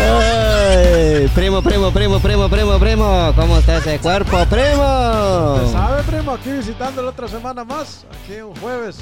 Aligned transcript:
Ay, 0.00 1.28
primo, 1.34 1.62
primo, 1.62 1.90
primo, 1.92 2.18
primo, 2.20 2.48
primo, 2.48 2.78
primo. 2.78 3.32
¿Cómo 3.36 3.58
está 3.58 3.78
ese 3.78 3.98
cuerpo, 3.98 4.38
primo? 4.46 5.54
¿Usted 5.56 5.72
sabe, 5.72 6.02
primo? 6.04 6.32
Aquí 6.32 6.50
visitando 6.50 7.02
la 7.02 7.10
otra 7.10 7.28
semana 7.28 7.64
más, 7.64 8.04
aquí 8.22 8.40
un 8.40 8.54
jueves, 8.56 8.96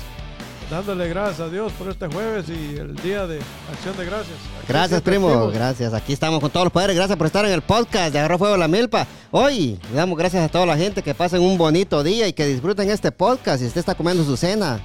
dándole 0.70 1.08
gracias 1.08 1.40
a 1.40 1.48
Dios 1.48 1.72
por 1.72 1.88
este 1.88 2.06
jueves 2.08 2.48
y 2.48 2.76
el 2.78 2.94
día 2.96 3.26
de 3.26 3.40
acción 3.72 3.96
de 3.96 4.04
gracias. 4.04 4.36
Aquí 4.58 4.66
Gracias, 4.68 5.00
primo. 5.02 5.28
activos. 5.28 5.54
Gracias. 5.54 5.94
Aquí 5.94 6.12
estamos 6.12 6.40
con 6.40 6.50
todos 6.50 6.64
los 6.64 6.72
poderes. 6.72 6.94
Gracias 6.96 7.16
por 7.16 7.26
estar 7.26 7.44
en 7.44 7.52
el 7.52 7.62
podcast 7.62 8.12
de 8.12 8.18
Agarró 8.18 8.38
Fuego 8.38 8.56
la 8.56 8.68
Milpa. 8.68 9.06
Hoy 9.30 9.78
le 9.90 9.96
damos 9.96 10.16
gracias 10.18 10.44
a 10.44 10.48
toda 10.48 10.66
la 10.66 10.76
gente 10.76 11.02
que 11.02 11.14
pasen 11.14 11.40
un 11.42 11.56
bonito 11.58 12.02
día 12.02 12.28
y 12.28 12.32
que 12.32 12.46
disfruten 12.46 12.90
este 12.90 13.10
podcast. 13.12 13.60
Si 13.60 13.66
usted 13.66 13.80
está 13.80 13.94
comiendo 13.94 14.24
su 14.24 14.36
cena, 14.36 14.78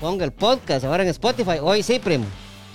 ponga 0.00 0.24
el 0.24 0.32
podcast 0.32 0.84
ahora 0.84 1.02
en 1.02 1.08
Spotify. 1.08 1.58
Hoy 1.62 1.82
sí, 1.82 1.98
primo. 1.98 2.26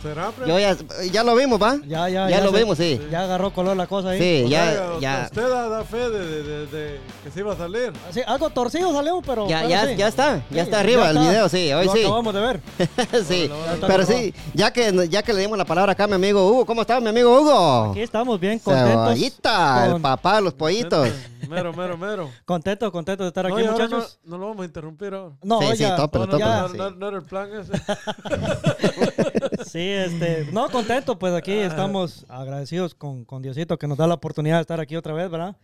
¿Será? 0.03 0.31
Yo 0.45 0.59
ya, 0.59 0.75
ya 1.11 1.23
lo 1.23 1.33
vimos, 1.35 1.61
¿va? 1.61 1.77
Ya, 1.87 2.09
ya, 2.09 2.29
Ya 2.29 2.41
lo 2.41 2.51
se- 2.51 2.57
vimos, 2.59 2.77
sí. 2.77 2.99
Ya 3.09 3.23
agarró 3.23 3.53
color 3.53 3.77
la 3.77 3.87
cosa 3.87 4.09
ahí. 4.09 4.19
Sí, 4.19 4.43
O 4.45 4.49
ya, 4.49 4.71
sea, 4.71 4.99
ya. 4.99 5.21
Usted 5.31 5.49
da, 5.49 5.69
da 5.69 5.83
fe 5.85 6.09
de, 6.09 6.19
de- 6.27 6.43
de- 6.43 6.67
de 6.67 6.99
que 7.23 7.31
se 7.31 7.39
iba 7.39 7.53
a 7.53 7.57
salir. 7.57 7.93
Sí, 8.11 8.19
algo 8.27 8.49
torcido 8.49 8.91
salió, 8.91 9.21
pero. 9.25 9.47
Ya, 9.47 9.59
pero 9.59 9.69
ya, 9.69 9.87
sí. 9.87 9.95
ya 9.95 10.07
está, 10.09 10.35
ya 10.35 10.43
Sí, 10.51 10.59
está 10.59 10.79
arriba 10.81 11.09
el 11.09 11.15
está. 11.17 11.29
video, 11.29 11.47
sí, 11.49 11.71
hoy 11.71 11.85
Lo 11.85 11.93
sí. 11.93 12.01
acabamos 12.03 12.33
de 12.33 12.39
ver. 12.41 12.59
sí, 13.27 13.47
Bueno, 13.47 13.87
pero 13.87 14.05
sí, 14.05 14.33
ya 14.53 14.71
que, 14.73 15.07
ya 15.09 15.23
que 15.23 15.31
le 15.33 15.39
dimos 15.41 15.57
la 15.57 15.65
palabra 15.65 15.93
acá 15.93 16.03
a 16.03 16.07
mi 16.07 16.15
amigo 16.15 16.45
Hugo, 16.49 16.65
¿cómo 16.65 16.81
está 16.81 16.99
mi 16.99 17.07
amigo 17.07 17.39
Hugo? 17.39 17.91
Aquí 17.91 18.01
estamos 18.01 18.37
bien 18.39 18.59
contentos. 18.59 18.91
Cebollita, 19.13 19.85
el 19.87 20.01
papá 20.01 20.35
de 20.35 20.41
los 20.41 20.53
pollitos. 20.53 21.07
Mero, 21.49 21.73
mero, 21.73 21.97
mero. 21.97 22.29
Contentos, 22.45 22.89
contentos 22.91 23.25
de 23.25 23.27
estar 23.29 23.47
No, 23.47 23.55
aquí, 23.57 23.67
muchachos. 23.67 24.17
No, 24.23 24.31
no 24.31 24.37
lo 24.37 24.47
vamos 24.49 24.63
a 24.63 24.65
interrumpir 24.65 25.13
ahora. 25.13 25.35
No, 25.43 25.59
Sí, 25.59 25.65
no, 25.83 25.97
no, 25.97 26.67
sí. 26.69 26.77
no, 26.77 26.91
no 26.91 27.07
era 27.09 27.17
el 27.17 27.23
plan 27.23 27.49
ese. 27.53 27.71
sí, 29.63 29.79
este, 29.79 30.47
no, 30.51 30.69
contentos, 30.69 31.17
pues 31.19 31.33
aquí 31.33 31.53
estamos 31.53 32.25
agradecidos 32.29 32.95
con, 32.95 33.25
con 33.25 33.41
Diosito 33.41 33.77
que 33.77 33.87
nos 33.87 33.97
da 33.97 34.07
la 34.07 34.15
oportunidad 34.15 34.57
de 34.57 34.61
estar 34.61 34.79
aquí 34.79 34.95
otra 34.95 35.13
vez, 35.13 35.29
¿verdad? 35.29 35.57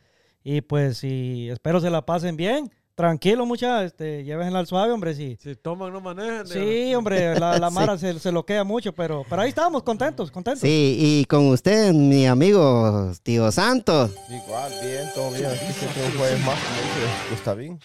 Y 0.43 0.61
pues, 0.61 1.03
y 1.03 1.49
espero 1.49 1.81
se 1.81 1.89
la 1.89 2.05
pasen 2.05 2.37
bien. 2.37 2.71
Tranquilo, 2.95 3.45
mucha, 3.45 3.85
este, 3.85 4.25
llévenla 4.25 4.59
al 4.59 4.67
suave, 4.67 4.91
hombre, 4.91 5.15
sí. 5.15 5.37
Si 5.41 5.55
toman, 5.55 5.93
no 5.93 6.01
manejen. 6.01 6.45
Sí, 6.45 6.93
hombre, 6.97 7.39
la, 7.39 7.57
la 7.57 7.69
Sí. 7.69 7.75
Mara 7.75 7.97
se, 7.97 8.19
se 8.19 8.29
loquea 8.29 8.65
mucho, 8.65 8.91
pero, 8.93 9.25
pero 9.29 9.41
ahí 9.41 9.49
estamos, 9.49 9.83
contentos, 9.83 10.29
contentos. 10.31 10.59
Sí, 10.59 10.97
y 10.99 11.25
con 11.25 11.47
usted, 11.47 11.93
mi 11.93 12.27
amigo 12.27 13.13
Tío 13.23 13.49
Santos. 13.53 14.11
Igual, 14.27 14.73
bien, 14.81 15.07
todo 15.15 15.31
bien. 15.31 15.45
Aquí 15.45 15.71
siempre 15.71 16.05
un 16.07 16.17
jueves 16.17 16.39
más, 16.45 16.59
como 16.59 16.81
dice 16.81 17.31
Gustavín. 17.31 17.79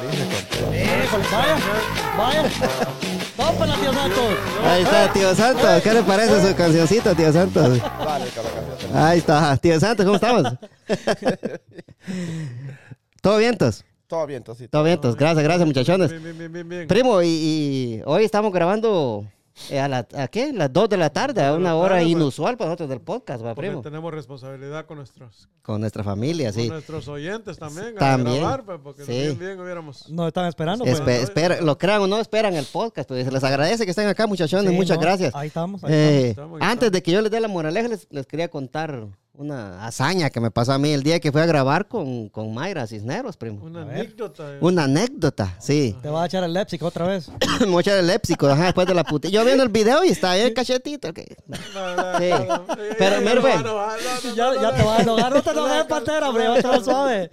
Feliz 0.00 0.39
vaya, 1.32 1.56
vaya. 2.16 2.42
Tío 3.80 3.92
Santos. 3.92 4.24
Ahí 4.64 4.82
está, 4.82 5.12
Tío 5.12 5.34
Santos. 5.34 5.82
¿Qué 5.82 5.94
le 5.94 6.02
parece 6.02 6.48
su 6.48 6.54
cancioncita, 6.56 7.14
Tío 7.14 7.32
Santos? 7.32 7.78
Ahí 8.94 9.18
está, 9.18 9.56
Tío 9.56 9.80
Santos, 9.80 10.04
¿cómo 10.04 10.16
estamos? 10.16 10.42
¿Todo 13.20 13.38
vientos? 13.38 13.84
Todo 14.06 14.26
bien, 14.26 14.42
Tosito. 14.42 14.70
Todo 14.70 14.84
vientos, 14.84 15.16
gracias, 15.16 15.44
gracias 15.44 15.66
muchachones. 15.66 16.10
Bien, 16.10 16.22
bien, 16.22 16.38
bien, 16.38 16.52
bien, 16.52 16.68
bien. 16.68 16.88
Primo, 16.88 17.22
y, 17.22 17.28
y 17.28 18.02
hoy 18.04 18.24
estamos 18.24 18.52
grabando 18.52 19.24
a, 19.78 19.88
la, 19.88 20.06
¿a 20.16 20.28
qué? 20.28 20.52
Las 20.52 20.72
2 20.72 20.88
de 20.88 20.96
la 20.96 21.10
tarde, 21.10 21.44
a 21.44 21.54
una 21.54 21.74
hora 21.76 21.96
tarde, 21.96 22.08
inusual 22.08 22.56
para 22.56 22.68
nosotros 22.70 22.88
del 22.88 23.00
podcast, 23.00 23.44
va, 23.44 23.54
primo. 23.54 23.82
tenemos 23.82 24.12
responsabilidad 24.12 24.86
con 24.86 24.98
nuestros, 24.98 25.48
Con 25.62 25.80
nuestra 25.80 26.02
familia, 26.02 26.52
con 26.52 26.62
sí. 26.62 26.68
nuestros 26.68 27.06
oyentes 27.08 27.58
también. 27.58 27.94
También. 27.96 28.36
A 28.38 28.40
grabar, 28.40 28.64
pues, 28.64 28.80
porque 28.82 29.04
Sí. 29.04 29.12
bien, 29.12 29.38
bien 29.38 29.60
hubiéramos. 29.60 30.08
Nos 30.08 30.26
están 30.28 30.46
esperando, 30.46 30.84
pues. 30.84 31.00
Espe- 31.00 31.20
espera- 31.22 31.60
lo 31.60 31.76
crean 31.78 32.02
o 32.02 32.06
no, 32.06 32.18
esperan 32.18 32.54
el 32.54 32.64
podcast, 32.64 33.08
pues 33.08 33.24
se 33.24 33.30
les 33.32 33.44
agradece 33.44 33.84
que 33.84 33.90
estén 33.90 34.08
acá, 34.08 34.26
muchachones, 34.26 34.70
Sí, 34.70 34.76
muchas 34.76 34.96
no, 34.96 35.02
gracias. 35.02 35.34
Ahí 35.34 35.48
estamos, 35.48 35.82
ahí 35.84 35.92
Eh, 35.92 36.28
estamos, 36.30 36.58
antes 36.60 36.72
estamos. 36.88 36.92
de 36.92 37.02
que 37.02 37.12
yo 37.12 37.20
les 37.22 37.30
dé 37.30 37.40
la 37.40 37.48
moraleja, 37.48 37.88
les, 37.88 38.06
les 38.10 38.26
quería 38.26 38.48
contar 38.48 39.06
una 39.32 39.86
hazaña 39.86 40.28
que 40.28 40.38
me 40.38 40.50
pasó 40.50 40.72
a 40.72 40.78
mí 40.78 40.90
el 40.90 41.02
día 41.02 41.18
que 41.18 41.32
fui 41.32 41.40
a 41.40 41.46
grabar 41.46 41.88
con, 41.88 42.28
con 42.28 42.52
Mayra 42.52 42.86
Cisneros, 42.86 43.38
primo. 43.38 43.64
Una 43.64 43.82
anécdota. 43.82 44.54
eh. 44.54 44.58
Una 44.60 44.84
anécdota, 44.84 45.56
sí. 45.60 45.96
Te 46.02 46.10
vas 46.10 46.24
a 46.24 46.26
echar 46.26 46.44
el 46.44 46.52
léxico 46.52 46.86
otra 46.86 47.06
vez. 47.06 47.30
Me 47.60 47.66
voy 47.66 47.78
a 47.78 47.80
echar 47.80 47.98
el 47.98 48.06
lépsico, 48.06 48.48
ajá, 48.48 48.64
después 48.64 48.86
de 48.86 48.92
la 48.94 49.02
puta. 49.04 49.28
Yo 49.30 49.42
viendo 49.50 49.62
el 49.64 49.68
video 49.70 50.04
y 50.04 50.08
está 50.08 50.32
ahí 50.32 50.40
el 50.42 50.54
cachetito. 50.54 51.12
que- 51.12 51.36
No, 51.46 51.96
no, 51.96 52.18
Sí. 52.18 52.28
no, 52.30 52.46
no. 52.46 52.66
Pero, 52.98 53.20
ya, 53.20 53.40
pues. 53.40 53.54
no, 53.56 53.62
no, 53.62 53.86
no, 53.96 54.34
ya, 54.34 54.60
ya 54.62 54.74
te 54.76 54.82
vas 54.82 54.98
a 54.98 55.02
enojar. 55.02 55.32
No 55.34 55.42
te 55.42 55.52
no, 55.54 55.66
enojes, 55.66 55.78
no, 55.82 55.88
pantera, 55.88 56.20
no, 56.20 56.28
hombre. 56.28 56.44
te 56.62 56.66
vas 56.68 56.78
no, 56.78 56.84
suave. 56.84 57.30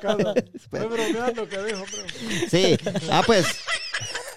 caso. 0.00 0.34
Estoy 0.54 0.86
bromeando 0.86 1.48
que 1.48 1.62
dijo, 1.64 1.84
pero. 1.90 2.48
Sí, 2.50 2.76
ah, 3.10 3.22
pues. 3.26 3.46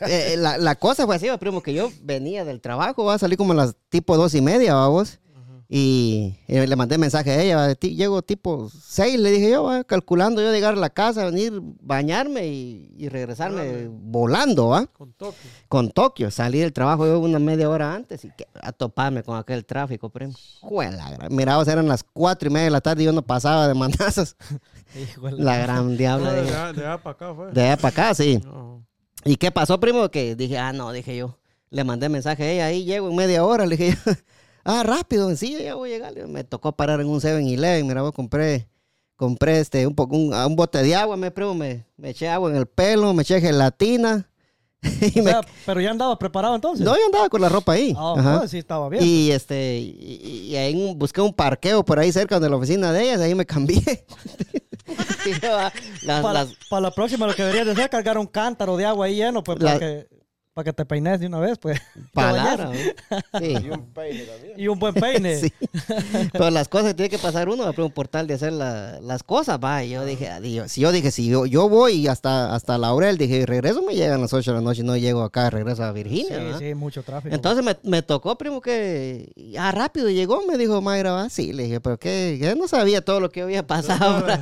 eh, 0.02 0.36
la, 0.38 0.58
la 0.58 0.76
cosa 0.76 1.06
fue 1.06 1.16
así, 1.16 1.28
va, 1.28 1.38
primo, 1.38 1.62
que 1.64 1.74
yo 1.74 1.92
venía 2.02 2.44
del 2.46 2.62
trabajo, 2.62 3.06
va 3.06 3.14
a 3.16 3.20
salir 3.20 3.38
como 3.38 3.54
a 3.54 3.56
las 3.56 3.76
tipo 3.90 4.18
dos 4.18 4.34
y 4.36 4.42
media, 4.42 4.74
vamos. 4.74 5.20
Y, 5.68 6.36
le 6.48 6.76
mandé 6.76 6.98
mensaje 7.00 7.32
a 7.32 7.42
ella, 7.42 7.74
llego 7.74 8.22
tipo 8.22 8.70
seis, 8.70 9.20
le 9.20 9.32
dije 9.32 9.50
yo, 9.50 9.64
va, 9.64 9.84
calculando 9.84 10.40
yo 10.42 10.52
llegar 10.52 10.74
a 10.76 10.78
la 10.78 10.92
casa, 10.92 11.26
venir, 11.26 11.60
bañarme 11.82 12.46
y, 12.48 12.94
y 12.96 13.10
regresarme 13.10 13.88
volando, 13.90 14.68
va. 14.68 14.86
Con 14.86 15.14
toque. 15.14 15.38
Con 15.68 15.90
Tokio, 15.90 16.30
salí 16.30 16.60
del 16.60 16.72
trabajo 16.72 17.08
yo 17.08 17.20
una 17.20 17.40
media 17.40 17.68
hora 17.68 17.96
antes 17.96 18.24
y 18.26 18.30
que, 18.30 18.46
a 18.62 18.72
toparme 18.74 19.24
con 19.24 19.38
aquel 19.38 19.66
tráfico, 19.66 20.10
primo. 20.10 20.34
Juela, 20.62 21.18
mira, 21.32 21.58
vos 21.58 21.68
eran 21.68 21.88
las 21.88 22.04
cuatro 22.04 22.48
y 22.48 22.52
media 22.54 22.66
de 22.66 22.72
la 22.72 22.82
tarde 22.82 23.02
y 23.02 23.06
yo 23.08 23.12
no 23.12 23.24
pasaba 23.24 23.68
de 23.68 23.74
manazas. 23.74 24.36
La 25.22 25.58
gran 25.58 25.92
No, 25.92 25.98
diabla. 25.98 26.30
allá- 26.32 26.74
de 26.74 26.86
allá 26.86 26.98
para 27.02 27.14
acá 27.16 27.34
fue. 27.34 27.52
De 27.52 27.62
allá 27.64 27.78
para 27.78 27.90
acá, 27.90 28.14
sí. 28.14 28.40
No. 28.44 28.86
¿Y 29.26 29.36
qué 29.38 29.52
pasó, 29.52 29.80
primo? 29.80 30.10
Que 30.10 30.36
dije, 30.36 30.58
ah, 30.60 30.72
no, 30.74 30.92
dije 30.92 31.18
yo. 31.18 31.38
Le 31.72 31.84
mandé 31.84 32.08
mensaje 32.08 32.44
a 32.44 32.52
ella, 32.52 32.66
ahí 32.68 32.86
llego 32.86 33.10
en 33.10 33.16
media 33.16 33.44
hora. 33.44 33.66
Le 33.66 33.76
dije, 33.78 33.98
yo, 34.06 34.12
ah, 34.66 34.84
rápido, 34.84 35.34
sí, 35.36 35.54
yo 35.54 35.60
ya 35.60 35.76
voy 35.76 35.92
a 35.92 35.94
llegar. 35.94 36.28
Me 36.28 36.44
tocó 36.44 36.74
parar 36.76 37.00
en 37.00 37.08
un 37.08 37.20
7-Eleven. 37.22 37.88
Mira, 37.88 38.02
vos 38.02 38.12
compré, 38.12 38.68
compré 39.16 39.60
este, 39.60 39.88
un, 39.88 39.96
poco, 39.96 40.16
un, 40.18 40.34
un 40.34 40.56
bote 40.56 40.82
de 40.84 40.94
agua, 40.96 41.16
me, 41.16 41.32
primo. 41.32 41.56
Me, 41.56 41.86
me 41.98 42.10
eché 42.10 42.28
agua 42.28 42.50
en 42.50 42.58
el 42.58 42.66
pelo, 42.66 43.14
me 43.14 43.22
eché 43.24 43.40
gelatina. 43.40 44.30
y 45.16 45.20
O 45.20 45.24
me- 45.24 45.32
sea, 45.32 45.42
pero 45.66 45.82
ya 45.82 45.90
andaba 45.90 46.20
preparado 46.20 46.54
entonces. 46.54 46.86
no, 46.86 46.96
yo 46.96 47.06
andaba 47.06 47.28
con 47.30 47.42
la 47.42 47.50
ropa 47.50 47.72
ahí. 47.74 47.96
Ah, 47.98 48.14
Ajá. 48.18 48.38
pues 48.40 48.52
sí 48.52 48.58
estaba 48.60 48.88
bien. 48.90 49.04
Y 49.04 49.32
este, 49.32 49.78
y, 49.80 50.48
y 50.52 50.56
ahí 50.58 50.76
un- 50.76 51.00
busqué 51.00 51.22
un 51.22 51.34
parqueo 51.34 51.84
por 51.84 51.98
ahí 51.98 52.12
cerca 52.12 52.40
de 52.40 52.50
la 52.50 52.56
oficina 52.58 52.92
de 52.92 53.04
ellas, 53.04 53.20
ahí 53.22 53.34
me 53.36 53.46
cambié. 53.46 53.82
Ah, 55.44 55.72
las- 56.04 56.22
para, 56.22 56.34
las- 56.44 56.54
para 56.70 56.82
la 56.82 56.92
próxima 56.92 57.26
lo 57.26 57.34
que 57.34 57.42
deberías 57.42 57.66
de 57.66 57.72
hacer 57.72 57.86
es 57.86 57.90
cargar 57.90 58.18
un 58.20 58.28
cántaro 58.28 58.78
de 58.78 58.86
agua 58.86 59.08
ahí 59.08 59.16
lleno, 59.16 59.44
pues, 59.44 59.60
La- 59.60 59.74
para, 59.74 59.80
que, 59.80 60.08
para 60.56 60.64
que 60.64 60.72
te 60.74 60.86
peines 60.86 61.20
de 61.20 61.28
una 61.28 61.40
vez, 61.42 61.58
pues. 61.58 61.82
palabras, 62.14 62.70
¿no? 62.72 63.40
Sí. 63.42 63.56
Y 63.62 63.70
un 63.72 63.88
peine 63.94 64.24
también. 64.24 64.54
Y 64.58 64.68
un 64.70 64.80
buen 64.80 64.94
peine. 64.94 65.36
Sí. 65.42 65.52
Pero 66.32 66.50
las 66.50 66.70
cosas 66.70 66.88
que 66.88 66.94
tiene 66.94 67.10
que 67.10 67.18
pasar 67.18 67.50
uno, 67.50 67.74
por 67.74 67.84
un 67.84 67.92
portal 67.92 68.26
de 68.26 68.36
hacer 68.36 68.54
la- 68.54 69.02
las 69.02 69.22
cosas, 69.24 69.60
va. 69.62 69.84
Y 69.84 69.90
yo 69.90 70.06
dije, 70.06 70.30
adiós. 70.30 70.72
si 70.72 70.80
yo 70.80 70.94
dije, 70.94 71.12
si 71.12 71.28
yo, 71.28 71.46
yo 71.46 71.68
voy 71.68 72.08
hasta, 72.08 72.56
hasta 72.56 72.78
Laurel, 72.78 73.18
dije, 73.18 73.46
regreso 73.46 73.82
me 73.82 73.96
llegan 73.96 74.22
las 74.22 74.32
8 74.32 74.52
de 74.52 74.58
la 74.58 74.62
noche 74.64 74.80
y 74.82 74.86
no 74.86 74.96
llego 74.96 75.24
acá, 75.24 75.50
regreso 75.50 75.84
a 75.84 75.90
Sí, 75.90 75.94
Virginia. 75.96 76.38
¿verdad? 76.38 76.60
sí, 76.60 76.74
mucho 76.74 77.04
tráfico. 77.04 77.36
Entonces 77.36 77.66
me, 77.66 77.76
me 77.84 78.02
tocó, 78.02 78.38
primo, 78.38 78.62
que 78.62 79.30
ah, 79.60 79.74
rápido 79.74 80.10
llegó, 80.10 80.42
me 80.48 80.58
dijo 80.58 80.82
Mayra, 80.82 81.12
va. 81.12 81.30
Sí, 81.30 81.52
le 81.52 81.64
dije, 81.64 81.82
pero 81.82 81.98
que 82.00 82.38
yo 82.40 82.56
no 82.56 82.70
sabía 82.70 83.04
todo 83.04 83.20
lo 83.20 83.30
que 83.30 83.42
había 83.42 83.68
pasado 83.68 84.22
para, 84.22 84.42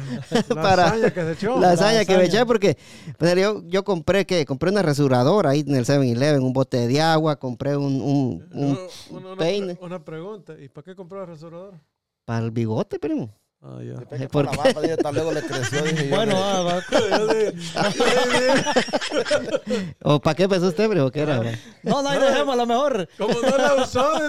La 0.50 0.62
para- 0.62 0.85
hazaña 0.90 1.09
que 1.12 1.22
se 1.24 1.31
echó. 1.31 1.59
la 1.59 1.72
hazaña 1.72 2.06
que 2.06 2.18
me 2.18 2.25
eché, 2.25 2.45
porque 2.45 2.78
pues, 3.18 3.35
yo, 3.35 3.63
yo 3.68 3.84
compré, 3.84 4.28
que 4.28 4.45
Compré 4.45 4.69
una 4.69 4.84
rasuradora 4.84 5.50
ahí 5.51 5.62
en 5.68 5.75
el 5.75 5.85
7-Eleven, 6.03 6.44
un 6.44 6.53
bote 6.53 6.88
de 6.88 7.02
agua, 7.02 7.36
compré 7.38 7.75
un, 7.78 8.02
un, 8.02 8.47
un 8.53 8.78
Una, 9.09 9.36
peine. 9.36 9.78
una 9.81 10.03
pregunta. 10.03 10.53
¿Y 10.59 10.69
para 10.69 10.86
qué 10.86 10.96
compró 10.96 11.22
el 11.22 11.28
rasurador? 11.28 11.80
para 12.25 12.46
el 12.46 12.52
bigote, 12.52 13.00
primo. 13.00 13.34
Ah, 13.66 13.80
ya. 13.81 13.94
Después 13.94 14.19
que 14.22 14.28
¿Por 14.30 14.46
por 14.46 14.58
la 14.58 14.63
barba, 14.63 14.81
dije, 14.81 14.97
tal 14.97 15.16
luego 15.16 15.31
le 15.31 15.42
creció, 15.42 15.81
dije 15.84 16.09
bueno, 16.09 16.36
ah, 16.38 16.62
va. 16.63 16.84
¿O 20.03 20.19
para 20.19 20.36
qué 20.36 20.50
pensó 20.50 20.68
usted, 20.68 20.90
primo? 20.90 21.09
¿Qué 21.12 21.22
era? 21.22 21.40
va? 21.40 21.52
no, 21.84 22.02
no, 22.02 22.09
ahí 22.09 22.19
dejemos 22.19 22.53
a 22.53 22.58
lo 22.58 22.66
mejor. 22.66 23.08
Como 23.18 23.34
no 23.40 23.58
la 23.58 23.75
usó. 23.75 24.12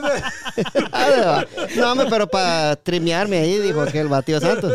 Ah, 0.92 1.44
No, 1.76 1.92
hombre, 1.92 2.06
pero 2.08 2.26
para 2.28 2.76
trimearme 2.76 3.38
ahí, 3.38 3.58
dijo 3.58 3.80
aquel 3.80 4.06
batido 4.08 4.40
santo. 4.40 4.68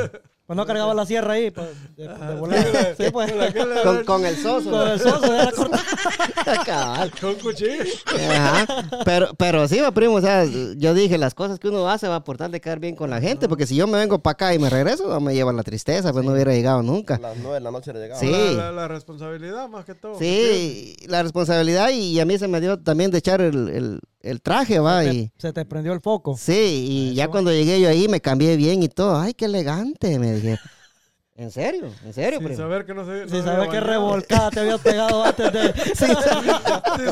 Pues 0.50 0.58
no 0.58 0.66
cargaba 0.66 0.96
la 0.96 1.06
sierra 1.06 1.34
ahí, 1.34 1.52
pues, 1.52 1.68
de, 1.96 2.08
de 2.08 2.10
Ah, 2.10 2.34
volar. 2.40 2.66
sí, 2.98 3.04
pues. 3.12 3.32
¿para 3.32 3.54
qué 3.54 3.64
le- 3.68 3.82
Con, 3.84 4.04
con 4.04 4.26
el 4.26 4.36
soso. 4.36 4.72
Con 4.72 4.88
el 4.88 5.00
soso 5.00 5.32
era 5.32 5.52
cortar. 5.52 5.80
Cabal. 6.66 7.12
Con 7.22 7.36
cuchillo. 7.36 7.84
Ajá. 8.32 8.66
Pero, 9.06 9.30
pero 9.38 9.68
sí, 9.68 9.80
va, 9.80 9.92
primo, 9.92 10.16
o 10.16 10.22
sea, 10.22 10.46
yo 10.46 10.96
dije, 10.96 11.20
las 11.20 11.36
cosas 11.36 11.60
que 11.60 11.68
uno 11.68 11.88
hace 11.88 12.08
va 12.08 12.16
a 12.16 12.18
aportar 12.18 12.50
de 12.50 12.60
quedar 12.60 12.80
bien 12.80 12.96
con 12.96 13.12
la 13.12 13.22
gente, 13.22 13.48
porque 13.48 13.68
si 13.68 13.76
yo 13.76 13.86
me 13.86 14.00
vengo 14.00 14.18
para 14.18 14.32
acá 14.32 14.54
y 14.56 14.58
me 14.58 14.72
regreso, 14.72 15.08
no 15.08 15.20
me 15.20 15.36
lleva 15.36 15.54
la 15.54 15.62
tristeza, 15.62 16.12
pues 16.12 16.26
no 16.26 16.32
hubiera 16.32 16.52
llegado 16.52 16.80
A 16.80 16.84
nunca. 16.84 17.20
las 17.20 17.38
nueve 17.38 17.54
de 17.54 17.62
la 17.62 17.70
noche 17.70 17.94
le 17.94 18.00
llegaba. 18.00 18.20
Sí. 18.20 18.32
La, 18.32 18.64
la- 18.64 18.72
la 18.72 18.88
responsabilidad 18.88 19.70
más 19.70 19.86
que 19.86 19.94
todo. 19.94 20.18
Sí, 20.18 20.96
la 21.08 21.22
responsabilidad 21.22 21.90
y 21.92 22.20
a 22.20 22.26
mí 22.26 22.40
se 22.40 22.48
me 22.48 22.60
dio 22.60 22.80
también 22.80 23.12
de 23.12 23.20
echar 23.20 23.40
el, 23.42 23.70
el- 23.70 24.00
el 24.22 24.42
traje, 24.42 24.80
va, 24.80 25.06
y... 25.06 25.32
Se 25.38 25.54
te 25.54 25.66
prendió 25.66 25.94
el 25.94 26.02
foco. 26.02 26.36
Sí, 26.38 26.88
y 26.90 27.14
ya 27.14 27.28
cuando 27.28 27.52
llegué 27.52 27.80
yo 27.80 27.90
ahí 27.90 28.08
me 28.08 28.22
cambié 28.22 28.58
bien 28.58 28.84
y 28.84 28.90
todo. 28.90 29.18
Ay, 29.18 29.34
qué 29.34 29.46
elegante, 29.46 30.20
me 30.20 30.34
dije. 30.34 30.58
¿En 31.40 31.52
serio? 31.52 31.86
¿En 32.06 32.14
serio, 32.14 32.40
Sin 32.40 32.48
primo? 32.50 32.62
saber 32.62 32.86
que 32.86 32.94
no 32.94 33.06
se. 33.06 33.12
no 33.12 33.30
Sin 33.30 33.44
saber 33.46 33.70
qué 33.70 33.78
bañaba. 33.78 33.88
revolcada 33.94 34.52
te 34.52 34.60
habías 34.60 34.82
pegado 34.82 35.24
antes 35.24 35.54
de... 35.54 35.74
Sí, 35.74 35.82
Sin 35.96 36.14
sa- 36.16 36.42
sin 36.98 37.06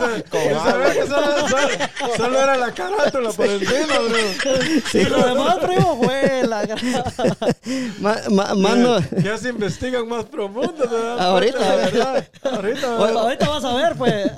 saber 0.59 0.93
que 0.93 1.07
solo, 1.07 1.47
solo- 1.47 2.17
solo 2.17 2.41
era 2.41 2.57
la 2.57 2.71
carátula 2.73 3.29
por 3.31 3.45
encima, 3.45 3.99
bro. 4.09 4.99
Y 4.99 5.03
lo 5.05 5.25
demás, 5.27 5.55
primo, 5.59 6.01
fue 6.03 6.43
la. 6.45 6.67
Ma- 8.01 8.17
ma- 8.29 8.53
mano, 8.55 8.97
Ya 9.23 9.37
se 9.37 9.47
investigan 9.49 10.05
más 10.09 10.25
profundo. 10.25 10.73
¿te 10.73 10.93
das 10.93 11.21
Ahorita, 11.21 11.59
verdad? 11.59 12.27
Ahorita. 12.43 12.95
Bueno, 12.97 13.19
ahorita 13.19 13.47
vas 13.49 13.63
a 13.63 13.75
ver, 13.75 13.95
pues. 13.97 14.29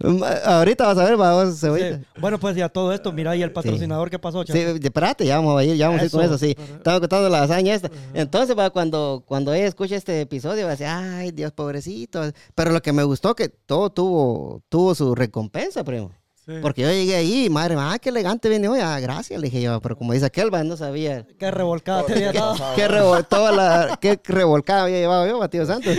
ma- 0.00 0.28
ahorita 0.44 0.86
vas 0.86 0.98
a 0.98 1.04
ver, 1.04 1.16
vamos, 1.16 1.58
cebollita. 1.60 1.96
Sí. 1.96 2.04
Bueno, 2.20 2.38
pues 2.38 2.54
ya 2.54 2.68
todo 2.68 2.92
esto, 2.92 3.10
mira, 3.10 3.34
y 3.34 3.42
el 3.42 3.50
patrocinador, 3.50 4.10
¿qué 4.10 4.18
pasó, 4.20 4.42
Sí, 4.44 4.52
chaval? 4.52 4.80
espérate, 4.82 5.26
ya 5.26 5.36
vamos 5.38 5.58
a 5.58 5.64
ir, 5.64 5.76
ya 5.76 5.88
vamos 5.88 6.02
a 6.02 6.04
ir 6.04 6.10
con 6.12 6.20
Eso. 6.22 6.34
eso, 6.36 6.38
sí. 6.46 6.56
Estaba 6.58 7.00
contando 7.00 7.28
la 7.28 7.42
hazaña 7.42 7.74
esta. 7.74 7.90
Entonces, 8.14 8.43
va, 8.52 8.68
cuando, 8.68 9.22
cuando 9.26 9.54
ella 9.54 9.66
escucha 9.66 9.96
este 9.96 10.20
episodio, 10.20 10.64
va 10.66 10.72
a 10.72 10.76
decir, 10.76 10.86
ay, 10.88 11.30
Dios, 11.30 11.52
pobrecito. 11.52 12.20
Pero 12.54 12.70
lo 12.72 12.82
que 12.82 12.92
me 12.92 13.02
gustó 13.04 13.34
que 13.34 13.48
todo 13.48 13.88
tuvo, 13.90 14.60
tuvo 14.68 14.94
su 14.94 15.14
recompensa, 15.14 15.82
primo. 15.82 16.10
Sí. 16.46 16.52
Porque 16.60 16.82
yo 16.82 16.88
llegué 16.90 17.14
ahí, 17.16 17.48
madre, 17.48 17.74
ah, 17.78 17.96
qué 17.98 18.10
elegante 18.10 18.50
viene 18.50 18.68
hoy. 18.68 18.78
Ah, 18.82 19.00
gracias, 19.00 19.40
le 19.40 19.46
dije 19.46 19.62
yo. 19.62 19.80
Pero 19.80 19.96
como 19.96 20.12
dice 20.12 20.26
aquel, 20.26 20.50
no 20.66 20.76
sabía 20.76 21.26
Qué 21.38 21.50
revolcada 21.50 22.04
te 22.04 22.12
había 22.12 22.32
dado. 22.34 22.56
qué, 22.76 22.86
revol- 22.86 23.26
toda 23.26 23.50
la, 23.50 23.98
qué 23.98 24.20
revolcada 24.22 24.82
había 24.82 24.98
llevado 24.98 25.26
yo, 25.26 25.38
Matías 25.38 25.68
Santos. 25.68 25.96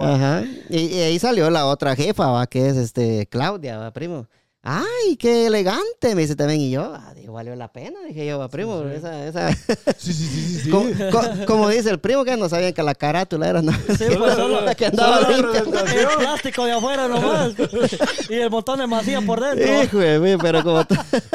Ajá. 0.00 0.44
Y, 0.68 0.80
y 0.80 1.00
ahí 1.00 1.18
salió 1.18 1.48
la 1.48 1.64
otra 1.64 1.96
jefa, 1.96 2.26
va, 2.26 2.46
que 2.46 2.68
es 2.68 2.76
este 2.76 3.26
Claudia, 3.26 3.78
va, 3.78 3.90
primo. 3.90 4.26
Ay, 4.62 5.16
qué 5.18 5.46
elegante, 5.46 6.14
me 6.14 6.20
dice 6.20 6.36
también. 6.36 6.60
Y 6.60 6.70
yo, 6.70 6.82
ah, 6.94 7.14
digo, 7.14 7.32
valió 7.32 7.56
la 7.56 7.72
pena, 7.72 7.98
dije 8.06 8.26
yo, 8.26 8.38
va, 8.38 8.48
primo. 8.50 8.82
Esa, 8.82 9.26
esa. 9.26 9.48
Sí, 9.96 10.12
sí, 10.12 10.26
sí, 10.26 10.40
sí. 10.40 10.60
sí. 10.64 10.70
Co- 10.70 10.84
co- 11.10 11.46
como 11.46 11.68
dice 11.70 11.88
el 11.88 11.98
primo, 11.98 12.24
que 12.26 12.36
no 12.36 12.46
sabían 12.50 12.74
que 12.74 12.82
la 12.82 12.94
carátula 12.94 13.48
era, 13.48 13.62
no. 13.62 13.72
Sí, 13.72 14.04
pues 14.18 14.34
solo, 14.34 14.60
la 14.60 14.74
que 14.74 14.86
andaba 14.86 15.22
solo 15.22 15.52
el 15.54 16.08
plástico 16.18 16.66
de 16.66 16.72
afuera 16.72 17.08
nomás. 17.08 17.52
y 18.28 18.34
el 18.34 18.50
montón 18.50 18.80
de 18.80 18.86
masía 18.86 19.22
por 19.22 19.40
dentro. 19.40 19.82
Hijo 19.82 19.98
de 19.98 20.18
mí, 20.18 20.36
pero 20.38 20.62
como, 20.62 20.84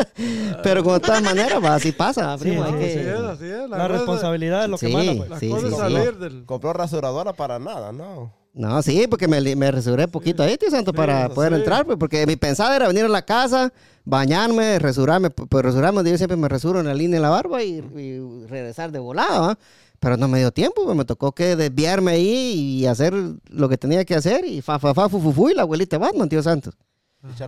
pero 0.63 0.83
como 0.83 0.94
de 0.95 1.00
todas 1.00 1.24
maneras, 1.24 1.63
va, 1.63 1.75
así 1.75 1.92
pasa, 1.94 2.38
primo. 2.38 2.63
sí, 2.63 2.74
hay 2.74 2.80
que- 2.80 3.10
es, 3.12 3.19
así 3.19 3.45
es. 3.45 3.69
La 3.69 3.88
responsabilidad 3.88 4.66
es 4.66 4.69
lo 4.69 4.78
que 4.78 4.88
Sí. 4.88 4.94
manda, 4.94 5.13
pues. 5.16 5.30
La 5.31 5.39
Sí, 5.39 5.50
cosa 5.50 5.62
sí, 5.62 5.68
es 5.68 5.74
sí. 5.74 5.80
salir 5.80 6.18
del. 6.18 6.45
Compró 6.45 6.74
rasuradora 6.74 7.33
para 7.33 7.57
nada, 7.57 7.92
¿no? 7.92 8.31
No, 8.57 8.81
sí, 8.81 9.06
porque 9.10 9.28
me, 9.28 9.42
me 9.56 9.69
resurré 9.69 10.07
poquito 10.07 10.42
ahí, 10.42 10.56
tío 10.57 10.69
Santo, 10.72 10.92
Sí, 10.92 10.96
para 10.98 11.28
poder 11.28 11.52
sí. 11.52 11.60
entrar, 11.60 11.86
pues, 11.86 11.98
porque 11.98 12.25
mi 12.25 12.38
pensada 12.38 12.74
era 12.78 12.88
venir 12.88 13.04
a 13.04 13.10
la 13.10 13.25
casa, 13.25 13.74
bañarme, 14.06 14.80
resurarme, 14.80 15.30
pu- 15.30 15.46
pues 15.50 15.66
resurarme, 15.66 16.10
yo 16.10 16.16
siempre 16.18 16.38
me 16.38 16.48
resuro 16.48 16.80
en 16.80 16.86
la 16.86 16.94
línea 16.94 17.18
de 17.18 17.22
la 17.22 17.30
barba 17.30 17.62
y, 17.63 17.84
y 17.98 18.46
regresar 18.48 18.94
de 18.94 19.00
volada, 19.00 19.40
¿va? 19.42 19.60
Pero 20.00 20.16
no 20.16 20.30
me 20.30 20.40
dio 20.40 20.52
tiempo, 20.52 20.86
pues, 20.86 20.96
me 20.96 21.04
tocó 21.04 21.34
que 21.34 21.57
desviarme 21.57 22.12
ahí 22.13 22.80
y 22.80 22.86
hacer 22.86 23.13
lo 23.50 23.68
que 23.68 23.78
tenía 23.78 24.06
que 24.06 24.16
hacer 24.16 24.46
y 24.46 24.62
fa, 24.62 24.80
fa, 24.80 24.94
fa, 24.94 25.10
fu, 25.10 25.19
fu, 25.19 25.34
fu, 25.34 25.50
y 25.50 25.54
la 25.54 25.63
abuelita 25.63 25.98
Batman, 25.98 26.30
tío 26.30 26.42
Santos. 26.42 26.75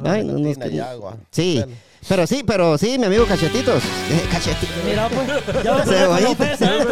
Ay, 0.04 0.24
no, 0.24 0.34
no, 0.38 0.54
que- 0.54 0.68
y 0.70 0.80
agua. 0.80 1.16
Sí, 1.32 1.56
Bueno. 1.60 1.74
pero 2.08 2.28
sí, 2.28 2.44
pero 2.46 2.78
sí, 2.78 2.98
mi 2.98 3.06
amigo 3.06 3.26
Cachetitos, 3.26 3.84
eh, 3.84 4.28
Cachetitos. 4.32 4.76
Mira, 4.86 5.10
pues, 5.10 5.64
ya 5.64 5.74
va 6.08 6.18
a 6.18 6.20
empezar 6.20 6.88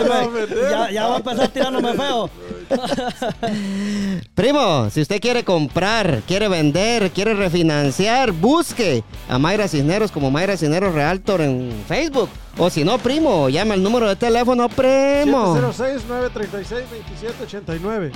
ya, 0.69 0.91
ya 0.91 1.07
va 1.07 1.15
a 1.15 1.17
empezar 1.17 1.47
tirándome 1.49 1.93
feo. 1.93 2.29
Primo, 4.35 4.89
si 4.89 5.01
usted 5.01 5.19
quiere 5.21 5.43
comprar, 5.43 6.21
quiere 6.27 6.47
vender, 6.47 7.11
quiere 7.11 7.33
refinanciar, 7.33 8.31
busque 8.31 9.03
a 9.29 9.37
Mayra 9.37 9.67
Cisneros 9.67 10.11
como 10.11 10.31
Mayra 10.31 10.57
Cisneros 10.57 10.93
Realtor 10.93 11.41
en 11.41 11.71
Facebook. 11.87 12.29
O 12.57 12.69
si 12.69 12.83
no, 12.85 12.97
primo, 12.97 13.49
llame 13.49 13.73
al 13.73 13.83
número 13.83 14.07
de 14.07 14.15
teléfono, 14.15 14.69
primo. 14.69 15.55
706-936-2789. 15.57 18.11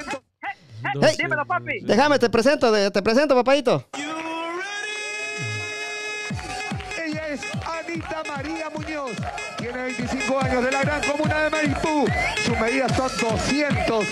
Hey, 1.02 1.16
Dímelo, 1.18 1.46
papi. 1.46 1.80
déjame 1.82 2.18
te 2.18 2.28
presento, 2.28 2.72
te 2.90 3.00
presento, 3.02 3.36
papadito. 3.36 3.86
Muñoz. 8.70 9.12
Tiene 9.58 9.82
25 9.82 10.40
años 10.40 10.64
de 10.64 10.70
la 10.70 10.82
gran 10.82 11.02
comuna 11.02 11.44
de 11.44 11.50
Maripú. 11.50 12.06
Sus 12.44 12.58
medidas 12.58 12.96
son 12.96 13.10
200, 13.20 14.06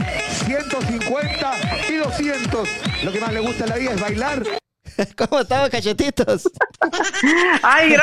150 0.45 1.53
y 1.89 1.97
200. 1.97 2.69
Lo 3.05 3.13
que 3.13 3.21
más 3.21 3.33
le 3.33 3.41
gusta 3.41 3.65
en 3.65 3.71
la 3.71 3.77
vida 3.77 3.93
es 3.93 4.01
bailar. 4.01 4.43
¿Cómo 5.17 5.41
estamos, 5.41 5.71
cachetitos? 5.71 6.51
Ay, 7.63 7.97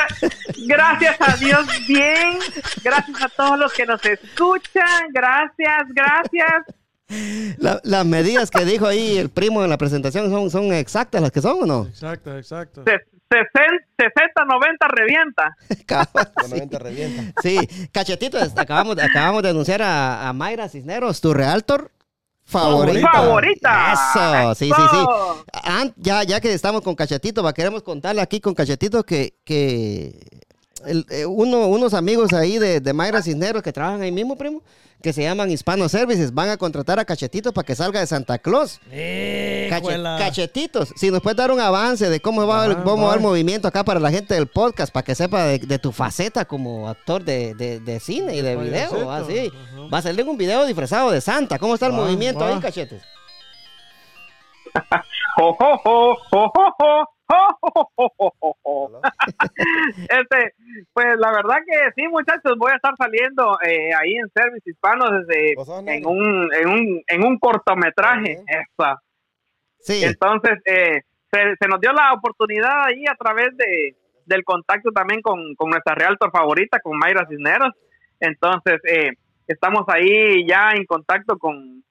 gracias 0.66 1.16
a 1.20 1.36
Dios, 1.36 1.66
bien. 1.86 2.38
Gracias 2.82 3.22
a 3.22 3.28
todos 3.28 3.58
los 3.58 3.72
que 3.72 3.86
nos 3.86 4.04
escuchan. 4.04 5.08
Gracias, 5.12 5.82
gracias. 5.90 6.64
Las 7.82 8.06
medidas 8.06 8.50
que 8.50 8.64
dijo 8.64 8.86
ahí 8.86 9.18
el 9.18 9.30
primo 9.30 9.64
en 9.64 9.70
la 9.70 9.78
presentación 9.78 10.30
son, 10.30 10.50
son 10.50 10.72
exactas 10.72 11.20
las 11.20 11.32
que 11.32 11.40
son 11.40 11.62
o 11.62 11.66
no? 11.66 11.86
Exactas, 11.86 12.38
exactas. 12.38 12.84
60, 13.30 14.44
90 14.44 14.88
revienta. 14.88 15.56
90 16.48 16.78
revienta. 16.78 17.40
Sí, 17.42 17.58
cachetito, 17.92 18.38
acabamos, 18.56 18.98
acabamos 18.98 19.42
de 19.42 19.50
anunciar 19.50 19.82
a, 19.82 20.28
a 20.28 20.32
Mayra 20.32 20.68
Cisneros, 20.68 21.20
tu 21.20 21.32
realtor 21.32 21.92
favorita. 22.44 23.12
Favorita. 23.12 23.92
Eso, 23.92 24.54
sí, 24.56 24.70
sí, 24.74 24.82
sí. 24.90 25.92
Ya, 25.96 26.24
ya 26.24 26.40
que 26.40 26.52
estamos 26.52 26.82
con 26.82 26.94
Cachetito, 26.94 27.42
va, 27.42 27.52
queremos 27.52 27.82
contarle 27.82 28.20
aquí 28.20 28.40
con 28.40 28.54
Cachetito 28.54 29.04
que, 29.04 29.34
que 29.44 30.40
el- 30.86 31.06
eh, 31.10 31.26
uno, 31.26 31.66
unos 31.68 31.94
amigos 31.94 32.32
ahí 32.32 32.58
de, 32.58 32.80
de 32.80 32.92
Mayra 32.92 33.22
Cisneros 33.22 33.62
que 33.62 33.72
trabajan 33.72 34.02
ahí 34.02 34.12
mismo, 34.12 34.36
primo, 34.36 34.62
que 35.02 35.12
se 35.14 35.22
llaman 35.22 35.50
Hispano 35.50 35.88
Services, 35.88 36.34
van 36.34 36.50
a 36.50 36.58
contratar 36.58 36.98
a 36.98 37.04
Cachetito 37.06 37.52
para 37.54 37.64
que 37.64 37.74
salga 37.74 38.00
de 38.00 38.06
Santa 38.06 38.38
Claus. 38.38 38.80
Cache- 39.70 40.18
cachetitos, 40.18 40.92
si 40.96 41.10
nos 41.10 41.22
puedes 41.22 41.38
dar 41.38 41.50
un 41.50 41.58
avance 41.60 42.10
de 42.10 42.20
cómo 42.20 42.46
va, 42.46 42.66
el, 42.66 42.72
Ah, 42.72 42.82
cómo 42.84 43.06
va 43.06 43.14
el 43.14 43.20
movimiento 43.20 43.66
acá 43.66 43.82
para 43.82 43.98
la 43.98 44.10
gente 44.10 44.34
del 44.34 44.46
podcast, 44.46 44.92
para 44.92 45.04
que 45.04 45.14
sepa 45.14 45.44
de, 45.44 45.58
de 45.58 45.78
tu 45.78 45.90
faceta 45.92 46.44
como 46.44 46.88
actor 46.88 47.24
de, 47.24 47.54
de- 47.54 47.80
de 47.80 47.98
cine 48.00 48.36
y 48.36 48.42
de 48.42 48.56
De 48.56 48.62
video, 48.62 49.10
así. 49.10 49.50
Va 49.92 49.98
a 49.98 50.02
salir 50.02 50.26
un 50.28 50.36
video 50.36 50.66
disfrazado 50.66 51.10
de 51.10 51.20
Santa. 51.22 51.58
¿Cómo 51.58 51.72
está 51.74 51.86
el 51.86 51.92
movimiento 51.94 52.44
ahí, 52.44 52.58
cachetes? 52.60 53.02
este, 60.08 60.54
pues 60.92 61.06
la 61.18 61.32
verdad 61.32 61.56
que 61.66 61.90
sí, 61.94 62.06
muchachos, 62.08 62.56
voy 62.58 62.72
a 62.72 62.76
estar 62.76 62.94
saliendo 62.98 63.58
eh, 63.62 63.94
ahí 63.94 64.16
en 64.16 64.28
Service 64.34 64.68
Hispanos 64.68 65.26
desde 65.26 65.54
en 65.86 66.06
un, 66.06 66.52
en 66.54 66.68
un, 66.68 67.02
en 67.06 67.24
un 67.24 67.38
cortometraje. 67.38 68.42
Esa. 68.46 69.00
Sí. 69.78 70.04
Entonces, 70.04 70.58
eh, 70.64 71.02
se, 71.30 71.54
se, 71.58 71.68
nos 71.68 71.80
dio 71.80 71.92
la 71.92 72.12
oportunidad 72.12 72.86
ahí 72.86 73.04
a 73.06 73.14
través 73.14 73.56
de, 73.56 73.96
del 74.26 74.44
contacto 74.44 74.90
también 74.92 75.22
con, 75.22 75.54
con 75.54 75.70
nuestra 75.70 75.94
realtor 75.94 76.30
favorita, 76.30 76.80
con 76.80 76.98
Mayra 76.98 77.26
Cisneros. 77.28 77.72
Entonces, 78.18 78.80
eh, 78.88 79.12
estamos 79.46 79.84
ahí 79.88 80.46
ya 80.46 80.72
en 80.72 80.84
contacto 80.84 81.38
con, 81.38 81.82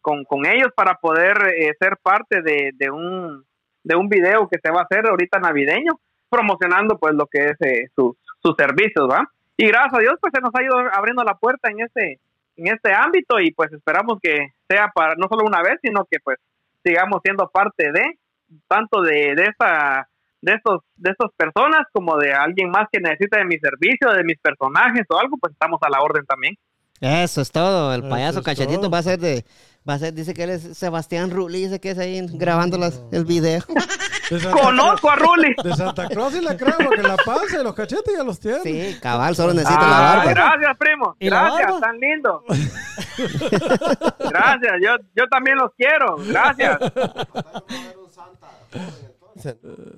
con, 0.00 0.24
con 0.24 0.46
ellos 0.46 0.68
para 0.74 0.94
poder 0.94 1.36
eh, 1.56 1.74
ser 1.78 1.96
parte 2.02 2.42
de, 2.42 2.70
de 2.74 2.90
un 2.90 3.44
de 3.84 3.96
un 3.96 4.08
video 4.08 4.48
que 4.48 4.58
se 4.62 4.70
va 4.70 4.80
a 4.80 4.84
hacer 4.84 5.06
ahorita 5.06 5.38
navideño, 5.38 5.98
promocionando 6.28 6.98
pues 6.98 7.14
lo 7.14 7.26
que 7.26 7.46
es 7.46 7.56
eh, 7.60 7.88
sus, 7.94 8.16
sus 8.42 8.54
servicios, 8.56 9.08
¿va? 9.08 9.26
Y 9.56 9.66
gracias 9.66 9.94
a 9.94 9.98
Dios 9.98 10.14
pues 10.20 10.32
se 10.34 10.40
nos 10.40 10.54
ha 10.54 10.62
ido 10.62 10.76
abriendo 10.92 11.24
la 11.24 11.34
puerta 11.34 11.70
en 11.70 11.80
ese 11.80 12.20
en 12.56 12.66
este 12.66 12.92
ámbito 12.92 13.38
y 13.40 13.52
pues 13.52 13.72
esperamos 13.72 14.18
que 14.20 14.52
sea 14.68 14.90
para 14.92 15.14
no 15.14 15.28
solo 15.28 15.44
una 15.44 15.62
vez, 15.62 15.78
sino 15.80 16.04
que 16.10 16.18
pues 16.20 16.38
sigamos 16.84 17.20
siendo 17.22 17.48
parte 17.48 17.92
de 17.92 18.18
tanto 18.66 19.00
de, 19.02 19.34
de 19.34 19.44
esta 19.44 20.08
de 20.40 20.54
estos 20.54 20.82
de 20.96 21.10
estas 21.10 21.30
personas 21.36 21.86
como 21.92 22.16
de 22.18 22.32
alguien 22.32 22.70
más 22.70 22.88
que 22.90 23.00
necesite 23.00 23.38
de 23.38 23.44
mi 23.44 23.58
servicio, 23.58 24.12
de 24.12 24.24
mis 24.24 24.38
personajes 24.38 25.06
o 25.08 25.18
algo, 25.18 25.36
pues 25.40 25.52
estamos 25.52 25.78
a 25.82 25.88
la 25.88 26.00
orden 26.00 26.24
también. 26.26 26.56
Eso 27.00 27.40
es 27.40 27.52
todo. 27.52 27.94
El 27.94 28.08
payaso 28.08 28.40
es 28.40 28.44
cachetito 28.44 28.80
todo. 28.80 28.90
va 28.90 28.98
a 28.98 29.02
ser 29.02 29.18
de. 29.18 29.44
Va 29.88 29.94
a 29.94 29.98
ser, 29.98 30.12
dice 30.12 30.34
que 30.34 30.42
él 30.44 30.50
es 30.50 30.76
Sebastián 30.76 31.30
Rulli, 31.30 31.62
dice 31.64 31.80
que 31.80 31.92
es 31.92 31.98
ahí 31.98 32.20
grabando 32.34 32.76
las- 32.76 33.00
el 33.10 33.24
video. 33.24 33.62
Conozco 34.52 35.10
a 35.10 35.16
Ruli. 35.16 35.54
de 35.64 35.74
Santa 35.74 36.06
Claus 36.08 36.34
y 36.34 36.42
le 36.42 36.54
creo 36.58 36.74
porque 36.84 37.02
la 37.02 37.16
panza 37.16 37.58
y 37.58 37.64
los 37.64 37.74
cachetes 37.74 38.14
ya 38.14 38.22
los 38.22 38.38
tiene. 38.38 38.60
Sí, 38.62 38.98
cabal, 39.00 39.34
solo 39.34 39.54
necesita 39.54 39.80
Ah, 39.80 39.90
la 39.90 40.00
barba. 40.16 40.30
gracias, 40.32 40.76
primo. 40.78 41.16
¿Y 41.18 41.30
la 41.30 41.44
Gracias, 41.44 41.80
tan 41.80 41.98
lindo. 41.98 42.44
gracias, 44.28 44.72
yo, 44.82 44.96
yo 45.16 45.24
también 45.30 45.56
los 45.56 45.70
quiero. 45.74 46.16
Gracias. 46.26 46.78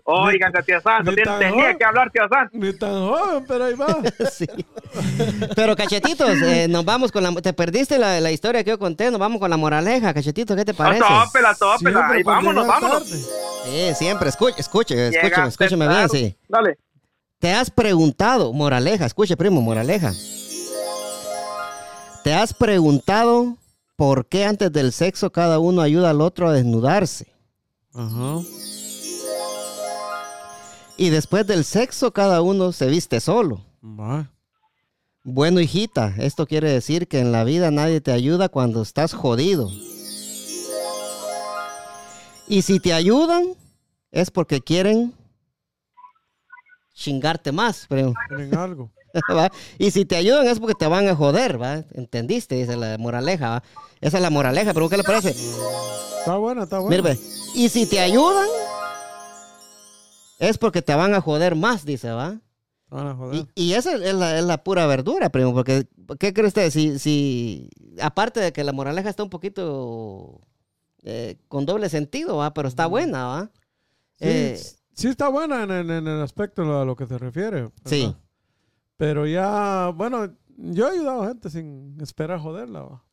Oigan, 0.05 0.53
Ni 0.53 0.63
tiene- 0.65 1.23
tan 1.23 1.39
tenía 1.39 1.51
joven. 1.63 1.79
que 1.79 1.85
hablar, 1.85 2.11
tío 2.11 2.23
Santo. 2.29 2.51
Ni 2.59 2.73
tan 2.73 2.93
joven, 3.09 3.45
pero 3.47 3.65
ahí 3.65 3.75
va. 3.75 3.99
Sí. 4.33 4.47
Pero 5.55 5.77
cachetitos, 5.77 6.31
eh, 6.43 6.67
nos 6.69 6.85
vamos 6.85 7.13
con 7.13 7.23
la. 7.23 7.33
Te 7.41 7.53
perdiste 7.53 7.99
la, 7.99 8.21
la 8.21 8.31
historia 8.33 8.63
que 8.65 8.71
yo 8.71 8.79
conté, 8.79 9.11
nos 9.11 9.21
vamos 9.21 9.39
con 9.41 9.51
la 9.51 9.57
moraleja, 9.57 10.13
cachetito, 10.15 10.55
¿qué 10.57 10.65
te 10.65 10.75
parece? 10.75 11.01
Tópela, 11.07 11.55
tópela. 11.55 12.09
Por 12.09 12.25
vámonos, 12.25 12.67
vámonos. 12.67 13.09
tarde. 13.09 13.23
Sí, 13.65 13.95
siempre, 13.95 14.29
escuche, 14.31 14.61
escuche, 14.61 15.09
escúcheme, 15.09 15.49
escúcheme 15.49 15.89
bien, 15.89 16.09
sí. 16.09 16.37
Dale. 16.49 16.79
Te 17.39 17.53
has 17.53 17.71
preguntado, 17.71 18.53
moraleja, 18.53 19.07
escuche, 19.07 19.37
primo, 19.37 19.61
moraleja. 19.63 20.13
Te 22.25 22.35
has 22.35 22.53
preguntado 22.53 23.57
por 23.97 24.27
qué 24.27 24.45
antes 24.45 24.71
del 24.73 24.93
sexo 24.93 25.31
cada 25.31 25.59
uno 25.59 25.81
ayuda 25.83 26.11
al 26.11 26.21
otro 26.21 26.49
a 26.49 26.53
desnudarse. 26.53 27.33
Ajá. 27.95 28.41
Y 31.01 31.09
después 31.09 31.47
del 31.47 31.65
sexo 31.65 32.13
cada 32.13 32.43
uno 32.43 32.73
se 32.73 32.87
viste 32.89 33.21
solo. 33.21 33.65
Bueno, 35.25 35.61
hijita, 35.61 36.13
esto 36.19 36.47
quiere 36.47 36.71
decir 36.71 37.09
que 37.09 37.21
en 37.21 37.33
la 37.33 37.43
vida 37.43 37.71
nadie 37.71 38.03
te 38.03 38.13
ayuda 38.13 38.51
cuando 38.51 38.83
estás 38.83 39.15
jodido. 39.15 39.71
Y 42.49 42.61
si 42.61 42.81
te 42.81 42.93
ayudan, 42.93 43.55
es 44.11 44.31
porque 44.31 44.61
quieren 44.61 45.15
chingarte 46.93 47.51
más. 47.51 47.89
Tienen 47.89 48.55
algo. 48.55 48.91
¿va? 49.35 49.51
Y 49.79 49.93
si 49.93 50.05
te 50.05 50.17
ayudan 50.17 50.49
es 50.49 50.61
porque 50.61 50.75
te 50.75 50.87
van 50.87 51.09
a 51.09 51.17
joder, 51.17 51.61
¿va? 51.61 51.83
¿Entendiste? 51.93 52.57
Dice 52.57 52.77
la 52.77 52.99
moraleja, 52.99 53.49
¿va? 53.49 53.63
Esa 54.03 54.19
es 54.19 54.23
la 54.23 54.29
moraleja, 54.29 54.75
pero 54.75 54.91
¿qué 54.91 54.99
le 54.99 55.05
parece? 55.05 55.31
Está 55.31 56.37
buena, 56.37 56.65
está 56.65 56.79
buena. 56.79 57.17
Y 57.55 57.71
si 57.71 57.87
te 57.87 58.01
ayudan, 58.01 58.49
es 60.41 60.59
porque 60.59 60.83
te 60.83 60.95
van 60.97 61.15
a 61.15 61.21
joder 61.21 61.55
más, 61.55 61.85
dice, 61.85 62.11
¿va? 62.11 62.41
Van 62.89 63.07
a 63.07 63.15
joder. 63.15 63.47
Y, 63.55 63.63
y 63.69 63.73
esa 63.75 63.95
es 63.95 64.15
la, 64.15 64.37
es 64.39 64.45
la 64.45 64.65
pura 64.65 64.87
verdura, 64.87 65.31
primo, 65.31 65.55
porque, 65.55 65.87
¿qué 66.19 66.33
cree 66.35 66.49
usted? 66.49 66.71
Si, 66.71 66.99
si, 66.99 67.71
aparte 68.03 68.41
de 68.41 68.53
que 68.53 68.65
la 68.65 68.73
moraleja 68.73 69.09
está 69.09 69.23
un 69.23 69.31
poquito 69.31 70.41
eh, 71.05 71.37
con 71.47 71.65
doble 71.67 71.89
sentido, 71.89 72.39
¿va? 72.39 72.53
Pero 72.53 72.67
está 72.67 72.87
buena, 72.87 73.27
¿va? 73.27 73.51
Sí, 74.19 74.27
Eh, 74.29 74.61
sí 74.95 75.07
está 75.09 75.29
buena 75.29 75.63
en, 75.63 75.71
en- 75.71 75.91
en 75.91 76.09
el 76.09 76.21
aspecto 76.21 76.81
a 76.81 76.85
lo 76.85 76.97
que 76.97 77.07
se 77.07 77.17
refiere. 77.17 77.63
¿verdad? 77.63 77.73
Sí. 77.85 78.15
Pero 78.97 79.27
ya, 79.27 79.93
bueno, 79.95 80.29
yo 80.57 80.89
he 80.89 80.93
ayudado 80.93 81.23
a 81.23 81.29
gente 81.29 81.49
sin 81.49 81.97
esperar 82.01 82.39
joderla, 82.41 82.83
¿va? 82.83 83.05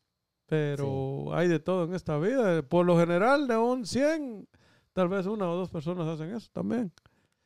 Pero 0.46 1.34
hay 1.34 1.46
de 1.48 1.60
todo 1.60 1.84
en 1.84 1.94
esta 1.94 2.18
vida. 2.18 2.62
Por 2.62 2.84
lo 2.86 2.98
general, 2.98 3.46
de 3.48 3.56
un 3.56 3.86
100, 3.86 4.48
tal 4.92 5.08
vez 5.08 5.26
una 5.26 5.48
o 5.50 5.56
dos 5.56 5.70
personas 5.70 6.06
hacen 6.08 6.34
eso 6.34 6.48
también. 6.52 6.92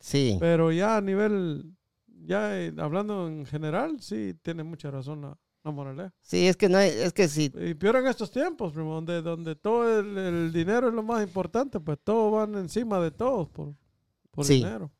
Sí. 0.03 0.35
Pero 0.39 0.71
ya 0.71 0.97
a 0.97 1.01
nivel, 1.01 1.73
ya 2.25 2.59
eh, 2.59 2.73
hablando 2.77 3.27
en 3.27 3.45
general, 3.45 4.01
sí 4.01 4.33
tiene 4.41 4.63
mucha 4.63 4.91
razón 4.91 5.21
la, 5.21 5.37
la 5.63 5.71
moraleja. 5.71 6.13
Sí, 6.19 6.45
es 6.47 6.57
que 6.57 6.67
no 6.67 6.77
hay, 6.77 6.89
es 6.89 7.13
que 7.13 7.27
si, 7.29 7.45
Y 7.55 7.73
peor 7.75 7.95
en 7.95 8.07
estos 8.07 8.29
tiempos, 8.29 8.73
primo, 8.73 8.95
donde, 8.95 9.21
donde 9.21 9.55
todo 9.55 9.99
el, 9.99 10.17
el 10.17 10.51
dinero 10.51 10.89
es 10.89 10.93
lo 10.93 11.03
más 11.03 11.23
importante, 11.23 11.79
pues 11.79 11.97
todos 12.03 12.33
van 12.33 12.55
encima 12.55 12.99
de 12.99 13.11
todos 13.11 13.47
por, 13.49 13.73
por 14.31 14.43
Sí. 14.45 14.55
dinero. 14.55 14.91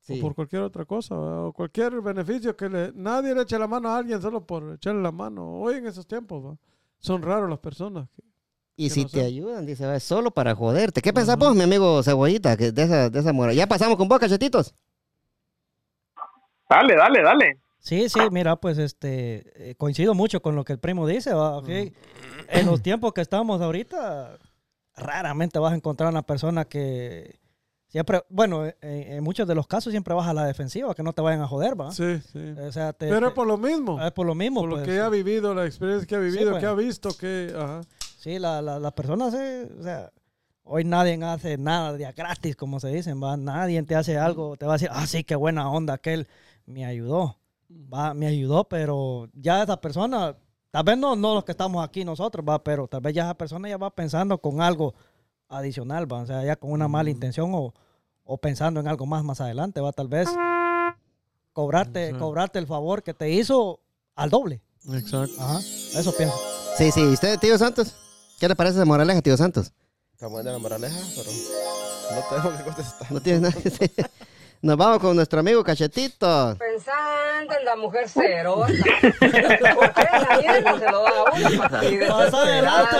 sí. 0.00 0.18
o 0.18 0.20
por 0.20 0.34
cualquier 0.34 0.62
otra 0.62 0.84
cosa, 0.84 1.16
¿verdad? 1.16 1.46
o 1.46 1.52
cualquier 1.52 2.00
beneficio 2.02 2.56
que 2.56 2.68
le, 2.68 2.92
nadie 2.94 3.34
le 3.34 3.42
eche 3.42 3.58
la 3.58 3.66
mano 3.68 3.88
a 3.88 3.96
alguien 3.98 4.20
solo 4.20 4.44
por 4.44 4.74
echarle 4.74 5.00
la 5.02 5.12
mano. 5.12 5.60
Hoy 5.60 5.76
en 5.76 5.86
esos 5.86 6.06
tiempos 6.06 6.44
¿va? 6.44 6.56
son 6.98 7.22
raros 7.22 7.48
las 7.48 7.60
personas. 7.60 8.08
que- 8.10 8.22
Y 8.76 8.90
si 8.90 9.02
no 9.04 9.08
te 9.10 9.20
sé. 9.20 9.26
ayudan, 9.26 9.66
dice, 9.66 9.86
"va, 9.86 9.96
es 9.96 10.02
solo 10.02 10.30
para 10.30 10.54
joderte. 10.54 11.02
¿Qué 11.02 11.12
pensás 11.12 11.36
vos, 11.36 11.54
mi 11.54 11.62
amigo 11.62 12.02
Cebollita, 12.02 12.56
que 12.56 12.72
de 12.72 12.82
esa, 12.82 13.10
de 13.10 13.18
esa? 13.20 13.52
Ya 13.52 13.66
pasamos 13.66 13.96
con 13.96 14.08
vos, 14.08 14.18
cachetitos. 14.18 14.74
Dale, 16.68 16.96
dale, 16.96 17.22
dale. 17.22 17.60
Sí, 17.80 18.08
sí, 18.08 18.20
mira, 18.30 18.56
pues 18.56 18.78
este, 18.78 19.70
eh, 19.70 19.74
coincido 19.74 20.14
mucho 20.14 20.40
con 20.40 20.54
lo 20.54 20.64
que 20.64 20.72
el 20.72 20.78
primo 20.78 21.06
dice, 21.06 21.34
¿va? 21.34 21.58
Ok, 21.58 21.68
En 21.68 22.66
los 22.66 22.80
tiempos 22.80 23.12
que 23.12 23.20
estamos 23.20 23.60
ahorita, 23.60 24.38
raramente 24.96 25.58
vas 25.58 25.72
a 25.72 25.76
encontrar 25.76 26.10
una 26.10 26.22
persona 26.22 26.64
que 26.64 27.40
siempre, 27.88 28.22
bueno, 28.28 28.64
eh, 28.66 28.74
en, 28.80 29.24
muchos 29.24 29.48
de 29.48 29.54
los 29.54 29.66
casos 29.66 29.90
siempre 29.90 30.14
vas 30.14 30.28
a 30.28 30.32
la 30.32 30.46
defensiva, 30.46 30.94
que 30.94 31.02
no 31.02 31.12
te 31.12 31.20
vayan 31.22 31.40
a 31.42 31.48
joder, 31.48 31.78
¿va? 31.78 31.90
Sí, 31.90 32.20
sí. 32.32 32.54
O 32.58 32.70
sea, 32.72 32.92
te- 32.92 33.08
Pero 33.08 33.28
es 33.28 33.34
por 33.34 33.46
lo 33.46 33.58
mismo, 33.58 34.00
es 34.00 34.12
por 34.12 34.26
lo 34.26 34.34
mismo, 34.34 34.60
por 34.60 34.70
lo 34.70 34.76
pues. 34.76 34.86
que 34.88 35.00
ha 35.00 35.08
vivido, 35.08 35.52
la 35.54 35.66
experiencia 35.66 36.06
que 36.06 36.14
ha 36.14 36.20
vivido, 36.20 36.50
pues. 36.52 36.60
que 36.60 36.66
ha 36.66 36.74
visto, 36.74 37.10
que... 37.18 37.52
Ajá. 37.54 37.80
Sí, 38.22 38.38
la- 38.38 38.62
la- 38.62 38.78
las 38.78 38.92
personas, 38.92 39.34
eh, 39.34 39.68
o 39.80 39.82
sea, 39.82 40.12
hoy 40.62 40.84
nadie 40.84 41.18
hace 41.24 41.58
nada 41.58 41.92
de 41.92 42.10
gratis, 42.12 42.54
como 42.54 42.78
se 42.78 42.86
dicen, 42.88 43.20
va, 43.20 43.36
nadie 43.36 43.82
te 43.82 43.96
hace 43.96 44.16
algo, 44.16 44.56
te 44.56 44.64
va 44.64 44.74
a 44.74 44.76
decir, 44.76 44.90
ah, 44.92 45.08
sí, 45.08 45.24
qué 45.24 45.34
buena 45.34 45.68
onda, 45.68 45.94
aquel 45.94 46.28
me 46.64 46.84
ayudó, 46.86 47.36
va, 47.92 48.14
me 48.14 48.28
ayudó, 48.28 48.62
pero 48.68 49.28
ya 49.34 49.64
esa 49.64 49.80
persona, 49.80 50.36
tal 50.70 50.84
vez 50.84 50.96
no, 50.98 51.16
no 51.16 51.34
los 51.34 51.42
que 51.44 51.50
estamos 51.50 51.84
aquí 51.84 52.04
nosotros, 52.04 52.46
va, 52.48 52.62
pero 52.62 52.86
tal 52.86 53.00
vez 53.00 53.12
ya 53.12 53.24
esa 53.24 53.34
persona 53.34 53.68
ya 53.68 53.76
va 53.76 53.90
pensando 53.90 54.38
con 54.38 54.60
algo 54.60 54.94
adicional, 55.48 56.10
va, 56.10 56.20
o 56.22 56.26
sea, 56.26 56.44
ya 56.44 56.54
con 56.54 56.70
una 56.70 56.86
mala 56.86 57.10
intención 57.10 57.50
o, 57.52 57.74
o 58.22 58.38
pensando 58.38 58.78
en 58.78 58.86
algo 58.86 59.04
más 59.04 59.24
más 59.24 59.40
adelante, 59.40 59.80
va, 59.80 59.90
tal 59.92 60.06
vez 60.06 60.28
cobrarte, 61.52 62.14
cobrarte 62.20 62.60
el 62.60 62.68
favor 62.68 63.02
que 63.02 63.14
te 63.14 63.30
hizo 63.30 63.80
al 64.14 64.30
doble, 64.30 64.62
Exacto. 64.92 65.34
ajá, 65.40 65.58
eso 65.58 66.14
pienso. 66.16 66.36
Sí, 66.76 66.90
sí. 66.92 67.00
¿Y 67.00 67.12
usted, 67.14 67.36
tío 67.38 67.58
Santos? 67.58 67.96
¿Qué 68.42 68.48
le 68.48 68.56
parece 68.56 68.74
esa 68.78 68.84
moraleja, 68.84 69.22
tío 69.22 69.36
Santos? 69.36 69.70
Está 70.14 70.26
buena 70.26 70.50
la 70.50 70.58
moraleja, 70.58 70.98
pero 71.14 71.30
no 72.10 72.42
tengo 72.42 72.56
que 72.58 72.64
contestar. 72.64 73.12
No 73.12 73.20
tiene 73.20 73.38
nada 73.38 73.54
que 73.54 73.70
decir. 73.70 73.92
Nos 74.62 74.76
vamos 74.76 74.98
con 74.98 75.14
nuestro 75.14 75.38
amigo 75.38 75.62
Cachetito. 75.62 76.56
Pensando 76.58 77.54
en 77.56 77.64
la 77.64 77.76
mujer 77.76 78.08
cerosa. 78.08 78.66
¿Por 78.66 79.92
qué 79.94 80.08
la 80.12 80.38
mierda 80.40 80.78
se 80.78 80.90
lo 80.90 81.02
da 81.04 81.10
a 81.10 81.22
uno? 81.22 81.88
Y 81.88 81.98
Pasa 82.08 82.42
adelante, 82.42 82.96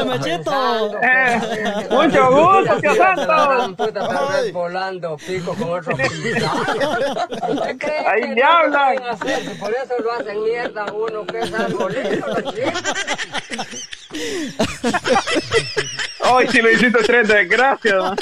Eh, 1.02 1.40
que 1.88 1.94
mucho 1.94 2.30
gusto, 2.30 2.80
tío 2.80 2.92
se 2.92 2.98
la 2.98 3.16
Santo. 3.16 3.22
gran 3.50 3.76
puta, 3.76 4.08
tal 4.08 4.42
vez 4.44 4.52
volando 4.52 5.16
pico 5.16 5.54
con 5.56 5.70
otro 5.70 5.96
pisado. 5.96 7.52
¿Usted 7.52 7.78
cree 7.78 8.06
Ahí 8.06 8.32
le 8.32 8.42
hablan. 8.44 8.96
Por 9.58 9.72
eso 9.72 9.94
lo 10.04 10.12
hacen 10.12 10.40
mierda 10.44 10.86
uno 10.92 11.26
que 11.26 11.40
es 11.40 11.52
arbolito, 11.52 12.26
los 12.28 12.54
chicos. 12.54 13.88
Hoy 16.30 16.46
sí 16.48 16.62
lo 16.62 16.70
hiciste 16.70 17.02
tres 17.04 17.28
desgracias. 17.28 18.16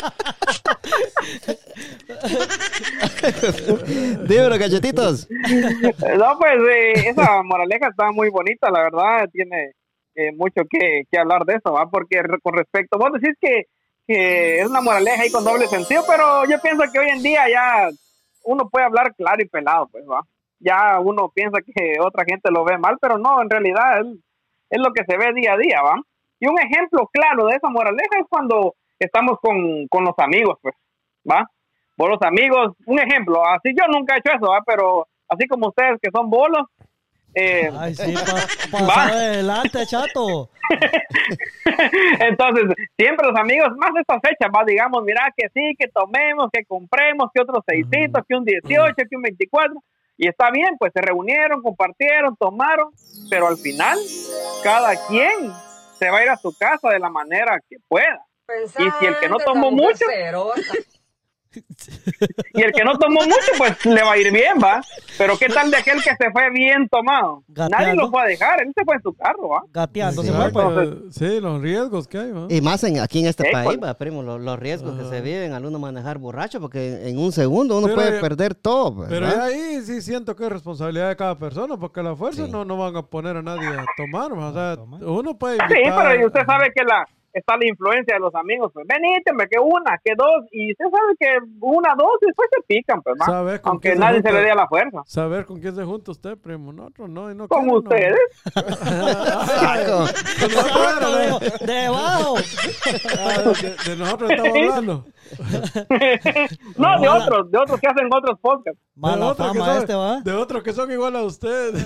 Dímelo, 4.27 4.59
Cachetitos. 4.59 5.29
No, 5.31 6.39
pues 6.39 6.55
eh, 6.71 7.09
esa 7.11 7.43
moraleja 7.43 7.89
está 7.89 8.11
muy 8.13 8.31
bonita, 8.31 8.71
la 8.71 8.83
verdad, 8.83 9.29
tiene 9.33 9.73
eh, 10.15 10.33
mucho 10.33 10.63
que, 10.69 11.05
que 11.11 11.19
hablar 11.19 11.45
de 11.45 11.55
eso, 11.57 11.73
¿va? 11.73 11.89
Porque 11.89 12.21
con 12.43 12.55
respecto, 12.55 12.99
vos 12.99 13.13
decís 13.13 13.37
que, 13.41 13.67
que 14.07 14.61
es 14.61 14.67
una 14.67 14.81
moraleja 14.81 15.23
ahí 15.23 15.31
con 15.31 15.45
doble 15.45 15.67
sentido, 15.67 16.03
pero 16.09 16.45
yo 16.49 16.61
pienso 16.61 16.85
que 16.93 16.99
hoy 16.99 17.11
en 17.11 17.23
día 17.23 17.49
ya 17.49 17.91
uno 18.45 18.69
puede 18.69 18.87
hablar 18.87 19.15
claro 19.15 19.43
y 19.43 19.49
pelado, 19.49 19.89
pues, 19.91 20.05
¿va? 20.05 20.23
Ya 20.59 20.99
uno 21.01 21.31
piensa 21.35 21.59
que 21.63 21.97
otra 22.01 22.25
gente 22.25 22.51
lo 22.51 22.65
ve 22.65 22.77
mal, 22.79 22.97
pero 23.01 23.19
no, 23.19 23.41
en 23.41 23.49
realidad 23.51 24.01
es, 24.01 24.07
es 24.71 24.81
lo 24.81 24.93
que 24.93 25.05
se 25.05 25.17
ve 25.17 25.33
día 25.35 25.55
a 25.55 25.59
día, 25.59 25.83
¿va? 25.83 26.01
Y 26.39 26.47
un 26.47 26.59
ejemplo 26.59 27.09
claro 27.13 27.47
de 27.47 27.57
esa 27.57 27.69
moraleja 27.69 28.19
es 28.21 28.27
cuando 28.29 28.75
estamos 28.99 29.39
con, 29.43 29.87
con 29.89 30.05
los 30.05 30.15
amigos, 30.19 30.59
pues, 30.63 30.75
¿va? 31.31 31.47
Por 31.97 32.11
los 32.11 32.23
amigos, 32.23 32.75
un 32.87 32.99
ejemplo, 32.99 33.47
así 33.47 33.75
yo 33.79 33.87
nunca 33.89 34.15
he 34.15 34.19
hecho 34.19 34.33
eso, 34.35 34.51
¿va? 34.51 34.63
Pero 34.65 35.07
así 35.29 35.47
como 35.47 35.69
ustedes 35.69 35.99
que 36.01 36.11
son 36.11 36.31
bolos, 36.31 36.67
eh, 37.35 37.71
Ay, 37.79 37.95
sí, 37.95 38.13
pa, 38.73 39.05
adelante, 39.05 39.87
chato. 39.87 40.51
Entonces, 42.21 42.65
siempre 42.97 43.29
los 43.29 43.39
amigos, 43.39 43.69
más 43.77 43.93
de 43.95 44.01
estas 44.01 44.21
fechas, 44.21 44.51
va, 44.55 44.65
digamos, 44.65 45.05
mira 45.05 45.33
que 45.37 45.49
sí, 45.55 45.75
que 45.79 45.89
tomemos, 45.89 46.51
que 46.53 46.65
compremos, 46.65 47.31
que 47.33 47.43
otros 47.43 47.63
seisitos, 47.67 48.25
que 48.29 48.35
un 48.35 48.45
18, 48.45 48.95
que 49.09 49.17
un 49.17 49.23
24. 49.23 49.75
Y 50.23 50.29
está 50.29 50.51
bien, 50.51 50.77
pues 50.79 50.93
se 50.93 51.01
reunieron, 51.01 51.63
compartieron, 51.63 52.37
tomaron, 52.37 52.93
pero 53.31 53.49
al 53.49 53.57
final 53.57 53.99
cada 54.63 54.95
quien 55.07 55.51
se 55.99 56.11
va 56.11 56.19
a 56.19 56.23
ir 56.25 56.29
a 56.29 56.37
su 56.37 56.55
casa 56.59 56.91
de 56.91 56.99
la 56.99 57.09
manera 57.09 57.59
que 57.67 57.79
pueda. 57.89 58.23
Y 58.79 58.91
si 58.99 59.07
el 59.07 59.19
que 59.19 59.31
no 59.31 59.39
tomó 59.39 59.71
mucho. 59.71 60.05
Y 62.55 62.63
el 62.63 62.73
que 62.73 62.85
no 62.85 62.97
tomó 62.99 63.21
mucho, 63.23 63.37
pues 63.59 63.85
le 63.87 64.03
va 64.03 64.13
a 64.13 64.19
ir 64.19 64.33
bien, 64.33 64.55
va. 64.63 64.81
Pero 65.19 65.37
qué 65.39 65.49
tal 65.49 65.71
de 65.71 65.77
aquel 65.79 65.97
que 66.03 66.11
se 66.17 66.31
fue 66.31 66.51
bien 66.51 66.89
tomado? 66.89 67.43
Nadie 67.49 67.95
lo 67.95 68.11
fue 68.11 68.23
a 68.23 68.27
dejar, 68.27 68.63
él 68.63 68.73
se 68.77 68.85
fue 68.85 68.95
en 68.97 69.03
su 69.03 69.13
carro, 69.15 69.49
va. 69.49 69.63
Gateando. 69.73 70.23
Sí, 70.23 70.29
se 70.29 70.35
fue, 70.35 70.47
Exacto, 70.47 70.75
pues. 70.75 71.15
sí, 71.17 71.41
los 71.41 71.61
riesgos 71.61 72.07
que 72.09 72.19
hay, 72.19 72.31
¿va? 72.33 72.47
Y 72.49 72.61
más 72.61 72.85
en, 72.85 73.01
aquí 73.01 73.21
en 73.21 73.27
este 73.27 73.49
Eh, 73.49 73.53
país, 73.53 73.67
pues. 73.79 73.81
va, 73.83 73.95
primo, 73.95 74.23
lo- 74.23 74.39
los, 74.39 74.59
riesgos 74.59 74.95
que 74.95 75.03
Ajá. 75.03 75.11
se 75.11 75.21
viven 75.21 75.53
al 75.53 75.65
uno 75.67 75.79
manejar 75.79 76.19
borracho, 76.19 76.61
porque 76.61 77.09
en 77.09 77.19
un 77.19 77.33
segundo 77.33 77.77
uno 77.79 77.87
Pero 77.89 77.97
puede 77.97 78.21
perder 78.21 78.55
todo. 78.55 78.95
pues, 78.97 79.09
Pero 79.09 79.27
ahí 79.27 79.81
sí 79.83 80.01
siento 80.03 80.37
que 80.37 80.45
es 80.45 80.51
responsabilidad 80.51 81.09
de 81.09 81.17
cada 81.17 81.39
persona, 81.39 81.77
porque 81.77 82.01
a 82.01 82.03
la 82.05 82.17
fuerza 82.17 82.45
Sí. 82.47 82.51
no, 82.53 82.65
no 82.65 82.77
van 82.77 82.97
a 82.97 83.03
poner 83.03 83.37
a 83.37 83.43
nadie 83.43 83.67
a 83.69 83.85
tomar. 83.97 84.33
¿va? 84.39 84.49
O 84.49 84.53
sea, 84.53 84.77
tomar. 84.77 85.03
uno 85.05 85.37
puede 85.37 85.57
Sí, 85.57 85.75
pero 85.85 86.27
usted 86.27 86.41
sabe 86.47 86.71
que 86.75 86.85
la 86.85 87.05
está 87.33 87.57
la 87.57 87.67
influencia 87.67 88.15
de 88.15 88.21
los 88.21 88.35
amigos. 88.35 88.71
Pues 88.73 88.87
que 89.51 89.59
una, 89.59 89.99
que 90.05 90.15
dos, 90.17 90.45
y 90.53 90.73
usted 90.73 90.85
sabe 90.85 91.15
que 91.19 91.27
una, 91.61 91.95
dos, 91.97 92.13
y 92.23 92.27
después 92.27 92.49
se 92.53 92.63
pican, 92.67 93.03
pues, 93.03 93.17
con 93.19 93.71
Aunque 93.73 93.93
se 93.93 93.99
nadie 93.99 94.23
se 94.23 94.33
le 94.33 94.41
dé 94.41 94.51
a 94.51 94.55
la 94.55 94.69
fuerza. 94.69 95.03
Saber 95.07 95.45
con 95.45 95.61
quién 95.61 95.75
se 95.75 95.85
junta 95.85 96.11
usted, 96.11 96.37
primo. 96.37 96.73
Nosotros 96.73 97.09
no, 97.09 97.31
y 97.31 97.35
no 97.35 97.49
Con 97.49 97.67
no. 97.67 97.75
ustedes. 97.79 98.19
Con 98.55 100.51
nosotros 100.51 101.01
¿no? 101.01 102.35
De 103.85 103.97
nosotros 103.97 104.31
estamos 104.31 104.57
hablando. 104.57 105.07
No, 106.77 107.01
de 107.01 107.09
otros, 107.09 107.51
de 107.51 107.59
otros 107.59 107.81
que 107.81 107.87
hacen 107.87 108.09
otros 108.13 108.39
podcasts. 108.41 108.81
De 108.95 109.01
Mala 109.01 109.27
otros 109.29 109.53
que 109.53 109.59
fama 109.59 109.73
son- 109.73 109.83
este, 109.83 109.95
¿va? 109.95 110.21
De 110.21 110.33
otros 110.33 110.63
que 110.63 110.73
son 110.73 110.91
igual 110.93 111.17
a 111.17 111.23
usted. 111.23 111.75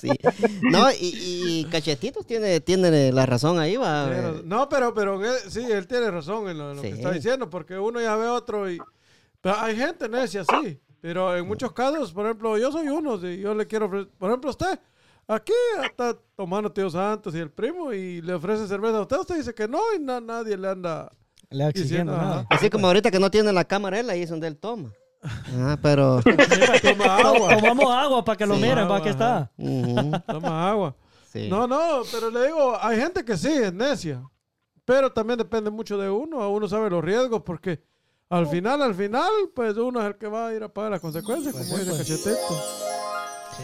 Sí. 0.00 0.10
No, 0.62 0.90
y, 0.92 0.96
y 1.00 1.64
Cachetitos 1.70 2.26
tiene, 2.26 2.60
tiene 2.60 3.12
la 3.12 3.26
razón 3.26 3.58
ahí, 3.58 3.76
va. 3.76 4.06
Pero- 4.08 4.42
no, 4.44 4.68
pero, 4.68 4.94
pero 4.94 5.24
eh, 5.24 5.38
sí, 5.48 5.60
él 5.70 5.86
tiene 5.86 6.10
razón 6.10 6.48
en 6.48 6.58
lo, 6.58 6.70
en 6.70 6.76
lo 6.76 6.82
que 6.82 6.88
está 6.90 7.10
diciendo, 7.12 7.48
porque 7.50 7.78
uno 7.78 8.00
ya 8.00 8.16
ve 8.16 8.28
otro 8.28 8.70
y... 8.70 8.78
pero 9.40 9.56
hay 9.58 9.76
gente 9.76 10.08
necia, 10.08 10.44
sí, 10.44 10.80
pero 11.00 11.36
en 11.36 11.46
muchos 11.46 11.72
casos, 11.72 12.12
por 12.12 12.24
ejemplo, 12.26 12.56
yo 12.58 12.70
soy 12.72 12.88
uno, 12.88 13.16
y 13.26 13.40
yo 13.40 13.54
le 13.54 13.66
quiero 13.66 13.86
ofrecer, 13.86 14.08
por 14.18 14.30
ejemplo, 14.30 14.50
usted, 14.50 14.78
aquí 15.34 15.52
está 15.84 16.16
tomando 16.36 16.70
Tío 16.72 16.90
Santos 16.90 17.34
y 17.34 17.38
el 17.38 17.50
primo 17.50 17.92
y 17.92 18.20
le 18.22 18.34
ofrece 18.34 18.66
cerveza 18.66 18.98
a 18.98 19.00
usted, 19.02 19.18
usted 19.18 19.36
dice 19.36 19.54
que 19.54 19.66
no 19.68 19.78
y 19.96 19.98
na- 20.00 20.20
nadie 20.20 20.56
le 20.56 20.68
anda... 20.68 21.10
Le 21.50 21.66
exigiendo 21.68 22.12
Diciendo, 22.12 22.12
nada. 22.16 22.40
ajá. 22.40 22.46
Así 22.50 22.70
como 22.70 22.86
ahorita 22.86 23.10
que 23.10 23.18
no 23.18 23.30
tiene 23.30 23.52
la 23.52 23.64
cámara 23.64 23.98
él, 23.98 24.08
ahí 24.10 24.22
es 24.22 24.30
donde 24.30 24.46
él 24.46 24.56
toma. 24.56 24.90
Ah, 25.22 25.76
pero... 25.82 26.20
Toma 26.82 27.16
agua, 27.18 27.56
Tomamos 27.58 27.90
agua 27.94 28.24
para 28.24 28.36
que 28.38 28.46
lo 28.46 28.54
Sí. 28.54 28.62
miren, 28.62 28.90
¿va? 28.90 28.96
Aquí 28.98 29.08
está. 29.08 29.50
Toma 30.26 30.70
agua. 30.70 30.94
sí. 31.32 31.48
No, 31.50 31.66
no, 31.66 32.02
pero 32.12 32.30
le 32.30 32.46
digo, 32.46 32.76
hay 32.80 32.98
gente 33.00 33.24
que 33.24 33.36
sí, 33.36 33.48
es 33.48 33.72
necia. 33.72 34.22
Pero 34.84 35.12
también 35.12 35.38
depende 35.38 35.70
mucho 35.70 35.98
de 35.98 36.08
uno. 36.08 36.48
Uno 36.50 36.68
sabe 36.68 36.88
los 36.88 37.04
riesgos 37.04 37.42
porque 37.42 37.82
al 38.28 38.46
final, 38.46 38.80
al 38.82 38.94
final, 38.94 39.30
pues 39.54 39.76
uno 39.76 40.00
es 40.00 40.06
el 40.06 40.16
que 40.16 40.26
va 40.28 40.48
a 40.48 40.54
ir 40.54 40.62
a 40.62 40.68
pagar 40.72 40.92
las 40.92 41.00
consecuencias, 41.00 41.54
como 41.54 41.78
dice 41.78 41.96
Cachetito. 41.98 42.38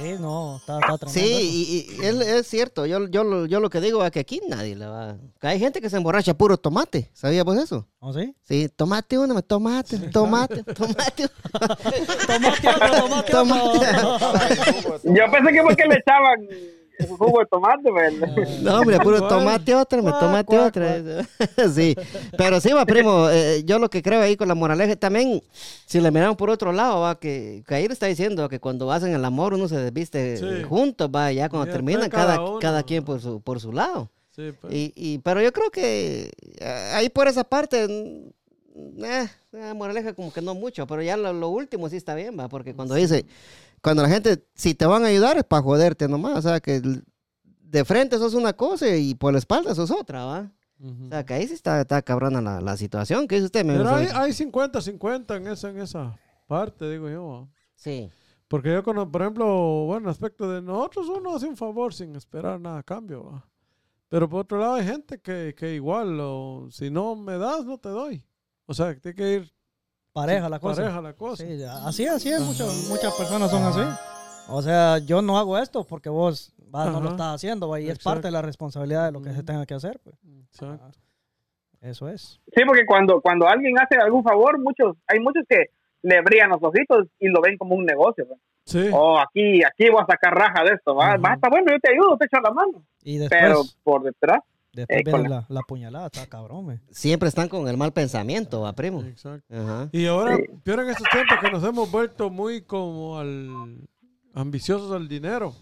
Sí, 0.02 0.14
no, 0.20 0.56
está, 0.58 0.78
está 0.78 0.98
tremendo. 0.98 1.10
Sí, 1.38 1.88
y, 1.98 2.02
y 2.02 2.06
es 2.06 2.46
cierto. 2.46 2.86
Yo, 2.86 3.06
yo, 3.08 3.24
lo- 3.24 3.46
yo 3.46 3.60
lo 3.60 3.70
que 3.70 3.80
digo 3.80 4.04
es 4.04 4.10
que 4.10 4.20
aquí 4.20 4.40
nadie 4.48 4.76
le 4.76 4.86
va. 4.86 5.16
Hay 5.40 5.58
gente 5.58 5.80
que 5.80 5.88
se 5.90 5.96
emborracha 5.96 6.34
puro 6.34 6.56
tomate. 6.58 7.10
¿Sabías 7.14 7.44
vos 7.44 7.56
eso? 7.56 7.86
¿Oh, 7.98 8.12
sí? 8.12 8.34
Sí, 8.44 8.68
tomate 8.74 9.18
uno, 9.18 9.40
tomate, 9.42 9.98
tomate, 10.10 10.62
tomate. 10.62 11.28
Tomate 12.26 12.68
otro, 12.68 13.22
tomate 13.30 13.96
otro. 14.04 15.00
Yo 15.04 15.30
pensé 15.32 15.52
que 15.52 15.62
fue 15.62 15.76
que 15.76 15.86
le 15.86 15.94
echaban 15.96 16.46
jugo 17.18 17.40
de 17.40 17.46
tomate, 17.46 17.90
pues. 17.90 18.60
No, 18.62 18.80
hombre, 18.80 18.98
puro 19.00 19.26
tomate 19.28 19.74
otra, 19.74 20.00
me 20.02 20.10
tomate 20.12 20.58
otra. 20.58 21.02
Sí, 21.74 21.94
pero 22.36 22.60
sí, 22.60 22.72
va, 22.72 22.84
primo, 22.86 23.28
eh, 23.30 23.62
yo 23.64 23.78
lo 23.78 23.88
que 23.90 24.02
creo 24.02 24.20
ahí 24.20 24.36
con 24.36 24.48
la 24.48 24.54
moraleja 24.54 24.96
también, 24.96 25.42
si 25.86 26.00
le 26.00 26.10
miramos 26.10 26.36
por 26.36 26.50
otro 26.50 26.72
lado, 26.72 27.00
va, 27.00 27.18
que, 27.18 27.62
que 27.66 27.74
ahí 27.74 27.86
le 27.86 27.92
está 27.92 28.06
diciendo 28.06 28.48
que 28.48 28.60
cuando 28.60 28.90
hacen 28.92 29.12
el 29.14 29.24
amor 29.24 29.54
uno 29.54 29.68
se 29.68 29.76
desviste 29.78 30.36
Sí. 30.38 30.62
juntos, 30.68 31.10
va, 31.14 31.30
ya 31.32 31.48
cuando 31.48 31.66
Ya, 31.66 31.72
terminan, 31.72 32.08
cada 32.08 32.36
cada, 32.36 32.48
uno. 32.50 32.58
cada 32.60 32.82
quien 32.82 33.04
por 33.04 33.20
su, 33.20 33.40
por 33.40 33.60
su 33.60 33.72
lado. 33.72 34.10
Sí, 34.34 34.52
pues. 34.60 34.72
Y, 34.74 34.92
y, 34.94 35.18
pero 35.18 35.40
yo 35.40 35.52
creo 35.52 35.70
que 35.70 36.30
eh, 36.58 36.90
ahí 36.94 37.08
por 37.08 37.26
esa 37.26 37.42
parte, 37.44 37.84
eh, 37.84 39.26
moraleja 39.74 40.12
como 40.12 40.32
que 40.32 40.42
no 40.42 40.54
mucho, 40.54 40.86
pero 40.86 41.02
ya 41.02 41.16
lo, 41.16 41.32
lo 41.32 41.48
último 41.48 41.88
sí 41.88 41.96
está 41.96 42.14
bien, 42.14 42.38
va, 42.38 42.48
porque 42.48 42.74
cuando 42.74 42.94
dice, 42.94 43.24
cuando 43.82 44.02
la 44.02 44.08
gente, 44.08 44.46
si 44.54 44.74
te 44.74 44.86
van 44.86 45.04
a 45.04 45.08
ayudar 45.08 45.36
es 45.36 45.44
para 45.44 45.62
joderte 45.62 46.08
nomás, 46.08 46.38
o 46.38 46.42
sea, 46.42 46.60
que 46.60 46.80
de 47.42 47.84
frente 47.84 48.18
sos 48.18 48.34
una 48.34 48.52
cosa 48.52 48.88
y 48.96 49.14
por 49.14 49.32
la 49.32 49.38
espalda 49.38 49.74
sos 49.74 49.90
otra, 49.90 50.24
va. 50.24 50.52
Ujú. 50.78 51.06
O 51.06 51.08
sea, 51.08 51.24
que 51.24 51.34
ahí 51.34 51.46
sí 51.46 51.54
está, 51.54 51.80
está 51.80 52.02
cabrona 52.02 52.40
la, 52.40 52.60
la 52.60 52.76
situación, 52.76 53.26
¿qué 53.26 53.36
dice 53.36 53.46
usted? 53.46 53.66
Pero 53.66 53.88
hay, 53.88 54.06
amigo? 54.06 54.18
hay 54.18 54.32
50-50 54.32 55.36
en 55.36 55.46
esa, 55.48 55.70
en 55.70 55.78
esa 55.78 56.18
parte, 56.46 56.90
digo 56.90 57.08
yo. 57.08 57.48
Sí, 57.74 58.10
Porque 58.48 58.72
yo, 58.72 58.82
conozco, 58.82 59.12
por 59.12 59.22
ejemplo, 59.22 59.46
bueno, 59.86 60.10
aspecto 60.10 60.50
de 60.50 60.62
nosotros, 60.62 61.08
uno 61.08 61.34
hace 61.36 61.46
un 61.46 61.56
favor 61.56 61.92
sin 61.92 62.14
esperar 62.16 62.60
nada 62.60 62.78
a 62.78 62.82
cambio. 62.82 63.24
¿va? 63.24 63.48
Pero 64.08 64.28
por 64.28 64.40
otro 64.40 64.58
lado, 64.58 64.74
hay 64.74 64.86
gente 64.86 65.18
que, 65.18 65.54
que 65.56 65.74
igual, 65.74 66.18
o, 66.20 66.68
si 66.70 66.90
no 66.90 67.16
me 67.16 67.38
das, 67.38 67.64
no 67.64 67.78
te 67.78 67.88
doy. 67.88 68.24
O 68.66 68.74
sea, 68.74 68.94
que 68.94 69.00
tiene 69.00 69.14
que 69.14 69.32
ir 69.34 69.55
Pareja 70.16 70.48
la 70.48 70.58
cosa. 70.58 70.80
pareja 70.80 71.00
la 71.02 71.12
cosa. 71.12 71.44
Sí, 71.44 71.62
así, 71.62 72.06
así 72.06 72.30
es. 72.30 72.40
Muchas, 72.40 72.88
muchas 72.88 73.14
personas 73.16 73.50
son 73.50 73.62
así. 73.64 73.80
O 74.48 74.62
sea, 74.62 74.96
yo 74.96 75.20
no 75.20 75.36
hago 75.36 75.58
esto 75.58 75.84
porque 75.84 76.08
vos 76.08 76.54
va, 76.74 76.86
no 76.86 77.02
lo 77.02 77.10
estás 77.10 77.34
haciendo, 77.34 77.68
va, 77.68 77.80
y 77.80 77.90
es 77.90 77.98
parte 77.98 78.28
de 78.28 78.30
la 78.30 78.40
responsabilidad 78.40 79.04
de 79.04 79.12
lo 79.12 79.20
que 79.20 79.34
se 79.34 79.42
tenga 79.42 79.66
que 79.66 79.74
hacer. 79.74 80.00
Pues. 80.02 80.16
Exacto. 80.48 80.98
Eso 81.82 82.08
es. 82.08 82.40
Sí, 82.54 82.62
porque 82.66 82.86
cuando, 82.86 83.20
cuando 83.20 83.46
alguien 83.46 83.78
hace 83.78 83.96
algún 84.00 84.24
favor, 84.24 84.58
muchos, 84.58 84.96
hay 85.06 85.20
muchos 85.20 85.44
que 85.46 85.66
le 86.00 86.22
brillan 86.22 86.48
los 86.48 86.62
ojitos 86.62 87.08
y 87.18 87.28
lo 87.28 87.42
ven 87.42 87.58
como 87.58 87.74
un 87.74 87.84
negocio. 87.84 88.26
pues. 88.26 88.40
Sí. 88.64 88.88
Oh, 88.94 89.18
aquí, 89.20 89.62
aquí 89.62 89.90
voy 89.90 90.00
a 90.00 90.06
sacar 90.06 90.34
raja 90.34 90.64
de 90.64 90.76
esto. 90.76 90.94
Va, 90.94 91.16
está 91.16 91.50
bueno, 91.50 91.70
yo 91.70 91.78
te 91.78 91.92
ayudo, 91.92 92.16
te 92.16 92.24
echo 92.24 92.40
la 92.42 92.52
mano. 92.52 92.82
Y 93.04 93.18
después, 93.18 93.38
Pero 93.38 93.62
por 93.82 94.02
detrás, 94.02 94.40
después 94.76 94.98
eh, 95.00 95.02
viene 95.04 95.28
la, 95.28 95.46
la 95.48 95.60
puñalada, 95.62 96.06
está 96.06 96.26
cabrón. 96.26 96.66
me. 96.66 96.80
siempre 96.90 97.28
están 97.28 97.48
con 97.48 97.66
el 97.68 97.76
mal 97.76 97.92
pensamiento, 97.92 98.60
va, 98.62 98.72
primo. 98.72 99.02
Exacto. 99.02 99.44
Ajá. 99.54 99.88
Y 99.92 100.06
ahora, 100.06 100.38
peor 100.62 100.80
en 100.80 100.90
estos 100.90 101.08
tiempos 101.10 101.38
que 101.40 101.50
nos 101.50 101.64
hemos 101.64 101.90
vuelto 101.90 102.30
muy 102.30 102.62
como 102.62 103.18
al 103.18 103.88
ambiciosos 104.34 104.92
al 104.92 105.08
dinero. 105.08 105.54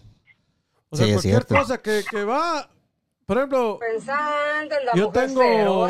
O 0.89 0.95
sea, 0.97 1.05
Sí, 1.05 1.11
es 1.11 1.15
cualquier 1.15 1.31
cierto. 1.45 1.55
cosa 1.55 1.77
que, 1.81 2.03
que 2.09 2.23
va, 2.23 2.69
por 3.25 3.37
ejemplo, 3.37 3.79
Pensando 3.79 4.75
en 4.79 4.85
la 4.85 4.93
yo 4.95 5.07
mujer 5.07 5.27
tengo, 5.27 5.87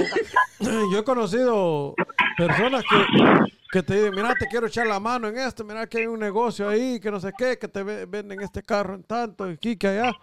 yo 0.92 1.00
he 1.00 1.04
conocido 1.04 1.94
personas 2.38 2.84
que, 2.90 3.50
que 3.72 3.84
te 3.84 3.96
dicen, 3.96 4.12
mira, 4.16 4.34
te 4.40 4.46
quiero 4.48 4.68
echar 4.68 4.88
la 4.88 5.00
mano 5.00 5.28
en 5.28 5.38
esto, 5.38 5.64
mira 5.66 5.86
que 5.88 5.98
hay 6.00 6.06
un 6.08 6.20
negocio 6.20 6.70
ahí, 6.70 7.00
que 7.00 7.12
no 7.12 7.20
sé 7.20 7.32
qué, 7.38 7.58
que 7.58 7.68
te 7.68 7.84
ve- 7.84 8.06
venden 8.06 8.40
este 8.42 8.64
carro 8.64 8.96
en 8.96 9.04
tanto, 9.04 9.44
aquí, 9.44 9.76
que 9.76 9.88
allá. 9.88 10.14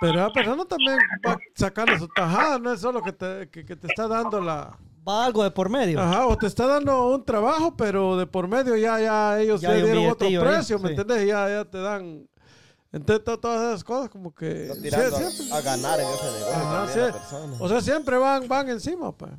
Pero 0.00 0.14
la 0.20 0.32
persona 0.32 0.64
también 0.64 0.98
va 1.26 1.38
sacando 1.54 1.96
su 1.98 2.08
tajada, 2.08 2.58
no 2.58 2.72
es 2.72 2.80
solo 2.80 3.02
que 3.02 3.12
te, 3.12 3.48
que, 3.48 3.64
que 3.64 3.76
te 3.76 3.86
está 3.86 4.06
dando 4.08 4.40
la... 4.40 4.76
Va 5.06 5.26
algo 5.26 5.42
de 5.44 5.50
por 5.50 5.68
medio. 5.68 6.00
Ajá, 6.00 6.26
o 6.26 6.36
te 6.36 6.46
está 6.46 6.66
dando 6.66 7.08
un 7.08 7.24
trabajo, 7.24 7.76
pero 7.76 8.16
de 8.16 8.26
por 8.26 8.48
medio 8.48 8.74
ya, 8.76 8.98
ya 9.00 9.38
ellos 9.40 9.60
Ya 9.60 9.72
dieron 9.74 10.06
otro 10.10 10.26
ahí, 10.26 10.38
precio, 10.38 10.78
¿me 10.78 10.88
sí. 10.88 10.94
entiendes? 10.94 11.26
Ya, 11.28 11.48
ya 11.48 11.64
te 11.64 11.78
dan... 11.78 12.26
Entonces, 12.90 13.24
to- 13.24 13.38
todas 13.40 13.60
esas 13.68 13.84
cosas 13.84 14.08
como 14.08 14.34
que... 14.34 14.72
Sí, 14.80 14.88
a- 14.88 15.10
siempre- 15.10 15.52
a, 15.56 15.60
ganar 15.60 16.00
en 16.00 16.06
ese 16.06 16.24
negocio 16.24 16.54
Ajá, 16.54 16.86
sí. 16.88 16.98
la 16.98 17.64
o 17.64 17.68
sea, 17.68 17.80
siempre 17.80 18.16
van, 18.16 18.48
van 18.48 18.68
encima, 18.68 19.16
pues. 19.16 19.32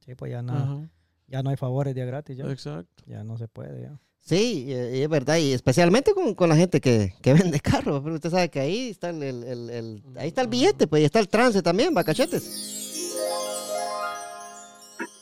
Sí, 0.00 0.14
pues 0.14 0.30
ya, 0.32 0.42
no, 0.42 0.52
Ajá, 0.52 0.88
ya 1.26 1.42
no 1.42 1.50
hay 1.50 1.56
favores 1.56 1.94
de 1.94 2.04
gratis. 2.04 2.36
Ya, 2.36 2.44
exacto. 2.50 3.04
ya 3.06 3.22
no 3.24 3.36
se 3.38 3.46
puede. 3.48 3.82
Ya. 3.82 3.98
Sí, 4.28 4.66
es 4.68 5.08
verdad, 5.08 5.36
y 5.38 5.54
especialmente 5.54 6.12
con, 6.12 6.34
con 6.34 6.50
la 6.50 6.56
gente 6.56 6.80
que, 6.82 7.14
que 7.22 7.32
vende 7.34 7.60
carros, 7.60 8.02
pero 8.04 8.16
usted 8.16 8.28
sabe 8.30 8.50
que 8.50 8.60
ahí 8.60 8.90
está 8.90 9.08
el, 9.08 9.22
el- 9.22 9.44
el- 9.44 9.70
el- 9.70 10.02
ahí 10.18 10.28
está 10.28 10.42
el 10.42 10.48
billete, 10.48 10.86
pues, 10.86 11.00
y 11.00 11.06
está 11.06 11.18
el 11.18 11.28
trance 11.28 11.62
también, 11.62 11.94
va, 11.96 12.04
cachetes. 12.04 12.42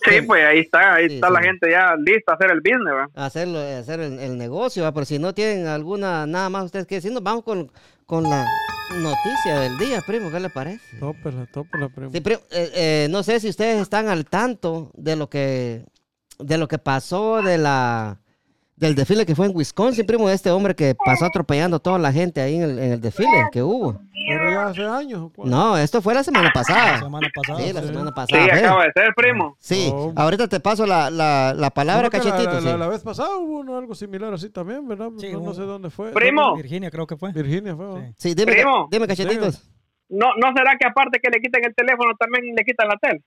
sí, 0.05 0.23
pues 0.27 0.45
ahí 0.45 0.59
está, 0.61 0.95
ahí 0.95 1.09
Sí, 1.09 1.15
está 1.17 1.29
sí. 1.29 1.33
la 1.35 1.43
gente 1.43 1.71
ya 1.71 1.95
lista 1.97 2.33
a 2.33 2.35
hacer 2.37 2.51
el 2.51 2.61
business. 2.61 2.95
¿va? 2.95 3.09
Hacerlo, 3.27 3.59
hacer 3.61 4.01
el, 4.01 4.19
el 4.19 4.39
negocio, 4.39 4.83
va, 4.83 4.93
pero 4.93 5.05
si 5.07 5.19
no 5.19 5.35
tienen 5.35 5.67
alguna, 5.67 6.27
nada 6.27 6.49
más 6.49 6.65
ustedes 6.65 6.87
que 6.87 6.97
decir, 6.97 7.13
nos 7.13 7.23
vamos 7.23 7.45
con, 7.45 7.71
con 8.07 8.25
la 8.25 8.47
noticia 9.01 9.61
del 9.61 9.79
día, 9.79 10.03
primo, 10.07 10.31
¿qué 10.31 10.41
le 10.41 10.51
parece? 10.51 10.81
Tópela, 11.01 11.47
tópela, 11.53 11.89
primo. 11.89 12.11
Sí, 12.13 12.21
primo, 12.21 12.41
eh, 12.51 12.71
eh, 12.75 13.09
no 13.11 13.23
sé 13.23 13.41
si 13.41 13.49
ustedes 13.49 13.81
están 13.83 14.09
al 14.09 14.25
tanto 14.27 14.91
de 14.95 15.17
lo 15.17 15.29
que, 15.29 15.85
de 16.39 16.59
lo 16.59 16.69
que 16.69 16.79
pasó 16.79 17.43
de 17.43 17.59
la, 17.59 18.21
del 18.77 18.95
desfile 18.95 19.25
que 19.25 19.35
fue 19.35 19.47
en 19.47 19.57
Wisconsin, 19.57 20.05
primo, 20.07 20.29
de 20.29 20.35
este 20.35 20.51
hombre 20.51 20.75
que 20.75 20.95
pasó 20.95 21.25
atropellando 21.25 21.77
a 21.77 21.81
toda 21.81 21.99
la 21.99 22.13
gente 22.13 22.41
ahí 22.43 22.57
en 22.57 22.63
el, 22.63 22.79
en 22.79 22.93
el 22.93 23.01
desfile 23.01 23.49
que 23.51 23.63
hubo. 23.63 23.99
Pero 24.29 24.51
ya 24.51 24.67
hace 24.67 24.83
años. 24.85 25.21
¿o 25.23 25.31
cuándo? 25.33 25.57
No, 25.57 25.79
esto 25.79 26.03
fue 26.03 26.13
la 26.13 26.23
semana 26.25 26.47
La 26.49 26.53
pasada. 26.53 26.99
semana 26.99 27.29
pasada. 27.35 27.59
Sí, 27.61 27.73
la 27.73 27.81
sí. 27.81 27.87
semana 27.89 28.09
Sí, 28.11 28.15
pasada. 28.15 28.49
fue. 28.49 28.59
acaba 28.59 28.85
de 28.85 28.93
ser, 28.95 29.15
primo. 29.15 29.57
Sí, 29.61 29.89
Oh. 29.93 30.13
ahorita 30.17 30.49
te 30.49 30.59
paso 30.61 30.85
la, 30.85 31.11
la, 31.11 31.55
la 31.57 31.71
palabra, 31.71 32.11
Creo 32.11 32.25
la- 32.25 32.31
cachetito. 32.31 32.53
La, 32.55 32.61
sí. 32.61 32.67
la- 32.67 32.77
la 32.77 32.89
vez 32.89 33.03
pasada 33.03 33.37
hubo 33.39 33.61
uno, 33.61 33.79
algo 33.79 33.95
similar 33.95 34.35
así 34.35 34.51
también, 34.51 34.87
¿verdad? 34.87 35.11
Sí, 35.19 35.33
no, 35.33 35.55
sé 35.55 35.63
dónde 35.63 35.91
fue. 35.91 36.11
Primo. 36.13 36.57
Virginia 36.57 36.91
creo 36.91 37.07
que 37.07 37.17
fue. 37.17 37.33
Virginia 37.33 37.75
fue. 37.77 37.87
Sí. 38.17 38.31
Sí, 38.31 38.35
dime, 38.35 38.53
Primo. 38.53 38.89
dime 38.91 39.07
cachetitos. 39.07 39.63
¿No, 40.09 40.27
¿No 40.41 40.53
será 40.57 40.77
que 40.79 40.87
aparte 40.87 41.19
que 41.23 41.31
le 41.31 41.41
quiten 41.41 41.65
el 41.65 41.75
teléfono 41.75 42.13
también 42.19 42.55
le 42.55 42.65
quitan 42.65 42.89
la 42.89 42.97
tele? 43.01 43.23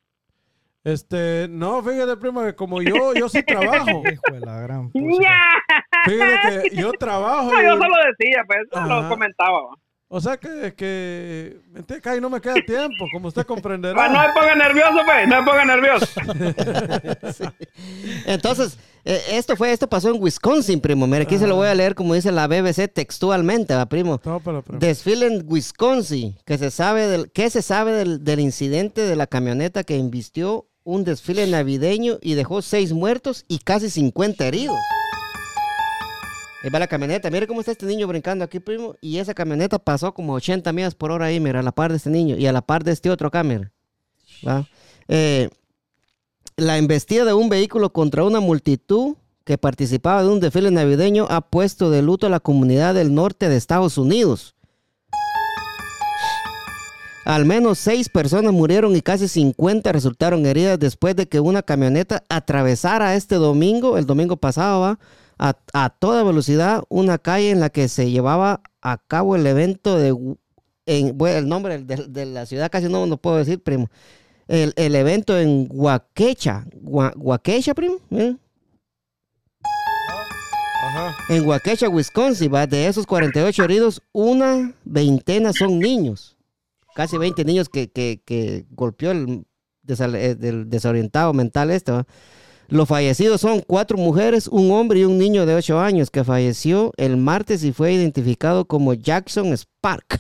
Este, 0.84 1.48
no, 1.50 1.84
fíjate, 1.84 2.15
primo, 2.18 2.42
que 2.44 2.56
como 2.56 2.82
yo, 2.82 3.13
yo 3.13 3.28
sí 3.30 3.44
trabajo. 3.44 4.02
Hijo 4.12 4.34
de 4.34 4.39
la 4.39 4.62
gran. 4.62 4.92
Fíjate 4.92 6.70
que 6.70 6.76
yo 6.76 6.92
trabajo. 7.00 7.52
No, 7.52 7.62
y- 7.62 7.65
yo 7.65 7.72
solo 7.74 7.96
decía, 8.18 8.44
pues, 8.48 8.60
solo 8.72 8.94
Ajá. 8.96 9.10
comentaba. 9.10 9.62
va. 9.62 9.76
O 10.12 10.20
sea 10.20 10.38
que, 10.38 10.74
que 10.76 11.60
me 11.70 11.84
que 12.02 12.10
ahí 12.10 12.20
no 12.20 12.32
me 12.32 12.42
queda 12.42 12.56
tiempo, 12.65 13.06
como 13.13 13.28
usted 13.28 13.46
comprenderá. 13.46 14.10
no 14.10 14.20
me 14.20 14.34
ponga 14.34 14.56
nervioso, 14.56 14.98
pues, 15.06 15.28
no 15.28 15.39
me 15.39 15.48
ponga 15.48 15.65
nervioso. 15.65 16.08
Entonces, 18.26 18.78
eh, 19.06 19.22
esto 19.34 19.56
fue, 19.56 19.72
esto 19.72 19.88
pasó 19.88 20.10
en 20.10 20.20
Wisconsin, 20.22 20.82
primo. 20.82 21.06
Mira, 21.06 21.24
aquí 21.24 21.38
se 21.38 21.46
lo 21.46 21.56
voy 21.56 21.68
a 21.68 21.76
leer 21.76 21.94
como 21.94 22.15
dice 22.15 22.32
la 22.32 22.48
BBC 22.48 22.88
textualmente, 22.92 23.76
va, 23.76 23.86
primo. 23.88 24.18
Pero, 24.18 24.39
primo. 24.39 24.80
Desfile 24.80 25.28
en 25.28 25.44
Wisconsin, 25.46 26.36
que 26.44 26.58
se 26.58 26.72
sabe 26.72 27.06
del, 27.08 27.32
¿qué 27.32 27.52
se 27.52 27.62
sabe 27.62 27.92
del, 27.92 28.24
del 28.24 28.39
incidente 28.39 29.02
de 29.02 29.15
la 29.15 29.28
camioneta 29.28 29.84
que 29.84 29.96
invistió 29.98 30.65
un 30.89 31.04
desfile 31.04 31.45
navideño 31.47 32.17
y 32.21 32.34
dejó 32.34 32.62
seis 32.62 32.93
muertos 32.93 33.45
y 33.47 33.60
casi 33.60 33.89
50 33.89 34.45
heridos? 34.45 34.78
Ahí 36.62 36.69
va 36.69 36.80
la 36.80 36.88
camioneta, 36.88 37.30
mire 37.30 37.47
cómo 37.47 37.62
está 37.62 37.71
este 37.71 37.86
niño 37.86 38.06
brincando 38.08 38.43
aquí, 38.43 38.60
primo, 38.60 38.95
y 38.99 39.17
esa 39.17 39.34
camioneta 39.34 39.80
pasó 39.80 40.13
como 40.13 40.34
80 40.34 40.73
millas 40.73 40.93
por 40.93 41.12
hora 41.12 41.28
ahí, 41.28 41.39
mira, 41.39 41.62
a 41.62 41.63
la 41.63 41.71
par 41.71 41.91
de 41.91 41.97
este 41.97 42.10
niño 42.10 42.36
y 42.36 42.47
a 42.47 42.52
la 42.52 42.62
par 42.62 42.84
de 42.84 42.91
este 42.91 43.10
otro. 43.10 43.32
¿Va? 43.32 44.67
Eh, 45.08 45.49
la 46.58 46.78
embestida 46.78 47.23
de 47.23 47.34
un 47.34 47.47
vehículo 47.47 47.93
contra 47.93 48.25
una 48.25 48.41
multitud 48.41 49.15
que 49.45 49.58
participaba 49.58 50.21
de 50.21 50.30
un 50.30 50.39
desfile 50.39 50.69
navideño 50.69 51.28
ha 51.30 51.41
puesto 51.41 51.89
de 51.89 52.02
luto 52.02 52.28
a 52.28 52.30
la 52.30 52.39
comunidad 52.39 52.93
del 52.93 53.13
norte 53.13 53.47
de 53.47 53.56
Estados 53.56 53.97
Unidos. 53.97 54.56
Al 57.30 57.46
menos 57.46 57.78
seis 57.78 58.10
personas 58.10 58.52
murieron 58.54 58.96
y 58.96 59.02
casi 59.02 59.28
50 59.28 59.92
resultaron 59.92 60.48
heridas 60.48 60.80
después 60.80 61.15
de 61.15 61.28
que 61.28 61.39
una 61.39 61.62
camioneta 61.62 62.24
atravesara 62.28 63.13
este 63.15 63.36
domingo, 63.36 64.00
el 64.00 64.08
domingo 64.08 64.36
pasado, 64.38 64.82
¿va? 64.82 65.00
A, 65.38 65.56
a 65.74 65.89
toda 65.92 66.24
velocidad 66.24 66.84
una 66.89 67.20
calle 67.20 67.52
en 67.52 67.60
la 67.60 67.70
que 67.70 67.88
se 67.88 68.10
llevaba 68.10 68.62
a 68.82 68.98
cabo 68.98 69.36
el 69.36 69.46
evento 69.46 69.98
de... 70.00 70.15
En, 70.88 71.15
bueno, 71.20 71.38
el 71.38 71.48
nombre 71.48 71.78
de, 71.78 72.08
de 72.08 72.26
la 72.26 72.48
ciudad 72.48 72.72
casi 72.72 72.89
no 72.89 73.06
lo 73.06 73.18
puedo 73.18 73.38
decir, 73.38 73.62
primo. 73.62 73.89
El, 74.48 74.74
el 74.76 74.96
evento 74.96 75.38
en 75.38 75.68
Huaquecha. 75.72 76.65
Gua- 76.82 77.13
Huaquecha, 77.15 77.76
primo. 77.76 77.98
¿eh? 78.10 78.36
Ajá. 80.84 81.15
En 81.30 81.46
Waukesha, 81.48 81.89
Wisconsin, 81.89 82.52
¿va? 82.52 82.65
de 82.65 82.88
esos 82.88 83.06
48 83.06 83.63
heridos, 83.65 84.02
una 84.12 84.74
veintena 84.84 85.54
son 85.54 85.78
niños. 85.78 86.36
Casi 87.00 87.18
20 87.18 87.46
niños 87.46 87.70
que, 87.70 87.90
que- 87.90 88.22
que 88.26 88.66
golpeó 88.72 89.12
el, 89.12 89.46
eh, 89.88 90.36
del 90.36 90.70
desorientado 90.70 91.32
mental 91.32 91.72
este. 91.72 91.94
¿va? 91.94 92.06
Los 92.68 92.90
fallecidos 92.90 93.40
son 93.40 93.62
cuatro 93.66 93.98
mujeres, 93.98 94.50
un 94.50 94.70
hombre 94.72 95.00
y 95.00 95.06
un 95.06 95.18
niño 95.18 95.46
de 95.46 95.56
8 95.56 95.80
años 95.80 96.12
que 96.12 96.26
falleció 96.26 96.92
el 96.98 97.16
martes 97.16 97.64
y 97.64 97.72
fue 97.72 97.94
identificado 97.94 98.66
como 98.66 98.94
Jackson 98.94 99.54
Spark. 99.56 100.20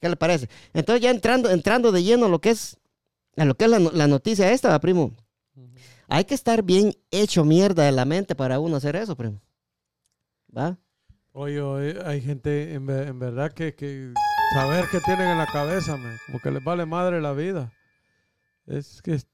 ¿Qué 0.00 0.08
le 0.08 0.16
parece? 0.16 0.48
Entonces 0.74 1.00
ya 1.00 1.10
entrando, 1.12 1.48
entrando 1.48 1.92
de 1.92 2.02
lleno 2.02 2.26
a 2.26 2.28
lo 2.28 2.40
que 2.40 2.50
es, 2.50 2.76
a 3.36 3.44
lo 3.44 3.54
que 3.54 3.66
es 3.66 3.70
la, 3.70 3.78
no- 3.78 3.92
la 3.92 4.08
noticia 4.08 4.50
esta, 4.50 4.68
¿va, 4.68 4.80
primo. 4.80 5.12
Hay 6.08 6.24
que 6.24 6.34
estar 6.34 6.64
bien 6.64 6.92
hecho 7.12 7.44
mierda 7.44 7.84
de 7.84 7.92
la 7.92 8.04
mente 8.04 8.34
para 8.34 8.58
uno 8.58 8.74
hacer 8.74 8.96
eso, 8.96 9.14
primo. 9.14 9.40
¿Va? 10.58 10.76
Oye, 11.32 11.60
oye, 11.60 11.94
hay 12.04 12.20
gente 12.20 12.74
en, 12.74 12.84
ve- 12.84 13.06
en 13.06 13.20
verdad 13.20 13.52
que, 13.52 13.76
que 13.76 14.12
saber 14.54 14.86
qué 14.90 15.00
tienen 15.00 15.28
en 15.28 15.38
la 15.38 15.46
cabeza, 15.46 15.96
man, 15.96 16.16
como 16.26 16.40
que 16.40 16.50
les 16.50 16.62
vale 16.64 16.86
madre 16.86 17.20
la 17.20 17.32
vida. 17.32 17.72
Es 18.66 19.00
que 19.02 19.14
es 19.14 19.26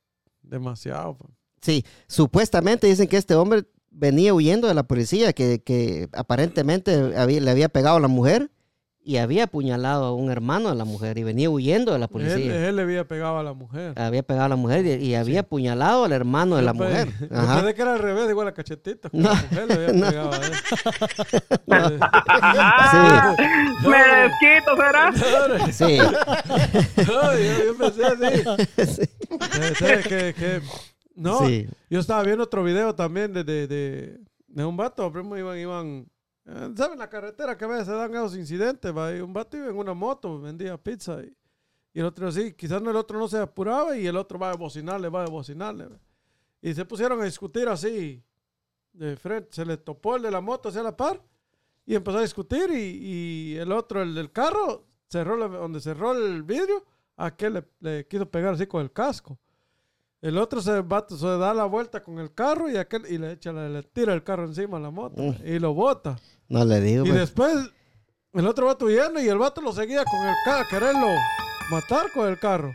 demasiado. 0.43 1.17
pues. 1.17 1.33
Sí, 1.63 1.85
supuestamente 2.07 2.87
dicen 2.87 3.09
que 3.09 3.17
este 3.17 3.35
hombre 3.35 3.65
venía 3.91 4.35
huyendo 4.35 4.69
de 4.69 4.75
la 4.75 4.83
policía, 4.85 5.33
que, 5.33 5.63
que 5.63 6.09
aparentemente 6.13 7.17
había- 7.17 7.41
le 7.41 7.51
había 7.51 7.69
pegado 7.69 7.97
a 7.97 8.01
la 8.01 8.09
mujer 8.09 8.51
y 9.09 9.19
había 9.19 9.45
apuñalado 9.45 10.05
a 10.07 10.13
un 10.15 10.33
hermano 10.33 10.69
de 10.71 10.75
la 10.75 10.85
mujer 10.85 11.17
y 11.17 11.23
venía 11.23 11.49
huyendo 11.49 11.93
de 11.93 11.99
la 12.01 12.09
policía. 12.09 12.69
él 12.69 12.75
le 12.75 12.83
había 12.83 13.07
pegado 13.07 13.39
a 13.39 13.43
la 13.45 13.53
mujer. 13.53 13.93
Había 13.97 14.25
pegado 14.25 14.47
a 14.47 14.49
la 14.49 14.57
mujer 14.57 14.85
y, 14.85 14.95
y 15.07 15.15
había 15.15 15.41
apuñalado 15.41 16.05
al 16.05 16.13
hermano 16.13 16.57
de 16.57 16.63
la 16.63 16.73
mujer. 16.73 17.09
yo 17.21 17.29
Ajá. 17.39 17.57
pensé 17.61 17.75
que 17.75 17.83
era 17.83 17.93
al 17.95 18.01
revés, 18.01 18.29
igual 18.29 18.47
la 18.47 18.53
cachetita. 18.55 19.09
No, 19.13 19.29
la 19.29 19.35
mujer 19.49 19.67
le 19.69 19.75
había 19.75 19.93
no. 19.93 20.09
pegado 20.11 20.33
a 20.33 20.37
él. 20.37 21.99
Ah, 22.01 23.37
Me 23.83 23.99
desquito, 24.23 24.77
¿será? 24.77 25.13
Sí, 25.73 25.99
yo, 27.07 27.65
yo 27.65 27.79
pensé 27.79 28.05
así. 28.05 29.07
Pensé 29.39 30.01
que, 30.09 30.35
que- 30.35 30.61
no, 31.15 31.47
sí. 31.47 31.67
yo 31.89 32.01
estaba 32.01 32.23
viendo 32.25 32.45
otro 32.45 32.63
video 32.63 32.95
también 32.95 33.33
de, 33.33 33.43
de, 33.45 33.67
de, 33.67 34.19
de 34.49 34.65
un 34.65 34.77
vato, 34.77 35.11
primo, 35.13 35.37
iban, 35.37 35.59
iban, 35.59 36.07
¿saben 36.77 36.99
la 36.99 37.09
carretera 37.11 37.57
que 37.57 37.65
a 37.65 37.69
veces 37.69 37.87
se 37.87 37.93
dan 37.93 38.15
esos 38.15 38.37
incidentes? 38.37 38.95
Va? 38.97 39.11
Un 39.23 39.33
vato 39.33 39.57
iba 39.57 39.67
en 39.69 39.77
una 39.77 39.95
moto, 39.95 40.41
vendía 40.41 40.77
pizza 40.77 41.21
y, 41.23 41.35
y 41.93 42.01
el 42.01 42.07
otro 42.07 42.29
así, 42.29 42.53
quizás 42.53 42.81
el 42.83 42.97
otro 42.97 43.19
no 43.19 43.27
se 43.29 43.39
apuraba 43.39 43.97
y 43.97 44.07
el 44.07 44.17
otro 44.17 44.39
va 44.39 44.51
a 44.51 44.57
bocinarle, 44.57 45.09
va 45.09 45.25
a 45.25 45.29
bocinarle. 45.29 45.87
va. 45.87 45.99
Y 46.63 46.75
se 46.75 46.85
pusieron 46.85 47.21
a 47.21 47.25
discutir 47.25 47.69
así, 47.69 48.23
de 48.93 49.17
frente, 49.17 49.49
se 49.53 49.65
le 49.67 49.77
topó 49.77 50.17
el 50.17 50.23
de 50.23 50.31
la 50.31 50.41
moto 50.41 50.69
hacia 50.69 50.83
la 50.83 50.97
par 50.97 51.23
y 51.85 51.95
empezó 51.95 52.19
a 52.19 52.23
discutir 52.23 52.71
y, 52.71 53.53
y 53.53 53.57
el 53.57 53.71
otro, 53.73 54.03
el 54.03 54.15
del 54.15 54.33
carro, 54.33 54.85
cerró 55.09 55.37
la- 55.37 55.49
donde 55.49 55.81
cerró 55.81 56.13
el 56.13 56.43
vidrio, 56.43 56.85
a 57.17 57.27
aquel 57.27 57.55
le, 57.55 57.65
le 57.81 58.07
quiso 58.07 58.29
pegar 58.31 58.55
así 58.55 58.67
con 58.67 58.83
el 58.83 58.93
casco. 58.93 59.39
El 60.27 60.39
otro 60.39 60.61
se, 60.61 60.81
va, 60.81 61.07
se 61.09 61.27
da 61.39 61.55
la 61.55 61.65
vuelta 61.67 62.03
con 62.03 62.19
el 62.19 62.35
carro 62.35 62.69
y 62.69 62.77
aquel 62.77 63.05
y 63.09 63.17
le 63.19 63.33
echa 63.33 63.53
la- 63.53 63.69
le 63.69 63.83
tira 63.85 64.13
el 64.13 64.25
carro 64.25 64.45
encima 64.45 64.77
a 64.79 64.81
la 64.81 64.91
moto 64.91 65.23
Mm. 65.23 65.35
y 65.47 65.59
lo 65.61 65.73
bota. 65.73 66.17
No 66.49 66.65
le 66.65 66.81
digo. 66.81 67.05
Y 67.05 67.09
pues. 67.11 67.21
después 67.21 67.55
el 68.33 68.47
otro 68.47 68.67
vato 68.67 68.87
huyendo 68.87 69.21
y 69.21 69.29
el 69.29 69.39
vato 69.39 69.61
lo 69.61 69.73
seguía 69.73 70.03
con 70.05 70.27
el 70.27 70.35
carro, 70.45 70.67
quererlo 70.69 71.07
matar 71.71 72.07
con 72.13 72.27
el 72.29 72.39
carro. 72.41 72.75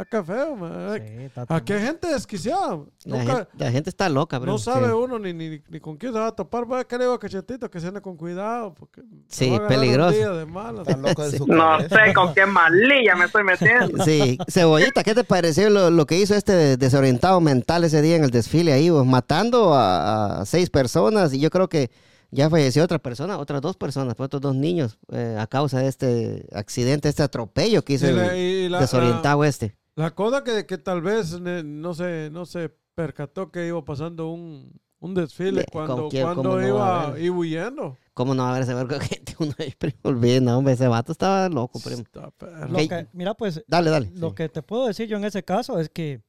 Ah, 0.00 0.04
qué 0.08 0.22
feo, 0.22 0.54
man. 0.54 0.94
Sí, 1.04 1.24
está 1.24 1.44
Aquí 1.48 1.72
hay 1.72 1.80
gente 1.82 2.06
desquiciada. 2.06 2.78
La, 3.04 3.18
Nunca- 3.18 3.36
gente, 3.36 3.50
la 3.58 3.70
gente 3.72 3.90
está 3.90 4.08
loca, 4.08 4.38
bro. 4.38 4.52
no 4.52 4.58
sabe 4.58 4.86
Sí. 4.86 4.92
uno 4.92 5.18
ni, 5.18 5.32
ni, 5.32 5.60
ni 5.68 5.80
con 5.80 5.96
quién 5.96 6.12
se 6.12 6.20
va 6.20 6.28
a 6.28 6.32
topar. 6.36 6.70
Va 6.70 6.80
a 6.80 6.84
querer 6.84 7.08
a 7.10 7.18
cachetito 7.18 7.68
que 7.68 7.80
se 7.80 7.88
ande 7.88 8.00
con 8.00 8.16
cuidado. 8.16 8.74
Porque 8.74 9.02
Sí, 9.26 9.50
va 9.50 9.56
a 9.64 9.66
peligroso. 9.68 10.36
de 10.36 10.46
malas. 10.46 10.86
Está 10.86 11.00
loco 11.00 11.28
de 11.28 11.36
su 11.36 11.46
No 11.48 11.80
sé 11.80 12.14
con 12.14 12.32
qué 12.32 12.46
malilla 12.46 13.16
me 13.16 13.24
estoy 13.24 13.42
metiendo. 13.42 14.04
Sí, 14.04 14.38
Cebollita, 14.48 15.02
¿qué 15.02 15.16
te 15.16 15.24
pareció 15.24 15.68
lo, 15.68 15.90
lo 15.90 16.06
que 16.06 16.16
hizo 16.16 16.36
este 16.36 16.76
desorientado 16.76 17.40
mental 17.40 17.82
ese 17.82 18.00
día 18.00 18.14
en 18.14 18.22
el 18.22 18.30
desfile 18.30 18.72
ahí, 18.72 18.90
vos? 18.90 19.04
matando 19.04 19.74
a, 19.74 20.42
a 20.42 20.46
seis 20.46 20.70
personas 20.70 21.34
y 21.34 21.40
yo 21.40 21.50
creo 21.50 21.68
que 21.68 21.90
ya 22.30 22.50
falleció 22.50 22.84
otra 22.84 22.98
persona, 22.98 23.38
otras 23.38 23.62
dos 23.62 23.76
personas, 23.78 24.14
pues, 24.14 24.26
otros 24.26 24.42
dos 24.42 24.54
niños 24.54 24.98
eh, 25.10 25.34
a 25.40 25.46
causa 25.46 25.78
de 25.80 25.88
este 25.88 26.46
accidente, 26.52 27.08
este 27.08 27.22
atropello 27.22 27.82
que 27.82 27.94
hizo 27.94 28.04
Y 28.04 28.10
el 28.10 28.16
la- 28.16 28.36
y 28.36 28.68
la- 28.68 28.80
desorientado 28.80 29.44
este. 29.44 29.74
La 29.98 30.14
cosa 30.14 30.44
que, 30.44 30.64
que 30.64 30.78
tal 30.78 31.02
vez 31.02 31.40
ne- 31.40 31.62
no 31.64 31.92
se, 31.92 32.30
no 32.30 32.46
se 32.46 32.70
percató 32.94 33.50
que 33.50 33.66
iba 33.66 33.84
pasando 33.84 34.28
un, 34.30 34.72
un 35.00 35.14
desfile 35.14 35.64
cuando, 35.72 35.96
¿con 35.96 36.10
quién? 36.10 36.22
cuando 36.24 36.42
¿Cómo 36.42 36.54
no 36.56 36.66
iba, 36.66 37.14
iba 37.18 37.36
huyendo. 37.36 37.96
¿Cómo 38.14 38.34
no 38.34 38.42
va 38.44 38.48
a 38.48 38.52
haber 38.52 38.62
ese 38.62 38.74
vergo 38.74 38.94
de 38.96 39.00
gente? 39.04 39.34
Uno 39.40 39.52
ahí, 39.58 39.72
primo, 39.76 39.96
no, 40.40 40.58
hombre, 40.58 40.74
ese 40.74 40.86
vato 40.88 41.12
estaba 41.12 41.48
loco, 41.48 41.80
primo. 41.80 42.02
Lo 42.68 42.78
que- 42.78 43.08
mira, 43.12 43.34
pues, 43.34 43.62
Dale, 43.66 43.90
dale. 43.90 44.10
lo 44.14 44.30
Sí. 44.30 44.34
que 44.36 44.48
te 44.48 44.62
puedo 44.62 44.86
decir 44.86 45.08
yo 45.08 45.16
en 45.16 45.24
ese 45.24 45.42
caso 45.44 45.78
es 45.80 45.88
que 45.90 46.20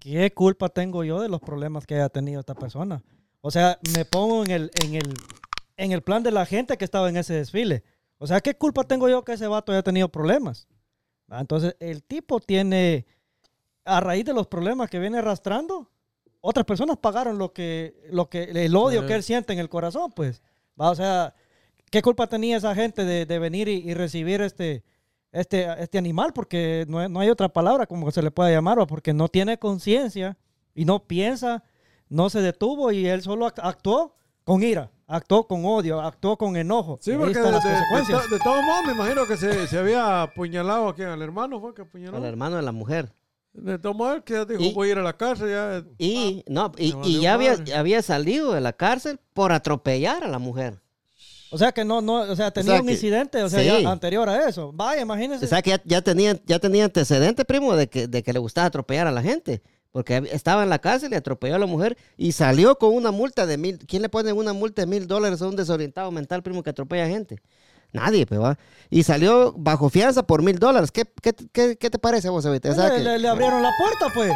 qué 0.00 0.32
culpa 0.32 0.68
tengo 0.70 1.04
yo 1.04 1.20
de 1.20 1.28
los 1.28 1.40
problemas 1.40 1.86
que 1.86 1.94
haya 1.96 2.08
tenido 2.08 2.40
esta 2.40 2.54
persona. 2.54 3.02
O 3.42 3.50
sea, 3.50 3.78
me 3.94 4.04
pongo 4.06 4.44
en 4.44 4.50
el, 4.50 4.70
en 4.82 4.94
el, 4.94 5.14
en 5.76 5.92
el 5.92 6.00
plan 6.02 6.22
de 6.22 6.30
la 6.30 6.46
gente 6.46 6.76
que 6.78 6.84
estaba 6.86 7.08
en 7.10 7.18
ese 7.18 7.34
desfile. 7.34 7.84
O 8.18 8.26
sea, 8.26 8.40
¿qué 8.40 8.54
culpa 8.54 8.84
tengo 8.84 9.08
yo 9.10 9.24
que 9.24 9.34
ese 9.34 9.46
vato 9.46 9.72
haya 9.72 9.82
tenido 9.82 10.08
problemas? 10.08 10.66
Ah, 11.36 11.40
Entonces, 11.40 11.76
el 11.80 12.02
tipo 12.02 12.40
tiene, 12.40 13.06
a 13.84 14.00
raíz 14.00 14.24
de 14.24 14.32
los 14.34 14.46
problemas 14.46 14.88
que 14.88 14.98
viene 14.98 15.18
arrastrando, 15.18 15.90
otras 16.40 16.64
personas 16.66 16.98
pagaron 16.98 17.38
lo 17.38 17.52
que, 17.52 17.94
lo 18.10 18.28
que, 18.28 18.44
el 18.44 18.76
odio 18.76 19.00
que 19.06 19.14
él 19.14 19.22
siente 19.22 19.52
en 19.52 19.58
el 19.58 19.68
corazón, 19.68 20.12
pues. 20.14 20.42
¿Va? 20.80 20.90
O 20.90 20.94
sea, 20.94 21.34
¿qué 21.90 22.02
culpa 22.02 22.26
tenía 22.26 22.56
esa 22.56 22.74
gente 22.74 23.04
de, 23.04 23.26
de 23.26 23.38
venir 23.38 23.68
y, 23.68 23.76
y 23.88 23.94
recibir 23.94 24.42
este, 24.42 24.84
este, 25.32 25.66
este 25.82 25.98
animal? 25.98 26.32
Porque 26.34 26.84
no, 26.88 26.98
hay- 26.98 27.08
no 27.08 27.20
hay 27.20 27.30
otra 27.30 27.48
palabra 27.48 27.86
como 27.86 28.10
se 28.10 28.22
le 28.22 28.30
pueda 28.30 28.50
llamar, 28.50 28.78
¿va? 28.78 28.86
porque 28.86 29.12
no 29.12 29.28
tiene 29.28 29.58
conciencia 29.58 30.36
y 30.74 30.84
no 30.84 31.04
piensa, 31.06 31.62
no 32.08 32.28
se 32.30 32.42
detuvo 32.42 32.92
y 32.92 33.06
él 33.06 33.22
solo 33.22 33.46
act- 33.46 33.60
actuó 33.62 34.14
con 34.44 34.62
ira. 34.62 34.90
Actuó 35.06 35.46
con 35.46 35.64
odio, 35.64 36.00
actuó 36.00 36.36
con 36.36 36.56
enojo. 36.56 36.98
Sí, 37.00 37.12
porque 37.18 37.38
de, 37.38 37.42
de- 37.44 37.50
de 37.50 38.28
de 38.30 38.38
todos 38.42 38.64
modos 38.64 38.84
me 38.86 38.92
imagino 38.92 39.26
que 39.26 39.36
se, 39.36 39.66
se 39.66 39.78
había 39.78 40.22
apuñalado 40.22 40.88
a 40.88 40.94
quién, 40.94 41.08
al 41.08 41.22
hermano 41.22 41.60
fue 41.60 41.74
que 41.74 41.82
apuñaló. 41.82 42.16
Al 42.16 42.24
hermano 42.24 42.56
de 42.56 42.62
la 42.62 42.72
mujer. 42.72 43.12
De 43.52 43.78
todos 43.78 43.94
modos, 43.94 44.22
que 44.24 44.34
ya 44.34 44.44
dijo, 44.44 44.60
Y- 44.62 44.72
voy 44.74 44.88
a 44.88 44.92
ir 44.92 44.98
a 44.98 45.02
la 45.02 45.16
cárcel 45.16 45.48
ya. 45.50 45.84
Y, 45.98 46.44
no, 46.48 46.72
y, 46.76 47.20
ya 47.20 47.34
había, 47.34 47.56
había 47.76 48.02
salido 48.02 48.52
de 48.52 48.60
la 48.60 48.72
cárcel 48.72 49.20
por 49.32 49.52
atropellar 49.52 50.24
a 50.24 50.28
la 50.28 50.38
mujer. 50.40 50.80
O 51.52 51.58
sea 51.58 51.70
que 51.70 51.84
no, 51.84 52.00
no, 52.00 52.14
o 52.22 52.34
sea, 52.34 52.50
tenía 52.50 52.72
sea 52.72 52.80
un 52.80 52.86
que- 52.88 52.94
incidente, 52.94 53.40
o 53.44 53.48
sea, 53.48 53.60
sí. 53.60 53.82
ya 53.82 53.88
anterior 53.88 54.28
a 54.28 54.48
eso. 54.48 54.72
Vaya, 54.72 55.02
imagínese. 55.02 55.44
O 55.44 55.48
sea 55.48 55.62
que 55.62 55.70
ya, 55.70 55.80
ya 55.84 56.02
tenía, 56.02 56.36
ya 56.46 56.58
tenía 56.58 56.84
antecedentes, 56.86 57.44
primo, 57.46 57.76
de 57.76 57.86
que, 57.88 58.08
de 58.08 58.24
que 58.24 58.32
le 58.32 58.40
gustaba 58.40 58.66
atropellar 58.66 59.06
a 59.06 59.12
la 59.12 59.22
gente. 59.22 59.62
Porque 59.94 60.28
estaba 60.32 60.64
en 60.64 60.70
la 60.70 60.80
cárcel 60.80 61.12
y 61.12 61.14
atropelló 61.14 61.54
a 61.54 61.58
la 61.60 61.66
mujer 61.66 61.96
y 62.16 62.32
salió 62.32 62.76
con 62.80 62.92
una 62.96 63.12
multa 63.12 63.46
de 63.46 63.56
mil. 63.56 63.78
¿Quién 63.86 64.02
le 64.02 64.08
pone 64.08 64.32
una 64.32 64.52
multa 64.52 64.82
de 64.82 64.86
mil 64.86 65.06
dólares 65.06 65.40
a 65.40 65.46
un 65.46 65.54
desorientado 65.54 66.10
mental, 66.10 66.42
primo, 66.42 66.64
que 66.64 66.70
atropella 66.70 67.06
gente? 67.06 67.38
Nadie, 67.92 68.26
pues 68.26 68.40
va. 68.40 68.58
Y 68.90 69.04
salió 69.04 69.52
bajo 69.56 69.88
fianza 69.90 70.24
por 70.24 70.42
mil 70.42 70.58
dólares. 70.58 70.90
¿Qué, 70.90 71.04
qué, 71.22 71.32
qué, 71.52 71.76
qué 71.76 71.90
te 71.90 72.00
parece 72.00 72.28
vos 72.28 72.44
ahorita? 72.44 72.72
O 72.72 72.74
sea, 72.74 72.88
le, 72.88 72.96
que- 72.96 73.02
le- 73.04 73.18
le 73.20 73.28
abrieron 73.28 73.62
la 73.62 73.70
puerta, 73.78 74.12
pues. 74.12 74.32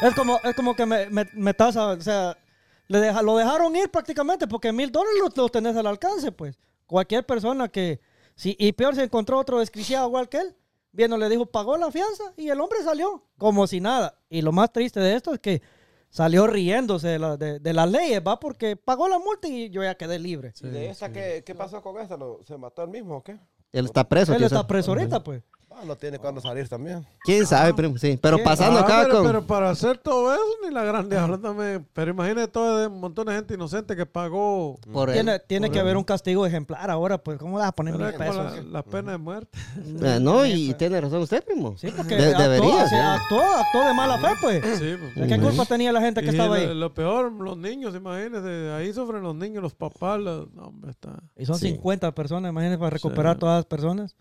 Es 0.00 0.14
como, 0.14 0.38
es 0.44 0.54
como 0.54 0.76
que 0.76 0.86
me, 0.86 1.10
me, 1.10 1.28
me 1.34 1.54
tasa, 1.54 1.88
o 1.88 2.00
sea, 2.00 2.38
le 2.86 3.00
deja, 3.00 3.20
lo 3.22 3.36
dejaron 3.36 3.74
ir 3.74 3.90
prácticamente 3.90 4.46
porque 4.46 4.72
mil 4.72 4.92
dólares 4.92 5.18
los 5.20 5.36
los 5.36 5.50
tenés 5.50 5.74
al 5.76 5.88
alcance, 5.88 6.30
pues. 6.30 6.56
Cualquier 6.86 7.26
persona 7.26 7.66
que, 7.68 7.98
si, 8.36 8.54
y 8.60 8.70
peor 8.74 8.94
se 8.94 9.02
encontró 9.02 9.40
otro 9.40 9.58
desquiciado 9.58 10.06
igual 10.06 10.28
que 10.28 10.38
él, 10.38 10.54
viendo 10.92 11.16
le 11.16 11.28
dijo, 11.28 11.46
pagó 11.46 11.76
la 11.76 11.90
fianza 11.90 12.24
y 12.36 12.48
el 12.48 12.60
hombre 12.60 12.82
salió 12.82 13.24
como 13.38 13.66
si 13.66 13.80
nada. 13.80 14.18
Y 14.28 14.42
lo 14.42 14.52
más 14.52 14.72
triste 14.72 15.00
de 15.00 15.14
esto 15.14 15.32
es 15.34 15.40
que 15.40 15.62
salió 16.08 16.46
riéndose 16.46 17.08
de, 17.08 17.18
la, 17.18 17.36
de, 17.36 17.60
de 17.60 17.72
las 17.72 17.90
leyes, 17.90 18.20
¿va? 18.26 18.40
Porque 18.40 18.76
pagó 18.76 19.08
la 19.08 19.18
multa 19.18 19.46
y 19.48 19.70
yo 19.70 19.82
ya 19.82 19.94
quedé 19.94 20.18
libre. 20.18 20.52
¿Y 20.62 20.68
de 20.68 20.90
esta 20.90 21.12
qué, 21.12 21.42
qué 21.46 21.54
pasó 21.54 21.80
con 21.82 22.00
esta? 22.00 22.16
¿Lo- 22.16 22.40
¿Se 22.44 22.56
mató 22.56 22.82
él 22.82 22.90
mismo 22.90 23.18
o 23.18 23.22
qué? 23.22 23.38
él 23.72 23.84
está 23.84 24.08
preso. 24.08 24.32
Él 24.32 24.38
tío, 24.38 24.46
está 24.46 24.66
preso 24.66 24.90
ahorita, 24.90 25.22
pues. 25.22 25.42
Ah, 25.72 25.84
no 25.86 25.96
tiene 25.96 26.18
cuándo 26.18 26.40
salir 26.40 26.68
también. 26.68 27.06
¿Quién 27.24 27.46
sabe, 27.46 27.72
primo? 27.72 27.96
Sí. 27.96 28.18
Pero 28.20 28.36
¿Quién? 28.36 28.44
pasando 28.44 28.80
Ah, 28.80 28.82
acá 28.82 29.02
pero, 29.04 29.14
con. 29.16 29.26
pero 29.26 29.46
para 29.46 29.70
hacer 29.70 29.96
todo 29.98 30.34
eso, 30.34 30.42
ni 30.66 30.74
la 30.74 30.82
gran 30.84 31.08
diabla 31.08 31.38
también. 31.38 31.86
Pero 31.94 32.10
imagínate 32.10 32.48
todo 32.48 32.88
un 32.88 33.00
montón 33.00 33.26
de 33.28 33.34
gente 33.34 33.54
inocente 33.54 33.94
que 33.96 34.04
pagó 34.04 34.78
por 34.92 35.08
él. 35.08 35.14
Tiene, 35.14 35.38
tiene 35.38 35.68
por 35.68 35.72
que 35.72 35.78
él. 35.78 35.84
haber 35.84 35.96
un 35.96 36.04
castigo 36.04 36.44
ejemplar 36.44 36.90
ahora, 36.90 37.16
pues. 37.18 37.38
¿Cómo 37.38 37.56
le 37.56 37.60
vas 37.60 37.68
a 37.68 37.72
poner 37.72 37.94
mil 37.94 38.02
era 38.02 38.12
como 38.12 38.30
pesos? 38.30 38.56
la, 38.66 38.72
la 38.72 38.82
pena 38.82 39.12
de 39.12 39.18
muerte. 39.18 39.58
Eh, 40.02 40.18
no, 40.20 40.44
y 40.44 40.74
tiene 40.74 41.00
razón 41.00 41.22
usted, 41.22 41.42
primo. 41.44 41.76
Sí, 41.78 41.88
porque 41.96 42.16
De- 42.16 42.26
actuó, 42.30 42.42
debería. 42.42 42.82
sí, 42.88 42.94
sí. 42.96 43.00
actuó, 43.00 43.40
actuó 43.40 43.84
de 43.86 43.94
mala 43.94 44.18
fe, 44.18 44.28
pues. 44.42 44.78
Sí, 44.78 44.94
pues. 45.14 45.28
¿Qué 45.28 45.38
culpa 45.40 45.64
tenía 45.66 45.92
la 45.92 46.00
gente 46.00 46.20
que 46.20 46.26
Y 46.26 46.30
estaba 46.30 46.48
lo, 46.58 46.68
ahí? 46.70 46.74
lo 46.74 46.92
peor, 46.92 47.30
los 47.32 47.56
niños, 47.56 47.94
imagínense, 47.94 48.72
ahí 48.72 48.92
sufren 48.92 49.22
los 49.22 49.36
niños, 49.36 49.62
los 49.62 49.74
papás, 49.74 50.18
los, 50.20 50.52
no, 50.52 50.64
hombre, 50.64 50.90
está. 50.90 51.22
Y 51.38 51.46
son 51.46 51.56
Sí. 51.58 51.68
50 51.70 52.12
personas, 52.12 52.50
imagínate, 52.50 52.76
para 52.78 52.90
recuperar 52.90 53.36
Sí. 53.36 53.40
todas 53.40 53.58
las 53.58 53.66
personas. 53.66 54.16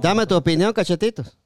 Dame 0.00 0.26
tu 0.26 0.34
opinión, 0.36 0.72
cachetitos. 0.72 1.38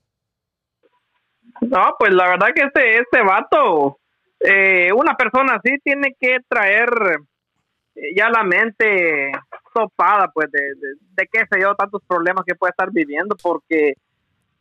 No, 1.60 1.96
pues 1.98 2.12
la 2.12 2.28
verdad 2.28 2.48
que 2.54 2.62
este, 2.62 2.98
este 2.98 3.22
vato, 3.22 3.98
eh, 4.40 4.92
una 4.92 5.16
persona 5.16 5.54
así 5.54 5.78
tiene 5.82 6.14
que 6.18 6.38
traer 6.48 6.90
eh, 7.94 8.14
ya 8.14 8.28
la 8.28 8.44
mente 8.44 9.32
topada, 9.74 10.30
pues, 10.32 10.50
de, 10.52 10.60
de, 10.60 11.28
qué 11.32 11.44
sé 11.50 11.60
yo, 11.60 11.74
tantos 11.74 12.02
problemas 12.06 12.44
que 12.44 12.54
puede 12.54 12.70
estar 12.70 12.90
viviendo, 12.92 13.36
porque 13.42 13.94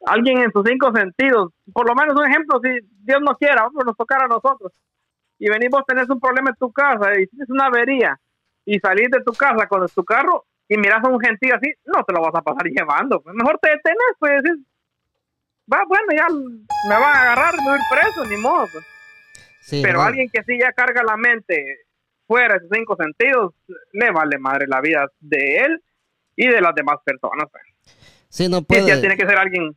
alguien 0.06 0.40
en 0.40 0.52
sus 0.52 0.66
cinco 0.66 0.92
sentidos, 0.94 1.52
por 1.74 1.88
lo 1.88 1.96
menos 1.96 2.16
un 2.18 2.26
ejemplo, 2.26 2.60
si 2.64 2.70
Dios 3.04 3.20
no 3.22 3.36
quiera, 3.36 3.64
vamos, 3.64 3.86
nos 3.86 3.98
tocara 3.98 4.26
a 4.26 4.30
nosotros, 4.30 4.72
y 5.38 5.50
venís 5.50 5.70
vos 5.70 5.84
tenés 5.86 6.10
un 6.10 6.20
problema 6.20 6.50
en 6.50 6.56
tu 6.56 6.72
casa 6.72 7.12
y 7.20 7.28
tienes 7.28 7.50
una 7.50 7.68
avería, 7.68 8.20
y 8.66 8.80
salís 8.80 9.10
de 9.12 9.22
tu 9.22 9.34
casa 9.34 9.68
con 9.68 9.86
tu 9.88 10.04
carro 10.04 10.46
y 10.68 10.78
miras 10.78 11.04
a 11.04 11.10
un 11.10 11.20
gentío 11.20 11.56
así, 11.56 11.72
no 11.86 12.04
te 12.04 12.14
lo 12.14 12.22
vas 12.22 12.36
a 12.36 12.42
pasar 12.42 12.64
llevando, 12.70 13.22
pues, 13.22 13.36
mejor 13.36 13.60
te 13.62 13.70
detenés, 13.70 14.16
pues, 14.20 14.44
decís, 14.44 14.62
va, 15.72 15.84
bueno, 15.88 16.06
ya 16.16 16.28
me 16.30 16.96
van 17.00 17.16
a 17.16 17.22
agarrar, 17.22 17.54
a 17.54 17.76
ir 17.76 17.82
preso, 17.92 18.26
ni 18.26 18.38
modo. 18.38 18.68
pues. 18.72 18.86
Sí, 19.62 19.82
Pero 19.84 20.00
no. 20.00 20.04
alguien 20.04 20.30
que 20.32 20.44
sí 20.44 20.60
ya 20.60 20.72
carga 20.74 21.02
la 21.04 21.18
mente 21.18 21.80
fuera 22.28 22.54
de 22.56 22.60
sus 22.62 22.70
cinco 22.72 22.96
sentidos, 22.96 23.54
le 23.94 24.12
vale 24.12 24.38
madre 24.38 24.68
la 24.68 24.80
vida 24.82 25.08
de 25.20 25.58
él 25.58 25.82
y 26.36 26.48
de 26.48 26.62
las 26.62 26.76
demás 26.76 26.98
personas. 27.04 27.48
pues. 27.52 27.64
Sí, 28.30 28.48
no 28.50 28.62
puede. 28.64 28.86
ya 28.86 29.00
tiene 29.00 29.16
que 29.18 29.26
ser 29.26 29.38
alguien. 29.38 29.76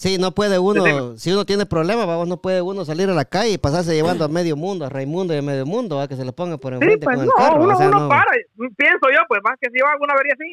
Sí, 0.00 0.16
no 0.16 0.30
puede 0.32 0.60
uno, 0.60 0.84
Decime. 0.84 1.18
si 1.18 1.32
uno 1.32 1.44
tiene 1.44 1.66
problemas, 1.66 2.06
vamos, 2.06 2.28
no 2.28 2.36
puede 2.40 2.62
uno 2.62 2.84
salir 2.84 3.10
a 3.10 3.14
la 3.14 3.24
calle 3.24 3.50
y 3.54 3.58
pasarse 3.58 3.94
llevando 3.96 4.24
a 4.24 4.28
medio 4.28 4.54
mundo, 4.56 4.84
a 4.84 4.88
Raimundo 4.88 5.34
y 5.34 5.38
a 5.38 5.42
medio 5.42 5.66
mundo, 5.66 5.96
¿va? 5.96 6.06
que 6.06 6.14
se 6.14 6.24
le 6.24 6.32
ponga 6.32 6.56
por 6.56 6.72
Sí, 6.72 6.76
enfrente 6.76 7.04
pues 7.04 7.16
con 7.16 7.22
el 7.24 7.26
no, 7.28 7.34
carro. 7.34 7.64
uno, 7.64 7.74
o 7.74 7.76
sea, 7.76 7.88
uno 7.88 8.00
no- 8.00 8.08
para. 8.08 8.30
Pienso 8.76 9.06
yo, 9.12 9.20
pues 9.26 9.40
más 9.42 9.56
que 9.60 9.68
si 9.70 9.78
yo 9.80 9.86
hago 9.88 10.04
una 10.04 10.14
avería 10.14 10.34
así, 10.34 10.52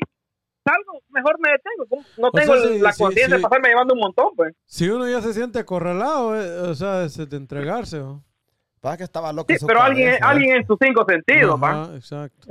salgo, 0.66 1.00
mejor 1.10 1.36
me 1.40 1.52
detengo. 1.52 2.06
No 2.18 2.28
O 2.30 2.32
sea, 2.32 2.42
tengo 2.42 2.56
sí, 2.74 2.80
la 2.80 2.92
sí, 2.94 3.04
conciencia 3.04 3.36
sí. 3.36 3.42
de 3.42 3.48
pasarme 3.48 3.70
llevando 3.70 3.94
un 3.94 4.00
montón, 4.00 4.30
pues. 4.36 4.56
Si 4.66 4.90
uno 4.90 5.08
ya 5.08 5.22
se 5.22 5.32
siente 5.32 5.60
acorralado, 5.60 6.36
eh, 6.42 6.62
o 6.62 6.74
sea, 6.74 7.04
es 7.04 7.16
de 7.16 7.38
entregarse. 7.38 8.00
¿no? 8.00 8.24
Pasa 8.82 8.98
que 8.98 9.04
estaba 9.04 9.32
loco. 9.32 9.54
Sí, 9.54 9.64
pero 9.68 9.80
alguien, 9.80 10.10
¿eh? 10.14 10.20
alguien 10.24 10.56
en 10.56 10.66
sus 10.66 10.78
cinco 10.82 11.06
sentidos, 11.08 11.62
¿va? 11.62 11.84
Ajá, 11.84 11.96
exacto. 11.96 12.48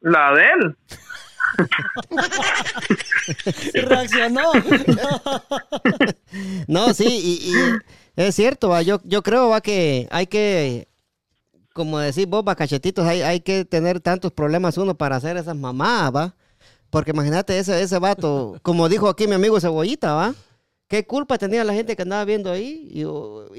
La 0.00 0.32
de 0.32 0.42
él. 0.42 0.76
Reaccionó. 3.74 4.52
No, 6.68 6.94
sí, 6.94 7.40
y, 7.42 7.52
es 8.14 8.36
cierto, 8.36 8.80
yo, 8.82 9.00
yo 9.04 9.22
creo 9.22 9.60
que 9.62 10.06
hay 10.10 10.26
que, 10.26 10.88
como 11.72 11.98
decís 11.98 12.26
vos, 12.26 12.44
va, 12.46 12.54
cachetitos, 12.54 13.04
hay, 13.04 13.22
hay 13.22 13.40
que 13.40 13.64
tener 13.64 14.00
tantos 14.00 14.30
problemas 14.32 14.78
uno 14.78 14.94
para 14.94 15.16
hacer 15.16 15.36
esas 15.36 15.56
mamadas, 15.56 16.14
va. 16.14 16.34
Porque 16.90 17.10
imagínate 17.12 17.58
ese, 17.58 17.82
ese 17.82 17.98
vato, 17.98 18.58
como 18.62 18.88
dijo 18.88 19.08
aquí 19.08 19.26
mi 19.26 19.34
amigo 19.34 19.60
Cebollita, 19.60 20.14
va. 20.14 20.34
¿Qué 20.88 21.06
culpa 21.06 21.38
tenía 21.38 21.62
la 21.62 21.72
gente 21.72 21.94
que 21.94 22.02
andaba 22.02 22.24
viendo 22.24 22.50
ahí? 22.50 22.88
Y, 22.92 23.04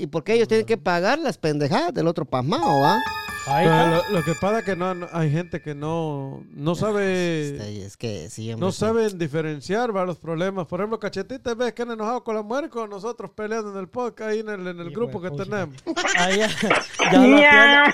y 0.01 0.07
por 0.07 0.23
qué 0.23 0.33
ellos 0.33 0.49
tienen 0.49 0.65
que 0.65 0.77
pagar 0.77 1.17
las 1.17 1.37
pendejadas 1.37 1.93
del 1.93 2.07
otro 2.07 2.25
pasmado, 2.25 2.81
va. 2.81 2.99
Lo, 3.47 4.09
lo 4.09 4.23
que 4.23 4.33
pasa 4.35 4.59
es 4.59 4.65
que 4.65 4.75
no, 4.75 4.93
no- 4.93 5.07
hay 5.11 5.31
gente 5.31 5.61
que 5.61 5.73
no, 5.73 6.43
no 6.53 6.75
sabe... 6.75 7.81
Es 7.85 7.97
que 7.97 8.29
sí, 8.29 8.55
No 8.55 8.71
saben 8.71 9.17
diferenciar 9.17 9.95
¿va? 9.95 10.05
los 10.05 10.17
problemas. 10.17 10.67
Por 10.67 10.79
ejemplo, 10.79 10.99
Cachetita, 10.99 11.55
ves 11.55 11.73
que 11.73 11.81
han 11.81 11.91
enojado 11.91 12.23
con 12.23 12.35
la 12.35 12.43
mujer 12.43 12.69
con 12.69 12.89
nosotros 12.89 13.31
peleando 13.35 13.71
en 13.71 13.77
el 13.79 13.87
podcast, 13.87 14.29
ahí 14.29 14.39
en 14.39 14.49
el, 14.49 14.67
en 14.67 14.79
el 14.79 14.91
grupo 14.91 15.19
que 15.21 15.31
tenemos. 15.31 15.75
Ahí 16.17 16.37
ya, 16.39 16.47
ya 16.49 16.69
la 17.11 17.11
tiene, 17.11 17.41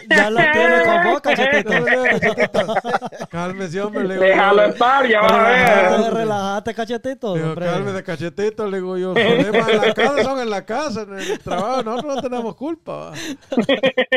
ya 0.10 0.30
la 0.30 0.52
tiene 0.52 0.84
con 0.84 1.14
boca, 1.14 1.36
cachetito. 1.36 3.28
Cálmese, 3.30 3.82
hombre. 3.82 4.04
Le 4.08 4.14
digo, 4.16 4.26
Déjalo 4.26 4.64
yo, 4.66 4.70
estar, 4.74 5.08
ya 5.08 5.22
va 5.22 5.28
a 5.28 5.98
ver. 6.02 6.14
relájate, 6.14 6.74
cachetito. 6.74 7.34
digo, 7.36 7.56
cálmese, 7.56 8.04
Cachetito. 8.04 8.68
Le 8.68 8.78
digo 8.78 8.98
yo, 8.98 9.14
problemas 9.14 9.70
en 9.70 9.82
la 9.82 9.94
casa 9.94 10.24
son 10.24 10.40
en 10.40 10.50
la 10.50 10.66
casa, 10.66 11.02
en 11.04 11.14
el 11.20 11.40
trabajo. 11.40 11.84
Nosotros 11.84 12.16
no 12.16 12.22
tenemos 12.22 12.56
culpa. 12.56 13.12
¿va? 13.12 13.14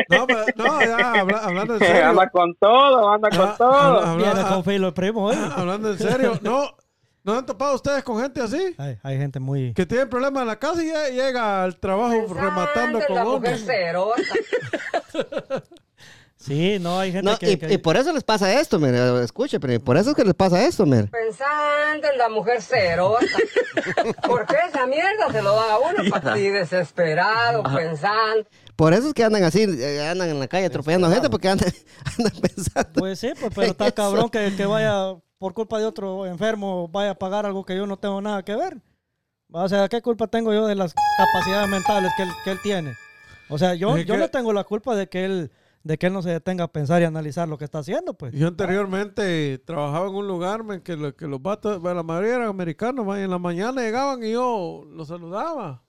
No, 0.09 0.27
pero- 0.27 0.45
no, 0.55 0.81
ya, 0.81 1.20
habla- 1.21 1.39
hablando 1.45 1.73
en 1.75 1.79
serio. 1.85 2.05
Anda 2.09 2.29
con 2.29 2.55
todo, 2.55 3.09
anda 3.09 3.29
Ah, 3.31 3.37
con 3.37 3.57
todo. 3.57 4.01
habla- 4.01 4.31
habla- 4.31 4.49
con 4.49 4.63
filo 4.63 4.87
el 4.87 4.93
primo, 4.93 5.31
¿eh? 5.31 5.37
hablando 5.55 5.91
en 5.91 5.97
serio. 5.97 6.39
No, 6.41 6.75
¿no 7.23 7.33
han 7.37 7.45
topado 7.45 7.75
ustedes 7.75 8.03
con 8.03 8.19
gente 8.21 8.41
así? 8.41 8.75
Hay, 8.77 8.97
hay 9.03 9.17
gente 9.17 9.39
muy... 9.39 9.73
Que 9.73 9.85
tienen 9.85 10.09
problemas 10.09 10.41
en 10.41 10.47
la 10.47 10.59
casa 10.59 10.83
y 10.83 10.87
ya 10.87 11.07
llega 11.09 11.63
al 11.63 11.77
trabajo 11.77 12.13
rematando 12.33 12.99
Pensando 12.99 12.99
en 12.99 13.05
con 13.05 13.15
la 13.15 13.23
mujer 13.25 13.57
cerota. 13.57 14.21
Sí, 16.37 16.79
no, 16.79 16.99
hay 16.99 17.11
gente 17.11 17.29
No, 17.29 17.37
que... 17.37 17.51
y, 17.51 17.57
que- 17.57 17.71
y 17.73 17.77
por 17.77 17.97
eso 17.97 18.11
les 18.11 18.23
pasa 18.23 18.59
esto, 18.59 18.79
mire, 18.79 19.23
escuche, 19.23 19.59
pero 19.59 19.79
por 19.79 19.95
eso 19.95 20.09
es 20.09 20.15
que 20.15 20.23
les 20.25 20.33
pasa 20.33 20.65
esto, 20.65 20.87
mire. 20.87 21.03
Pensando 21.03 22.07
en 22.11 22.17
la 22.17 22.29
mujer 22.29 22.63
cerota. 22.63 23.23
¿Por 24.25 24.47
qué 24.47 24.55
esa 24.67 24.87
mierda 24.87 25.31
se 25.31 25.43
lo 25.43 25.53
da 25.55 25.73
a 25.73 25.77
uno? 25.77 26.15
Así 26.15 26.49
desesperado, 26.49 27.61
pensando. 27.61 28.43
Por 28.81 28.95
eso 28.95 29.09
es 29.09 29.13
que 29.13 29.23
andan 29.23 29.43
así, 29.43 29.61
eh, 29.61 30.09
andan 30.09 30.27
en 30.29 30.39
la 30.39 30.47
calle 30.47 30.65
atropellando 30.65 31.07
gente 31.11 31.29
porque 31.29 31.47
andan, 31.47 31.69
andan 32.17 32.33
pensando. 32.41 32.93
Pues 32.95 33.19
sí, 33.19 33.31
pues, 33.39 33.53
pero 33.53 33.67
está 33.67 33.91
cabrón 33.91 34.27
que, 34.31 34.55
que 34.57 34.65
vaya, 34.65 35.15
por 35.37 35.53
culpa 35.53 35.77
de 35.77 35.85
otro 35.85 36.25
enfermo, 36.25 36.87
vaya 36.87 37.11
a 37.11 37.13
pagar 37.13 37.45
algo 37.45 37.63
que 37.63 37.75
yo 37.75 37.85
no 37.85 37.97
tengo 37.97 38.19
nada 38.23 38.43
que 38.43 38.55
ver. 38.55 38.81
O 39.51 39.69
sea, 39.69 39.87
¿qué 39.87 40.01
culpa 40.01 40.25
tengo 40.25 40.51
yo 40.51 40.65
de 40.65 40.73
las 40.73 40.95
capacidades 41.15 41.69
mentales 41.69 42.11
que 42.17 42.23
él, 42.23 42.29
que 42.43 42.51
él 42.53 42.59
tiene? 42.63 42.93
O 43.49 43.59
sea, 43.59 43.75
yo, 43.75 43.95
yo 43.99 44.15
que- 44.15 44.19
no 44.19 44.29
tengo 44.29 44.51
la 44.51 44.63
culpa 44.63 44.95
de 44.95 45.07
que 45.07 45.25
él 45.25 45.51
de 45.83 45.99
que 45.99 46.07
él 46.07 46.13
no 46.13 46.23
se 46.23 46.31
detenga 46.31 46.63
a 46.63 46.71
pensar 46.71 47.03
y 47.03 47.05
analizar 47.05 47.47
lo 47.47 47.59
que 47.59 47.65
está 47.65 47.79
haciendo, 47.79 48.15
pues. 48.15 48.33
Yo 48.33 48.47
anteriormente 48.47 49.59
trabajaba 49.59 50.07
en 50.07 50.15
un 50.15 50.27
lugar 50.27 50.63
men, 50.63 50.81
que, 50.81 51.13
que 51.15 51.27
los 51.27 51.39
vatos, 51.39 51.83
la 51.83 52.01
mayoría 52.01 52.37
eran 52.37 52.47
americanos, 52.47 53.05
man, 53.05 53.19
y 53.19 53.23
en 53.25 53.29
la 53.29 53.37
mañana 53.37 53.79
llegaban 53.83 54.23
y 54.23 54.31
yo 54.31 54.85
los 54.89 55.07
saludaba. 55.07 55.83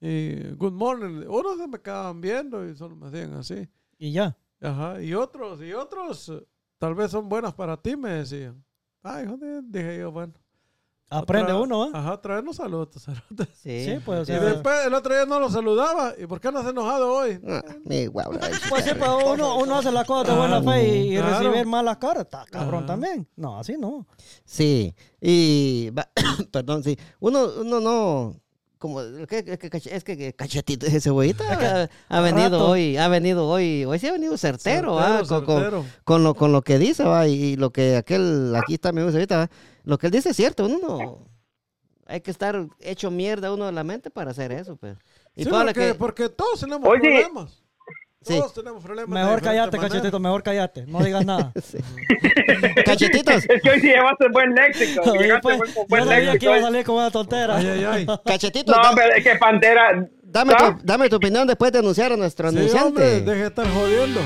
Y 0.00 0.50
good 0.56 0.72
morning. 0.72 1.26
Unos 1.26 1.56
se 1.58 1.66
me 1.66 1.80
quedaban 1.80 2.20
viendo 2.20 2.66
y 2.68 2.76
solo 2.76 2.96
me 2.96 3.06
hacían 3.08 3.34
así. 3.34 3.66
Y 3.98 4.12
ya. 4.12 4.36
Ajá. 4.60 5.00
Y 5.02 5.14
otros, 5.14 5.60
y 5.62 5.72
otros, 5.72 6.28
eh, 6.28 6.46
tal 6.78 6.94
vez 6.94 7.10
son 7.10 7.28
buenas 7.28 7.54
para 7.54 7.76
ti, 7.76 7.96
me 7.96 8.10
decían. 8.10 8.62
Ay, 9.02 9.26
joder, 9.26 9.62
dije 9.64 9.98
yo, 9.98 10.12
bueno. 10.12 10.34
Aprende 11.08 11.52
Tra- 11.52 11.62
uno, 11.62 11.86
¿eh? 11.86 11.90
Ajá, 11.94 12.20
traernos 12.20 12.56
saludos. 12.56 12.88
cerote. 13.00 13.46
Sí. 13.54 13.84
Sí, 13.84 13.98
pues, 14.04 14.28
o 14.28 14.32
Y 14.32 14.36
después 14.40 14.86
el 14.86 14.92
otro 14.92 15.14
día 15.14 15.24
no 15.24 15.38
lo 15.38 15.48
saludaba. 15.48 16.14
¿Y 16.18 16.26
por 16.26 16.40
qué 16.40 16.50
no 16.50 16.58
has 16.58 16.66
enojado 16.66 17.12
hoy? 17.14 17.38
Ah, 17.46 17.62
mi 17.84 18.06
guau, 18.06 18.32
Pues 18.68 18.84
sí, 18.84 18.90
pues 18.98 19.10
uno, 19.24 19.56
uno 19.58 19.76
hace 19.76 19.92
las 19.92 20.04
cosas 20.04 20.26
de 20.34 20.36
buena 20.36 20.60
fe 20.62 20.88
y, 20.88 21.14
y 21.14 21.16
Claro. 21.20 21.38
recibir 21.48 21.64
malas 21.66 21.98
caras. 21.98 22.24
Está 22.24 22.44
cabrón 22.46 22.80
Ajá. 22.80 22.86
también. 22.86 23.28
No, 23.36 23.56
así 23.56 23.76
no. 23.78 24.04
Sí, 24.44 24.92
y 25.20 25.90
va- 25.90 26.10
perdón, 26.50 26.82
sí. 26.82 26.98
Uno, 27.20 27.46
uno 27.60 27.78
no, 27.78 28.34
como 28.78 29.00
es 29.00 29.26
que, 29.26 29.38
es 29.46 29.58
que, 29.58 29.94
es 29.96 30.04
que 30.04 30.32
cachetito 30.34 30.86
ese 30.86 31.00
cebollita 31.00 31.44
ha, 32.08 32.16
ha 32.16 32.20
venido 32.20 32.50
rato. 32.58 32.68
hoy, 32.70 32.96
ha 32.96 33.08
venido 33.08 33.48
hoy, 33.48 33.84
hoy 33.84 33.98
sí 33.98 34.06
ha 34.06 34.12
venido 34.12 34.36
certero, 34.36 34.98
ah, 34.98 35.18
Certero, 35.24 35.28
con, 35.28 35.44
con- 35.46 35.56
certero. 35.62 35.84
con 36.04 36.22
lo, 36.24 36.34
con 36.34 36.52
lo 36.52 36.62
que 36.62 36.78
dice, 36.78 37.04
va, 37.04 37.26
y 37.26 37.56
lo 37.56 37.70
que 37.70 37.96
aquel, 37.96 38.54
aquí 38.56 38.74
está 38.74 38.92
mi 38.92 39.00
ahorita, 39.00 39.36
va, 39.38 39.50
lo 39.84 39.98
que 39.98 40.06
él 40.08 40.12
dice 40.12 40.30
es 40.30 40.36
cierto, 40.36 40.66
uno 40.66 40.78
no, 40.78 41.18
hay 42.06 42.20
que 42.20 42.30
estar 42.30 42.66
hecho 42.80 43.10
mierda 43.10 43.52
uno 43.52 43.66
de 43.66 43.72
la 43.72 43.82
mente 43.82 44.10
para 44.10 44.30
hacer 44.30 44.52
eso, 44.52 44.76
pues. 44.76 44.96
Y 45.34 45.44
Sí, 45.44 45.50
porque, 45.50 45.72
que, 45.74 45.94
porque 45.94 46.28
todos 46.28 46.60
tenemos 46.60 46.88
Oye. 46.88 47.00
problemas. 47.00 47.62
Sí. 48.26 48.38
Todos 48.38 48.54
tenemos 48.54 48.82
problemas. 48.82 49.08
Mejor 49.10 49.40
manera. 49.76 49.88
cachetito, 49.94 50.18
mejor 50.18 50.42
callate. 50.42 50.84
No 50.86 50.98
digas 51.02 51.24
nada. 51.24 51.52
cachetitos, 52.84 53.44
Es 53.48 53.62
que 53.62 53.70
hoy 53.70 53.80
sí 53.80 53.86
llevaste 53.86 54.28
buen 54.32 54.52
léxico. 54.54 55.02
Oye, 55.10 55.18
llegaste 55.22 55.56
pues, 55.56 55.74
buen- 55.88 56.04
yo 56.04 56.10
sabía 56.10 56.24
que 56.24 56.32
léxico 56.32 56.44
iba 56.46 56.56
a 56.56 56.62
salir 56.62 56.84
con 56.84 56.94
una 56.96 57.10
tontera. 57.10 57.56
Ay, 57.56 57.66
ay, 57.68 57.84
ay. 57.84 58.06
cachetitos, 58.24 58.76
No, 58.76 58.82
da- 58.82 58.92
pero 58.94 59.14
es 59.14 59.22
que 59.24 59.36
Pantera. 59.36 60.08
dame, 60.22 60.54
tu, 60.54 60.64
dame 60.82 61.08
tu 61.08 61.16
opinión 61.16 61.46
después 61.46 61.70
de 61.70 61.78
anunciar 61.78 62.12
a 62.12 62.16
nuestro 62.16 62.50
Sí, 62.50 62.56
anunciante. 62.56 62.86
hombre, 62.88 63.20
deje 63.20 63.40
de 63.42 63.46
estar 63.46 63.66
jodiendo. 63.72 64.20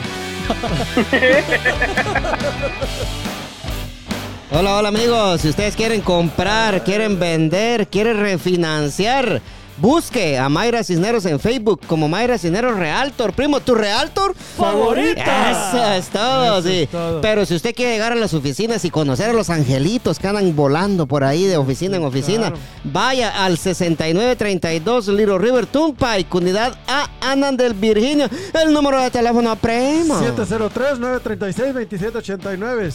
Hola, 4.53 4.77
hola 4.79 4.89
amigos. 4.89 5.41
Si 5.43 5.49
ustedes 5.49 5.77
quieren 5.77 6.01
comprar, 6.01 6.83
quieren 6.83 7.21
vender, 7.21 7.87
quieren 7.87 8.19
refinanciar, 8.19 9.41
busque 9.81 10.39
a 10.39 10.49
Mayra 10.49 10.85
Cisneros 10.85 11.25
en 11.27 11.41
Facebook 11.41 11.81
como 11.87 12.09
Mayra 12.09 12.39
Cisneros 12.39 12.77
Realtor. 12.77 13.33
Primo, 13.33 13.61
¿tu 13.61 13.75
Realtor? 13.75 14.35
¡Favorita! 14.35 15.51
Eso 15.51 15.93
es 15.95 16.09
todo, 16.09 16.59
Eso 16.59 16.69
sí. 16.69 16.81
es 16.83 16.89
todo. 16.91 17.21
Pero 17.21 17.47
si 17.47 17.55
usted 17.55 17.75
quiere 17.75 17.93
llegar 17.93 18.13
a 18.13 18.17
las 18.17 18.35
oficinas 18.35 18.85
y 18.85 18.91
conocer 18.91 19.31
a 19.31 19.33
los 19.33 19.51
angelitos 19.51 20.19
que 20.19 20.29
andan 20.29 20.55
volando 20.55 21.07
por 21.07 21.25
ahí 21.25 21.45
de 21.45 21.57
oficina 21.57 21.97
en 21.97 22.05
oficina, 22.05 22.49
claro. 22.49 22.57
vaya 22.85 23.45
al 23.45 23.59
6932 23.59 25.09
Little 25.09 25.39
River 25.39 25.67
Turnpike, 25.67 26.33
unidad 26.35 26.77
A, 26.87 27.09
Anandel, 27.21 27.75
Virginia. 27.75 28.29
El 28.63 28.73
número 28.73 29.01
de 29.01 29.11
teléfono, 29.11 29.55
primo. 29.57 30.21
703-936-2789. 30.21 32.91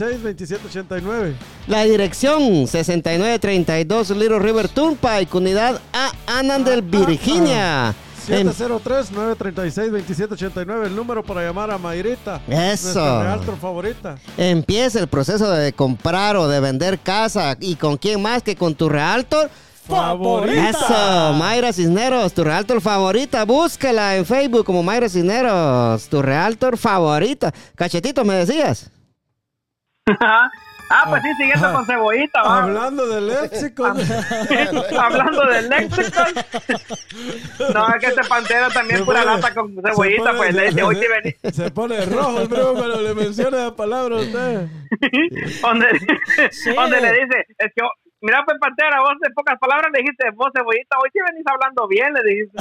703-936-2789. 0.00 1.34
La 1.66 1.84
dirección 1.84 2.66
6932 2.66 4.10
Little 4.10 4.38
River 4.40 4.68
Turnpike, 4.68 5.34
unidad 5.36 5.80
A, 5.92 6.10
Anandel, 6.38 6.82
Virginia. 6.82 7.94
Em- 8.28 8.48
703-936-2789. 8.48 10.86
El 10.86 10.94
número 10.96 11.22
para 11.22 11.42
llamar 11.42 11.70
a 11.70 11.78
Mayrita. 11.78 12.40
Eso. 12.46 13.00
Nuestra 13.00 13.22
realtor 13.22 13.56
favorita. 13.58 14.18
Empieza 14.36 15.00
el 15.00 15.08
proceso 15.08 15.50
de 15.50 15.72
comprar 15.72 16.36
o 16.36 16.46
de 16.48 16.60
vender 16.60 16.98
casa. 17.00 17.56
¿Y 17.60 17.76
con 17.76 17.96
quién 17.96 18.20
más 18.22 18.42
que 18.42 18.56
con 18.56 18.74
tu 18.74 18.88
realtor? 18.88 19.50
¡Favorita! 19.88 20.70
Eso, 20.70 21.32
Mayra 21.34 21.72
Cisneros, 21.72 22.32
tu 22.32 22.44
realtor 22.44 22.80
favorita. 22.80 23.44
Búscala 23.44 24.16
en 24.16 24.24
Facebook 24.24 24.64
como 24.64 24.84
Mayra 24.84 25.08
Cisneros, 25.08 26.08
tu 26.08 26.22
realtor 26.22 26.78
favorita. 26.78 27.52
Cachetito, 27.74 28.24
me 28.24 28.34
decías. 28.34 28.88
ah, 30.90 31.04
pues 31.08 31.22
sí, 31.22 31.28
siguiendo 31.38 31.66
Ah. 31.68 31.72
con 31.72 31.86
cebollita, 31.86 32.42
va. 32.42 32.62
Hablando 32.64 33.06
de 33.06 33.20
léxico. 33.22 33.84
Hablando 35.00 35.46
del 35.46 35.68
lexicon. 35.68 36.34
no, 37.74 37.88
es 37.88 38.00
que 38.00 38.06
este 38.06 38.22
Pantera 38.28 38.68
también 38.70 38.98
Se 39.00 39.04
pura 39.04 39.22
pone- 39.22 39.34
lata 39.36 39.54
con 39.54 39.74
cebollita, 39.74 40.24
pone- 40.24 40.36
pues 40.38 40.54
de, 40.56 40.70
de 40.72 40.82
hoy 40.82 40.96
sí 40.96 41.06
vení. 41.42 41.52
Se 41.52 41.70
pone 41.70 42.04
rojo 42.06 42.40
el 42.42 42.48
primo 42.48 42.72
cuando 42.74 43.00
le 43.02 43.14
menciona 43.14 43.56
la 43.56 43.76
palabra 43.76 44.16
a 44.16 44.20
usted. 44.20 44.66
donde, 45.62 45.86
Sí. 46.50 46.74
donde 46.74 47.00
le 47.00 47.12
dice, 47.12 47.46
es 47.58 47.72
que, 47.74 47.82
mira, 48.20 48.42
pues 48.44 48.58
Pantera, 48.60 49.00
vos 49.00 49.12
en 49.26 49.32
pocas 49.34 49.58
palabras 49.58 49.90
le 49.92 50.00
dijiste, 50.00 50.30
vos 50.34 50.48
cebollita, 50.54 50.96
hoy 51.02 51.10
sí 51.12 51.18
venís 51.26 51.44
hablando 51.46 51.86
bien, 51.88 52.12
le 52.12 52.22
dijiste. 52.30 52.58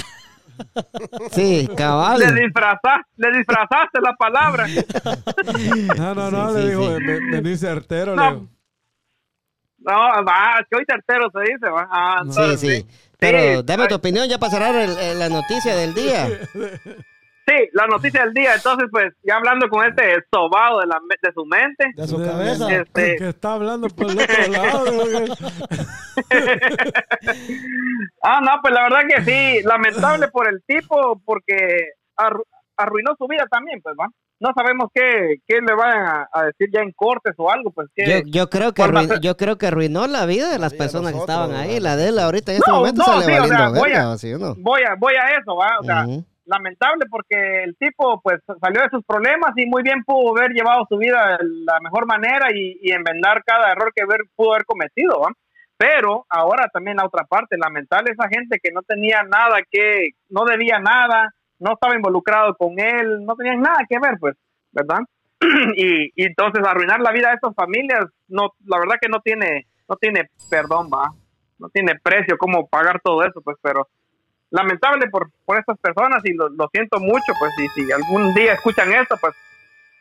Sí, 1.31 1.67
Le, 1.67 1.75
cabal. 1.75 2.19
disfrazaste, 2.35 3.09
le 3.17 3.37
disfrazaste 3.37 3.99
la 4.01 4.13
palabra. 4.15 4.67
No, 5.97 6.15
no, 6.15 6.31
no, 6.31 6.49
Sí, 6.49 6.55
le 6.55 6.61
sí, 6.63 6.69
dijo, 6.69 6.97
sí. 6.97 7.03
"Ve- 7.05 7.19
venís 7.31 7.59
certero. 7.59 8.15
No. 8.15 8.23
le 8.31 8.35
dijo. 8.39 8.47
No, 9.79 9.93
va, 10.25 10.65
que 10.69 10.75
hoy 10.77 10.83
certero 10.87 11.29
se 11.33 11.39
dice, 11.53 11.69
va. 11.69 11.87
Ah, 11.89 12.19
Sí, 12.23 12.29
entonces, 12.29 12.59
sí. 12.59 12.87
Pero 13.17 13.59
Sí, 13.59 13.63
dame 13.65 13.87
tu 13.87 13.95
opinión 13.95 14.27
ya 14.29 14.37
para 14.37 14.51
cerrar 14.51 14.75
el- 14.75 14.97
el- 14.97 15.19
la 15.19 15.29
noticia 15.29 15.75
del 15.75 15.93
día. 15.93 16.27
Sí, 17.49 17.69
la 17.73 17.87
noticia 17.87 18.23
del 18.25 18.33
día. 18.33 18.53
Entonces, 18.53 18.87
pues, 18.91 19.11
ya 19.23 19.37
hablando 19.37 19.67
con 19.69 19.83
este 19.87 20.03
sobado 20.31 20.81
de, 20.81 20.85
la, 20.87 20.99
de 21.21 21.33
su 21.33 21.45
mente. 21.45 21.85
De 21.95 22.07
su 22.07 22.19
De- 22.19 22.27
cabeza. 22.29 22.71
Este- 22.75 23.15
Que 23.15 23.29
está 23.29 23.53
hablando 23.53 23.87
por 23.89 24.11
el 24.11 24.19
otro 24.19 24.47
lado. 24.51 25.35
Ah, 28.23 28.39
no, 28.41 28.51
pues 28.61 28.73
la 28.73 28.83
verdad 28.83 28.99
que 29.07 29.23
sí, 29.23 29.63
lamentable 29.65 30.27
por 30.29 30.47
el 30.47 30.61
tipo, 30.67 31.21
porque 31.25 31.55
arru- 32.17 32.43
arruinó 32.77 33.15
su 33.17 33.27
vida 33.27 33.45
también, 33.49 33.81
pues, 33.81 33.95
va. 33.99 34.07
No 34.41 34.51
sabemos 34.55 34.87
qué, 34.93 35.35
qué 35.45 35.55
le 35.59 35.73
van 35.75 35.97
a, 36.05 36.27
a 36.31 36.43
decir 36.45 36.69
ya 36.73 36.79
en 36.81 36.93
cortes 36.93 37.33
o 37.37 37.51
algo, 37.51 37.71
pues, 37.71 37.89
Yo, 37.97 38.05
que... 38.05 38.23
yo 38.27 38.49
creo 38.49 38.73
que 38.73 38.81
¿Cuál 38.81 38.95
va 38.95 38.99
a 38.99 39.03
arruinó, 39.03 39.21
yo 39.21 39.35
creo 39.35 39.57
que 39.57 39.67
arruinó 39.67 40.07
la 40.07 40.25
vida 40.25 40.49
de 40.49 40.59
las 40.59 40.71
vida 40.71 40.83
personas 40.85 41.11
que 41.11 41.19
estaban 41.19 41.51
ahí. 41.55 41.79
La 41.81 41.97
de 41.97 42.07
él 42.09 42.19
ahorita 42.19 42.53
en 42.53 42.57
este 42.59 42.71
No, 42.71 42.77
momento 42.77 43.01
no, 43.01 43.05
sale 43.21 43.25
sí, 43.25 43.31
o 43.31 43.33
valiendo 43.41 43.57
sea, 43.57 43.69
voy 43.81 43.91
a- 43.91 44.17
¿sí 44.17 44.33
o 44.33 44.37
no? 44.39 44.55
Voy 44.59 44.81
a, 44.83 44.95
voy 44.95 45.13
a 45.15 45.27
eso, 45.37 45.55
va. 45.57 45.67
O 45.79 45.83
sea. 45.83 46.05
Lamentable 46.49 47.05
porque 47.09 47.63
el 47.63 47.77
tipo, 47.77 48.19
pues, 48.21 48.39
salió 48.59 48.81
de 48.81 48.89
sus 48.89 49.03
problemas 49.05 49.51
y 49.55 49.65
muy 49.65 49.83
bien 49.83 50.03
pudo 50.03 50.35
haber 50.35 50.51
llevado 50.51 50.85
su 50.89 50.97
vida 50.97 51.37
de 51.37 51.45
la 51.65 51.79
mejor 51.81 52.05
manera 52.05 52.47
y, 52.53 52.79
y 52.81 52.91
cada 53.45 53.71
error 53.71 53.91
que 53.95 54.03
pudo 54.35 54.53
haber 54.53 54.65
cometido. 54.65 55.21
Pero 55.77 56.25
ahora 56.29 56.67
también 56.73 56.97
la 56.97 57.05
otra 57.05 57.23
parte, 57.23 57.57
lamentable 57.57 58.11
esa 58.11 58.27
gente 58.27 58.59
que 58.61 58.71
no 58.73 58.81
tenía 58.81 59.23
nada 59.23 59.59
que, 59.69 60.09
no 60.27 60.43
debía 60.43 60.79
nada, 60.79 61.33
no 61.59 61.73
estaba 61.73 61.95
involucrado 61.95 62.55
con 62.55 62.77
él, 62.79 63.25
no 63.25 63.35
tenían 63.35 63.61
nada 63.61 63.79
que 63.87 63.97
ver, 63.99 64.17
pues, 64.19 64.35
¿verdad? 64.71 64.99
y, 65.77 66.11
y 66.15 66.25
entonces 66.25 66.65
arruinar 66.67 66.99
la 66.99 67.11
vida 67.11 67.29
de 67.29 67.35
estas 67.35 67.55
familias, 67.55 68.05
no, 68.27 68.49
la 68.65 68.79
verdad 68.79 68.95
que 69.01 69.07
no 69.07 69.21
tiene, 69.21 69.67
no 69.87 69.95
tiene 69.95 70.29
perdón, 70.49 70.89
va, 70.93 71.11
no 71.59 71.69
tiene 71.69 71.93
precio 72.03 72.37
cómo 72.37 72.67
pagar 72.67 72.99
todo 73.01 73.23
eso, 73.23 73.41
pues, 73.41 73.57
pero 73.61 73.87
lamentable 74.51 75.09
por, 75.09 75.29
por 75.45 75.59
estas 75.59 75.77
personas 75.79 76.23
y 76.25 76.33
lo, 76.33 76.49
lo 76.49 76.69
siento 76.71 76.99
mucho, 76.99 77.33
pues, 77.39 77.51
y 77.59 77.67
si 77.69 77.91
algún 77.91 78.33
día 78.33 78.53
escuchan 78.53 78.91
esto, 78.93 79.15
pues, 79.19 79.35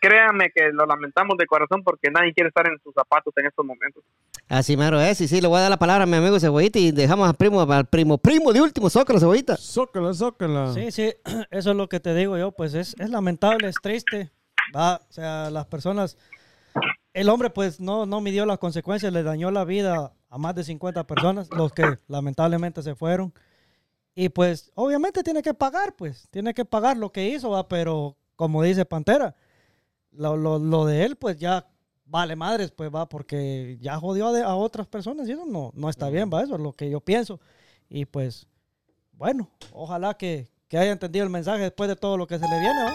créanme 0.01 0.51
que 0.51 0.71
lo 0.73 0.87
lamentamos 0.87 1.37
de 1.37 1.47
corazón 1.47 1.83
porque 1.83 2.11
nadie 2.11 2.33
quiere 2.33 2.49
estar 2.49 2.67
en 2.67 2.79
sus 2.83 2.95
zapatos 2.95 3.33
en 3.37 3.47
estos 3.47 3.65
momentos. 3.65 4.03
Así 4.49 4.77
mero 4.77 5.01
es. 5.01 5.21
Y 5.21 5.29
sí, 5.29 5.41
le 5.41 5.49
voy 5.49 5.59
a 5.59 5.63
dar 5.63 5.71
la 5.71 5.79
palabra 5.79 6.05
a 6.05 6.07
mi 6.07 6.17
amigo 6.17 6.41
Cebollita 6.41 6.79
y 6.79 6.93
dejamos 6.93 7.29
al 7.29 7.35
primo, 7.35 7.61
al 7.61 7.87
primo, 7.87 8.19
primo 8.19 8.53
de 8.53 8.61
último, 8.61 8.89
Zócalo, 8.89 9.21
Cebollita. 9.21 9.57
Zócala, 9.57 10.15
zócala. 10.15 10.73
Sí, 10.73 10.91
sí, 10.91 11.13
eso 11.51 11.71
es 11.71 11.77
lo 11.77 11.89
que 11.89 12.01
te 12.01 12.15
digo 12.15 12.39
yo, 12.39 12.53
pues 12.53 12.75
es, 12.75 12.95
es 12.99 13.11
lamentable, 13.11 13.69
es 13.69 13.77
triste, 13.83 14.31
va, 14.75 14.97
o 14.97 15.13
sea, 15.13 15.51
las 15.51 15.67
personas, 15.67 16.17
el 17.13 17.29
hombre 17.29 17.51
pues 17.51 17.81
no, 17.81 18.07
no 18.07 18.21
midió 18.21 18.47
las 18.47 18.59
consecuencias, 18.59 19.13
le 19.13 19.23
dañó 19.23 19.51
la 19.51 19.65
vida 19.65 20.13
a 20.31 20.39
más 20.39 20.55
de 20.55 20.65
50 20.65 21.07
personas, 21.07 21.49
los 21.51 21.73
que 21.73 21.99
lamentablemente 22.07 22.83
se 22.83 22.95
fueron, 22.95 23.33
y 24.21 24.31
pues 24.31 24.73
obviamente 24.75 25.23
tiene 25.23 25.43
que 25.43 25.55
pagar, 25.55 25.95
pues, 25.95 26.27
tiene 26.33 26.53
que 26.53 26.65
pagar 26.65 26.97
lo 26.97 27.13
que 27.13 27.29
hizo, 27.29 27.51
va, 27.51 27.69
pero 27.69 28.17
como 28.35 28.65
dice 28.65 28.85
Pantera, 28.85 29.37
lo, 30.11 30.37
lo, 30.37 30.59
lo 30.59 30.87
de 30.87 31.05
él 31.05 31.15
pues 31.15 31.37
ya 31.39 31.69
vale 32.05 32.35
madres, 32.35 32.73
pues 32.73 32.91
va, 32.93 33.09
porque 33.09 33.79
ya 33.81 33.97
jodió 33.97 34.27
a, 34.27 34.33
de- 34.33 34.43
a 34.43 34.57
otras 34.57 34.89
personas 34.89 35.29
y 35.29 35.33
eso 35.33 35.47
no, 35.47 35.71
no 35.73 35.89
está 35.89 36.11
bien, 36.11 36.29
va, 36.35 36.43
eso 36.43 36.57
es 36.57 36.61
lo 36.61 36.73
que 36.75 36.91
yo 36.91 37.01
pienso, 37.01 37.39
y 37.89 38.07
pues 38.07 38.49
bueno, 39.13 39.49
ojalá 39.73 40.15
que, 40.15 40.49
que 40.67 40.79
haya 40.79 40.91
entendido 40.91 41.25
el 41.25 41.31
mensaje 41.31 41.63
después 41.63 41.89
de 41.89 41.95
todo 41.95 42.17
lo 42.17 42.27
que 42.27 42.41
se 42.41 42.49
le 42.49 42.59
viene, 42.59 42.83
¿va? 42.83 42.95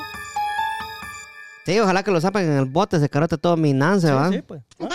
Sí, 1.65 1.79
ojalá 1.79 2.03
que 2.03 2.11
lo 2.11 2.19
sapen 2.19 2.51
en 2.51 2.57
el 2.57 2.65
bote, 2.65 2.99
se 2.99 3.07
carote 3.07 3.37
todo 3.37 3.55
mi 3.55 3.71
nance, 3.71 4.11
¿va? 4.11 4.27
Sí, 4.27 4.35
sí, 4.35 4.41
pues. 4.41 4.61
¿va? 4.81 4.89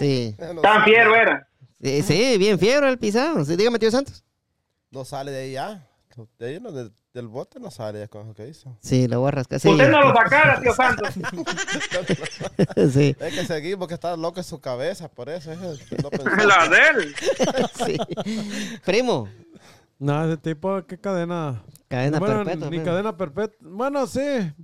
Sí. 0.00 0.34
No 0.52 0.60
Tan 0.62 0.82
fiero 0.82 1.14
era. 1.14 1.48
Sí, 1.80 2.02
sí, 2.02 2.38
bien 2.38 2.58
fiero 2.58 2.88
el 2.88 2.98
pisado. 2.98 3.44
Sí, 3.44 3.54
dígame, 3.54 3.78
tío 3.78 3.92
Santos. 3.92 4.24
No 4.96 5.04
sale 5.04 5.30
de 5.30 5.42
ahí 5.42 5.52
ya. 5.52 5.86
De 6.38 6.46
ahí 6.48 6.58
no, 6.58 6.72
de- 6.72 6.90
del 7.12 7.28
bote 7.28 7.60
no 7.60 7.70
sale 7.70 7.98
ya 7.98 8.08
con 8.08 8.26
lo 8.28 8.32
que 8.34 8.48
hizo. 8.48 8.74
Sí, 8.80 9.06
lo 9.06 9.20
voy 9.20 9.28
a 9.28 9.32
rascar. 9.32 9.60
Sí. 9.60 9.68
Usted 9.68 9.90
no 9.90 10.00
lo 10.00 10.14
sacara, 10.14 10.58
tío 10.58 10.72
Santos. 10.74 11.08
sí. 12.94 13.14
Es 13.20 13.34
que 13.34 13.44
seguimos 13.46 13.80
porque 13.80 13.94
está 13.94 14.16
loco 14.16 14.40
en 14.40 14.44
su 14.44 14.58
cabeza, 14.58 15.08
por 15.10 15.28
eso 15.28 15.52
es 15.52 15.60
el- 15.60 15.80
no. 16.02 16.44
La 16.46 16.68
de 16.68 16.78
él. 16.88 17.14
sí. 17.86 17.98
Primo, 18.86 19.28
No, 19.98 20.24
ese 20.24 20.38
tipo, 20.38 20.82
¿qué 20.86 20.96
cadena? 20.98 21.62
Cadena 21.88 22.18
bueno, 22.18 22.44
perpetua. 22.44 22.70
Ni 22.70 22.76
pues. 22.78 22.88
cadena 22.88 23.16
perpetua. 23.16 23.68
Bueno, 23.70 24.06
sí, 24.08 24.20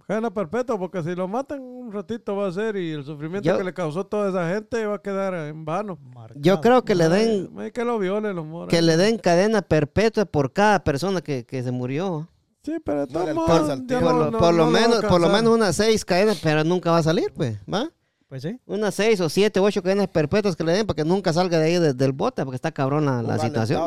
cadena 0.09 0.31
perpetua, 0.35 0.77
porque 0.79 1.03
si 1.05 1.15
lo 1.15 1.29
matan 1.29 1.61
un 1.61 1.93
ratito 1.93 2.35
va 2.35 2.49
a 2.49 2.53
ser 2.53 2.77
y 2.77 2.91
el 2.93 3.05
sufrimiento 3.05 3.47
Yo- 3.49 3.57
que 3.59 3.63
le 3.65 3.73
causó 3.73 4.05
toda 4.05 4.29
esa 4.31 4.53
gente 4.53 4.85
va 4.87 4.97
a 4.97 5.03
quedar 5.03 5.33
en 5.35 5.65
vano. 5.65 5.99
Yo 6.35 6.61
creo 6.61 6.85
que 6.85 6.95
le 6.97 7.09
den, 7.09 7.51
Ay, 7.59 7.71
que 7.71 7.85
lo 7.85 7.99
violen 8.01 8.35
los 8.35 8.45
moros. 8.45 8.69
que 8.69 8.83
le 8.83 8.97
den 8.97 9.19
cadena 9.19 9.63
perpetua 9.63 10.25
por 10.25 10.53
cada 10.53 10.83
persona 10.83 11.21
que, 11.21 11.45
que 11.47 11.63
se 11.63 11.71
murió. 11.71 12.29
Sí, 12.65 12.77
pero 12.85 13.03
alcanza 13.03 13.73
el 13.75 13.87
ya 13.87 14.01
Por, 14.01 14.13
no- 14.15 14.19
lo, 14.19 14.31
no- 14.33 14.39
por 14.39 14.55
lo 14.55 14.65
no 14.67 14.71
menos, 14.73 15.05
por 15.05 15.21
lo 15.21 15.29
menos 15.29 15.55
unas 15.55 15.77
seis 15.77 16.05
cadenas, 16.05 16.41
pero 16.43 16.65
nunca 16.65 16.91
va 16.91 16.99
a 16.99 17.03
salir, 17.05 17.33
pues, 17.35 17.57
¿va? 17.73 17.89
Pues 18.29 18.43
sí. 18.43 18.59
Unas 18.67 18.95
seis 18.95 19.21
o 19.21 19.29
siete, 19.29 19.61
ocho 19.61 19.83
cadenas 19.83 20.09
perpetuas 20.09 20.57
que 20.57 20.65
le 20.65 20.73
den 20.73 20.87
para 20.87 20.97
que 20.97 21.05
nunca 21.05 21.33
salga 21.33 21.59
de 21.59 21.67
ahí 21.67 21.79
de- 21.79 21.93
del 21.93 22.13
bote, 22.13 22.43
porque 22.45 22.57
está 22.57 22.73
cabrón 22.73 23.05
la, 23.05 23.23
la 23.23 23.39
situación. 23.39 23.83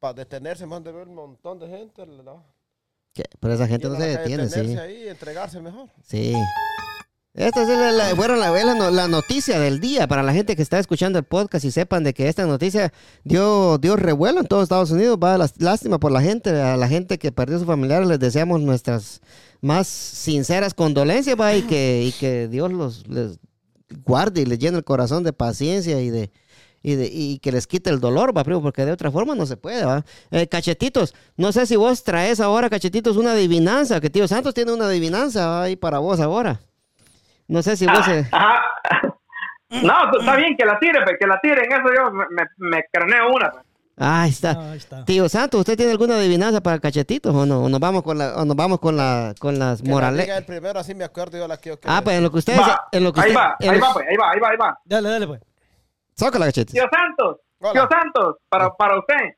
Para 0.00 0.14
detenerse, 0.14 0.66
más 0.66 0.82
de 0.84 0.92
ver 0.92 1.08
un 1.08 1.14
montón 1.14 1.58
de 1.58 1.68
gente. 1.68 2.06
¿no? 2.06 2.44
pero 3.40 3.54
esa 3.54 3.66
gente 3.66 3.88
no 3.88 3.96
se 3.96 4.06
detiene, 4.06 4.46
sí. 4.48 4.56
detenerse 4.56 4.80
ahí 4.82 5.04
y 5.04 5.08
entregarse 5.08 5.58
mejor. 5.60 5.88
Sí. 6.06 6.34
Esta 7.32 7.62
es 7.62 7.68
la, 7.68 7.92
la- 7.92 8.14
bueno, 8.14 8.34
la, 8.36 8.50
la 8.50 8.74
no- 8.74 8.90
la 8.90 9.08
noticia 9.08 9.58
del 9.60 9.78
día 9.80 10.06
para 10.06 10.22
la 10.22 10.32
gente 10.32 10.56
que 10.56 10.62
está 10.62 10.78
escuchando 10.78 11.18
el 11.18 11.24
podcast 11.24 11.64
y 11.66 11.70
sepan 11.70 12.02
de 12.04 12.14
que 12.14 12.28
esta 12.28 12.46
noticia 12.46 12.92
dio, 13.24 13.76
dio 13.78 13.96
revuelo 13.96 14.40
en 14.40 14.46
todo 14.46 14.62
Estados 14.62 14.90
Unidos. 14.90 15.18
Va 15.22 15.36
lástima 15.58 15.98
por 15.98 16.12
la 16.12 16.22
gente, 16.22 16.50
a 16.60 16.76
la 16.78 16.88
gente 16.88 17.18
que 17.18 17.32
perdió 17.32 17.56
a 17.56 17.58
sus 17.58 17.66
familiares 17.66 18.08
les 18.08 18.18
deseamos 18.18 18.60
nuestras 18.62 19.20
más 19.60 19.86
sinceras 19.86 20.72
condolencias 20.74 21.38
va, 21.38 21.54
y, 21.54 21.62
que, 21.62 22.04
y 22.04 22.12
que 22.12 22.48
Dios 22.48 22.72
los 22.72 23.06
les 23.08 23.38
guarde 24.04 24.42
y 24.42 24.46
les 24.46 24.58
llene 24.58 24.78
el 24.78 24.84
corazón 24.84 25.22
de 25.22 25.32
paciencia 25.34 26.00
y 26.00 26.08
de, 26.10 26.30
y, 26.86 26.94
de- 26.94 27.10
y 27.12 27.38
que 27.40 27.50
les 27.50 27.66
quite 27.66 27.90
el 27.90 27.98
dolor, 27.98 28.36
va, 28.36 28.44
primo, 28.44 28.62
porque 28.62 28.84
de 28.84 28.92
otra 28.92 29.10
forma 29.10 29.34
no 29.34 29.44
se 29.44 29.56
puede, 29.56 29.84
va. 29.84 30.04
Eh, 30.30 30.46
cachetitos, 30.46 31.14
no 31.36 31.50
sé 31.50 31.66
si 31.66 31.74
vos 31.74 32.04
traes 32.04 32.38
ahora, 32.40 32.70
cachetitos, 32.70 33.16
una 33.16 33.32
adivinanza, 33.32 34.00
que 34.00 34.08
tío 34.08 34.28
Santos 34.28 34.54
tiene 34.54 34.72
una 34.72 34.86
adivinanza 34.86 35.46
¿va? 35.48 35.62
ahí 35.64 35.74
para 35.76 35.98
vos 35.98 36.20
ahora. 36.20 36.60
No 37.48 37.60
sé 37.62 37.76
si 37.76 37.86
vos... 37.86 38.06
eh, 38.08 38.26
Ajá. 38.30 38.62
No, 39.70 39.94
tú- 40.12 40.20
está 40.20 40.36
bien 40.36 40.56
que 40.56 40.64
la 40.64 40.78
tire, 40.78 41.00
pues, 41.04 41.16
que 41.18 41.26
la 41.26 41.40
tire. 41.40 41.64
En 41.64 41.72
eso 41.72 41.88
yo 41.94 42.10
me, 42.12 42.24
me, 42.58 42.84
craneo 42.92 43.32
una. 43.34 43.50
pues. 43.50 43.64
Ahí 43.98 44.30
está. 44.30 44.50
Ah, 44.52 44.70
Ahí 44.72 44.76
está. 44.78 45.04
Tío 45.06 45.28
Santos, 45.28 45.58
¿usted 45.60 45.76
tiene 45.76 45.90
alguna 45.92 46.16
adivinanza 46.16 46.60
para 46.60 46.78
cachetitos 46.78 47.34
o 47.34 47.46
no? 47.46 47.64
¿O 47.64 47.68
nos 47.68 47.80
vamos 47.80 48.02
con, 48.04 48.18
la, 48.18 48.36
o 48.36 48.44
nos 48.44 48.54
vamos 48.56 48.78
con, 48.78 48.96
la, 48.96 49.34
con 49.40 49.58
las 49.58 49.82
la 49.82 49.90
morales? 49.90 50.28
el 50.28 50.44
primero, 50.44 50.78
así 50.78 50.94
me 50.94 51.02
acuerdo 51.04 51.36
yo 51.38 51.48
la 51.48 51.56
que 51.56 51.70
yo 51.70 51.78
Ah, 51.84 52.00
pues 52.04 52.16
en 52.16 52.22
lo 52.22 52.30
que 52.30 52.38
ustedes... 52.38 52.60
Va, 52.60 52.86
En 52.92 53.02
lo 53.02 53.12
que 53.12 53.20
ahí 53.20 53.30
usted- 53.30 53.40
va, 53.40 53.56
en 53.58 53.70
ahí 53.70 53.78
lo- 53.80 53.86
va, 53.86 53.92
pues, 53.94 54.06
ahí 54.08 54.16
va, 54.16 54.30
ahí 54.30 54.38
va, 54.40 54.48
ahí 54.50 54.56
va. 54.56 54.78
Dale, 54.84 55.08
dale, 55.08 55.26
pues. 55.26 55.40
Sácala, 56.16 56.46
cachetes. 56.46 56.72
Tío 56.72 56.88
Santos, 56.90 57.36
Hola. 57.60 57.72
tío 57.72 57.88
Santos, 57.90 58.36
para, 58.48 58.70
para 58.74 58.98
usted, 58.98 59.36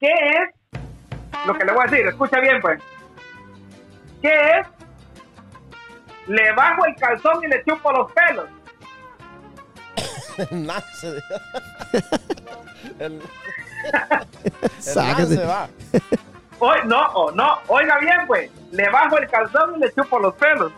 ¿qué 0.00 0.08
es 0.08 0.80
lo 1.46 1.52
que 1.54 1.64
le 1.66 1.72
voy 1.72 1.82
a 1.86 1.90
decir? 1.90 2.06
Escucha 2.06 2.40
bien, 2.40 2.58
pues. 2.62 2.82
¿Qué 4.22 4.32
es? 4.58 4.66
Le 6.26 6.52
bajo 6.52 6.86
el 6.86 6.96
calzón 6.96 7.44
y 7.44 7.48
le 7.48 7.62
chupo 7.64 7.92
los 7.92 8.10
pelos. 8.12 8.48
Nace. 10.50 11.22
el, 12.98 13.20
el 13.20 13.22
Sáquese. 14.78 15.36
Nance 15.36 15.44
va. 15.44 15.68
Hoy, 16.58 16.78
no, 16.86 17.12
oh, 17.12 17.30
no, 17.32 17.58
oiga 17.68 17.98
bien, 17.98 18.26
pues. 18.26 18.50
Le 18.72 18.88
bajo 18.88 19.18
el 19.18 19.28
calzón 19.28 19.76
y 19.76 19.80
le 19.80 19.92
chupo 19.92 20.18
los 20.18 20.34
pelos. 20.36 20.72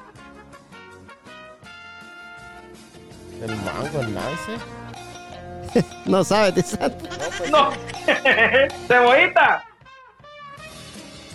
El 3.41 3.55
mango, 3.63 4.01
el 4.01 4.15
Nance. 4.15 4.78
No 6.07 6.25
sabe, 6.25 6.53
tío 6.53 6.63
Santos. 6.63 7.09
No. 7.51 7.71
Cebollita. 8.89 9.65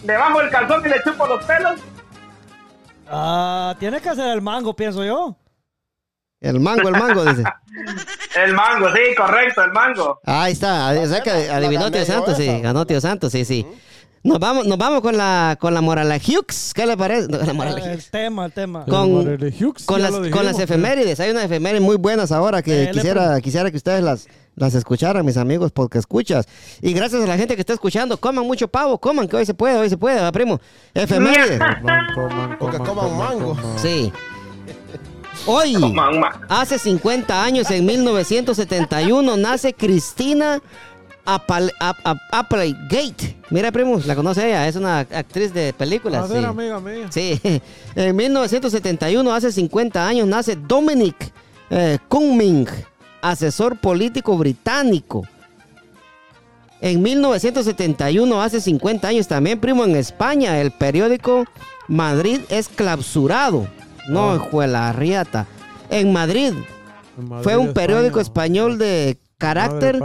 Le 0.04 0.18
bajo 0.18 0.42
el 0.42 0.50
calzón 0.50 0.86
y 0.86 0.90
le 0.90 1.04
chupo 1.04 1.26
los 1.28 1.44
pelos. 1.46 1.80
Ah, 3.08 3.76
tiene 3.80 4.02
que 4.02 4.16
ser 4.16 4.28
el 4.28 4.42
mango, 4.42 4.76
pienso 4.76 5.04
yo. 5.04 5.38
El 6.42 6.60
mango, 6.60 6.90
el 6.90 6.96
mango, 6.96 7.24
dice. 7.26 7.44
El 8.36 8.54
mango, 8.54 8.88
sí, 8.90 9.16
correcto, 9.16 9.64
el 9.64 9.72
mango. 9.74 10.20
Ahí 10.26 10.54
está, 10.54 10.90
o 10.90 11.06
sea 11.06 11.22
que 11.22 11.30
adivinó 11.30 11.92
Tío 11.92 12.04
Santos, 12.04 12.36
sí, 12.36 12.62
ganó 12.62 12.86
Tío 12.86 13.00
Santos, 13.00 13.32
sí, 13.32 13.46
sí. 13.46 13.66
Nos 14.24 14.40
vamos, 14.40 14.66
nos 14.66 14.78
vamos 14.78 15.02
con 15.02 15.18
la, 15.18 15.58
con 15.60 15.74
la 15.74 15.82
Morala 15.82 16.16
Hughes, 16.18 16.72
¿qué 16.74 16.86
le 16.86 16.96
parece? 16.96 17.28
No, 17.28 17.40
la 17.40 17.52
Morala 17.54 17.82
Ah, 17.84 17.92
el 17.92 18.04
tema, 18.10 18.46
el 18.46 18.54
tema. 18.54 18.86
Con- 18.86 19.28
El 19.28 19.54
Hughes, 19.60 19.84
Con 19.86 20.02
las, 20.02 20.12
con 20.12 20.46
las 20.46 20.56
pues. 20.56 20.60
efemérides, 20.60 21.20
hay 21.20 21.32
unas 21.32 21.44
efemérides 21.44 21.82
muy 21.82 21.98
buenas 21.98 22.32
ahora 22.32 22.62
que 22.62 22.90
quisiera, 22.94 23.42
quisiera 23.42 23.70
que 23.70 23.76
ustedes 23.76 24.02
las, 24.02 24.28
las 24.56 24.76
escucharan, 24.76 25.26
mis 25.26 25.36
amigos, 25.36 25.74
porque 25.74 25.98
escuchas. 25.98 26.48
Y 26.82 26.94
gracias 26.94 27.22
a 27.22 27.28
la 27.28 27.36
gente 27.38 27.56
que 27.56 27.62
está 27.62 27.74
escuchando, 27.74 28.16
coman 28.18 28.48
mucho 28.48 28.70
pavo, 28.70 28.98
coman, 28.98 29.28
que 29.28 29.36
hoy 29.36 29.46
se 29.46 29.54
puede, 29.54 29.78
hoy 29.78 29.90
se 29.90 29.98
puede, 29.98 30.22
¿va, 30.22 30.32
primo? 30.32 30.58
Efemérides. 30.94 31.60
Coman, 32.60 32.86
coman, 32.86 33.18
mango. 33.18 33.58
Sí. 33.78 34.12
Hoy, 35.46 35.76
hace 36.48 36.78
50 36.80 37.44
años, 37.44 37.70
en 37.72 37.86
1971, 37.86 39.36
nace 39.36 39.74
Cristina 39.74 40.62
Apal- 41.26 41.72
Ap- 41.80 42.00
Ap- 42.04 42.18
Applegate. 42.32 43.38
Mira, 43.50 43.72
primo, 43.72 44.00
la 44.06 44.16
conoce 44.16 44.48
ella, 44.48 44.68
es 44.68 44.76
una 44.76 45.00
actriz 45.00 45.54
de 45.54 45.72
películas. 45.74 46.24
A 46.26 46.28
ver, 46.34 46.40
sí. 46.42 46.46
amiga 46.46 46.80
mía. 46.80 47.08
Sí, 47.10 47.40
en 47.96 48.16
1971, 48.16 49.34
hace 49.34 49.52
50 49.52 50.06
años, 50.08 50.28
nace 50.28 50.56
Dominic 50.56 51.16
eh, 51.70 51.98
Cumming, 52.10 52.68
asesor 53.22 53.78
político 53.80 54.38
británico. 54.38 55.24
En 56.82 57.02
1971, 57.02 58.42
hace 58.42 58.60
50 58.60 59.08
años 59.08 59.28
también, 59.28 59.60
primo, 59.60 59.86
en 59.86 59.96
España, 59.96 60.60
el 60.60 60.72
periódico 60.72 61.46
Madrid 61.88 62.42
es 62.50 62.68
clausurado. 62.68 63.68
No, 64.10 64.32
Ah. 64.32 64.40
juela 64.40 64.92
riata. 64.92 65.48
En 65.90 66.12
Madrid 66.12 66.52
En 67.18 67.30
Madrid, 67.30 67.44
fue 67.44 67.56
un 67.56 67.72
periódico 67.74 68.20
España. 68.20 68.46
español 68.56 68.78
de 68.78 69.18
carácter. 69.38 70.00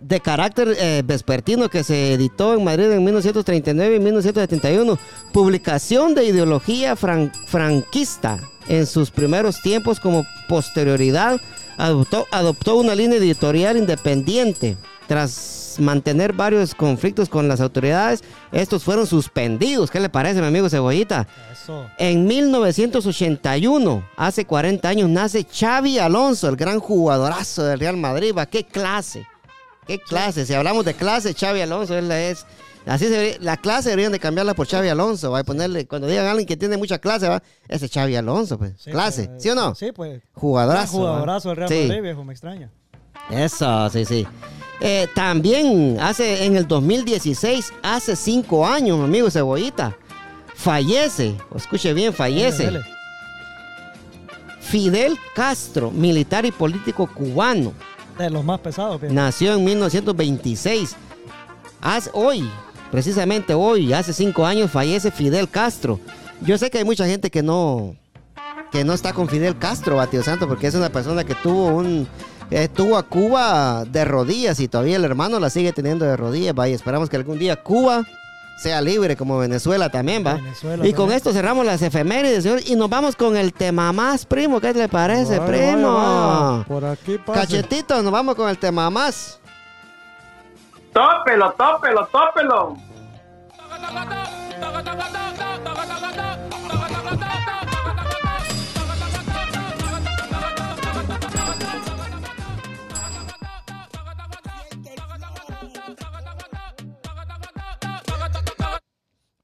De 0.00 0.20
carácter 0.20 0.74
eh, 0.78 1.02
vespertino 1.04 1.68
que 1.68 1.84
se 1.84 2.14
editó 2.14 2.54
en 2.54 2.64
Madrid 2.64 2.90
en 2.90 3.04
1939 3.04 3.96
y 3.96 4.00
1971. 4.00 4.98
Publicación 5.32 6.14
de 6.14 6.24
ideología 6.24 6.96
fran- 6.96 7.32
franquista. 7.46 8.40
En 8.68 8.86
sus 8.86 9.10
primeros 9.10 9.60
tiempos, 9.62 9.98
como 10.00 10.24
posterioridad, 10.48 11.40
adoptó, 11.76 12.26
adoptó 12.30 12.76
una 12.76 12.94
línea 12.94 13.18
editorial 13.18 13.76
independiente. 13.76 14.76
Tras 15.08 15.76
mantener 15.80 16.32
varios 16.34 16.74
conflictos 16.74 17.28
con 17.28 17.48
las 17.48 17.60
autoridades, 17.60 18.22
estos 18.52 18.84
fueron 18.84 19.06
suspendidos. 19.08 19.90
¿Qué 19.90 19.98
le 19.98 20.08
parece, 20.08 20.40
mi 20.40 20.46
amigo 20.46 20.68
Cebollita? 20.68 21.26
Eso. 21.52 21.86
En 21.98 22.26
1981, 22.26 24.04
hace 24.16 24.44
40 24.44 24.88
años, 24.88 25.08
nace 25.08 25.44
Xavi 25.44 25.98
Alonso, 25.98 26.48
el 26.48 26.56
gran 26.56 26.78
jugadorazo 26.78 27.64
del 27.64 27.80
Real 27.80 27.96
Madrid. 27.96 28.32
¿va? 28.36 28.46
¿Qué 28.46 28.64
clase? 28.64 29.26
¿Qué 29.90 29.98
clase? 29.98 30.46
Si 30.46 30.54
hablamos 30.54 30.84
de 30.84 30.94
clase, 30.94 31.34
Xavi 31.34 31.62
Alonso, 31.62 31.98
él 31.98 32.12
es... 32.12 32.46
Así 32.86 33.08
se 33.08 33.38
la 33.40 33.56
clase 33.56 33.88
deberían 33.88 34.12
de 34.12 34.20
cambiarla 34.20 34.54
por 34.54 34.68
Xavi 34.68 34.86
Alonso, 34.86 35.32
¿va? 35.32 35.40
Y 35.40 35.42
ponerle, 35.42 35.84
cuando 35.88 36.06
digan 36.06 36.26
a 36.26 36.30
alguien 36.30 36.46
que 36.46 36.56
tiene 36.56 36.76
mucha 36.76 37.00
clase, 37.00 37.28
¿va? 37.28 37.42
Ese 37.66 37.86
es 37.86 37.92
Xavi 37.92 38.14
Alonso, 38.14 38.56
pues. 38.56 38.74
Sí, 38.78 38.92
clase, 38.92 39.26
pues, 39.26 39.42
¿sí 39.42 39.48
o 39.50 39.56
no? 39.56 39.74
Sí, 39.74 39.90
pues. 39.90 40.22
Jugadorazo. 40.34 40.92
Jugadorazo 40.92 41.48
del 41.48 41.56
Real 41.56 41.68
Sí. 41.70 41.88
Madrid, 41.88 42.02
viejo, 42.02 42.22
me 42.22 42.32
extraña. 42.32 42.70
Eso, 43.30 43.90
sí, 43.90 44.04
sí. 44.04 44.24
Eh, 44.80 45.08
también 45.12 45.98
hace 46.00 46.44
en 46.44 46.54
el 46.54 46.68
2016, 46.68 47.72
hace 47.82 48.14
cinco 48.14 48.64
años, 48.64 48.96
mi 48.96 49.06
amigo 49.06 49.28
Cebollita, 49.28 49.96
fallece, 50.54 51.34
escuche 51.56 51.92
bien, 51.94 52.14
fallece. 52.14 52.70
Fidel 54.60 55.18
Castro, 55.34 55.90
militar 55.90 56.46
y 56.46 56.52
político 56.52 57.08
cubano, 57.12 57.72
De 58.18 58.30
los 58.30 58.44
más 58.44 58.60
pesados, 58.60 59.00
nació 59.10 59.54
en 59.54 59.64
1926. 59.64 60.96
Haz- 61.80 62.10
hoy, 62.12 62.48
precisamente 62.90 63.54
hoy, 63.54 63.92
hace 63.92 64.12
cinco 64.12 64.44
años, 64.44 64.70
fallece 64.70 65.10
Fidel 65.10 65.48
Castro. 65.48 65.98
Yo 66.42 66.58
sé 66.58 66.70
que 66.70 66.78
hay 66.78 66.84
mucha 66.84 67.06
gente 67.06 67.30
que 67.30 67.42
no, 67.42 67.94
que 68.70 68.84
no 68.84 68.92
está 68.92 69.12
con 69.12 69.28
Fidel 69.28 69.56
Castro, 69.58 69.96
Batio 69.96 70.22
Santo, 70.22 70.46
porque 70.48 70.66
es 70.66 70.74
una 70.74 70.90
persona 70.90 71.24
que 71.24 71.34
tuvo 71.34 71.68
un, 71.68 72.06
eh, 72.50 72.68
tuvo 72.68 72.96
a 72.98 73.02
Cuba 73.04 73.84
de 73.84 74.04
rodillas 74.04 74.60
y 74.60 74.68
todavía 74.68 74.96
el 74.96 75.04
hermano 75.04 75.38
la 75.40 75.48
sigue 75.50 75.72
teniendo 75.72 76.04
de 76.04 76.16
rodillas, 76.16 76.54
vaya, 76.54 76.74
esperamos 76.74 77.08
que 77.08 77.16
algún 77.16 77.38
día 77.38 77.56
Cuba 77.62 78.04
sea 78.60 78.80
libre 78.82 79.16
como 79.16 79.38
Venezuela 79.38 79.88
también, 79.88 80.24
va. 80.24 80.34
Venezuela 80.34 80.86
y 80.86 80.90
con 80.92 81.04
también. 81.04 81.16
esto 81.16 81.32
cerramos 81.32 81.64
las 81.64 81.80
efemérides, 81.80 82.42
señor, 82.42 82.60
y 82.66 82.76
nos 82.76 82.90
vamos 82.90 83.16
con 83.16 83.36
el 83.36 83.54
tema 83.54 83.90
más, 83.92 84.26
primo, 84.26 84.60
¿qué 84.60 84.74
le 84.74 84.86
parece, 84.86 85.40
primo? 85.40 85.94
vaya, 85.94 86.50
vaya. 86.50 86.64
Por 86.64 86.84
aquí. 86.84 87.18
Cachetito, 87.18 88.02
nos 88.02 88.12
vamos 88.12 88.34
con 88.34 88.50
el 88.50 88.58
tema 88.58 88.90
más. 88.90 89.40
Tópelo, 90.92 91.52
tópelo, 91.52 92.06
tópelo. 92.12 92.89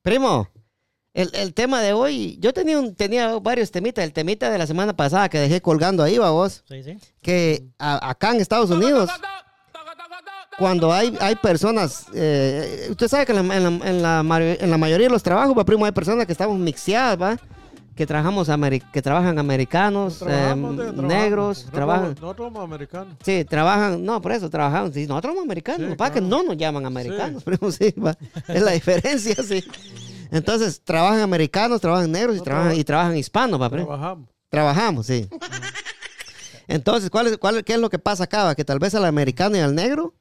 Primo, 0.07 0.49
el, 1.15 1.31
el 1.35 1.53
tema 1.53 1.81
de 1.83 1.93
hoy, 1.93 2.39
yo 2.41 2.53
tenía, 2.53 2.79
un, 2.79 2.95
tenía 2.95 3.41
varios 3.41 3.73
temitas. 3.73 4.05
El 4.05 4.13
temita 4.13 4.51
de 4.51 4.57
la 4.59 4.65
semana 4.69 4.95
pasada 4.95 5.29
que 5.29 5.37
dejé 5.41 5.61
colgando 5.61 6.05
ahí, 6.05 6.17
va 6.17 6.31
vos. 6.31 6.63
Sí, 6.69 6.81
sí. 6.85 6.97
Que 7.21 7.65
a- 7.77 8.11
acá 8.11 8.31
en 8.31 8.41
Estados 8.41 8.71
Unidos, 8.71 9.11
cuando 10.59 10.93
hay, 10.93 11.13
hay 11.21 11.35
personas, 11.35 12.07
eh, 12.15 12.87
usted 12.89 13.09
sabe 13.09 13.27
que 13.27 13.33
en 13.33 13.49
la, 13.49 13.57
en 13.57 13.63
la- 13.65 13.89
en 13.89 14.03
la 14.03 14.55
en 14.61 14.71
la 14.71 14.79
mayoría 14.79 15.09
de 15.09 15.13
los 15.13 15.25
trabajos, 15.25 15.59
va, 15.59 15.65
primo, 15.65 15.85
hay 15.85 15.91
personas 15.91 16.25
que 16.25 16.31
estamos 16.33 16.57
mixeadas, 16.57 17.21
va. 17.21 17.37
Que, 17.97 18.07
trabajamos 18.07 18.49
ameri- 18.51 18.82
que 18.92 19.01
trabajan 19.01 19.38
americanos, 19.38 20.18
Trabajamos, 20.18 20.74
eh, 20.74 20.76
de- 20.76 20.82
trabajamos. 20.92 21.05
negros, 21.12 21.66
trabajan. 21.72 22.09
Nosotros 22.20 22.47
somos 22.49 22.62
americanos. 22.64 23.14
Sí, 23.24 23.44
trabajan, 23.44 24.05
no, 24.05 24.20
por 24.20 24.32
eso 24.32 24.51
trabajamos. 24.51 24.92
Sí, 24.92 25.07
nosotros 25.07 25.32
somos 25.32 25.44
americanos, 25.44 25.90
Sí, 25.90 25.97
pasa 25.97 26.09
es 26.09 26.14
que 26.14 26.20
claro. 26.28 26.36
no 26.42 26.49
nos 26.51 26.57
llaman 26.59 26.84
americanos, 26.86 27.42
primo, 27.44 27.72
sí, 27.72 27.92
va. 27.99 28.14
es 28.49 28.62
la 28.62 28.72
diferencia, 28.72 29.34
sí. 29.42 29.64
Entonces, 30.30 30.82
trabajan 30.84 31.20
americanos, 31.20 31.80
trabajan 31.80 32.12
negros 32.12 32.36
y 32.36 32.38
No 32.38 32.44
trabajan, 32.44 32.68
traba- 32.72 32.80
y 32.80 32.84
trabajan 32.84 33.16
hispanos, 33.16 33.61
va, 33.61 33.70
primo. 33.70 33.86
Trabajamos. 33.86 34.28
Trabajamos, 34.51 35.07
sí. 35.07 35.28
Entonces, 36.68 37.11
¿cuál 37.11 37.28
es, 37.28 37.38
cuál, 37.38 37.64
¿qué 37.64 37.74
es 37.74 37.78
lo 37.80 37.90
que 37.90 37.99
pasa 37.99 38.24
acá? 38.24 38.44
va? 38.44 38.55
Que 38.55 38.64
tal 38.64 38.78
vez 38.78 38.94
al 38.94 39.05
americano 39.05 39.57
y 39.57 39.61
al 39.61 39.74
negro 39.74 40.14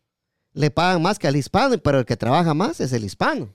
le 0.53 0.71
pagan 0.71 1.01
más 1.01 1.19
que 1.19 1.27
al 1.27 1.35
hispano, 1.35 1.77
pero 1.79 1.99
el 1.99 2.05
que 2.05 2.15
trabaja 2.15 2.53
más 2.53 2.79
es 2.79 2.93
el 2.93 3.03
hispano. 3.03 3.49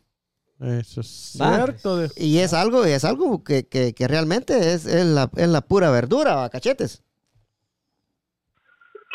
Eso 0.61 1.00
es 1.00 1.38
Va. 1.40 1.56
cierto. 1.56 1.96
de- 1.96 2.11
Y 2.16 2.38
es 2.38 2.52
algo, 2.52 2.84
es 2.84 3.04
algo 3.04 3.42
que, 3.42 3.66
que- 3.66 3.94
que 3.94 4.06
realmente 4.08 4.74
es, 4.74 4.84
es 4.86 5.06
la, 5.06 5.30
es 5.36 5.48
la 5.48 5.62
pura 5.62 5.90
verdura, 5.90 6.34
¿va? 6.36 6.50
cachetes. 6.50 7.02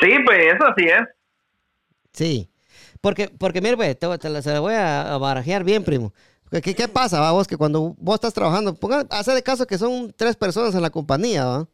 Sí, 0.00 0.08
pues 0.24 0.38
eso 0.38 0.64
sí 0.76 0.84
es. 0.84 1.08
Sí. 2.12 2.50
Porque, 3.00 3.28
porque 3.28 3.60
mire, 3.60 3.76
pues, 3.76 3.98
te, 3.98 4.18
te 4.18 4.28
la- 4.28 4.42
se 4.42 4.52
la 4.52 4.60
voy 4.60 4.74
a, 4.74 5.14
a 5.14 5.18
barajear 5.18 5.64
bien, 5.64 5.84
primo. 5.84 6.12
¿Qué, 6.50 6.74
qué, 6.74 6.88
pasa, 6.88 7.20
va, 7.20 7.32
vos? 7.32 7.46
Que 7.48 7.56
cuando 7.56 7.94
vos 7.98 8.14
estás 8.14 8.32
trabajando, 8.34 8.74
pongan, 8.74 9.06
hace 9.10 9.32
de 9.32 9.42
caso 9.42 9.66
que 9.66 9.78
son 9.78 10.12
tres 10.16 10.36
personas 10.36 10.74
en 10.74 10.82
la 10.82 10.90
compañía, 10.90 11.44
¿va? 11.44 11.68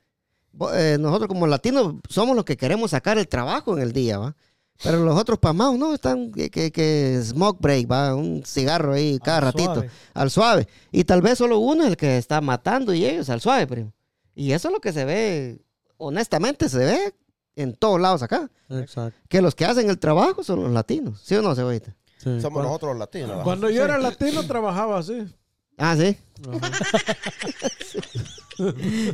Eh, 0.74 0.96
nosotros 1.00 1.28
como 1.28 1.46
latinos 1.46 1.94
somos 2.08 2.36
los 2.36 2.44
que 2.44 2.56
queremos 2.56 2.90
sacar 2.90 3.16
el 3.18 3.28
trabajo 3.28 3.74
en 3.76 3.82
el 3.82 3.92
día, 3.92 4.18
¿va? 4.18 4.36
Pero 4.82 5.04
los 5.04 5.16
otros 5.18 5.38
pamados, 5.38 5.78
no, 5.78 5.94
están 5.94 6.32
que, 6.32 6.50
que, 6.50 6.72
que 6.72 7.20
smoke 7.22 7.60
break, 7.60 7.90
¿va? 7.90 8.14
Un 8.14 8.42
cigarro 8.44 8.92
ahí 8.94 9.18
cada 9.22 9.38
Al 9.38 9.44
ratito, 9.44 9.74
suave. 9.74 9.90
al 10.14 10.30
suave. 10.30 10.68
Y 10.90 11.04
tal 11.04 11.22
vez 11.22 11.38
solo 11.38 11.58
uno 11.58 11.84
es 11.84 11.90
el 11.90 11.96
que 11.96 12.18
está 12.18 12.40
matando 12.40 12.92
y 12.92 13.04
ellos 13.06 13.28
al 13.30 13.40
suave, 13.40 13.66
primo. 13.66 13.92
Y 14.34 14.52
eso 14.52 14.68
es 14.68 14.74
lo 14.74 14.80
que 14.80 14.92
se 14.92 15.04
ve, 15.04 15.60
honestamente, 15.98 16.68
se 16.68 16.78
ve 16.78 17.14
en 17.54 17.74
todos 17.74 18.00
lados 18.00 18.22
acá. 18.22 18.50
Exacto. 18.70 19.16
Que 19.28 19.40
los 19.42 19.54
que 19.54 19.64
hacen 19.66 19.88
el 19.90 19.98
trabajo 19.98 20.42
son 20.42 20.62
los 20.62 20.72
latinos, 20.72 21.20
¿sí 21.22 21.34
o 21.36 21.42
no, 21.42 21.54
Cebollita? 21.54 21.94
Sí. 22.18 22.40
Somos 22.40 22.42
Cuando, 22.42 22.62
nosotros 22.62 22.90
los 22.92 22.98
latinos. 23.00 23.42
cuando 23.44 23.70
yo 23.70 23.84
era 23.84 23.98
latino 23.98 24.42
trabajaba 24.46 24.98
así. 24.98 25.26
Ah, 25.78 25.96
sí. 25.96 26.16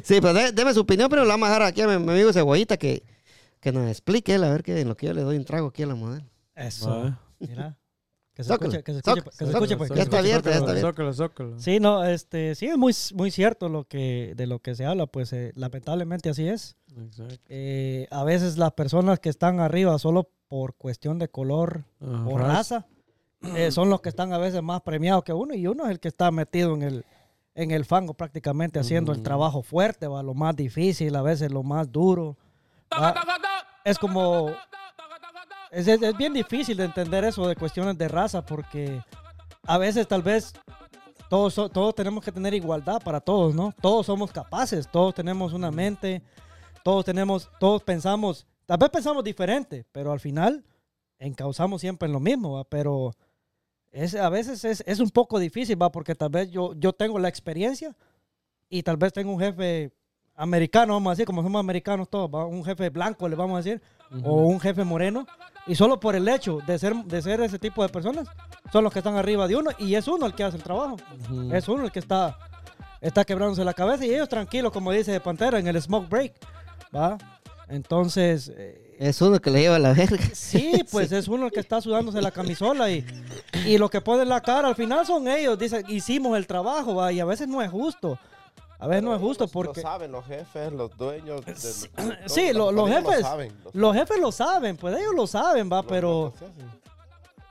Sí, 0.03 0.21
pero 0.21 0.35
dé- 0.35 0.53
deme 0.53 0.75
su 0.75 0.81
opinión, 0.81 1.09
pero 1.09 1.23
le 1.23 1.29
vamos 1.29 1.47
a 1.49 1.53
dejar 1.53 1.63
aquí 1.69 1.81
a 1.81 1.87
mi, 1.89 1.97
mi 2.05 2.13
amigo 2.13 2.33
Cebollita 2.33 2.77
que, 2.77 3.03
que 3.73 3.79
nos 3.79 3.89
explique 3.89 4.35
él, 4.35 4.45
a 4.45 4.51
ver 4.51 4.63
que 4.63 4.81
en 4.81 4.89
lo 4.89 4.97
que 4.97 5.07
yo 5.07 5.15
le 5.15 5.23
doy 5.23 5.37
un 5.37 5.45
trago 5.45 5.69
aquí 5.69 5.83
a 5.83 5.87
la 5.87 5.95
mujer. 5.95 6.23
Eso. 6.55 7.17
Mira. 7.39 7.77
Que 8.35 8.45
se 8.45 8.49
Zócalo, 8.51 8.71
escuche, 8.71 8.85
que 8.85 8.93
se 8.93 8.99
escuche, 8.99 9.21
zócalo, 9.21 9.31
que 9.37 9.45
se 9.45 9.51
escuche, 9.53 9.77
pues. 9.77 9.91
Ya 9.97 10.03
está 10.05 10.19
abierto, 10.21 10.49
ya 10.49 10.57
está 10.59 10.71
abierto. 10.71 10.89
Zócalo, 10.91 11.13
zócalo. 11.13 11.59
Sí, 11.59 11.81
no, 11.81 12.05
este, 12.05 12.55
sí 12.55 12.67
es 12.67 12.79
muy, 12.79 12.95
muy 13.15 13.31
cierto 13.33 13.69
lo 13.69 13.85
que, 13.85 14.35
de 14.37 14.47
lo 14.47 14.61
que 14.61 14.77
se 14.77 14.85
habla, 14.87 15.07
pues 15.07 15.33
eh, 15.33 15.53
lamentablemente 15.57 16.31
así 16.31 16.47
es. 16.49 16.77
Exacto. 16.97 17.35
Eh, 17.49 18.07
a 18.13 18.23
veces 18.23 18.57
las 18.57 18.73
personas 18.73 19.19
que 19.19 19.29
están 19.29 19.59
arriba 19.59 19.99
solo 19.99 20.31
por 20.47 20.75
cuestión 20.77 21.19
de 21.19 21.29
color 21.29 21.85
o 22.01 22.39
raza, 22.39 22.87
eh, 23.43 23.71
son 23.73 23.91
los 23.91 24.01
que 24.01 24.09
están 24.09 24.33
a 24.33 24.39
veces 24.39 24.63
más 24.63 24.83
premiados 24.83 25.25
que 25.25 25.33
uno 25.33 25.55
y 25.55 25.67
uno 25.67 25.85
es 25.87 25.91
el 25.91 26.01
que 26.01 26.09
está 26.09 26.31
metido 26.31 26.75
en 26.75 26.83
el, 26.83 27.05
en 27.57 27.73
el 27.73 27.85
fango 27.85 28.15
prácticamente 28.15 28.79
haciendo 28.79 29.11
el 29.13 29.19
Mm. 29.19 29.25
trabajo 29.25 29.63
fuerte, 29.63 30.07
va, 30.07 30.23
lo 30.23 30.35
más 30.35 30.55
difícil, 30.55 31.15
a 31.17 31.23
veces 31.23 31.51
lo 31.51 31.65
más 31.65 31.91
duro. 31.91 32.37
Es 33.89 33.99
como... 33.99 34.51
Es, 35.71 35.87
es- 35.89 36.03
es 36.03 36.17
bien 36.17 36.33
difícil 36.33 36.77
de 36.77 36.85
entender 36.85 37.25
eso 37.25 37.47
de 37.47 37.57
cuestiones 37.57 37.97
de 37.97 38.09
raza 38.09 38.45
porque 38.45 39.03
a 39.67 39.79
veces 39.79 40.07
tal 40.09 40.23
vez 40.23 40.53
todos, 41.29 41.55
todos 41.55 41.95
tenemos 41.95 42.25
que 42.25 42.33
tener 42.33 42.55
igualdad 42.55 43.03
para 43.03 43.21
todos, 43.21 43.55
¿no? 43.55 43.75
Todos 43.83 44.07
somos 44.07 44.33
capaces, 44.33 44.89
todos 44.91 45.15
tenemos 45.15 45.53
una 45.53 45.71
mente, 45.71 46.23
todos 46.83 47.05
tenemos, 47.05 47.51
todos 47.61 47.83
pensamos, 47.83 48.47
tal 48.67 48.79
vez 48.79 48.89
pensamos 48.91 49.23
diferente, 49.25 49.85
pero 49.93 50.11
al 50.13 50.21
final 50.21 50.65
encauzamos 51.19 51.81
siempre 51.83 52.07
en 52.07 52.13
lo 52.13 52.21
mismo, 52.21 52.53
¿va? 52.55 52.65
Pero 52.65 53.13
es, 53.91 54.15
a 54.15 54.29
veces 54.31 54.65
es, 54.65 54.83
es 54.87 55.01
un 55.01 55.11
poco 55.11 55.39
difícil, 55.39 55.81
¿va? 55.81 55.91
Porque 55.93 56.15
tal 56.15 56.31
vez 56.31 56.51
yo, 56.51 56.73
yo 56.75 56.93
tengo 56.95 57.19
la 57.19 57.29
experiencia 57.29 57.95
y 58.71 58.83
tal 58.83 58.97
vez 58.97 59.13
tengo 59.13 59.33
un 59.33 59.41
jefe 59.41 59.93
americano, 60.39 60.95
vamos 60.95 61.11
a 61.11 61.13
decir, 61.15 61.27
como 61.27 61.43
somos 61.43 61.59
americanos 61.61 62.09
todos, 62.09 62.31
¿va? 62.33 62.47
un 62.47 62.65
jefe 62.65 62.89
blanco, 62.91 63.29
le 63.29 63.35
vamos 63.35 63.57
a 63.57 63.63
decir, 63.63 63.83
o 64.23 64.43
un 64.43 64.61
jefe 64.61 64.85
moreno, 64.85 65.27
y 65.67 65.75
solo 65.75 65.99
por 66.01 66.15
el 66.15 66.27
hecho 66.29 66.61
de 66.67 66.79
ser, 66.79 66.95
de 66.95 67.21
ser 67.21 67.41
ese 67.41 67.59
tipo 67.59 67.83
de 67.83 67.89
personas, 67.89 68.29
son 68.73 68.85
los 68.85 68.93
que 68.93 69.01
están 69.01 69.17
arriba 69.17 69.49
de 69.49 69.57
uno, 69.57 69.71
y 69.79 69.97
es 69.97 70.07
uno 70.07 70.27
el 70.27 70.35
que 70.35 70.45
hace 70.45 70.57
el 70.57 70.63
trabajo, 70.63 70.97
es 71.53 71.69
uno 71.69 71.85
el 71.85 71.91
que 71.91 71.99
está, 71.99 72.39
está 73.01 73.25
quebrándose 73.25 73.65
la 73.65 73.75
cabeza, 73.75 74.07
y 74.07 74.15
ellos 74.15 74.29
tranquilos, 74.29 74.73
como 74.73 74.93
dice 74.93 75.19
Pantera, 75.21 75.59
en 75.59 75.67
el 75.67 75.83
smoke 75.83 76.09
break, 76.09 76.35
¿va? 76.95 77.19
Entonces, 77.69 78.51
eh, 78.57 78.97
Es 78.99 79.21
uno 79.21 79.39
que 79.41 79.51
le 79.51 79.61
lleva 79.61 79.79
la 79.79 79.93
verga. 79.93 80.25
Sí, 80.35 80.85
pues 80.91 81.13
es 81.19 81.29
uno 81.29 81.47
el 81.47 81.53
que 81.53 81.61
está 81.61 81.81
sudándose 81.81 82.23
la 82.23 82.31
camisola 82.31 82.91
y, 82.91 83.05
y 83.67 83.77
lo 83.77 83.91
que 83.91 84.01
pone 84.01 84.23
en 84.23 84.29
la 84.31 84.41
cara 84.41 84.69
al 84.69 84.75
final 84.75 85.05
son 85.05 85.29
ellos. 85.29 85.59
Dicen, 85.59 85.85
hicimos 85.89 86.39
el 86.39 86.47
trabajo, 86.47 86.95
va, 86.95 87.13
y 87.13 87.21
a 87.21 87.27
veces 87.27 87.47
no 87.47 87.61
es 87.61 87.71
justo. 87.71 88.19
A 88.81 88.87
veces 88.87 89.03
no 89.03 89.15
es 89.15 89.21
justo 89.21 89.49
porque... 89.49 89.81
Lo 89.83 89.89
saben 89.89 90.13
los 90.13 90.25
jefes, 90.27 90.73
los 90.73 90.97
dueños. 90.97 91.45
de- 91.45 91.55
Sí, 91.57 92.53
los 92.53 92.73
lo- 92.73 92.73
los 92.73 92.89
jefes, 92.89 93.17
Lo 93.21 93.23
saben, 93.23 93.53
lo 93.65 93.71
Los 93.75 93.95
jefes 93.97 94.21
lo 94.21 94.33
saben, 94.33 94.77
pues 94.77 94.97
ellos 94.97 95.15
lo 95.17 95.27
saben, 95.27 95.69
va, 95.73 95.83
pero... 95.83 96.33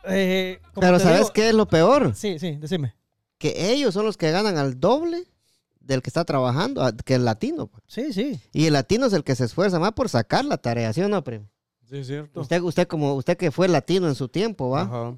eh, 0.06 0.60
como 0.74 0.82
Pero 0.82 1.00
¿sabes 1.00 1.20
digo- 1.20 1.34
qué 1.34 1.50
es 1.50 1.56
lo 1.56 1.68
peor? 1.68 2.14
Sí, 2.16 2.40
sí, 2.40 2.56
decime. 2.56 2.96
Que 3.38 3.72
ellos 3.72 3.94
son 3.94 4.06
los 4.06 4.18
que 4.18 4.32
ganan 4.32 4.58
al 4.58 4.80
doble 4.80 5.26
del 5.80 6.02
que 6.02 6.10
está 6.10 6.24
trabajando, 6.26 6.90
que 7.06 7.16
el 7.16 7.26
latino. 7.26 7.68
pues. 7.68 7.84
Sí, 7.88 8.14
sí. 8.14 8.40
Y 8.54 8.68
el 8.68 8.74
latino 8.74 9.06
es 9.06 9.14
el 9.14 9.24
que 9.24 9.36
se 9.36 9.46
esfuerza 9.46 9.80
más 9.80 9.92
por 9.94 10.10
sacar 10.10 10.44
la 10.46 10.58
tarea, 10.58 10.92
¿sí 10.94 11.02
o 11.02 11.10
no, 11.10 11.24
primo? 11.24 11.48
Sí, 11.90 11.98
es 12.00 12.08
cierto. 12.08 12.42
Usted, 12.42 12.62
usted 12.62 12.88
como 12.88 13.14
usted 13.16 13.38
que 13.38 13.52
fue 13.52 13.68
latino 13.68 14.08
en 14.08 14.16
su 14.16 14.28
tiempo, 14.28 14.70
¿va? 14.72 14.82
Ajá. 14.82 15.16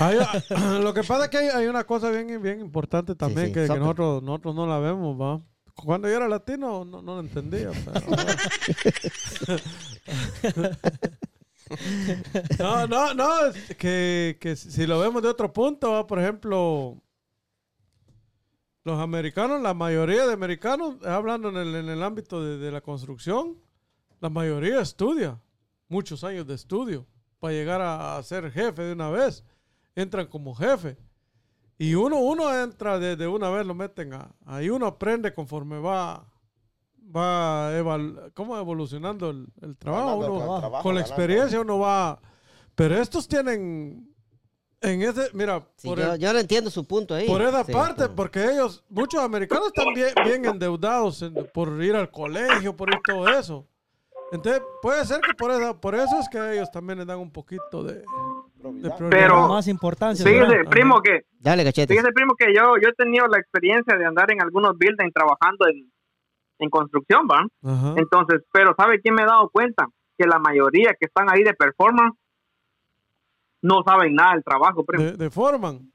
Hay- 0.00 0.18
lo 0.82 0.94
que 0.94 1.02
pasa 1.02 1.24
es 1.24 1.30
que 1.30 1.38
hay, 1.38 1.48
hay 1.48 1.66
una 1.66 1.84
cosa 1.84 2.10
bien, 2.10 2.40
bien 2.42 2.60
importante 2.60 3.14
también 3.14 3.48
sí, 3.48 3.52
que, 3.52 3.66
nosotros, 3.66 4.22
nosotros 4.22 4.54
no 4.54 4.66
la 4.66 4.78
vemos, 4.78 5.20
¿va? 5.20 5.40
Cuando 5.74 6.08
yo 6.08 6.16
era 6.16 6.28
latino 6.28 6.84
no, 6.84 7.02
no 7.02 7.14
lo 7.14 7.20
entendía. 7.20 7.70
pero- 7.84 8.02
no, 12.58 12.86
no, 12.86 13.14
no, 13.14 13.28
que, 13.78 14.36
que 14.40 14.56
si 14.56 14.86
lo 14.86 14.98
vemos 15.00 15.22
de 15.22 15.28
otro 15.28 15.52
punto, 15.52 15.92
¿va? 15.92 16.06
por 16.06 16.18
ejemplo, 16.20 16.98
los 18.84 19.00
americanos, 19.00 19.62
la 19.62 19.74
mayoría 19.74 20.26
de 20.26 20.32
americanos, 20.34 20.96
hablando 21.06 21.48
en 21.48 21.56
el, 21.56 21.74
en 21.74 21.88
el 21.88 22.02
ámbito 22.02 22.42
de, 22.44 22.58
de 22.58 22.70
la 22.70 22.80
construcción, 22.80 23.56
la 24.20 24.28
mayoría 24.28 24.80
estudia, 24.80 25.40
muchos 25.88 26.22
años 26.24 26.46
de 26.46 26.54
estudio, 26.54 27.06
para 27.40 27.54
llegar 27.54 27.80
a, 27.80 28.16
a 28.18 28.22
ser 28.22 28.50
jefe 28.50 28.82
de 28.82 28.92
una 28.92 29.10
vez. 29.10 29.44
Entran 29.94 30.26
como 30.26 30.54
jefe. 30.54 30.96
Y 31.78 31.94
uno, 31.94 32.18
uno 32.18 32.54
entra 32.62 32.98
de, 32.98 33.16
de 33.16 33.26
una 33.26 33.50
vez, 33.50 33.66
lo 33.66 33.74
meten 33.74 34.14
a... 34.14 34.30
Ahí 34.46 34.70
uno 34.70 34.86
aprende 34.86 35.32
conforme 35.34 35.78
va, 35.80 36.24
va 37.14 37.72
eval- 37.76 38.32
¿cómo 38.34 38.56
evolucionando 38.56 39.30
el, 39.30 39.48
el 39.60 39.76
trabajo. 39.76 40.20
Ganando 40.20 40.34
Uno- 40.34 40.44
con 40.46 40.54
el 40.54 40.60
trabajo, 40.60 40.82
con 40.82 40.94
la 40.94 41.00
ganando. 41.00 41.22
experiencia 41.22 41.60
uno 41.60 41.78
va... 41.78 42.20
Pero 42.74 42.96
estos 42.96 43.26
tienen... 43.28 44.08
En 44.80 45.00
ese, 45.02 45.28
mira, 45.32 45.64
Sí, 45.76 45.86
por, 45.88 45.98
yo, 46.00 46.12
el- 46.14 46.20
yo 46.20 46.32
le 46.32 46.40
entiendo 46.40 46.68
su 46.70 46.84
punto 46.84 47.14
ahí. 47.14 47.26
por 47.28 47.40
esa 47.42 47.62
Sí, 47.64 47.72
parte, 47.72 48.02
pero- 48.04 48.14
porque 48.16 48.44
ellos, 48.44 48.82
muchos 48.88 49.20
americanos 49.22 49.68
están 49.68 49.94
bien, 49.94 50.10
bien 50.24 50.44
endeudados 50.44 51.22
en- 51.22 51.34
por 51.54 51.80
ir 51.82 51.94
al 51.94 52.10
colegio, 52.10 52.76
por 52.76 52.88
ir 52.90 52.98
todo 53.04 53.28
eso. 53.28 53.66
Entonces, 54.32 54.62
puede 54.80 55.04
ser 55.04 55.20
que 55.20 55.34
por 55.34 55.50
eso, 55.52 55.80
por 55.80 55.94
eso 55.94 56.18
es 56.18 56.28
que 56.28 56.54
ellos 56.54 56.68
también 56.72 56.98
les 56.98 57.06
dan 57.06 57.18
un 57.18 57.30
poquito 57.30 57.84
de. 57.84 58.02
Pero- 59.10 59.48
Más 59.48 59.68
importancia. 59.68 60.24
Fíjese, 60.24 60.46
¿verdad? 60.56 60.70
primo, 60.70 61.00
que 61.02 61.20
Dale. 61.38 61.64
Fíjese, 61.72 62.12
primo, 62.14 62.34
que 62.38 62.54
yo, 62.54 62.74
yo 62.82 62.88
he 62.88 62.94
tenido 62.94 63.26
la 63.26 63.38
experiencia 63.38 63.96
de 63.96 64.04
andar 64.06 64.30
en 64.30 64.40
algunos 64.42 64.76
buildings 64.78 65.12
trabajando 65.12 65.66
en, 65.68 65.90
en 66.58 66.70
construcción, 66.70 67.26
¿va? 67.30 67.44
Ajá. 67.64 67.94
Entonces, 67.96 68.42
pero 68.52 68.74
¿sabe 68.76 69.00
quién 69.00 69.14
me 69.14 69.22
he 69.22 69.26
dado 69.26 69.48
cuenta? 69.50 69.86
Que 70.16 70.26
la 70.26 70.38
mayoría 70.38 70.90
que 70.98 71.06
están 71.06 71.26
ahí 71.30 71.42
de 71.42 71.54
performance 71.54 72.16
no 73.62 73.82
saben 73.84 74.14
nada 74.14 74.34
del 74.34 74.44
trabajo, 74.44 74.84
primo. 74.84 75.04
de, 75.04 75.12
de 75.12 75.30
Foreman. 75.30 75.90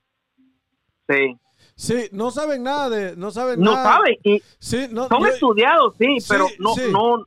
Sí. 1.09 1.37
Sí, 1.75 2.09
no 2.11 2.31
saben 2.31 2.63
nada 2.63 2.89
de, 2.89 3.15
no 3.15 3.29
saben 3.31 3.59
No 3.59 3.73
nada. 3.73 3.93
saben. 3.97 4.15
Y 4.23 4.41
Sí, 4.59 4.87
no, 4.91 5.07
son 5.07 5.21
yo- 5.21 5.27
estudiados, 5.27 5.95
sí, 5.97 6.19
Sí, 6.19 6.27
pero 6.29 6.45
no, 6.59 6.73
sí. 6.73 6.81
no, 6.91 7.23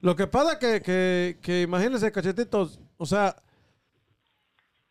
Lo 0.00 0.16
que 0.16 0.26
pasa 0.26 0.58
que, 0.58 0.80
que, 0.80 1.38
que 1.42 1.62
imagínense, 1.62 2.10
cachetitos, 2.10 2.80
o 2.96 3.04
sea, 3.06 3.36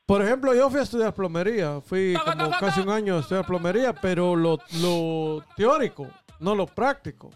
Por 0.10 0.24
ejemplo, 0.24 0.55
yo 0.55 0.72
fui 0.72 0.80
a 0.80 0.82
estudiar 0.82 1.14
plomería. 1.14 1.82
Fui 1.82 2.16
como 2.26 2.49
casi 2.60 2.80
un 2.80 2.89
año 2.89 3.18
a 3.18 3.20
estudiar 3.20 3.45
plomería, 3.45 3.93
pero 3.93 4.36
lo, 4.36 4.57
lo 4.82 5.43
teórico, 5.55 6.07
no 6.39 6.55
lo 6.55 6.66
práctico. 6.66 7.30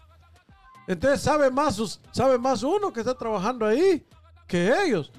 Entonces 0.88 1.20
sabe 1.20 1.52
más, 1.52 2.00
sabe 2.10 2.36
más 2.36 2.64
uno 2.64 2.92
que 2.92 2.98
está 2.98 3.14
trabajando 3.14 3.64
ahí 3.64 4.04
que 4.48 4.72
ellos. 4.84 5.12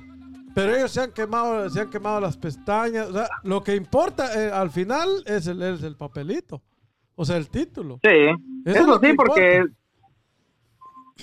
Pero 0.53 0.75
ellos 0.75 0.91
se 0.91 0.99
han 0.99 1.13
quemado, 1.13 1.69
se 1.69 1.79
han 1.79 1.89
quemado 1.89 2.19
las 2.19 2.35
pestañas. 2.35 3.07
O 3.07 3.13
sea, 3.13 3.29
lo 3.43 3.63
que 3.63 3.73
importa 3.73 4.33
eh, 4.37 4.51
al 4.51 4.69
final 4.69 5.23
es 5.25 5.47
el, 5.47 5.61
es 5.61 5.81
el 5.81 5.95
papelito. 5.95 6.61
O 7.15 7.23
sea, 7.23 7.37
el 7.37 7.47
título. 7.47 8.01
Sí, 8.03 8.09
Eso 8.09 8.39
es 8.65 8.75
eso, 8.75 8.99
sí, 8.99 9.13
porque... 9.13 9.55
importa. 9.55 9.75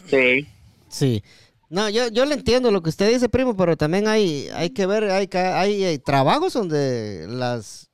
Sí. 0.07 0.49
Sí. 0.89 1.23
No, 1.73 1.89
yo, 1.89 2.09
yo 2.09 2.27
le 2.27 2.35
entiendo 2.35 2.71
lo 2.71 2.83
que 2.83 2.91
usted 2.91 3.11
dice, 3.11 3.31
primo, 3.31 3.57
pero 3.57 3.79
también 3.79 4.07
hay, 4.07 4.47
hay 4.55 4.69
que 4.71 4.85
ver, 4.85 5.05
hay, 5.05 5.27
hay, 5.33 5.99
trabajos 6.01 6.53
donde 6.53 7.25
las 7.31 7.91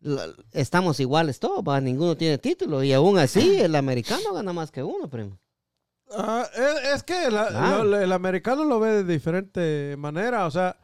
la- 0.00 0.26
estamos 0.52 1.00
iguales 1.00 1.40
todos, 1.40 1.64
¿va? 1.66 1.80
ninguno 1.80 2.14
tiene 2.14 2.36
título 2.36 2.82
y 2.82 2.92
aún 2.92 3.16
así 3.18 3.58
el 3.58 3.74
americano 3.74 4.34
gana 4.34 4.52
más 4.52 4.70
que 4.70 4.82
uno, 4.82 5.08
primo. 5.08 5.38
Ah, 6.10 6.44
es, 6.54 6.96
es 6.96 7.02
que 7.04 7.30
la- 7.30 7.48
Claro. 7.48 7.84
lo- 7.84 8.00
el 8.02 8.12
americano 8.12 8.64
lo 8.64 8.78
ve 8.78 9.02
de 9.02 9.04
diferente 9.14 9.94
manera, 9.96 10.44
o 10.44 10.50
sea, 10.50 10.76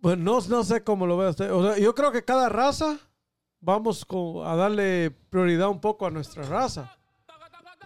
pues 0.00 0.16
no, 0.16 0.38
no 0.48 0.62
sé 0.62 0.84
cómo 0.84 1.08
lo 1.08 1.16
ve 1.16 1.28
usted. 1.30 1.50
O 1.52 1.64
sea, 1.74 1.76
yo 1.82 1.92
creo 1.96 2.12
que 2.12 2.24
cada 2.24 2.48
raza 2.48 3.00
vamos 3.60 4.06
a 4.44 4.54
darle 4.54 5.10
prioridad 5.28 5.70
un 5.70 5.80
poco 5.80 6.06
a 6.06 6.10
nuestra 6.12 6.44
raza. 6.44 6.96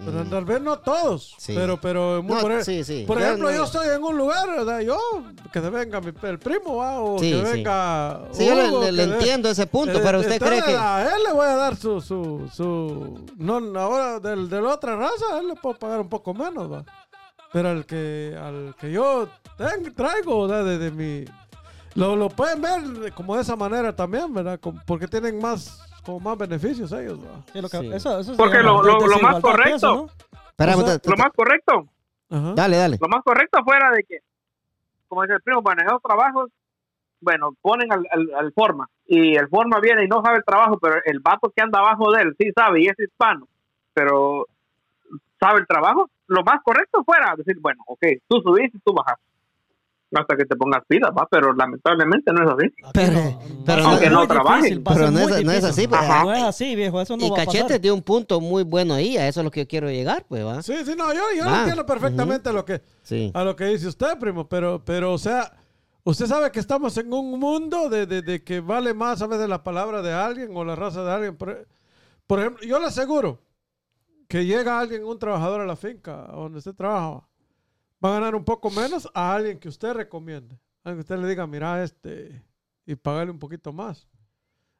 Pero 0.04 0.24
Mm. 0.24 0.30
tal 0.30 0.44
vez 0.44 0.60
no 0.60 0.78
todos, 0.78 1.34
Sí. 1.38 1.54
pero, 1.56 1.76
pero 1.80 2.22
No, 2.22 2.38
por, 2.40 2.52
e- 2.52 2.64
sí, 2.64 2.84
sí. 2.84 3.04
por 3.06 3.20
ejemplo, 3.20 3.50
no- 3.50 3.56
yo 3.56 3.64
estoy 3.64 3.88
en 3.88 4.02
un 4.02 4.16
lugar, 4.16 4.48
o 4.48 4.64
sea, 4.64 4.80
yo, 4.80 4.96
que 5.52 5.60
se 5.60 5.70
venga 5.70 6.00
mi- 6.00 6.12
el 6.22 6.38
primo, 6.38 6.76
¿va? 6.76 7.00
o 7.00 7.18
Sí, 7.18 7.32
que 7.32 7.36
sí. 7.46 7.52
venga 7.52 8.20
Sí, 8.30 8.46
yo 8.46 8.90
le, 8.90 9.02
entiendo 9.02 9.48
ese 9.50 9.66
punto, 9.66 9.98
eh, 9.98 10.00
pero 10.04 10.20
usted 10.20 10.40
cree 10.40 10.62
que... 10.62 10.76
A 10.76 11.02
él 11.16 11.22
le 11.26 11.32
voy 11.32 11.46
a 11.46 11.56
dar 11.56 11.74
su. 11.76 12.00
su, 12.00 12.48
su 12.54 13.24
no, 13.38 13.56
ahora 13.80 14.20
del, 14.20 14.48
de 14.48 14.60
la 14.62 14.74
otra 14.74 14.94
raza, 14.94 15.24
a 15.34 15.40
él 15.40 15.48
le 15.48 15.54
puedo 15.56 15.76
pagar 15.76 16.00
un 16.00 16.08
poco 16.08 16.32
menos, 16.32 16.70
¿va? 16.72 16.84
Pero 17.52 17.70
al 17.70 17.84
que, 17.84 18.38
al 18.40 18.76
que 18.78 18.92
yo 18.92 19.26
ten- 19.56 19.92
traigo, 19.94 20.46
¿verdad? 20.46 20.78
De, 20.78 20.90
mi. 20.92 21.24
Lo, 21.94 22.14
lo 22.14 22.28
pueden 22.28 22.60
ver 22.62 23.12
como 23.14 23.34
de 23.34 23.42
esa 23.42 23.56
manera 23.56 23.96
también, 23.96 24.32
¿verdad? 24.32 24.60
Porque 24.86 25.08
tienen 25.08 25.40
más, 25.40 25.80
como 26.04 26.20
más 26.20 26.38
beneficios 26.38 26.90
ellos, 26.92 27.18
¿va? 27.20 27.42
Sí, 27.52 27.60
lo 27.60 27.68
que- 27.68 27.78
Sí. 27.78 27.90
eso- 27.92 28.18
eso 28.20 28.32
se 28.32 28.36
Porque 28.36 28.58
lo- 28.62 28.82
lo- 28.82 29.06
lo 29.06 29.18
más 29.18 29.40
correcto- 29.40 29.64
pienso, 29.64 29.94
¿no? 29.94 30.06
Espérame, 30.50 30.78
o 30.78 30.86
sea, 30.86 30.94
te- 30.94 30.98
te- 31.00 31.10
Lo 31.10 31.16
más 31.16 31.30
correcto, 31.34 31.88
Ajá. 32.30 32.52
Dale, 32.54 32.76
dale. 32.76 32.98
lo 33.00 33.08
más 33.08 33.22
correcto 33.24 33.62
fuera 33.64 33.90
de 33.90 34.02
que, 34.04 34.18
como 35.08 35.22
dice 35.22 35.34
el 35.34 35.42
primo, 35.42 35.62
bueno, 35.62 35.82
en 35.82 35.88
esos 35.88 36.02
trabajos, 36.02 36.50
bueno, 37.20 37.50
ponen 37.60 37.92
al, 37.92 38.04
al, 38.12 38.34
al 38.34 38.52
forma 38.52 38.88
y 39.06 39.34
el 39.36 39.48
forma 39.48 39.80
viene 39.80 40.04
y 40.04 40.08
no 40.08 40.22
sabe 40.22 40.38
el 40.38 40.44
trabajo, 40.44 40.78
pero 40.78 40.96
el 41.04 41.20
vato 41.20 41.50
que 41.54 41.62
anda 41.62 41.78
abajo 41.80 42.12
de 42.12 42.22
él 42.22 42.36
sí 42.38 42.50
sabe 42.54 42.82
y 42.82 42.86
es 42.86 42.98
hispano, 42.98 43.48
pero 43.92 44.46
sabe 45.40 45.60
el 45.60 45.66
trabajo, 45.66 46.08
lo 46.26 46.42
más 46.44 46.60
correcto 46.62 47.02
fuera 47.04 47.34
decir, 47.36 47.56
bueno, 47.60 47.82
ok, 47.86 48.00
tú 48.28 48.40
subiste 48.42 48.76
y 48.78 48.80
tú 48.80 48.92
bajas. 48.92 49.18
Hasta 50.14 50.36
que 50.36 50.46
te 50.46 50.56
pongas 50.56 50.82
pilas, 50.88 51.10
va, 51.10 51.28
pero 51.30 51.52
lamentablemente 51.52 52.32
no 52.32 52.42
es 52.42 52.50
así. 52.50 52.74
Pero- 52.94 53.12
no, 53.12 53.60
pero 53.66 53.82
va 53.84 54.56
a 54.56 54.60
no- 54.60 54.68
no 54.70 54.82
Pero 54.84 55.10
no 55.10 55.18
es- 55.20 55.28
no 55.28 55.28
es 55.28 55.36
difícil. 55.44 55.64
así, 55.66 55.86
pues. 55.88 56.00
Ajá. 56.00 56.24
No 56.24 56.32
es 56.32 56.42
así, 56.44 56.74
viejo, 56.74 57.00
eso 57.00 57.16
no 57.16 57.26
y 57.26 57.30
va 57.30 57.36
a 57.36 57.44
Cachete 57.44 57.64
pasar. 57.64 57.80
dio 57.82 57.94
un 57.94 58.02
punto 58.02 58.40
muy 58.40 58.62
bueno 58.64 58.94
ahí, 58.94 59.18
a 59.18 59.28
eso 59.28 59.40
es 59.40 59.44
lo 59.44 59.50
que 59.50 59.60
yo 59.64 59.68
quiero 59.68 59.90
llegar, 59.90 60.24
pues, 60.26 60.44
¿va? 60.46 60.62
Sí, 60.62 60.74
sí, 60.86 60.94
no, 60.96 61.12
yo, 61.12 61.20
yo 61.36 61.44
entiendo 61.54 61.84
perfectamente 61.84 62.52
lo 62.54 62.64
que, 62.64 62.80
Sí. 63.02 63.30
a 63.34 63.44
lo 63.44 63.54
que 63.54 63.66
dice 63.66 63.86
usted, 63.88 64.18
primo, 64.18 64.48
pero, 64.48 64.82
pero 64.82 65.12
o 65.12 65.18
sea, 65.18 65.52
usted 66.04 66.24
sabe 66.24 66.50
que 66.52 66.60
estamos 66.60 66.96
en 66.96 67.12
un 67.12 67.38
mundo 67.38 67.90
de, 67.90 68.06
de- 68.06 68.22
de 68.22 68.42
que 68.42 68.60
vale 68.60 68.94
más 68.94 69.20
a 69.20 69.26
veces 69.26 69.46
la 69.46 69.62
palabra 69.62 70.00
de 70.00 70.14
alguien 70.14 70.50
o 70.56 70.64
la 70.64 70.74
raza 70.74 71.04
de 71.04 71.12
alguien. 71.12 71.36
Por, 71.36 71.66
por 72.26 72.40
ejemplo, 72.40 72.66
yo 72.66 72.78
le 72.78 72.86
aseguro 72.86 73.42
que 74.26 74.46
llega 74.46 74.80
alguien, 74.80 75.04
un 75.04 75.18
trabajador 75.18 75.60
a 75.60 75.66
la 75.66 75.76
finca 75.76 76.26
donde 76.32 76.58
usted 76.58 76.72
trabaja, 76.74 77.27
va 78.04 78.10
a 78.10 78.20
ganar 78.20 78.34
un 78.34 78.44
poco 78.44 78.70
menos 78.70 79.08
a 79.14 79.34
alguien 79.34 79.58
que 79.58 79.68
usted 79.68 79.92
recomiende. 79.92 80.58
Alguien 80.84 80.98
que 80.98 81.12
usted 81.12 81.18
le 81.18 81.28
diga, 81.28 81.46
mira, 81.46 81.82
este, 81.82 82.44
y 82.86 82.94
pagarle 82.94 83.32
un 83.32 83.38
poquito 83.38 83.72
más. 83.72 84.08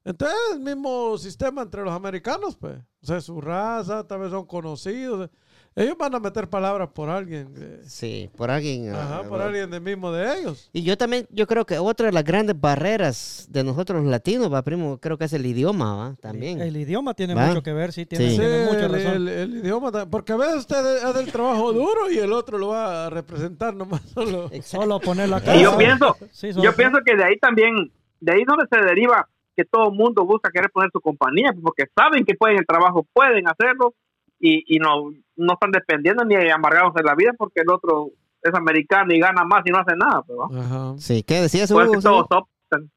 Entonces, 0.05 0.39
el 0.55 0.61
mismo 0.61 1.19
sistema 1.19 1.63
entre 1.63 1.83
los 1.83 1.93
americanos, 1.93 2.57
pues. 2.57 2.79
O 3.03 3.07
sea, 3.07 3.21
su 3.21 3.41
raza, 3.41 4.07
tal 4.07 4.21
vez 4.21 4.31
son 4.31 4.47
conocidos. 4.47 5.31
Ellos 5.79 5.97
van 5.99 6.15
a 6.15 6.19
meter 6.21 6.49
palabras 6.49 6.89
por 6.93 7.09
alguien. 7.09 7.55
eh, 7.57 7.81
Sí, 7.85 8.29
por 8.37 8.51
alguien. 8.51 8.91
Ajá, 8.91 9.17
ah, 9.17 9.19
por 9.21 9.29
bueno. 9.31 9.45
alguien 9.45 9.71
de 9.71 9.81
mismo 9.81 10.11
de 10.13 10.39
ellos. 10.41 10.69
Y 10.73 10.83
yo 10.83 10.97
también, 10.99 11.27
yo 11.31 11.47
creo 11.47 11.65
que 11.65 11.79
otra 11.79 12.07
de 12.07 12.13
las 12.13 12.25
grandes 12.25 12.61
barreras 12.61 13.47
de 13.51 13.65
nosotros 13.65 14.03
los 14.03 14.11
latinos, 14.11 14.53
va, 14.53 14.63
primo, 14.63 14.99
creo 14.99 15.17
que 15.19 15.25
es 15.27 15.33
el 15.33 15.47
idioma, 15.47 15.95
va, 15.95 16.15
también. 16.21 16.61
El 16.61 16.77
idioma 16.77 17.15
tiene 17.15 17.35
Va. 17.35 17.47
mucho 17.47 17.63
que 17.63 17.73
ver, 17.73 17.93
sí, 17.93 18.07
tiene, 18.07 18.25
Sí. 18.27 18.31
Sí, 18.33 18.39
tiene 18.41 18.65
mucha 18.67 18.87
el, 18.87 18.93
razón. 18.93 19.13
el- 19.15 19.29
el 19.29 19.57
idioma, 19.59 19.93
porque 20.11 20.33
a 20.33 20.37
veces 20.37 20.57
usted 20.57 20.77
hace 21.05 21.21
el 21.21 21.31
trabajo 21.33 21.73
duro 21.73 22.11
y 22.11 22.19
el 22.19 22.33
otro 22.33 22.59
lo 22.59 22.69
va 22.69 23.07
a 23.07 23.11
representar 23.11 23.75
nomás 23.75 24.03
solo. 24.15 24.51
Solo 24.63 25.01
poner 25.01 25.29
la 25.29 25.39
Y 25.39 25.43
cara. 25.43 25.61
yo 25.63 25.77
pienso, 25.79 26.17
Sí, 26.33 26.53
solo 26.53 26.65
yo 26.65 26.75
pienso 26.77 26.99
que 27.05 27.15
de 27.17 27.25
ahí 27.25 27.39
también, 27.39 27.91
de 28.21 28.33
ahí 28.33 28.43
donde 28.47 28.67
se 28.71 28.81
deriva 28.85 29.29
que 29.57 29.65
todo 29.65 29.89
el 29.91 29.95
mundo 29.95 30.25
busca 30.25 30.51
querer 30.53 30.71
poner 30.71 30.91
su 30.93 31.01
compañía, 31.01 31.51
porque 31.63 31.85
saben 31.97 32.25
que 32.25 32.35
pueden 32.35 32.59
el 32.59 32.67
trabajo, 32.67 33.07
pueden 33.13 33.47
hacerlo 33.49 33.95
y, 34.41 34.63
y 34.77 34.79
no, 34.79 35.11
no 35.39 35.55
están 35.55 35.71
dependiendo 35.71 36.25
ni 36.25 36.35
amargados 36.51 36.93
en 36.97 37.07
la 37.07 37.15
vida 37.15 37.33
porque 37.39 37.61
el 37.61 37.71
otro 37.71 38.11
es 38.43 38.55
americano 38.55 39.15
y 39.15 39.19
gana 39.19 39.45
más 39.45 39.63
y 39.65 39.71
no 39.71 39.79
hace 39.79 39.97
nada. 39.97 40.23
Pues, 40.23 40.39
¿va? 40.39 40.61
Ajá. 40.61 40.95
Sí, 40.99 41.23
¿qué 41.23 41.41
decías, 41.43 41.73
Por 41.73 41.83
eso 41.83 41.93
Hugo? 41.93 42.01
que 42.01 42.05
todos 42.05 42.27
optan. 42.31 42.91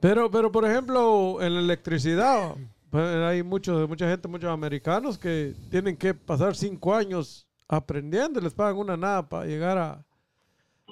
Pero, 0.00 0.30
pero 0.30 0.52
por 0.52 0.64
ejemplo, 0.64 1.42
en 1.42 1.54
la 1.54 1.60
electricidad, 1.60 2.54
pues, 2.90 3.04
hay 3.04 3.42
muchos, 3.42 3.88
mucha 3.88 4.08
gente, 4.08 4.28
muchos 4.28 4.50
americanos 4.50 5.18
que 5.18 5.54
tienen 5.70 5.96
que 5.96 6.14
pasar 6.14 6.54
cinco 6.54 6.94
años 6.94 7.48
aprendiendo 7.66 8.38
y 8.38 8.42
les 8.44 8.54
pagan 8.54 8.76
una 8.76 8.96
nada 8.96 9.28
para 9.28 9.44
llegar 9.46 9.76
a, 9.76 10.04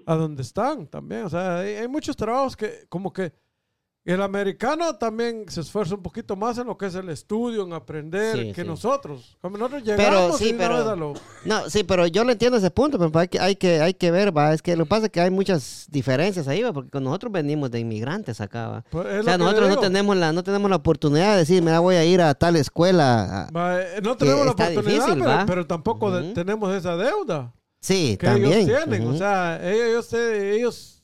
a 0.06 0.14
donde 0.14 0.42
están 0.42 0.86
también. 0.86 1.24
O 1.24 1.28
sea, 1.30 1.58
hay, 1.58 1.74
hay 1.74 1.88
muchos 1.88 2.16
trabajos 2.16 2.56
que 2.56 2.86
como 2.88 3.12
que 3.12 3.32
el 4.12 4.22
americano 4.22 4.94
también 4.96 5.44
se 5.48 5.60
esfuerza 5.60 5.94
un 5.96 6.02
poquito 6.02 6.36
más 6.36 6.56
en 6.58 6.66
lo 6.68 6.78
que 6.78 6.86
es 6.86 6.94
el 6.94 7.08
estudio, 7.08 7.64
en 7.64 7.72
aprender, 7.72 8.36
Sí, 8.38 8.52
que 8.52 8.62
sí. 8.62 8.66
nosotros. 8.66 9.36
Como 9.42 9.58
nosotros 9.58 9.82
Pero, 9.84 9.98
llegamos 9.98 10.38
sí, 10.38 10.54
pero- 10.56 10.76
vez 10.78 10.86
a 10.86 10.96
lo- 10.96 11.14
No, 11.44 11.68
sí, 11.68 11.82
pero 11.84 12.06
yo 12.06 12.22
le 12.24 12.32
entiendo 12.32 12.58
ese 12.58 12.70
punto, 12.70 12.98
pero 12.98 13.18
hay 13.18 13.28
que, 13.28 13.40
hay 13.40 13.56
que, 13.56 13.80
hay 13.80 13.94
que 13.94 14.10
ver, 14.10 14.36
va, 14.36 14.54
es 14.54 14.62
que 14.62 14.76
lo 14.76 14.84
que 14.84 14.88
pasa 14.88 15.06
es 15.06 15.12
que 15.12 15.20
hay 15.20 15.30
muchas 15.30 15.86
diferencias 15.90 16.46
ahí, 16.48 16.62
va, 16.62 16.72
porque 16.72 16.90
con 16.90 17.02
nosotros 17.04 17.32
venimos 17.32 17.70
de 17.70 17.80
inmigrantes 17.80 18.40
acá, 18.40 18.68
va. 18.68 18.84
pues, 18.90 19.06
es 19.06 19.20
O 19.20 19.22
sea, 19.24 19.38
nosotros 19.38 19.68
no 19.68 19.78
tenemos 19.78 20.16
la, 20.16 20.32
no 20.32 20.42
tenemos 20.42 20.70
la 20.70 20.76
oportunidad 20.76 21.32
de 21.32 21.38
decir, 21.38 21.62
mira, 21.62 21.80
voy 21.80 21.96
a 21.96 22.04
ir 22.04 22.20
a 22.22 22.32
tal 22.34 22.56
escuela. 22.56 23.46
a- 23.46 23.50
Va, 23.50 23.80
eh, 23.82 24.00
no 24.02 24.16
tenemos 24.16 24.44
la 24.46 24.52
oportunidad, 24.52 24.82
difícil, 24.84 25.22
pero, 25.22 25.44
pero 25.46 25.66
tampoco 25.66 26.10
de- 26.10 26.32
tenemos 26.32 26.72
esa 26.74 26.96
deuda. 26.96 27.52
Sí, 27.80 28.16
que 28.18 28.26
también. 28.26 28.52
ellos 28.68 28.84
tienen. 28.84 29.06
O 29.08 29.16
sea, 29.16 29.60
ellos, 29.62 30.12
ellos, 30.12 30.22
ellos, 30.56 30.95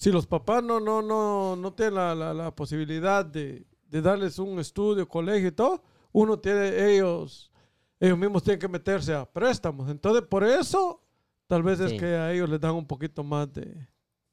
si 0.00 0.10
los 0.10 0.26
papás 0.26 0.62
no, 0.62 0.80
no, 0.80 1.02
no, 1.02 1.56
no 1.56 1.72
tienen 1.74 1.96
la, 1.96 2.14
la- 2.14 2.32
la 2.32 2.50
posibilidad 2.56 3.22
de, 3.22 3.66
de 3.90 4.00
darles 4.00 4.38
un 4.38 4.58
estudio, 4.58 5.06
colegio 5.06 5.48
y 5.48 5.52
todo, 5.52 5.82
uno 6.12 6.38
tiene, 6.38 6.90
ellos, 6.94 7.52
ellos 8.00 8.16
mismos 8.16 8.42
tienen 8.42 8.58
que 8.60 8.68
meterse 8.68 9.12
a 9.14 9.26
préstamos. 9.26 9.90
Entonces, 9.90 10.22
por 10.26 10.42
eso, 10.42 11.02
tal 11.46 11.62
vez 11.62 11.80
es 11.80 11.92
que 12.00 12.06
a 12.06 12.32
ellos 12.32 12.48
les 12.48 12.58
dan 12.58 12.74
un 12.76 12.86
poquito 12.86 13.22
más 13.22 13.52
de, 13.52 13.62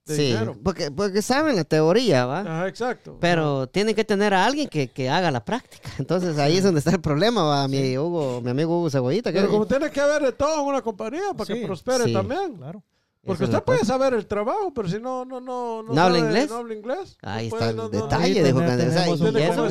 de 0.06 0.16
sí, 0.16 0.28
dinero. 0.28 0.56
porque, 0.64 0.90
porque 0.90 1.22
saben 1.22 1.58
la 1.58 1.66
teoría, 1.66 2.26
va. 2.26 2.40
Ajá, 2.40 2.68
exacto. 2.70 3.18
Pero 3.20 3.68
tienen 3.68 3.94
que 3.94 4.06
tener 4.06 4.34
a 4.34 4.46
alguien 4.46 4.70
que, 4.70 4.88
que 4.88 5.10
haga 5.10 5.32
la 5.32 5.44
práctica. 5.44 5.90
Entonces 6.00 6.38
ahí 6.38 6.56
es 6.56 6.64
donde 6.64 6.80
está 6.80 6.92
el 6.92 7.02
problema, 7.02 7.44
va, 7.44 7.68
mi 7.68 7.98
Hugo, 7.98 8.40
mi 8.42 8.52
amigo 8.52 8.80
Hugo 8.80 8.90
Cebollita. 8.90 9.34
que- 9.34 9.40
Pero 9.42 9.52
como 9.52 9.68
tiene 9.68 9.92
que 9.92 10.00
haber 10.00 10.22
de 10.24 10.32
todo 10.32 10.62
en 10.62 10.66
una 10.68 10.82
compañía 10.82 11.34
para 11.36 11.54
que 11.54 11.66
prospere 11.66 12.06
Sí. 12.06 12.14
también. 12.14 12.56
Claro. 12.56 12.82
Porque 13.28 13.44
usted 13.44 13.64
puede 13.64 13.86
saber 13.86 14.14
el 14.14 14.26
trabajo, 14.26 14.74
pero 14.74 14.88
si 14.90 15.00
no, 15.00 15.26
no, 15.26 15.40
no, 15.40 15.84
¿No 15.84 15.90
habla 16.02 16.06
sabe- 16.06 16.20
inglés? 16.20 16.50
No 16.50 16.56
habla 16.58 16.74
inglés. 16.74 17.18
no 17.22 17.30
Ahí 17.30 17.50
puede- 17.50 17.70
está 17.70 17.84
el 17.86 17.92
detalle, 17.92 18.34
que 18.34 18.40
eso 18.50 19.68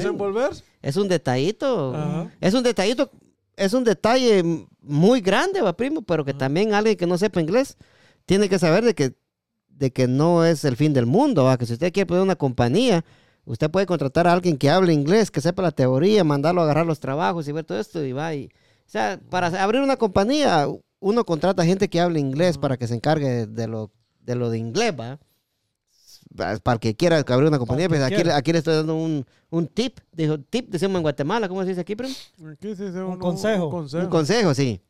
es- 0.82 0.96
un 0.96 1.08
detallito. 1.08 1.94
Ajá. 1.94 2.30
Es 2.40 2.54
un 2.54 2.62
detallito, 2.62 3.10
es 3.56 3.72
un 3.72 3.84
detalle 3.84 4.44
muy 4.82 5.20
grande, 5.20 5.60
va, 5.62 5.76
primo, 5.76 6.02
pero 6.02 6.24
que 6.24 6.34
también 6.34 6.74
alguien 6.74 6.96
que 6.96 7.06
no 7.06 7.18
sepa 7.18 7.40
inglés 7.40 7.76
tiene 8.26 8.48
que 8.48 8.58
saber 8.58 8.84
de 8.84 8.94
que, 8.94 9.14
de 9.68 9.90
que 9.92 10.06
no 10.06 10.44
es 10.44 10.64
el 10.64 10.76
fin 10.76 10.92
del 10.92 11.06
mundo, 11.06 11.44
va, 11.44 11.56
que 11.58 11.66
si 11.66 11.72
usted 11.74 11.92
quiere 11.92 12.06
poner 12.06 12.22
una 12.22 12.36
compañía, 12.36 13.04
usted 13.44 13.70
puede 13.70 13.86
contratar 13.86 14.26
a 14.26 14.32
alguien 14.32 14.56
que 14.58 14.70
hable 14.70 14.92
inglés, 14.92 15.30
que 15.30 15.40
sepa 15.40 15.62
la 15.62 15.70
teoría, 15.70 16.24
mandarlo 16.24 16.60
a 16.60 16.64
agarrar 16.64 16.86
los 16.86 17.00
trabajos 17.00 17.46
y 17.48 17.52
ver 17.52 17.64
todo 17.64 17.78
esto 17.78 18.04
y 18.04 18.12
va 18.12 18.34
y, 18.34 18.46
o 18.46 18.88
sea, 18.88 19.20
para 19.30 19.48
abrir 19.62 19.80
una 19.82 19.96
compañía, 19.96 20.66
uno 21.00 21.24
contrata 21.24 21.64
gente 21.64 21.88
que 21.88 22.00
hable 22.00 22.20
inglés 22.20 22.58
para 22.58 22.76
que 22.76 22.86
se 22.86 22.94
encargue 22.94 23.46
de 23.46 23.66
lo 23.66 23.90
de 24.20 24.34
lo 24.34 24.50
de 24.50 24.58
inglés, 24.58 24.92
va. 24.98 25.18
Para 26.34 26.74
el 26.74 26.80
que 26.80 26.94
quiera 26.94 27.18
abrir 27.18 27.48
una 27.48 27.58
compañía, 27.58 27.88
pues 27.88 28.02
aquí, 28.02 28.52
le 28.52 28.58
estoy 28.58 28.74
dando 28.74 28.96
un, 28.96 29.24
un 29.48 29.68
tip. 29.68 30.00
Dijo, 30.12 30.38
tip, 30.38 30.68
decimos 30.68 30.96
en 30.96 31.02
Guatemala, 31.02 31.48
¿cómo 31.48 31.62
se 31.62 31.68
dice 31.68 31.80
aquí, 31.80 31.94
primo? 31.94 32.12
Aquí 32.52 32.74
se 32.74 32.86
dice 32.86 33.02
Un 33.02 33.18
consejo. 33.18 33.66
Un 33.66 33.70
consejo. 33.70 34.04
Un 34.04 34.10
consejo, 34.10 34.54
sí. 34.54 34.80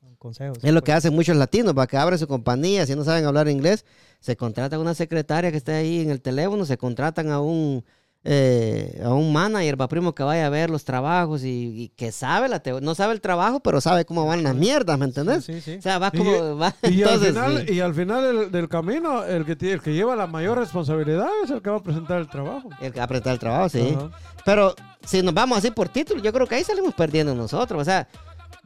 Es 0.62 0.72
lo 0.72 0.82
que 0.82 0.92
hacen 0.92 1.14
muchos 1.14 1.36
latinos, 1.36 1.74
para 1.74 1.86
que 1.86 1.96
abren 1.96 2.18
su 2.18 2.26
compañía, 2.26 2.86
si 2.86 2.94
no 2.94 3.04
saben 3.04 3.24
hablar 3.26 3.48
inglés, 3.48 3.84
se 4.20 4.36
contratan 4.36 4.78
a 4.78 4.82
una 4.82 4.94
secretaria 4.94 5.50
que 5.50 5.56
esté 5.56 5.72
ahí 5.72 6.00
en 6.00 6.10
el 6.10 6.20
teléfono, 6.20 6.64
se 6.64 6.76
contratan 6.76 7.30
a 7.30 7.40
un 7.40 7.84
eh, 8.28 9.00
a 9.04 9.10
un 9.14 9.32
manager, 9.32 9.80
va 9.80 9.86
primo 9.88 10.12
que 10.14 10.24
vaya 10.24 10.46
a 10.46 10.50
ver 10.50 10.68
los 10.68 10.84
trabajos 10.84 11.44
y, 11.44 11.48
y 11.84 11.88
que 11.96 12.10
sabe 12.10 12.48
la 12.48 12.60
teo- 12.60 12.80
no 12.80 12.94
sabe 12.96 13.12
el 13.12 13.20
trabajo, 13.20 13.60
pero 13.60 13.80
sabe 13.80 14.04
cómo 14.04 14.26
van 14.26 14.42
las 14.42 14.54
mierdas, 14.56 14.98
¿me 14.98 15.04
entendés? 15.04 15.44
Sí, 15.44 15.60
sí. 15.60 15.76
O 15.76 15.82
sea, 15.82 15.98
va 15.98 16.10
Y- 16.12 16.18
como 16.18 16.56
va, 16.58 16.74
Y, 16.82 17.02
entonces, 17.02 17.36
al 17.36 17.50
final, 17.52 17.70
y 17.70 17.80
al 17.80 17.94
final 17.94 18.22
del, 18.22 18.50
del 18.50 18.68
camino, 18.68 19.22
el 19.24 19.44
que, 19.44 19.54
tiene- 19.54 19.74
el 19.74 19.80
que 19.80 19.94
lleva 19.94 20.16
la 20.16 20.26
mayor 20.26 20.58
responsabilidad 20.58 21.28
es 21.44 21.50
el 21.50 21.62
que 21.62 21.70
va 21.70 21.76
a 21.76 21.82
presentar 21.82 22.18
el 22.18 22.28
trabajo. 22.28 22.68
el 22.80 22.92
que 22.92 23.00
apretar 23.00 23.32
el 23.32 23.38
trabajo, 23.38 23.68
sí. 23.68 23.96
Pero 24.44 24.74
si 25.04 25.22
nos 25.22 25.32
vamos 25.34 25.58
así 25.58 25.70
por 25.70 25.88
título, 25.88 26.20
yo 26.20 26.32
creo 26.32 26.46
que 26.48 26.56
ahí 26.56 26.64
salimos 26.64 26.94
perdiendo 26.94 27.34
nosotros. 27.34 27.80
O 27.80 27.84
sea, 27.84 28.08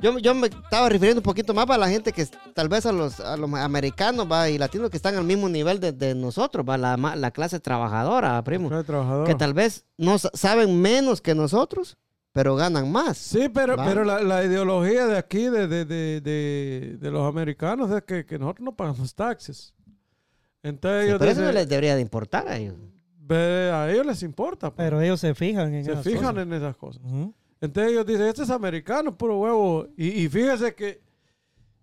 yo, 0.03 0.18
yo 0.18 0.34
me 0.34 0.46
estaba 0.48 0.88
refiriendo 0.88 1.20
un 1.20 1.24
poquito 1.24 1.53
más 1.55 1.66
para 1.66 1.78
la 1.78 1.88
gente 1.88 2.12
que 2.12 2.26
tal 2.55 2.68
vez 2.68 2.86
a 2.86 2.92
los, 2.92 3.20
a 3.20 3.36
los 3.36 3.53
americanos 3.55 4.26
va, 4.30 4.48
y 4.48 4.59
latinos 4.59 4.90
que 4.90 4.96
están 4.96 5.14
al 5.16 5.24
mismo 5.24 5.48
nivel 5.48 5.80
de, 5.80 5.92
de 5.92 6.14
nosotros, 6.14 6.64
va, 6.68 6.76
la, 6.78 6.96
la 6.96 7.30
clase 7.30 7.61
trabajadora, 7.61 8.42
primo. 8.44 8.68
Clase 8.68 8.84
trabajadora. 8.84 9.26
Que 9.26 9.34
tal 9.34 9.55
vez 9.55 9.84
no 9.96 10.18
sa- 10.18 10.30
saben 10.34 10.80
menos 10.80 11.20
que 11.20 11.34
nosotros, 11.34 11.98
pero 12.32 12.55
ganan 12.57 12.90
más. 12.92 13.18
Sí, 13.18 13.48
pero, 13.48 13.76
Va. 13.76 13.84
pero 13.84 14.05
la, 14.05 14.20
la 14.22 14.44
ideología 14.44 15.07
de 15.07 15.18
aquí, 15.18 15.44
de, 15.48 15.66
de, 15.66 15.84
de, 15.84 16.20
de, 16.20 16.96
de 17.01 17.11
los 17.11 17.28
americanos, 17.28 17.90
es 17.90 18.03
que, 18.03 18.24
que 18.24 18.38
nosotros 18.38 18.64
no 18.64 18.76
pagamos 18.76 19.14
taxes. 19.14 19.74
Entonces 20.62 21.03
Sí, 21.03 21.09
ellos 21.09 21.18
pero 21.18 21.30
eso 21.32 21.40
no 21.42 21.53
les 21.53 21.68
debería 21.68 21.94
de 21.96 22.03
importar 22.03 22.46
a 22.46 22.57
ellos. 22.57 22.74
"Ve, 23.22 23.70
a 23.72 23.90
ellos 23.90 24.05
les 24.07 24.22
importa. 24.22 24.70
pues. 24.74 24.86
Pero 24.86 25.01
ellos 25.01 25.18
se 25.20 25.34
fijan 25.34 25.72
en 25.74 25.84
se 25.84 25.92
esas 25.92 26.05
fijan 26.05 26.22
cosas. 26.34 26.42
en 26.42 26.53
esas 26.53 26.76
cosas. 26.76 27.03
Ujú. 27.05 27.34
Entonces 27.61 27.92
ellos 27.92 28.06
dicen, 28.06 28.22
este 28.26 28.42
es 28.42 28.50
americano, 28.50 29.16
puro 29.16 29.38
huevo. 29.38 29.86
Y, 29.96 30.08
y 30.24 30.28
fíjese 30.28 30.74
que, 30.74 31.02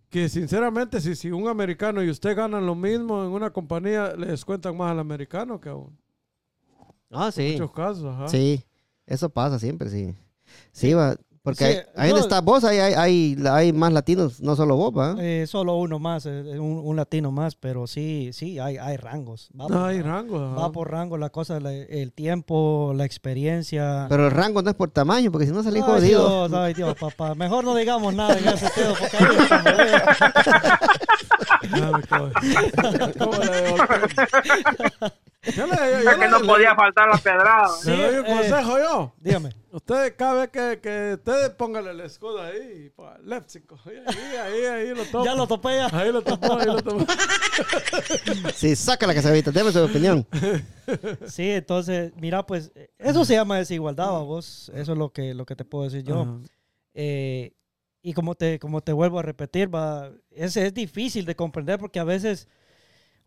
que 0.10 0.28
sinceramente, 0.30 1.00
si, 1.02 1.16
si 1.16 1.32
un 1.32 1.48
americano 1.48 2.04
y 2.04 2.10
usted 2.10 2.36
ganan 2.36 2.66
lo 2.66 2.76
mismo 2.76 3.24
en 3.24 3.30
una 3.32 3.52
compañía, 3.52 4.16
les 4.16 4.44
cuentan 4.44 4.76
más 4.76 4.92
al 4.92 5.00
americano 5.00 5.60
que 5.60 5.70
a 5.70 5.76
un. 5.76 5.98
Ah, 7.12 7.28
En 7.28 7.32
sí. 7.34 7.52
muchos 7.54 7.72
casos, 7.72 8.06
ajá. 8.06 8.28
Sí, 8.28 8.64
eso 9.06 9.30
pasa 9.30 9.60
siempre, 9.60 9.90
sí. 9.90 10.16
Sí, 10.72 10.94
va. 10.94 11.16
Porque 11.48 11.72
Sí, 11.72 11.78
ahí, 11.96 12.12
no. 12.12 12.18
estás 12.18 12.44
vos, 12.44 12.66
ahí 12.66 12.78
hay, 12.78 12.94
hay, 12.94 13.38
hay 13.50 13.72
más 13.72 13.94
latinos, 13.94 14.42
no 14.42 14.58
solo 14.58 14.76
vos, 14.76 14.92
¿va? 14.94 15.16
Eh, 15.18 15.46
solo 15.48 15.78
uno 15.78 15.98
más, 15.98 16.26
eh, 16.26 16.60
un, 16.60 16.82
un 16.84 16.96
latino 16.98 17.32
más, 17.32 17.56
pero 17.56 17.88
sí, 17.88 18.32
sí, 18.34 18.60
hay, 18.60 18.76
hay 18.76 18.98
rangos. 18.98 19.48
Va, 19.58 19.64
No 19.70 19.80
por, 19.80 19.88
hay 19.90 20.02
rango. 20.02 20.44
ajá. 20.46 20.56
va 20.56 20.72
por 20.74 20.92
rango 20.92 21.18
la 21.18 21.30
cosa, 21.30 21.62
la- 21.62 21.72
el 21.72 22.12
tiempo, 22.12 22.92
la 22.94 23.06
experiencia. 23.06 24.08
Pero 24.10 24.26
el 24.26 24.32
rango 24.32 24.62
no 24.62 24.70
es 24.72 24.76
por 24.76 24.92
tamaño, 24.92 25.32
porque 25.32 25.48
si 25.48 25.54
no 25.54 25.64
salís 25.64 25.86
jodido. 25.86 26.50
Dios, 26.50 26.60
ay, 26.60 26.74
Dios, 26.74 26.94
papá. 27.00 27.34
Mejor 27.34 27.64
no 27.64 27.74
digamos 27.76 28.14
nada 28.14 28.38
en 28.38 28.46
ese 28.50 28.68
sentido, 28.68 28.94
porque 29.00 29.16
ahí 29.18 29.26
Es 35.48 35.56
que 35.56 36.18
le- 36.18 36.28
no 36.30 36.40
le- 36.40 36.46
podía 36.48 36.76
faltar 36.76 37.08
la 37.10 37.18
pedrada. 37.18 37.68
le 37.86 37.96
doy 37.98 38.16
un 38.20 38.26
eh, 38.26 38.30
consejo 38.30 38.80
yo. 38.80 39.14
Dígame. 39.20 39.50
Ustedes, 39.72 40.14
cada 40.14 40.34
vez 40.42 40.50
que, 40.50 40.80
que 40.82 41.14
ustedes 41.16 41.50
pónganle 41.52 41.92
el 41.92 42.02
escudo 42.02 42.42
ahí, 42.42 42.90
pa, 42.96 43.18
léxico. 43.24 43.78
Ahí, 43.86 44.36
ahí, 44.38 44.66
ahí 44.66 44.90
lo 44.96 45.06
topo. 45.06 45.26
Ya 45.26 45.36
lo 45.36 45.48
topé 45.48 45.70
ya. 45.78 45.88
Ahí 45.92 46.12
lo 46.12 46.22
topó, 46.22 46.58
ahí 46.60 46.66
lo 46.66 46.82
topó. 46.82 47.06
Sí, 48.56 48.76
saca 48.76 49.08
la 49.08 49.14
casabita, 49.16 49.52
déme 49.52 49.72
su 49.72 49.84
opinión. 49.84 50.26
Sí, 51.28 51.50
entonces, 51.52 52.12
mira, 52.18 52.46
pues, 52.46 52.72
eso 52.98 53.26
se 53.26 53.34
llama 53.34 53.58
desigualdad, 53.58 54.12
¿va 54.12 54.20
vos. 54.24 54.72
Eso 54.76 54.92
es 54.94 54.98
lo 54.98 55.10
que, 55.12 55.34
lo 55.34 55.46
que 55.46 55.56
te 55.56 55.66
puedo 55.66 55.86
decir 55.86 56.04
yo. 56.04 56.40
Eh, 56.94 57.54
y 58.02 58.14
como 58.14 58.36
te, 58.36 58.60
como 58.60 58.82
te 58.82 58.94
vuelvo 58.94 59.20
a 59.20 59.24
repetir, 59.24 59.74
va, 59.74 60.12
es, 60.32 60.56
es 60.58 60.74
difícil 60.74 61.26
de 61.26 61.36
comprender 61.36 61.80
porque 61.80 62.00
a 62.00 62.04
veces 62.04 62.48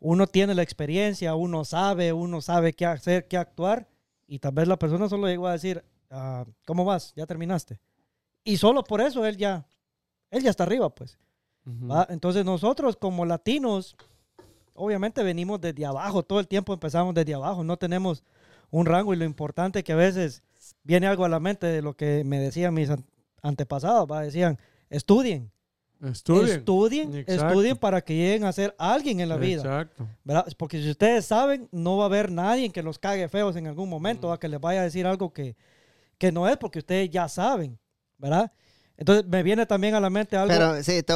uno 0.00 0.26
tiene 0.26 0.54
la 0.54 0.62
experiencia, 0.62 1.34
uno 1.34 1.64
sabe, 1.64 2.12
uno 2.12 2.40
sabe 2.40 2.72
qué 2.72 2.86
hacer, 2.86 3.28
qué 3.28 3.36
actuar, 3.36 3.88
y 4.26 4.38
tal 4.38 4.52
vez 4.52 4.66
la 4.66 4.78
persona 4.78 5.08
solo 5.08 5.26
llegó 5.26 5.46
a 5.46 5.52
decir, 5.52 5.84
ah, 6.10 6.44
¿cómo 6.66 6.84
vas? 6.84 7.12
¿Ya 7.14 7.26
terminaste? 7.26 7.78
Y 8.44 8.56
solo 8.56 8.82
por 8.82 9.00
eso 9.00 9.24
él 9.26 9.36
ya, 9.36 9.66
él 10.30 10.42
ya 10.42 10.50
está 10.50 10.64
arriba, 10.64 10.88
pues. 10.90 11.18
¿va? 11.66 12.06
Entonces 12.08 12.44
nosotros 12.44 12.96
como 12.96 13.26
latinos, 13.26 13.96
obviamente 14.72 15.22
venimos 15.22 15.60
desde 15.60 15.84
abajo, 15.84 16.22
todo 16.22 16.40
el 16.40 16.48
tiempo 16.48 16.72
empezamos 16.72 17.14
desde 17.14 17.34
abajo, 17.34 17.62
no 17.62 17.76
tenemos 17.76 18.24
un 18.70 18.86
rango 18.86 19.12
y 19.12 19.16
lo 19.16 19.24
importante 19.24 19.84
que 19.84 19.92
a 19.92 19.96
veces 19.96 20.42
viene 20.82 21.06
algo 21.06 21.24
a 21.24 21.28
la 21.28 21.40
mente 21.40 21.66
de 21.66 21.82
lo 21.82 21.94
que 21.94 22.24
me 22.24 22.38
decían 22.38 22.72
mis 22.72 22.88
an- 22.88 23.04
antepasados, 23.42 24.10
¿va? 24.10 24.22
decían, 24.22 24.58
estudien, 24.88 25.50
Estudien. 26.02 27.24
estudien, 27.26 27.76
para 27.76 28.00
que 28.00 28.14
lleguen 28.14 28.44
a 28.44 28.52
ser 28.52 28.74
alguien 28.78 29.20
en 29.20 29.28
la 29.28 29.36
vida, 29.36 29.60
Exacto. 29.62 30.08
¿verdad? 30.24 30.46
Porque 30.56 30.80
si 30.82 30.90
ustedes 30.90 31.26
saben, 31.26 31.68
no 31.72 31.96
va 31.98 32.04
a 32.04 32.06
haber 32.06 32.30
nadie 32.30 32.70
que 32.70 32.82
los 32.82 32.98
cague 32.98 33.28
feos 33.28 33.54
en 33.56 33.66
algún 33.66 33.88
momento, 33.88 34.28
¿va? 34.28 34.38
que 34.38 34.48
les 34.48 34.60
vaya 34.60 34.80
a 34.80 34.84
decir 34.84 35.06
algo 35.06 35.32
que, 35.32 35.56
que 36.16 36.32
no 36.32 36.48
es 36.48 36.56
porque 36.56 36.78
ustedes 36.78 37.10
ya 37.10 37.28
saben, 37.28 37.78
¿verdad? 38.18 38.50
Entonces 38.96 39.26
me 39.26 39.42
viene 39.42 39.64
también 39.66 39.94
a 39.94 40.00
la 40.00 40.10
mente 40.10 40.36
algo... 40.36 40.52
Pero 40.54 40.82
sí, 40.82 41.02
te- 41.02 41.14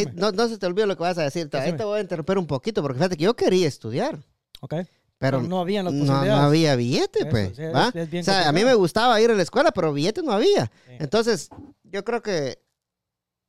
eh, 0.00 0.06
no, 0.14 0.30
no 0.32 0.48
se 0.48 0.56
te 0.58 0.66
olvide 0.66 0.86
lo 0.86 0.96
que 0.96 1.02
vas 1.02 1.18
a 1.18 1.22
decir. 1.22 1.48
Ahí 1.52 1.72
te 1.74 1.84
voy 1.84 1.98
a 1.98 2.02
interrumpir 2.02 2.38
un 2.38 2.46
poquito, 2.46 2.80
porque 2.82 2.98
fíjate 2.98 3.16
que 3.16 3.24
yo 3.24 3.34
quería 3.36 3.66
estudiar, 3.68 4.18
ok, 4.60 4.74
pero 5.18 5.42
no 5.42 5.58
habían 5.60 5.84
las 5.84 5.94
no, 5.94 6.00
posibilidades. 6.00 6.40
no 6.40 6.46
había 6.46 6.76
billete, 6.76 7.20
Eso, 7.20 7.28
pues. 7.30 7.56
sí, 7.56 7.62
es- 7.62 7.74
¿va? 7.74 7.90
es 7.94 8.10
bien 8.10 8.22
o 8.22 8.24
sea, 8.24 8.48
a 8.48 8.52
mí 8.52 8.64
me 8.64 8.74
gustaba 8.74 9.20
ir 9.20 9.30
a 9.30 9.34
la 9.34 9.42
escuela, 9.42 9.72
pero 9.72 9.92
billete 9.92 10.22
no 10.22 10.32
había. 10.32 10.66
Sí. 10.86 10.92
Entonces, 11.00 11.50
yo 11.82 12.04
creo 12.04 12.22
que 12.22 12.58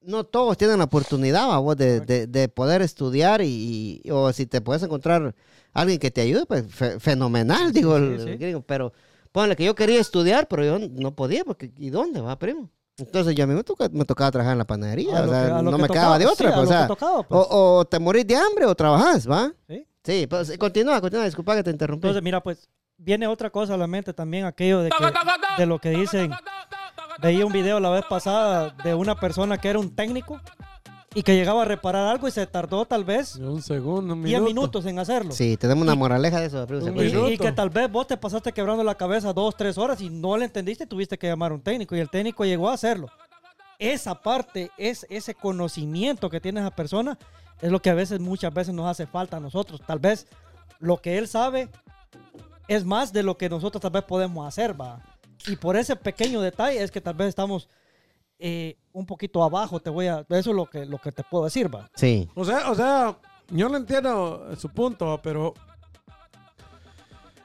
no 0.02 0.24
todos 0.24 0.58
tienen 0.58 0.78
la 0.80 0.86
oportunidad, 0.86 1.50
¿va, 1.50 1.58
vos, 1.60 1.76
de, 1.78 2.00
de- 2.02 2.28
de 2.28 2.48
poder 2.50 2.82
estudiar 2.82 3.42
y, 3.42 4.02
y- 4.04 4.12
o 4.12 4.32
si 4.34 4.46
te 4.46 4.62
puedes 4.62 4.82
encontrar 4.84 5.36
alguien 5.74 6.00
que 6.00 6.10
te 6.12 6.22
ayude, 6.22 6.46
pues 6.46 6.66
fe- 6.74 7.00
fenomenal, 7.00 7.72
digo, 7.74 7.98
Sí, 7.98 8.04
el- 8.04 8.20
sí. 8.22 8.30
el 8.30 8.38
gringo. 8.38 8.62
Pero 8.62 8.94
ponle 9.32 9.56
que 9.56 9.64
yo 9.66 9.76
quería 9.76 10.00
estudiar, 10.00 10.48
pero 10.48 10.64
yo 10.64 10.80
no 10.80 11.16
podía, 11.16 11.44
porque 11.44 11.72
¿y 11.78 11.90
dónde 11.90 12.22
va, 12.22 12.38
primo? 12.40 12.70
Entonces 12.98 13.34
yo 13.36 13.44
a 13.44 13.48
mí 13.48 13.54
me, 13.54 13.64
toca- 13.64 13.90
me 13.92 14.04
tocaba 14.04 14.30
trabajar 14.32 14.54
en 14.54 14.58
la 14.58 14.66
panadería, 14.68 15.20
A 15.20 15.24
o 15.24 15.30
sea, 15.30 15.46
que- 15.58 15.64
no 15.64 15.78
me 15.78 15.88
tocaba, 15.88 15.88
quedaba 15.88 16.20
de 16.20 16.26
sí, 16.26 16.32
otra, 16.34 16.50
a 16.50 16.54
pues, 16.56 16.58
o 16.58 16.62
lo 16.64 16.68
que 16.70 16.74
sea, 16.78 16.88
tocaba, 16.88 17.24
pues. 17.24 17.42
o, 17.50 17.78
o 17.80 17.86
te 17.86 18.00
morís 18.00 18.28
de 18.28 18.36
hambre 18.36 18.66
o 18.66 18.76
trabajas, 18.76 19.30
¿va? 19.30 19.54
Sí. 19.68 19.86
Sí, 20.04 20.28
pues 20.28 20.58
continúa, 20.58 21.00
continúa, 21.02 21.26
disculpa 21.26 21.56
que 21.56 21.64
te 21.64 21.72
interrumpí. 21.72 22.08
Entonces, 22.08 22.24
mira, 22.24 22.42
pues 22.42 22.68
viene 22.98 23.28
otra 23.28 23.50
cosa 23.50 23.76
a 23.76 23.78
la 23.78 23.86
mente 23.88 24.14
también, 24.14 24.46
aquello 24.46 24.82
de, 24.82 24.90
que, 24.90 25.06
de 25.58 25.66
lo 25.66 25.78
que 25.80 25.92
dicen. 25.92 26.32
Veía 27.22 27.46
un 27.46 27.52
video 27.52 27.80
la 27.80 27.90
vez 27.90 28.06
pasada 28.08 28.70
de 28.84 28.94
una 28.94 29.16
persona 29.16 29.58
que 29.58 29.70
era 29.70 29.80
un 29.80 29.94
técnico 29.94 30.40
y 31.14 31.24
que 31.24 31.36
llegaba 31.36 31.64
a 31.64 31.66
reparar 31.66 32.08
algo 32.08 32.28
y 32.28 32.32
se 32.32 32.46
tardó 32.46 32.86
tal 32.86 33.04
vez 33.04 33.36
Un 33.36 33.62
segundo, 33.62 34.14
un 34.14 34.24
10 34.24 34.42
minuto. 34.42 34.46
minutos 34.46 34.86
en 34.86 35.00
hacerlo. 35.00 35.32
sí, 35.32 35.58
tenemos 35.58 35.84
una 35.84 35.96
moraleja 35.96 36.40
de 36.40 36.46
eso, 36.48 36.66
primo, 36.68 36.84
¿se 36.84 36.92
Un 36.92 37.30
Y, 37.30 37.34
y 37.34 37.38
que 37.38 37.52
tal 37.52 37.70
vez 37.70 37.92
vos 37.92 38.08
te 38.08 38.16
pasaste 38.16 38.52
quebrando 38.54 38.84
la 38.84 38.96
cabeza 38.96 39.34
dos, 39.34 39.56
tres 39.58 39.78
horas 39.78 40.00
y 40.02 40.10
no 40.10 40.38
le 40.38 40.46
entendiste, 40.46 40.86
tuviste 40.86 41.18
que 41.18 41.28
llamar 41.28 41.52
a 41.52 41.56
un 41.56 41.62
técnico 41.62 41.96
y 41.96 42.00
el 42.00 42.10
técnico 42.10 42.46
llegó 42.46 42.70
a 42.70 42.74
hacerlo. 42.74 43.08
Esa 43.80 44.22
parte, 44.22 44.72
es, 44.78 45.06
ese 45.10 45.34
conocimiento 45.34 46.30
que 46.30 46.40
tiene 46.40 46.60
esa 46.60 46.72
persona, 46.72 47.18
es 47.62 47.72
lo 47.72 47.82
que 47.82 47.90
a 47.90 47.94
veces, 47.96 48.20
muchas 48.20 48.54
veces 48.54 48.74
nos 48.74 48.86
hace 48.88 49.08
falta 49.08 49.38
a 49.38 49.40
nosotros. 49.40 49.82
Tal 49.86 50.00
vez 50.00 50.28
lo 50.80 50.98
que 50.98 51.18
él 51.18 51.28
sabe 51.28 51.70
es 52.68 52.86
más 52.86 53.12
de 53.12 53.24
lo 53.24 53.38
que 53.38 53.50
nosotros 53.50 53.82
tal 53.82 53.92
vez 53.92 54.04
podemos 54.04 54.48
hacer, 54.48 54.80
va. 54.80 55.02
Y 55.48 55.56
por 55.56 55.76
ese 55.78 55.96
pequeño 55.96 56.42
detalle 56.42 56.82
es 56.82 56.92
que 56.92 57.02
tal 57.02 57.14
vez 57.14 57.30
estamos 57.30 57.70
eh, 58.38 58.78
un 58.94 59.06
poquito 59.06 59.44
abajo, 59.44 59.80
te 59.80 59.90
voy 59.90 60.08
a, 60.08 60.26
eso 60.30 60.50
es 60.52 60.56
lo 60.56 60.66
que, 60.66 60.86
lo 60.86 60.98
que 60.98 61.12
te 61.12 61.24
puedo 61.24 61.46
decir, 61.46 61.74
va. 61.74 61.90
Sí, 61.96 62.30
O 62.36 62.46
sea, 62.46 62.72
o 62.72 62.76
sea, 62.76 63.18
yo 63.50 63.68
no 63.70 63.78
entiendo 63.78 64.50
su 64.58 64.70
punto, 64.70 65.20
pero 65.22 65.54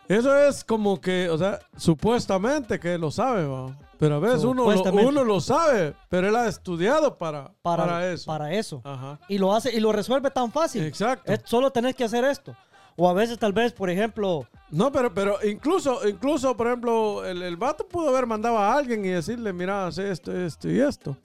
eso 0.09 0.37
es 0.39 0.63
como 0.63 1.01
que, 1.01 1.29
o 1.31 1.39
sea, 1.39 1.61
supuestamente 1.77 2.79
que 2.79 2.99
lo 2.99 3.11
sabe, 3.11 3.47
¿va? 3.47 3.77
pero 3.99 4.17
a 4.17 4.19
veces 4.19 4.45
uno 4.45 4.71
lo, 4.71 4.93
uno 4.93 5.25
lo 5.25 5.41
sabe, 5.41 5.95
pero 6.09 6.29
él 6.29 6.37
ha 6.37 6.47
estudiado 6.47 7.17
para, 7.17 7.53
Para, 7.63 7.85
para, 7.85 8.13
eso. 8.13 8.27
Para 8.27 8.53
eso. 8.53 8.83
Ajá. 8.85 9.19
Y 9.29 9.39
lo 9.39 9.55
hace 9.55 9.75
y 9.75 9.81
lo 9.81 9.93
resuelve 9.93 10.31
tan 10.31 10.53
fácil. 10.53 10.85
Exacto. 10.85 11.33
Es 11.33 11.41
solo 11.45 11.71
tenés 11.71 11.95
que 11.95 12.05
hacer 12.05 12.25
esto. 12.25 12.55
O 12.97 13.09
a 13.09 13.13
veces 13.13 13.39
tal 13.39 13.53
vez, 13.53 13.73
por 13.73 13.91
ejemplo, 13.91 14.47
No, 14.71 14.93
pero, 14.93 15.13
pero 15.13 15.37
incluso, 15.45 16.07
incluso, 16.09 16.57
por 16.57 16.69
ejemplo, 16.69 17.25
el, 17.25 17.43
el 17.43 17.57
vato 17.57 17.87
pudo 17.89 18.09
haber 18.11 18.27
mandado 18.27 18.57
a 18.59 18.75
alguien 18.77 19.05
y 19.05 19.09
decirle, 19.09 19.53
mira, 19.53 19.87
haz 19.87 19.99
esto, 19.99 20.31
esto 20.33 20.69
y 20.71 20.79
esto. 20.81 21.17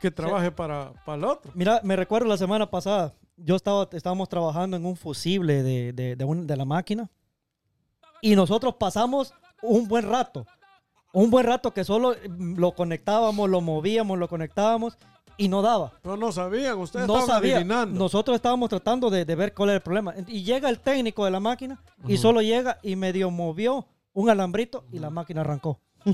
Que 0.00 0.10
trabaje 0.10 0.50
para, 0.50 0.92
para 1.04 1.18
el 1.18 1.24
otro. 1.24 1.50
mira, 1.54 1.80
me 1.84 1.96
recuerdo 1.96 2.26
la 2.28 2.36
semana 2.36 2.68
pasada, 2.68 3.14
yo 3.36 3.54
estaba, 3.56 3.88
estábamos 3.92 4.28
trabajando 4.28 4.76
en 4.76 4.84
un 4.84 4.96
fusible 4.96 5.62
de, 5.62 5.92
de, 5.92 6.16
de 6.16 6.24
un- 6.24 6.46
de 6.46 6.56
la 6.56 6.64
máquina 6.64 7.08
y 8.20 8.34
nosotros 8.34 8.74
pasamos 8.78 9.32
un 9.62 9.86
buen 9.88 10.08
rato. 10.08 10.46
Un 11.12 11.30
buen 11.30 11.46
rato 11.46 11.72
que 11.72 11.82
solo 11.84 12.14
lo 12.38 12.72
conectábamos, 12.72 13.48
lo 13.48 13.60
movíamos, 13.62 14.18
lo 14.18 14.28
conectábamos 14.28 14.98
y 15.36 15.48
no 15.48 15.62
daba. 15.62 15.92
Pero 16.02 16.16
no 16.16 16.32
sabían, 16.32 16.78
ustedes 16.78 17.06
no 17.06 17.14
estaban 17.18 17.36
sabía. 17.36 17.56
adivinando. 17.56 17.98
Nosotros 17.98 18.34
estábamos 18.36 18.68
tratando 18.68 19.10
de, 19.10 19.24
de 19.24 19.34
ver 19.34 19.54
cuál 19.54 19.70
era 19.70 19.76
el 19.76 19.82
problema. 19.82 20.14
Y 20.26 20.42
llega 20.42 20.68
el 20.68 20.80
técnico 20.80 21.24
de 21.24 21.30
la 21.30 21.40
máquina 21.40 21.82
y 22.06 22.16
solo 22.16 22.40
llega 22.42 22.78
y 22.82 22.96
medio 22.96 23.30
movió 23.30 23.86
un 24.12 24.30
alambrito 24.30 24.84
y 24.92 24.98
la 24.98 25.10
máquina 25.10 25.42
arrancó. 25.42 25.80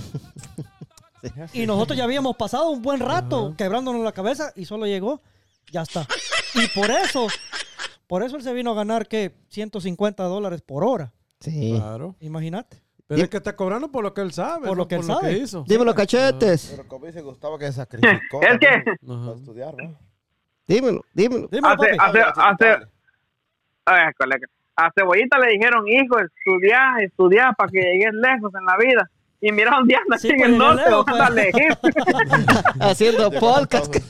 Y 1.53 1.67
nosotros 1.67 1.97
ya 1.97 2.03
habíamos 2.05 2.37
pasado 2.37 2.71
un 2.71 2.83
buen 2.83 2.99
rato 2.99 3.55
quebrándonos 3.57 4.03
la 4.03 4.11
cabeza 4.11 4.53
y 4.57 4.65
solo 4.65 4.87
llegó 4.87 5.21
Ya 5.71 5.83
está. 5.83 6.07
Y 6.55 6.67
por 6.75 6.91
eso, 6.91 7.29
por 8.09 8.25
eso 8.25 8.37
él 8.37 8.43
se 8.43 8.53
vino 8.53 8.73
a 8.73 8.75
ganar, 8.75 9.07
que 9.07 9.33
150 9.49 10.25
dólares 10.25 10.63
por 10.63 10.85
hora. 10.85 11.15
Sí. 11.41 11.75
Claro. 11.77 12.17
Imagínate. 12.21 12.82
Pero 13.15 13.25
es 13.25 13.31
que 13.31 13.37
está 13.37 13.55
cobrando 13.57 13.91
por 13.91 14.03
lo 14.05 14.15
que 14.15 14.21
él 14.21 14.33
sabe. 14.33 14.67
Por 14.69 14.77
lo 14.77 14.85
no 14.85 14.89
que 14.89 14.95
él 14.97 15.05
sabe. 15.05 15.33
hizo. 15.33 15.65
Dímelo, 15.67 15.95
cachetes. 15.95 16.69
Pero 16.77 16.89
como 16.89 17.07
dice 17.07 17.21
Gustavo 17.21 17.59
que 17.59 17.67
se 17.67 17.73
sacrificó. 17.73 18.41
Que- 18.41 18.47
también 18.47 18.85
Ajá. 19.09 19.25
Para 19.27 19.37
estudiar, 19.39 19.75
¿no? 19.77 19.99
Dímelo, 20.67 21.05
dímelo. 21.13 21.49
Dime, 21.51 21.69
Hace, 21.69 21.91
hace, 21.99 22.23
hace, 23.85 24.15
colega. 24.17 24.47
A 24.77 24.91
Cebollita 24.95 25.39
le 25.39 25.53
dijeron, 25.53 25.87
hijo, 25.87 26.17
estudia, 26.19 26.95
estudia 27.01 27.53
para 27.57 27.71
que 27.71 27.81
llegues 27.81 28.15
lejos 28.15 28.53
en 28.55 28.65
la 28.65 28.77
vida. 28.79 29.11
Y 29.41 29.51
mira 29.53 29.73
dónde 29.77 29.97
anda 29.97 30.17
Sí, 30.19 30.29
aquí 30.29 30.41
en 30.41 30.41
pues, 30.41 30.53
el 30.53 30.59
norte, 30.59 30.83
lejos, 31.35 31.79
pues. 31.81 31.95
Haciendo 32.81 33.31
podcast. 33.33 33.97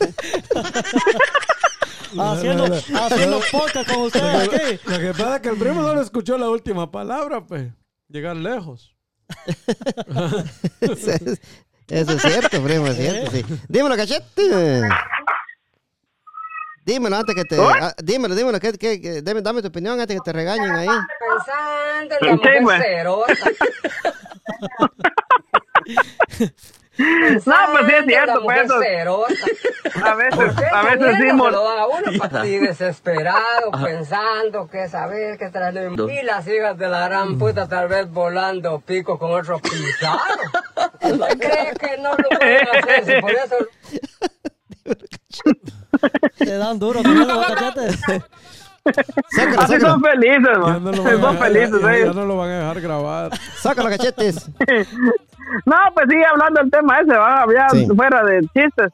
Haciendo, 2.18 2.64
haciendo 2.64 3.40
podcast 3.50 3.90
con 3.90 4.02
ustedes 4.02 4.48
aquí. 4.48 4.80
Lo 4.90 4.98
que 4.98 5.10
pasa 5.12 5.36
es 5.36 5.42
que 5.42 5.48
el 5.48 5.56
primo 5.56 5.80
no 5.80 5.94
le 5.94 6.02
escuchó 6.02 6.36
la 6.36 6.50
última 6.50 6.90
palabra, 6.90 7.40
pues. 7.46 7.72
Llegar 8.08 8.36
lejos. 8.36 8.91
Eso 10.80 11.10
es- 11.10 11.40
Eso 11.88 12.12
es 12.12 12.22
cierto, 12.22 12.62
primo, 12.62 12.86
es 12.86 12.96
cierto, 12.96 13.30
sí. 13.32 13.44
Dímelo, 13.68 13.96
cachete. 13.96 14.82
Dímelo 16.86 17.16
antes 17.16 17.34
que 17.34 17.44
te... 17.44 17.56
ah, 17.60 17.92
dímelo, 18.02 18.34
dímelo, 18.34 18.58
que, 18.60 18.72
que- 18.78 19.00
que- 19.00 19.20
dame, 19.22 19.42
dame 19.42 19.60
tu 19.62 19.68
opinión 19.68 20.00
antes 20.00 20.16
que 20.16 20.22
te 20.24 20.32
regañen 20.32 20.70
ahí. 20.72 20.88
Pensando 20.88 22.14
en 22.20 22.26
la 22.26 22.60
mujer. 22.62 23.06
No, 27.46 27.54
pues 27.72 27.86
sí 27.86 27.92
es 27.94 28.04
cierto, 28.06 28.42
pues. 28.42 28.70
A 30.02 30.14
veces, 30.14 30.34
¿Por 30.34 30.54
qué 30.54 30.64
a 30.70 30.82
veces 30.82 31.34
mol- 31.34 31.52
lo 31.52 31.68
a 31.68 31.86
uno 31.86 32.18
para 32.18 32.40
así 32.42 32.58
desesperado, 32.58 33.70
pensando 33.82 34.68
que 34.68 34.88
saber 34.88 35.38
que 35.38 35.48
traer 35.48 35.90
y 35.92 36.22
las 36.22 36.46
hijas 36.46 36.76
de 36.76 36.88
la 36.88 37.08
gran 37.08 37.38
puta 37.38 37.66
tal 37.68 37.88
vez 37.88 38.10
volando 38.10 38.80
pico 38.80 39.18
con 39.18 39.32
otros 39.32 39.60
pisados. 39.62 40.20
¿Usted 41.02 41.38
cree 41.38 41.72
que 41.80 41.96
no 41.98 42.10
lo 42.10 42.28
pueden 42.38 42.68
hacer? 42.68 43.04
Si 43.06 43.20
por 43.20 43.30
eso 43.32 43.56
Te 46.38 46.56
dan 46.58 46.78
duro 46.78 47.02
con 47.02 47.22
eso, 47.22 47.40
cachetes. 47.54 48.00
Sácalo, 48.84 49.60
Así 49.60 49.72
sácalo. 49.74 49.90
son 49.90 50.02
felices, 50.02 50.48
Ya 50.52 50.58
man. 50.58 50.84
no 50.84 50.92
Son 50.94 51.04
dejar- 51.04 51.38
felices 51.38 51.80
ya- 51.80 51.86
ya 51.90 51.96
ellos. 51.96 52.16
no 52.16 52.26
lo 52.26 52.36
van 52.36 52.50
a 52.50 52.58
dejar 52.58 52.80
grabar. 52.80 53.36
Sácalo, 53.56 53.88
cachetes. 53.88 54.50
No, 55.66 55.76
pues 55.92 56.06
sí, 56.08 56.16
hablando 56.24 56.60
del 56.62 56.70
tema 56.70 57.00
ese, 57.00 57.14
va, 57.14 57.44
ya 57.54 57.68
Sí. 57.70 57.86
fuera 57.94 58.22
de 58.24 58.40
chistes. 58.54 58.90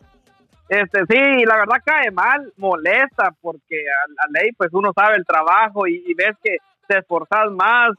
Este, 0.68 1.00
sí, 1.08 1.44
la 1.46 1.56
verdad 1.56 1.76
cae 1.84 2.10
mal, 2.10 2.52
molesta, 2.56 3.32
porque 3.40 3.76
a 3.76 4.10
la 4.32 4.40
ley, 4.40 4.50
pues 4.56 4.70
uno 4.72 4.92
sabe 4.92 5.16
el 5.16 5.24
trabajo 5.24 5.86
y, 5.86 6.02
y 6.06 6.14
ves 6.14 6.36
que 6.42 6.56
te 6.88 6.98
esforzas 6.98 7.50
más 7.52 7.90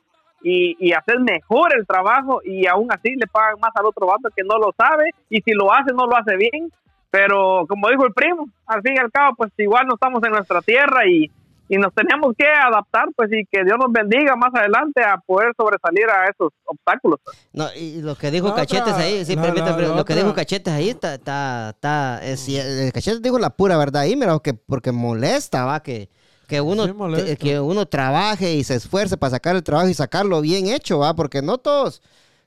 y, 0.41 0.75
y 0.79 0.91
haces 0.91 1.19
mejor 1.21 1.73
el 1.77 1.87
trabajo 1.87 2.41
y 2.43 2.67
aún 2.67 2.91
así 2.91 3.15
le 3.15 3.27
pagan 3.27 3.55
más 3.61 3.71
al 3.75 3.85
otro 3.85 4.07
vato 4.07 4.27
que 4.35 4.43
no 4.43 4.57
lo 4.57 4.73
sabe 4.77 5.11
y 5.29 5.39
si 5.41 5.51
lo 5.53 5.71
hace, 5.71 5.93
no 5.93 6.05
lo 6.05 6.17
hace 6.17 6.35
bien. 6.35 6.69
Pero 7.11 7.65
como 7.67 7.87
dijo 7.89 8.05
el 8.05 8.13
primo, 8.13 8.45
al 8.67 8.81
fin 8.81 8.95
y 8.95 8.99
al 8.99 9.11
cabo, 9.11 9.35
pues 9.37 9.51
igual 9.57 9.87
no 9.87 9.93
estamos 9.95 10.21
en 10.23 10.31
nuestra 10.31 10.61
tierra 10.61 11.07
y, 11.07 11.31
y 11.69 11.77
nos 11.77 11.93
tenemos 11.93 12.33
que 12.37 12.45
adaptar, 12.47 13.05
pues 13.15 13.29
y 13.31 13.45
que 13.45 13.63
Dios 13.63 13.77
nos 13.79 13.91
bendiga 13.91 14.35
más 14.35 14.49
adelante 14.53 15.01
a 15.03 15.17
poder 15.17 15.53
sobresalir 15.55 16.05
a 16.09 16.25
esos 16.25 16.51
obstáculos. 16.65 17.19
No, 17.53 17.67
y 17.75 18.01
lo 18.01 18.15
que 18.15 18.31
dijo 18.31 18.47
La 18.49 18.55
Cachetes 18.55 18.81
otra- 18.93 18.97
ahí, 18.97 19.23
sí, 19.23 19.35
la- 19.35 19.41
permítame, 19.43 19.69
la- 19.71 19.77
pero 19.77 19.95
lo 19.95 20.03
que 20.03 20.15
dijo 20.15 20.33
Cachetes 20.33 20.73
ahí 20.73 20.89
está, 20.89 21.13
está, 21.13 21.69
está, 21.69 22.19
es 22.25 22.49
el 22.49 22.91
Cachetes 22.91 23.21
dijo 23.21 23.37
la 23.39 23.51
pura 23.51 23.77
verdad 23.77 24.01
ahí, 24.01 24.15
mira, 24.15 24.37
que 24.43 24.53
porque 24.55 24.91
molesta, 24.91 25.63
va, 25.65 25.81
que, 25.81 26.09
que 26.47 26.59
uno, 26.59 26.85
Sí, 26.87 27.35
que, 27.37 27.59
uno 27.59 27.85
trabaje 27.85 28.53
y 28.55 28.63
se 28.63 28.73
esfuerce 28.73 29.15
para 29.17 29.29
sacar 29.29 29.55
el 29.55 29.61
trabajo 29.63 29.87
y 29.89 29.93
sacarlo 29.93 30.41
bien 30.41 30.67
hecho, 30.67 30.97
va, 30.97 31.15
porque 31.15 31.43
no 31.43 31.59
todos 31.59 32.01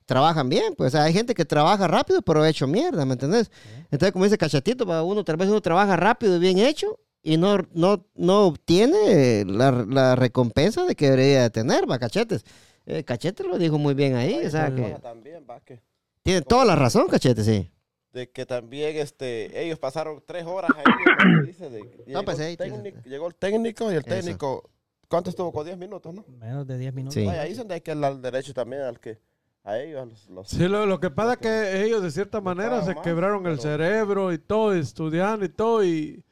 trabajan 0.05 0.49
bien, 0.49 0.75
pues 0.77 0.97
hay 0.97 1.13
gente 1.13 1.33
que 1.33 1.45
trabaja 1.45 1.87
rápido 1.87 2.21
pero 2.23 2.45
hecho 2.45 2.67
mierda, 2.67 3.05
¿me 3.07 3.13
entendés? 3.13 3.53
Entonces, 3.85 4.11
como 4.11 4.25
dice 4.25 4.37
Cachetito, 4.37 4.85
va, 4.85 5.05
uno 5.05 5.23
tal 5.23 5.37
vez 5.37 5.49
uno 5.49 5.61
trabaja 5.61 5.97
rápido 5.97 6.35
y 6.37 6.39
bien 6.41 6.59
hecho 6.59 6.99
y 7.23 7.37
no, 7.37 7.59
no, 7.73 8.05
no 8.15 8.47
obtiene 8.47 9.45
la, 9.47 9.71
la 9.89 10.17
recompensa 10.17 10.85
de 10.85 10.95
que 10.95 11.11
debería 11.11 11.43
de 11.43 11.51
tener, 11.51 11.89
va, 11.91 11.99
Cachetes. 11.99 12.45
Eh, 12.85 13.05
Cachete 13.05 13.45
lo 13.45 13.59
dijo 13.59 13.79
muy 13.79 13.95
bien 13.95 14.17
ahí, 14.17 14.45
o 14.45 14.51
sea 14.51 14.75
que... 14.75 14.97
También, 15.01 15.47
va, 15.49 15.61
que, 15.61 15.81
Tiene 16.23 16.43
toda 16.43 16.65
la 16.65 16.75
razón, 16.75 17.07
cachete, 17.09 17.45
sí. 17.45 17.71
de 18.13 18.29
que 18.31 18.45
también 18.45 18.97
este, 18.97 19.65
ellos 19.65 19.79
pasaron 19.79 20.21
tres 20.27 20.45
horas 20.45 20.71
ahí. 20.77 20.85
¿no? 21.33 21.43
Dice, 21.47 21.71
de, 21.71 21.81
llegó, 22.07 22.25
pues, 22.25 22.41
ahí 22.41 22.53
el 22.53 22.57
técnico, 22.59 22.99
llegó 23.05 23.29
el 23.29 23.35
técnico 23.37 23.85
y 23.93 23.95
el 23.95 24.01
Eso. 24.01 24.09
técnico, 24.09 24.71
¿cuánto 25.09 25.31
estuvo? 25.31 25.53
Con 25.53 25.65
10 25.65 25.79
minutos, 25.79 26.13
¿no? 26.13 26.25
Menos 26.41 26.67
de 26.67 26.77
10 26.79 26.93
minutos. 26.93 27.15
Sí. 27.15 27.25
Vaya, 27.25 27.43
ahí 27.43 27.53
es 27.53 27.59
donde 27.59 27.75
hay 27.75 27.81
que 27.83 27.95
dar 27.95 28.17
derecho 28.19 28.53
también 28.53 28.83
al 28.83 28.99
que, 28.99 29.21
a 29.63 29.79
ellos, 29.79 30.09
los, 30.09 30.29
los- 30.29 30.49
Sí, 30.49 30.67
lo, 30.67 30.85
lo 30.87 30.99
que 30.99 31.11
pasa 31.11 31.35
es 31.35 31.39
que 31.39 31.85
ellos 31.85 32.03
de 32.03 32.11
cierta 32.11 32.41
manera 32.41 32.83
se 32.83 32.97
más, 32.97 33.05
quebraron 33.05 33.47
el 33.47 33.59
pero- 33.59 33.63
cerebro 33.63 34.33
y 34.33 34.39
todo, 34.39 34.77
y 34.77 34.81
estudiando 34.81 35.45
y 35.45 35.49
todo. 35.51 35.85
Y, 35.85 36.25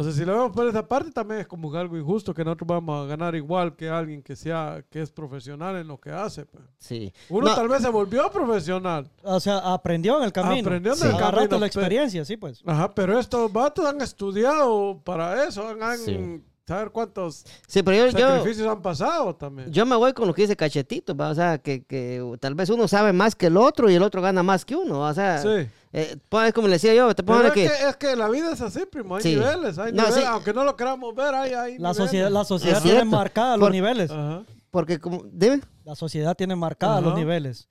o 0.00 0.02
sea, 0.04 0.12
si 0.12 0.24
lo 0.24 0.32
vemos 0.32 0.50
por 0.52 0.66
esa 0.66 0.86
parte, 0.86 1.10
también 1.12 1.40
es 1.40 1.46
como 1.46 1.72
algo 1.74 1.96
injusto 1.96 2.32
que 2.34 2.44
nosotros 2.44 2.66
vamos 2.68 3.04
a 3.04 3.08
ganar 3.08 3.34
igual 3.34 3.76
que 3.76 3.88
alguien 3.88 4.22
que 4.22 4.34
sea 4.34 4.82
que 4.90 5.02
es 5.02 5.10
profesional 5.10 5.76
en 5.76 5.86
lo 5.88 5.98
que 6.00 6.10
hace. 6.10 6.46
pues. 6.46 6.64
Sí. 6.78 7.12
Uno 7.28 7.48
No, 7.48 7.54
tal 7.54 7.68
vez 7.68 7.82
se 7.82 7.88
volvió 7.88 8.30
profesional. 8.30 9.08
O 9.22 9.38
sea, 9.40 9.58
aprendió 9.58 10.18
en 10.18 10.24
el 10.24 10.32
camino. 10.32 10.68
Aprendió 10.68 10.92
en 10.92 10.98
Sí. 10.98 11.04
el 11.06 11.10
Agarraste 11.14 11.48
camino. 11.50 11.54
la 11.56 11.60
pe- 11.60 11.66
experiencia, 11.66 12.24
sí, 12.24 12.36
pues. 12.36 12.62
Ajá, 12.66 12.92
pero 12.94 13.18
estos 13.18 13.52
vatos 13.52 13.84
han 13.86 14.00
estudiado 14.00 15.00
para 15.04 15.44
eso, 15.46 15.68
han, 15.68 15.82
han 15.82 15.98
Sí. 15.98 16.42
saber 16.66 16.90
cuántos 16.90 17.44
Sí, 17.66 17.82
pero 17.82 17.96
yo, 17.96 18.18
yo, 18.18 18.28
sacrificios 18.28 18.68
han 18.68 18.80
pasado 18.80 19.34
también. 19.34 19.70
yo 19.72 19.84
me 19.86 19.96
voy 19.96 20.12
con 20.12 20.26
lo 20.28 20.34
que 20.34 20.42
dice 20.42 20.56
Cachetito, 20.56 21.16
¿va? 21.16 21.30
o 21.30 21.34
sea, 21.34 21.58
que, 21.58 21.84
que 21.84 22.22
tal 22.40 22.54
vez 22.54 22.70
uno 22.70 22.86
sabe 22.88 23.12
más 23.12 23.34
que 23.34 23.46
el 23.46 23.56
otro 23.56 23.90
y 23.90 23.94
el 23.96 24.02
otro 24.02 24.22
gana 24.22 24.42
más 24.42 24.64
que 24.64 24.76
uno, 24.76 25.00
o 25.00 25.12
sea, 25.14 25.38
sí. 25.38 25.68
Eh, 25.92 26.16
pues, 26.28 26.52
como 26.52 26.68
le 26.68 26.74
decía 26.74 26.94
yo, 26.94 27.12
te 27.14 27.22
pongo 27.22 27.42
es 27.42 27.52
que... 27.52 27.66
que, 27.68 27.88
es 27.88 27.96
que 27.96 28.14
la 28.16 28.28
vida 28.28 28.52
es 28.52 28.60
así, 28.60 28.86
primo. 28.86 29.16
Hay 29.16 29.22
Sí. 29.22 29.34
niveles, 29.36 29.78
hay 29.78 29.92
No, 29.92 30.02
niveles. 30.04 30.14
sí. 30.14 30.24
Aunque 30.26 30.52
no 30.52 30.64
lo 30.64 30.76
queramos 30.76 31.14
ver, 31.14 31.34
hay, 31.34 31.52
hay 31.52 31.72
La 31.78 31.90
niveles. 31.90 31.96
sociedad, 31.96 32.30
la 32.30 32.44
sociedad 32.44 32.76
Es 32.76 32.82
tiene 32.82 32.98
cierto. 33.00 33.16
marcadas 33.16 33.58
los 33.58 33.66
Por- 33.66 33.72
niveles. 33.72 34.10
Ajá. 34.10 34.44
Porque, 34.70 35.00
como, 35.00 35.22
dime. 35.32 35.60
La 35.84 35.96
sociedad 35.96 36.36
tiene 36.36 36.54
marcadas 36.54 37.02
los 37.02 37.12
Ajá. 37.12 37.18
niveles. 37.18 37.68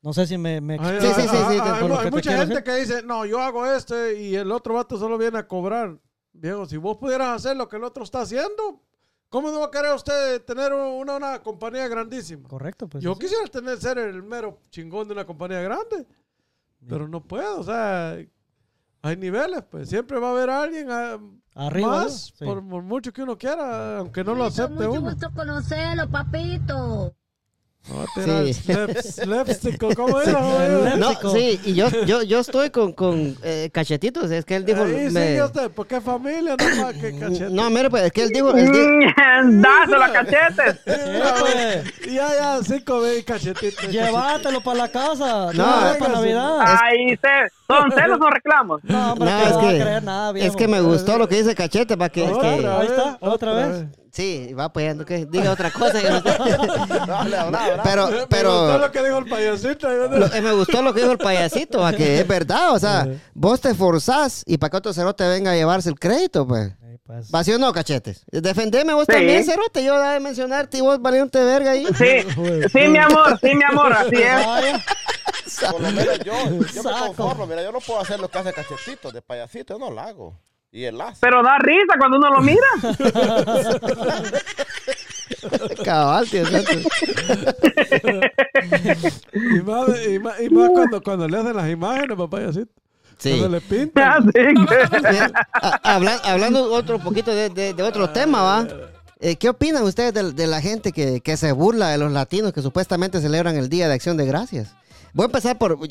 No 0.00 0.12
sé 0.12 0.26
si 0.28 0.38
me, 0.38 0.60
me 0.60 0.74
Hay, 0.74 1.00
Sí, 1.00 1.06
sí, 1.08 1.12
sí, 1.14 1.20
hay- 1.22 1.28
sí, 1.28 1.60
hay- 1.60 1.80
por 1.88 1.92
hay 1.98 2.04
te 2.04 2.10
mucha 2.12 2.30
gente 2.36 2.46
decir. 2.54 2.62
que 2.62 2.74
dice, 2.76 3.02
no, 3.02 3.24
yo 3.26 3.40
hago 3.40 3.66
este 3.66 4.20
y 4.22 4.36
el 4.36 4.52
otro 4.52 4.74
vato 4.74 4.96
solo 4.98 5.18
viene 5.18 5.38
a 5.38 5.48
cobrar. 5.48 5.98
Viejo, 6.32 6.66
si 6.66 6.76
vos 6.76 6.96
pudieras 6.98 7.28
hacer 7.34 7.56
lo 7.56 7.68
que 7.68 7.76
el 7.76 7.82
otro 7.82 8.04
está 8.04 8.20
haciendo, 8.20 8.80
¿cómo 9.28 9.50
no 9.50 9.58
va 9.60 9.66
a 9.66 9.70
querer 9.72 9.92
usted 9.94 10.42
tener 10.44 10.72
una, 10.72 11.16
una 11.16 11.42
compañía 11.42 11.88
grandísima? 11.88 12.48
Correcto, 12.48 12.86
pues. 12.86 13.02
yo 13.02 13.14
sí. 13.14 13.20
quisiera 13.20 13.44
tener, 13.46 13.80
ser 13.80 13.98
el 13.98 14.22
mero 14.22 14.60
chingón 14.70 15.08
de 15.08 15.14
una 15.14 15.24
compañía 15.26 15.60
grande, 15.62 16.06
pero 16.88 17.08
no 17.08 17.22
puedo, 17.22 17.60
o 17.60 17.64
sea, 17.64 18.16
hay 19.02 19.16
niveles, 19.16 19.62
pues 19.70 19.88
siempre 19.88 20.18
va 20.18 20.28
a 20.28 20.32
haber 20.32 20.50
alguien 20.50 20.88
ah, 20.90 21.18
Arriba, 21.54 21.88
más, 21.88 22.32
¿no? 22.32 22.36
Sí. 22.38 22.44
por, 22.44 22.68
por 22.68 22.82
mucho 22.82 23.12
que 23.12 23.22
uno 23.22 23.38
quiera, 23.38 23.98
aunque 23.98 24.22
no 24.24 24.34
lo 24.34 24.44
acepte 24.44 24.74
Mucho 24.74 24.92
uno. 24.92 25.10
gusto 25.10 25.30
conocerlo, 25.34 26.08
papito. 26.10 26.54
No, 26.64 27.12
va 27.12 27.12
a 27.12 27.12
tirar 27.12 27.14
Sí. 28.16 28.52
slapstick, 28.54 29.78
¿cómo 29.96 30.20
era? 30.20 30.34
joder? 30.34 30.98
No, 30.98 31.08
Léxico. 31.10 31.30
sí, 31.30 31.60
y 31.64 31.74
yo, 31.74 31.88
yo, 32.04 32.22
yo 32.22 32.40
estoy 32.40 32.70
con, 32.70 32.92
con 32.92 33.36
eh, 33.44 33.70
Cachetitos, 33.72 34.30
es 34.30 34.44
que 34.44 34.56
él 34.56 34.64
dijo... 34.64 34.82
Ahí 34.82 35.08
me- 35.10 35.28
sigue 35.28 35.42
usted, 35.44 35.70
porque 35.70 36.00
familia, 36.00 36.56
no 36.56 36.56
cachete. 36.56 37.48
no, 37.50 37.70
mire, 37.70 37.88
pues, 37.90 38.04
es 38.04 38.12
que 38.12 38.22
él 38.24 38.30
dijo... 38.30 38.50
él 38.56 38.72
di- 38.72 39.06
Dáselo 39.62 40.04
a 40.04 40.12
cachetes. 40.12 40.76
Sí, 40.84 40.92
pues. 41.40 42.12
Ya, 42.12 42.28
ya, 42.34 42.58
cinco 42.64 43.00
veces 43.00 43.24
cachetitos. 43.24 43.88
Llévatelo 43.88 44.60
para 44.62 44.78
la 44.78 44.88
casa. 44.88 45.52
No, 45.52 45.92
No, 45.92 45.98
para 45.98 46.06
sí. 46.06 46.12
Navidad. 46.12 46.58
Ahí 46.60 47.16
se, 47.16 47.52
son 47.66 47.90
celos 47.92 48.18
o 48.20 48.30
reclamos. 48.30 48.80
No, 48.84 49.14
No, 49.14 49.24
que 49.24 49.42
es 49.44 49.50
no 49.50 49.60
que- 49.60 49.80
creer 49.80 50.02
nada, 50.02 50.32
viejo. 50.32 50.48
es 50.48 50.56
que 50.56 50.68
me 50.68 50.80
gustó 50.80 51.18
lo 51.18 51.28
que 51.28 51.36
dice 51.36 51.54
Cachete, 51.54 51.96
para 51.96 52.08
que... 52.10 52.22
Otra 52.22 52.50
Ahí 52.50 52.62
vez, 52.88 52.90
está, 52.90 53.18
otra 53.20 53.52
vez. 53.54 53.84
sí, 54.12 54.52
va 54.54 54.72
pues, 54.72 54.96
que 55.04 55.26
diga 55.26 55.50
otra 55.52 55.70
cosa. 55.70 56.00
que 56.00 56.08
no- 56.10 57.14
habla, 57.16 57.42
habla. 57.42 57.80
pero, 57.82 58.06
Me 58.06 58.12
gustó 58.12 58.28
pero... 58.28 58.78
lo 58.78 58.92
que 58.92 59.02
dijo 59.04 59.18
el 59.18 59.24
payasito. 59.26 59.88
yo 59.90 60.08
Lo- 60.18 60.26
eh, 60.34 60.40
me 60.42 60.52
gustó 60.52 60.82
lo 60.82 60.94
que 60.94 61.00
dijo 61.00 61.12
el 61.12 61.18
payasito, 61.18 61.84
a 61.84 61.92
que 61.92 62.20
es 62.20 62.26
verdad, 62.28 62.72
o 62.72 62.78
sea, 62.78 63.06
vos 63.34 63.60
te 63.60 63.74
forzás 63.74 64.42
y 64.46 64.58
para 64.58 64.70
que 64.70 64.76
otro 64.78 64.92
cerote 64.92 65.26
venga 65.28 65.50
a 65.52 65.54
llevarse 65.54 65.88
el 65.88 65.98
crédito, 65.98 66.46
pues. 66.46 66.72
Pues. 67.04 67.30
¿Va 67.32 67.44
sí 67.44 67.52
o 67.52 67.58
no, 67.58 67.72
cachetes? 67.72 68.24
Defendeme 68.32 68.92
vos 68.92 69.06
Sí. 69.08 69.12
también, 69.12 69.44
cerote, 69.44 69.84
yo 69.84 69.96
de 69.96 70.18
mencionarte 70.18 70.78
y 70.78 70.80
vos 70.80 71.00
valiente 71.00 71.38
verga 71.44 71.70
ahí. 71.70 71.86
Sí, 71.96 72.26
sí, 72.72 72.88
mi 72.88 72.98
amor, 72.98 73.38
sí, 73.40 73.54
mi 73.54 73.62
amor, 73.62 73.92
así 73.92 74.16
es. 74.16 74.82
Por 75.70 75.80
lo 75.80 75.90
menos 75.92 76.18
yo, 76.20 76.34
yo 76.74 76.82
me 76.82 76.90
conformo. 77.06 77.46
Mira, 77.46 77.62
yo 77.62 77.72
no 77.72 77.80
puedo 77.80 78.00
hacer 78.00 78.18
lo 78.20 78.28
que 78.28 78.38
hace 78.38 78.52
Cachetito, 78.52 79.10
de 79.12 79.22
payasito, 79.22 79.74
yo 79.74 79.78
no 79.78 79.90
lo 79.90 80.00
hago. 80.00 80.34
Y 80.72 80.84
él 80.84 81.00
hace. 81.00 81.18
Pero 81.20 81.42
da 81.42 81.56
risa 81.58 81.94
cuando 81.98 82.18
uno 82.18 82.30
lo 82.30 82.40
mira. 82.42 82.66
Cabal, 85.84 86.28
tío. 86.28 86.42
Y 89.32 89.62
más, 89.62 89.88
y 90.06 90.18
más, 90.18 90.40
y 90.40 90.48
más 90.50 90.70
cuando, 90.70 91.02
cuando 91.02 91.28
le 91.28 91.38
hacen 91.38 91.56
las 91.56 91.70
imágenes, 91.70 92.08
papá, 92.16 92.28
payasito. 92.36 92.72
Sí. 93.18 93.38
Se 93.40 93.48
le 93.48 93.60
pinta. 93.62 94.16
Así 94.16 94.30
que- 94.32 95.10
Bien, 95.10 95.32
a- 95.54 95.80
habla- 95.94 96.20
hablando 96.24 96.70
otro 96.72 96.98
poquito 96.98 97.30
de, 97.34 97.48
de- 97.48 97.72
de 97.72 97.82
otro 97.82 98.10
tema, 98.10 98.42
¿va? 98.42 98.66
Eh, 99.20 99.36
¿Qué 99.36 99.48
opinan 99.48 99.82
ustedes 99.84 100.12
de, 100.12 100.32
de 100.32 100.46
la 100.46 100.60
gente 100.60 100.92
que, 100.92 101.22
que 101.22 101.38
se 101.38 101.52
burla 101.52 101.88
de 101.88 101.96
los 101.98 102.12
latinos 102.12 102.52
que 102.52 102.60
supuestamente 102.60 103.20
celebran 103.22 103.56
el 103.56 103.70
Día 103.70 103.88
de 103.88 103.94
Acción 103.94 104.18
de 104.18 104.26
Gracias? 104.26 104.74
Voy 105.16 105.24
a 105.24 105.26
empezar 105.26 105.56
por... 105.58 105.76
Voy 105.76 105.88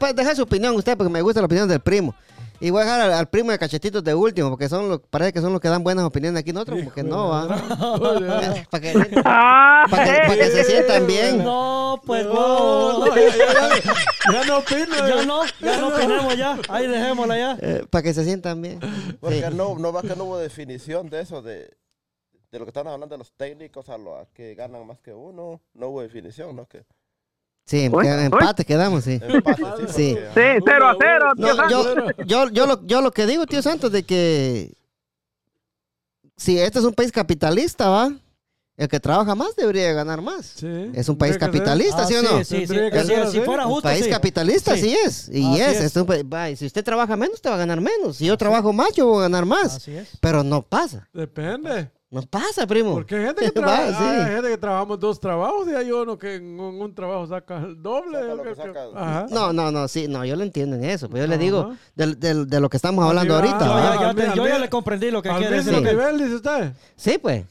a 0.00 0.12
dejar 0.12 0.34
su 0.34 0.42
opinión 0.42 0.74
usted 0.74 0.96
porque 0.96 1.12
me 1.12 1.22
gusta 1.22 1.40
la 1.40 1.46
opinión 1.46 1.68
del 1.68 1.78
primo. 1.80 2.14
Y 2.58 2.70
voy 2.70 2.80
a 2.80 2.84
dejar 2.84 3.00
al, 3.02 3.12
al 3.12 3.28
primo 3.28 3.50
de 3.52 3.58
cachetitos 3.58 4.02
de 4.02 4.14
último 4.14 4.48
porque 4.48 4.68
son 4.68 4.88
los, 4.88 5.00
parece 5.10 5.32
que 5.34 5.40
son 5.42 5.52
los 5.52 5.60
que 5.60 5.68
dan 5.68 5.84
buenas 5.84 6.04
opiniones 6.06 6.40
aquí. 6.40 6.52
Nosotros 6.52 6.78
como 6.80 6.90
que 6.94 7.02
no, 7.04 7.28
¿va? 7.28 7.46
para 8.70 8.82
que, 8.82 9.20
Ah, 9.24 9.84
pa' 9.90 10.04
que- 10.04 10.20
pa' 10.26 10.34
que 10.34 10.50
se 10.50 10.64
sientan 10.64 11.06
bien. 11.06 11.44
No, 11.44 12.00
pues 12.04 12.24
no. 12.24 13.06
No, 13.06 13.14
ya, 13.14 13.22
ya- 13.36 14.32
ya 14.32 14.44
no 14.46 14.58
opino. 14.58 14.96
Ya 15.06 15.24
no, 15.24 15.42
ya 15.60 15.80
no 15.80 15.88
opinemos 15.88 16.36
ya. 16.36 16.58
Ahí 16.68 16.86
dejémosla 16.88 17.36
ya. 17.38 17.58
para 17.90 18.02
que 18.02 18.14
se 18.14 18.24
sientan 18.24 18.60
bien. 18.62 18.80
Porque 19.20 19.42
Sí. 19.48 19.54
no, 19.54 19.78
no 19.78 19.92
va 19.92 20.02
que 20.02 20.16
no 20.16 20.24
hubo 20.24 20.38
definición 20.38 21.08
de 21.10 21.20
eso, 21.20 21.42
de, 21.42 21.70
de 22.50 22.58
lo 22.58 22.64
que 22.64 22.70
estaban 22.70 22.92
hablando 22.92 23.14
de 23.14 23.18
los 23.18 23.32
técnicos 23.34 23.88
a 23.90 23.98
los 23.98 24.26
que 24.34 24.54
ganan 24.54 24.86
más 24.86 24.98
que 25.00 25.12
uno. 25.12 25.60
No 25.74 25.88
hubo 25.88 26.00
definición, 26.02 26.56
¿no? 26.56 26.66
Que 26.66 26.84
Sí, 27.66 27.80
empate 27.90 28.64
quedamos, 28.64 29.04
sí. 29.04 29.18
empate, 29.22 29.62
sí. 29.88 29.92
Sí. 29.92 30.16
Sí, 30.34 30.40
cero 30.64 30.88
a 30.88 30.96
cero. 31.00 31.32
tío 31.36 31.46
No, 31.48 31.56
Santos. 31.56 31.86
yo, 32.18 32.24
yo, 32.24 32.48
yo, 32.50 32.66
lo, 32.66 32.86
yo 32.86 33.00
lo 33.00 33.10
que 33.10 33.26
digo, 33.26 33.44
tío 33.46 33.60
Santos, 33.60 33.90
de 33.92 34.04
que 34.04 34.72
si 36.36 36.58
este 36.58 36.78
es 36.78 36.84
un 36.84 36.92
país 36.94 37.10
capitalista, 37.12 37.88
¿va? 37.88 38.12
El 38.76 38.88
que 38.88 39.00
trabaja 39.00 39.34
más 39.34 39.56
debería 39.56 39.90
ganar 39.94 40.20
más. 40.20 40.52
Sí. 40.56 40.90
Es 40.94 41.08
un 41.08 41.16
país 41.16 41.38
capitalista, 41.38 42.02
Ah, 42.02 42.06
¿sí 42.06 42.14
o 42.14 42.22
no? 42.22 42.44
Sí, 42.44 42.66
sí, 42.66 42.66
sí. 42.66 43.30
Si- 43.32 43.40
fuera 43.40 43.66
Un 43.66 43.72
justo, 43.72 43.88
país 43.88 44.04
sí. 44.04 44.10
capitalista, 44.10 44.74
Sí. 44.76 44.82
sí 44.82 44.96
es. 45.04 45.28
Y 45.30 45.44
Así 45.52 45.60
es. 45.62 45.76
es. 45.78 45.84
es 45.84 45.96
un 45.96 46.06
va, 46.06 46.50
y 46.50 46.56
si 46.56 46.66
usted 46.66 46.84
trabaja 46.84 47.16
menos, 47.16 47.40
te 47.40 47.48
va 47.48 47.54
a 47.54 47.58
ganar 47.58 47.80
menos. 47.80 48.18
Si 48.18 48.26
yo 48.26 48.36
trabajo 48.36 48.74
más, 48.74 48.92
yo 48.92 49.06
voy 49.06 49.18
a 49.20 49.22
ganar 49.22 49.46
más. 49.46 49.76
Así 49.76 49.96
es. 49.96 50.08
Pero 50.20 50.44
no 50.44 50.60
pasa. 50.60 51.08
Depende. 51.14 51.90
No 52.08 52.22
pasa, 52.22 52.66
primo. 52.68 52.92
Porque 52.94 53.16
hay 53.16 53.26
gente 53.26 53.44
que, 53.46 53.50
trabaja, 53.60 53.88
sí. 53.98 54.04
hay 54.04 54.34
gente 54.34 54.48
que 54.50 54.58
trabajamos 54.58 55.00
dos 55.00 55.18
trabajos 55.18 55.66
y 55.68 55.74
hay 55.74 55.90
uno 55.90 56.16
que 56.16 56.36
en 56.36 56.58
un, 56.60 56.80
un 56.80 56.94
trabajo 56.94 57.26
saca 57.26 57.58
el 57.58 57.82
doble. 57.82 58.20
Saca 58.20 58.34
lo 58.34 58.42
que 58.44 58.48
que- 58.50 58.54
saca. 58.54 58.84
Ajá. 58.94 59.26
No, 59.30 59.52
no, 59.52 59.72
no, 59.72 59.88
sí, 59.88 60.06
no, 60.08 60.24
yo 60.24 60.36
lo 60.36 60.44
entiendo 60.44 60.76
en 60.76 60.84
eso. 60.84 61.08
Pero 61.08 61.24
yo 61.24 61.26
le 61.28 61.36
digo 61.38 61.74
del- 61.96 62.18
de 62.20 62.60
lo 62.60 62.68
que 62.70 62.76
estamos 62.76 63.04
hablando 63.04 63.34
ahorita. 63.34 63.58
Yo, 63.58 63.78
ya, 63.78 64.00
ya 64.00 64.32
te- 64.32 64.36
yo 64.36 64.58
le 64.58 64.68
comprendí 64.70 65.10
lo 65.10 65.20
que 65.20 65.30
quiere 65.30 65.56
decir. 65.56 65.74
Sí. 65.74 65.80
nivel, 65.82 66.18
dice 66.18 66.34
usted. 66.36 66.72
Sí, 66.94 67.18
pues. 67.18 67.44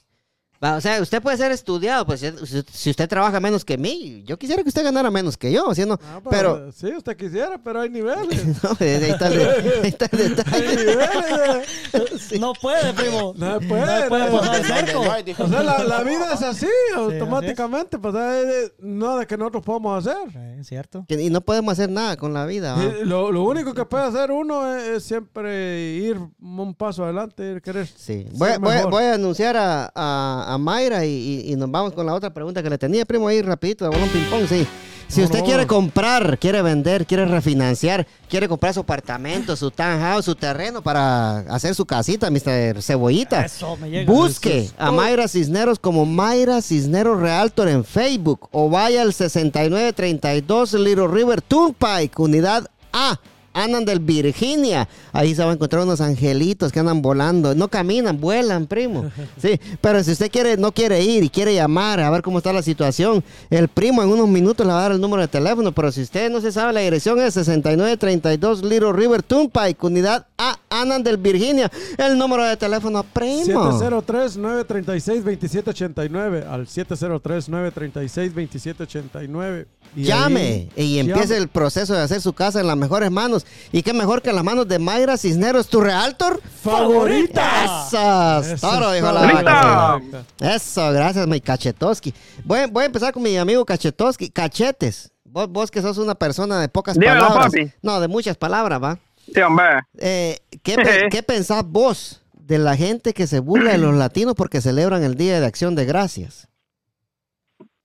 O 0.62 0.82
sea, 0.82 1.02
usted 1.02 1.22
puede 1.22 1.38
ser 1.38 1.52
estudiado, 1.52 2.06
pues 2.06 2.22
si, 2.22 2.32
si 2.72 2.90
usted 2.90 3.08
trabaja 3.08 3.40
menos 3.40 3.64
que 3.66 3.78
mí, 3.78 4.24
yo 4.26 4.38
quisiera 4.40 4.64
que 4.64 4.70
usted 4.70 4.84
ganara 4.84 5.12
menos 5.12 5.38
que 5.38 5.52
yo, 5.52 5.74
¿sí 5.76 5.86
no? 5.86 6.00
Ah, 6.04 6.20
pero, 6.30 6.72
Sí, 6.72 6.88
usted 6.98 7.16
quisiera, 7.16 7.58
pero 7.64 7.82
hay 7.82 7.90
niveles. 7.90 8.46
no, 8.64 8.70
ahí 8.80 8.88
está 8.88 9.28
el, 9.28 9.40
ahí 9.84 9.88
está 9.90 10.06
el 10.12 10.20
hay 10.22 10.30
detalle. 10.30 10.76
niveles. 10.78 11.68
No 12.40 12.54
puede, 12.54 12.94
primo. 12.94 13.34
No 13.38 13.60
puede. 13.62 14.04
No 14.04 14.10
puede 14.10 14.32
pasar 14.32 14.66
cerco. 14.66 15.04
hay. 15.12 15.24
O 15.38 15.48
sea, 15.48 15.64
la, 15.64 15.84
la 15.84 16.04
vida 16.04 16.34
es 16.34 16.42
así, 16.42 16.68
automáticamente. 16.96 17.98
Pues 18.00 18.16
hay 18.16 18.46
nada 18.80 19.26
que 19.26 19.38
nosotros 19.38 19.64
podamos 19.64 20.06
hacer. 20.06 20.18
Eh, 20.36 20.58
Es 20.60 20.68
cierto. 20.68 21.06
Y 21.08 21.30
no 21.30 21.42
podemos 21.42 21.72
hacer 21.74 21.90
nada 21.90 22.18
con 22.18 22.34
la 22.34 22.46
vida. 22.46 22.76
Lo, 23.04 23.32
lo 23.32 23.44
único 23.44 23.74
que 23.74 23.86
puede 23.86 24.04
hacer 24.06 24.32
uno 24.32 24.76
es, 24.76 24.84
es 24.98 25.04
siempre 25.04 25.94
ir 25.96 26.18
un 26.18 26.74
paso 26.74 27.04
adelante, 27.04 27.52
ir 27.52 27.62
querer 27.62 27.88
Sí. 27.88 28.24
ser 28.24 28.32
Voy, 28.34 28.50
voy- 28.60 28.84
voy 28.90 29.04
a 29.04 29.14
anunciar 29.16 29.56
a, 29.58 29.86
a- 29.94 30.45
a 30.46 30.58
Mayra 30.58 31.06
y, 31.06 31.54
nos 31.58 31.70
vamos 31.72 31.94
con 31.94 32.06
la 32.06 32.14
otra 32.14 32.34
pregunta 32.34 32.62
que 32.64 32.70
le 32.70 32.78
tenía, 32.78 33.06
primo, 33.06 33.28
ahí 33.28 33.42
rapidito, 33.42 33.86
de 33.86 33.92
balón 33.92 34.10
ping-pong, 34.10 34.48
sí. 34.48 34.68
Si 35.08 35.20
No, 35.20 35.26
usted 35.28 35.40
no. 35.40 35.46
quiere 35.46 35.68
comprar, 35.68 36.40
quiere 36.40 36.64
vender, 36.64 37.06
quiere 37.06 37.26
refinanciar, 37.26 38.08
quiere 38.28 38.48
comprar 38.48 38.74
su 38.74 38.80
apartamento, 38.80 39.56
su 39.56 39.70
townhouse, 39.70 40.26
su 40.26 40.34
terreno 40.34 40.82
para 40.82 41.40
hacer 41.54 41.76
su 41.76 41.86
casita, 41.86 42.32
Mr. 42.32 42.82
Cebollita, 42.82 43.46
Eso 43.46 43.78
me 43.78 43.92
llega. 43.92 44.12
busque 44.12 44.68
a 44.80 44.92
Mayra 44.92 45.28
Cisneros 45.28 45.78
como 45.78 46.08
Mayra 46.08 46.60
Cisneros 46.64 47.20
Realtor 47.22 47.68
en 47.68 47.84
Facebook 47.86 48.50
o 48.52 48.68
vaya 48.68 49.04
al 49.04 49.14
6932 49.14 50.74
Little 50.74 51.08
River 51.08 51.42
Turnpike, 51.42 52.18
unidad 52.20 52.66
A. 52.92 53.20
Andan 53.56 53.86
del 53.86 54.00
Virginia. 54.00 54.88
Ahí 55.14 55.34
se 55.34 55.44
va 55.44 55.52
a 55.52 55.54
encontrar 55.54 55.84
unos 55.84 56.02
angelitos 56.02 56.72
que 56.72 56.80
andan 56.80 57.02
volando. 57.02 57.56
No 57.56 57.68
caminan, 57.70 58.20
vuelan, 58.20 58.68
primo. 58.68 59.10
Sí, 59.42 59.60
pero 59.82 60.04
si 60.04 60.12
usted 60.12 60.30
quiere, 60.30 60.58
no 60.58 60.72
quiere 60.74 61.02
ir 61.02 61.24
y 61.24 61.30
quiere 61.30 61.54
llamar 61.56 62.00
a 62.00 62.10
ver 62.10 62.22
cómo 62.22 62.38
está 62.40 62.52
la 62.54 62.62
situación, 62.62 63.24
el 63.50 63.68
primo 63.70 64.04
en 64.04 64.10
unos 64.10 64.28
minutos 64.28 64.66
le 64.66 64.74
va 64.74 64.80
a 64.80 64.82
dar 64.84 64.92
el 64.92 65.02
número 65.02 65.22
de 65.22 65.28
teléfono. 65.28 65.72
Pero 65.72 65.92
si 65.92 66.02
usted 66.02 66.30
no 66.30 66.42
se 66.42 66.52
sabe 66.52 66.74
la 66.74 66.82
dirección, 66.82 67.20
es 67.22 67.34
6932 67.36 68.64
Little 68.64 68.92
River 68.94 69.24
Turnpike, 69.24 69.82
unidad 69.84 70.26
A. 70.38 70.58
Andan 70.70 71.04
del 71.04 71.18
Virginia. 71.18 71.72
El 71.98 72.18
número 72.18 72.44
de 72.44 72.58
teléfono, 72.58 73.04
primo. 73.04 73.72
703-936-2789 73.80 76.46
al 76.50 76.68
703-936-2789. 76.68 79.66
Y 79.96 80.04
Llame 80.04 80.70
ahí- 80.76 80.78
y 80.86 81.00
empiece 81.00 81.28
llame. 81.30 81.38
el 81.38 81.48
proceso 81.48 81.94
de 81.94 82.02
hacer 82.02 82.22
su 82.22 82.34
casa 82.34 82.60
en 82.60 82.68
las 82.68 82.76
mejores 82.78 83.10
manos. 83.12 83.45
Y 83.72 83.84
qué 83.84 83.94
mejor 83.94 84.22
que 84.22 84.30
en 84.30 84.36
las 84.36 84.44
manos 84.46 84.68
de 84.68 84.80
Mayra 84.80 85.18
Cisneros, 85.18 85.68
tu 85.68 85.82
realtor 85.82 86.42
favorita. 86.62 87.66
Eso, 87.66 88.40
es 88.42 88.48
Eso 88.54 88.70
toro, 88.70 88.92
dijo 88.92 89.12
la 89.12 89.22
vaca. 89.44 90.02
Eso, 90.40 90.92
gracias, 90.92 91.28
mi 91.28 91.42
Cachetoski. 91.42 92.14
Voy, 92.44 92.60
voy 92.72 92.84
a 92.84 92.86
empezar 92.88 93.14
con 93.14 93.24
mi 93.24 93.38
amigo 93.38 93.66
Cachetoski. 93.66 94.30
Cachetes. 94.30 95.12
Vos, 95.24 95.50
vos 95.50 95.70
que 95.72 95.82
sos 95.82 95.98
una 95.98 96.16
persona 96.16 96.60
de 96.60 96.70
pocas 96.70 96.96
Dímelo, 96.98 97.20
palabras. 97.28 97.48
papi. 97.48 97.72
No, 97.82 98.00
de 98.00 98.08
muchas 98.08 98.38
palabras, 98.38 98.82
va. 98.82 98.98
Sí, 99.34 99.42
hombre. 99.42 99.66
Eh, 99.98 100.40
¿qué, 100.64 100.76
pe- 100.76 101.08
qué 101.12 101.24
pensás 101.24 101.64
vos 101.66 102.22
de 102.34 102.58
la 102.60 102.76
gente 102.78 103.14
que 103.14 103.28
se 103.28 103.40
burla 103.40 103.72
de 103.72 103.78
los 103.80 103.96
latinos 103.96 104.36
porque 104.36 104.62
celebran 104.62 105.04
el 105.04 105.16
Día 105.16 105.40
de 105.40 105.46
Acción 105.46 105.76
de 105.76 105.84
Gracias? 105.86 106.48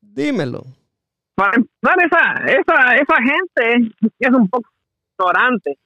Dímelo. 0.01 0.65
Para 1.35 1.53
empezar, 1.57 2.05
esa, 2.05 2.53
esa, 2.53 2.95
esa 2.97 3.17
gente 3.17 3.95
es 4.19 4.31
un 4.31 4.49
poco 4.49 4.69
ignorante. 5.21 5.79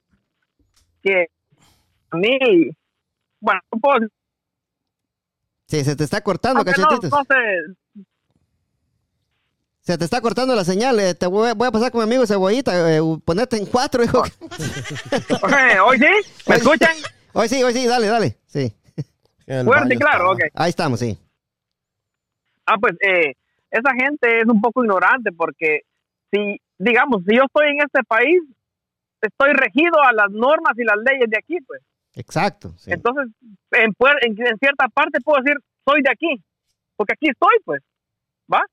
Que 1.03 1.27
a 2.11 2.17
mí, 2.17 2.37
bueno, 3.39 3.59
no 3.71 3.79
puedo 3.79 3.99
decir 3.99 4.11
Sí, 5.67 5.83
se 5.83 5.95
te 5.95 6.03
está 6.03 6.21
cortando, 6.21 6.59
no, 6.59 6.65
cachetitos. 6.65 7.09
no 7.11 7.23
sé, 7.23 8.03
Se 9.81 9.97
te 9.97 10.05
está 10.05 10.21
cortando 10.21 10.55
la 10.55 10.63
señal. 10.63 10.99
eh, 10.99 11.13
te 11.15 11.25
voy, 11.27 11.51
voy 11.55 11.67
a 11.67 11.71
pasar 11.71 11.91
con 11.91 11.99
mi 12.01 12.03
amigo 12.11 12.25
Cebollita. 12.27 12.95
eh, 12.97 13.01
ponete 13.23 13.57
en 13.57 13.65
cuatro, 13.65 14.03
hijo. 14.03 14.21
¿Hoy 14.21 15.97
sí? 15.97 16.05
¿Me 16.47 16.55
Hoy- 16.55 16.61
escuchan? 16.61 16.95
Hoy 17.33 17.49
sí, 17.49 17.61
hoy 17.63 17.73
sí, 17.73 17.85
dale, 17.87 18.07
dale. 18.07 18.37
Sí. 18.45 18.73
Fuerte 19.63 19.93
y 19.93 19.97
claro, 19.97 20.31
ok. 20.31 20.39
Ahí 20.53 20.69
estamos, 20.69 20.99
sí. 20.99 21.17
Ah, 22.65 22.77
pues 22.79 22.93
eh, 23.01 23.33
esa 23.69 23.91
gente 23.95 24.39
es 24.41 24.47
un 24.47 24.59
poco 24.61 24.83
ignorante 24.83 25.31
porque 25.31 25.81
si, 26.31 26.59
digamos, 26.79 27.23
si 27.27 27.35
yo 27.35 27.43
estoy 27.43 27.67
en 27.73 27.79
este 27.81 28.03
país, 28.07 28.39
estoy 29.21 29.53
regido 29.53 30.01
a 30.03 30.13
las 30.13 30.31
normas 30.31 30.73
y 30.77 30.83
las 30.83 30.97
leyes 30.97 31.29
de 31.29 31.37
aquí, 31.37 31.57
pues. 31.65 31.81
Exacto. 32.15 32.73
sí. 32.77 32.91
Entonces, 32.91 33.27
en, 33.71 33.93
en, 34.21 34.57
cierta 34.57 34.87
parte 34.87 35.19
puedo 35.21 35.41
decir, 35.41 35.57
soy 35.85 36.01
de 36.01 36.09
aquí, 36.09 36.41
porque 36.95 37.13
aquí 37.13 37.29
estoy, 37.29 37.57
pues, 37.65 37.81
¿va? 38.51 38.63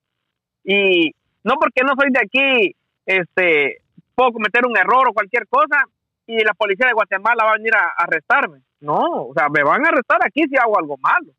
Y 0.65 1.11
no 1.43 1.55
porque 1.55 1.83
no 1.83 1.95
soy 1.99 2.11
de 2.13 2.21
aquí, 2.21 2.77
este, 3.05 3.83
puedo 4.15 4.33
cometer 4.33 4.65
un 4.67 4.77
error 4.77 5.09
o 5.09 5.13
cualquier 5.13 5.49
cosa 5.49 5.85
y 6.27 6.39
la 6.45 6.55
policía 6.55 6.87
de 6.87 6.93
Guatemala 6.93 7.45
va 7.45 7.51
a 7.51 7.57
venir 7.57 7.75
a, 7.75 7.85
a 7.85 8.05
arrestarme. 8.05 8.61
No, 8.81 9.27
o 9.27 9.35
sea, 9.35 9.49
me 9.49 9.63
van 9.63 9.85
a 9.85 9.89
arrestar 9.89 10.19
aquí 10.25 10.45
si 10.49 10.57
hago 10.57 10.79
algo 10.79 10.97
malo. 10.99 11.33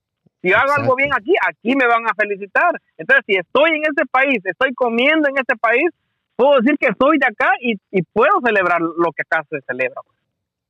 Si 0.44 0.52
hago 0.52 0.74
algo 0.74 0.96
bien 0.96 1.10
aquí, 1.14 1.32
aquí 1.48 1.74
me 1.74 1.88
van 1.88 2.06
a 2.06 2.14
felicitar. 2.16 2.76
Entonces, 2.98 3.24
si 3.26 3.36
estoy 3.36 3.78
en 3.78 3.84
este 3.84 4.06
país, 4.06 4.40
estoy 4.44 4.74
comiendo 4.74 5.30
en 5.30 5.38
este 5.38 5.56
país, 5.56 5.90
puedo 6.36 6.60
decir 6.62 6.78
que 6.80 6.88
soy 7.00 7.18
de 7.20 7.26
acá 7.28 7.52
y, 7.62 7.74
y 7.92 8.02
puedo 8.04 8.32
celebrar 8.46 8.82
lo 8.82 9.12
que 9.16 9.22
acá 9.22 9.46
se 9.50 9.60
celebra, 9.68 10.02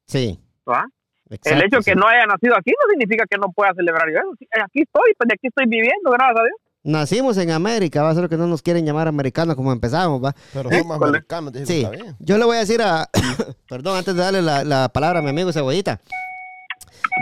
Sí. 0.08 0.40
¿va? 0.70 0.86
exacto, 1.30 1.50
el 1.58 1.64
hecho 1.66 1.78
de 1.78 1.84
que 1.84 1.92
sí. 1.94 1.98
no 1.98 2.08
haya 2.08 2.26
nacido 2.26 2.56
aquí 2.58 2.72
no 2.72 2.90
significa 2.92 3.26
que 3.30 3.38
no 3.38 3.52
pueda 3.54 3.74
celebrar 3.74 4.08
yo 4.12 4.20
eso. 4.20 4.32
Aquí 4.64 4.82
estoy, 4.82 5.14
pues 5.18 5.28
de 5.28 5.34
aquí 5.34 5.48
estoy 5.48 5.66
viviendo, 5.68 6.12
gracias 6.12 6.40
a 6.40 6.44
Dios. 6.44 6.58
Nacimos 6.86 7.38
en 7.38 7.50
América, 7.52 8.04
va 8.04 8.10
a 8.10 8.14
ser 8.14 8.28
que 8.28 8.36
no 8.36 8.46
nos 8.46 8.62
quieren 8.62 8.86
llamar 8.86 9.08
americanos 9.08 9.56
como 9.56 9.72
empezamos, 9.72 10.22
va. 10.22 10.36
Pero 10.52 10.70
Sí, 10.70 10.80
somos 10.80 10.98
con- 11.00 11.08
americanos, 11.10 11.54
dije 11.54 11.66
que 11.66 11.74
Sí, 11.74 11.82
está 11.84 11.90
bien. 11.92 12.16
yo 12.20 12.38
le 12.38 12.44
voy 12.46 12.58
a 12.58 12.60
decir 12.60 12.82
a, 12.82 13.10
perdón, 13.70 13.98
antes 13.98 14.14
de 14.14 14.22
darle 14.22 14.42
la, 14.42 14.64
la 14.66 14.90
palabra 14.90 15.20
a 15.20 15.22
mi 15.22 15.30
amigo 15.30 15.52
Cebollita, 15.54 16.02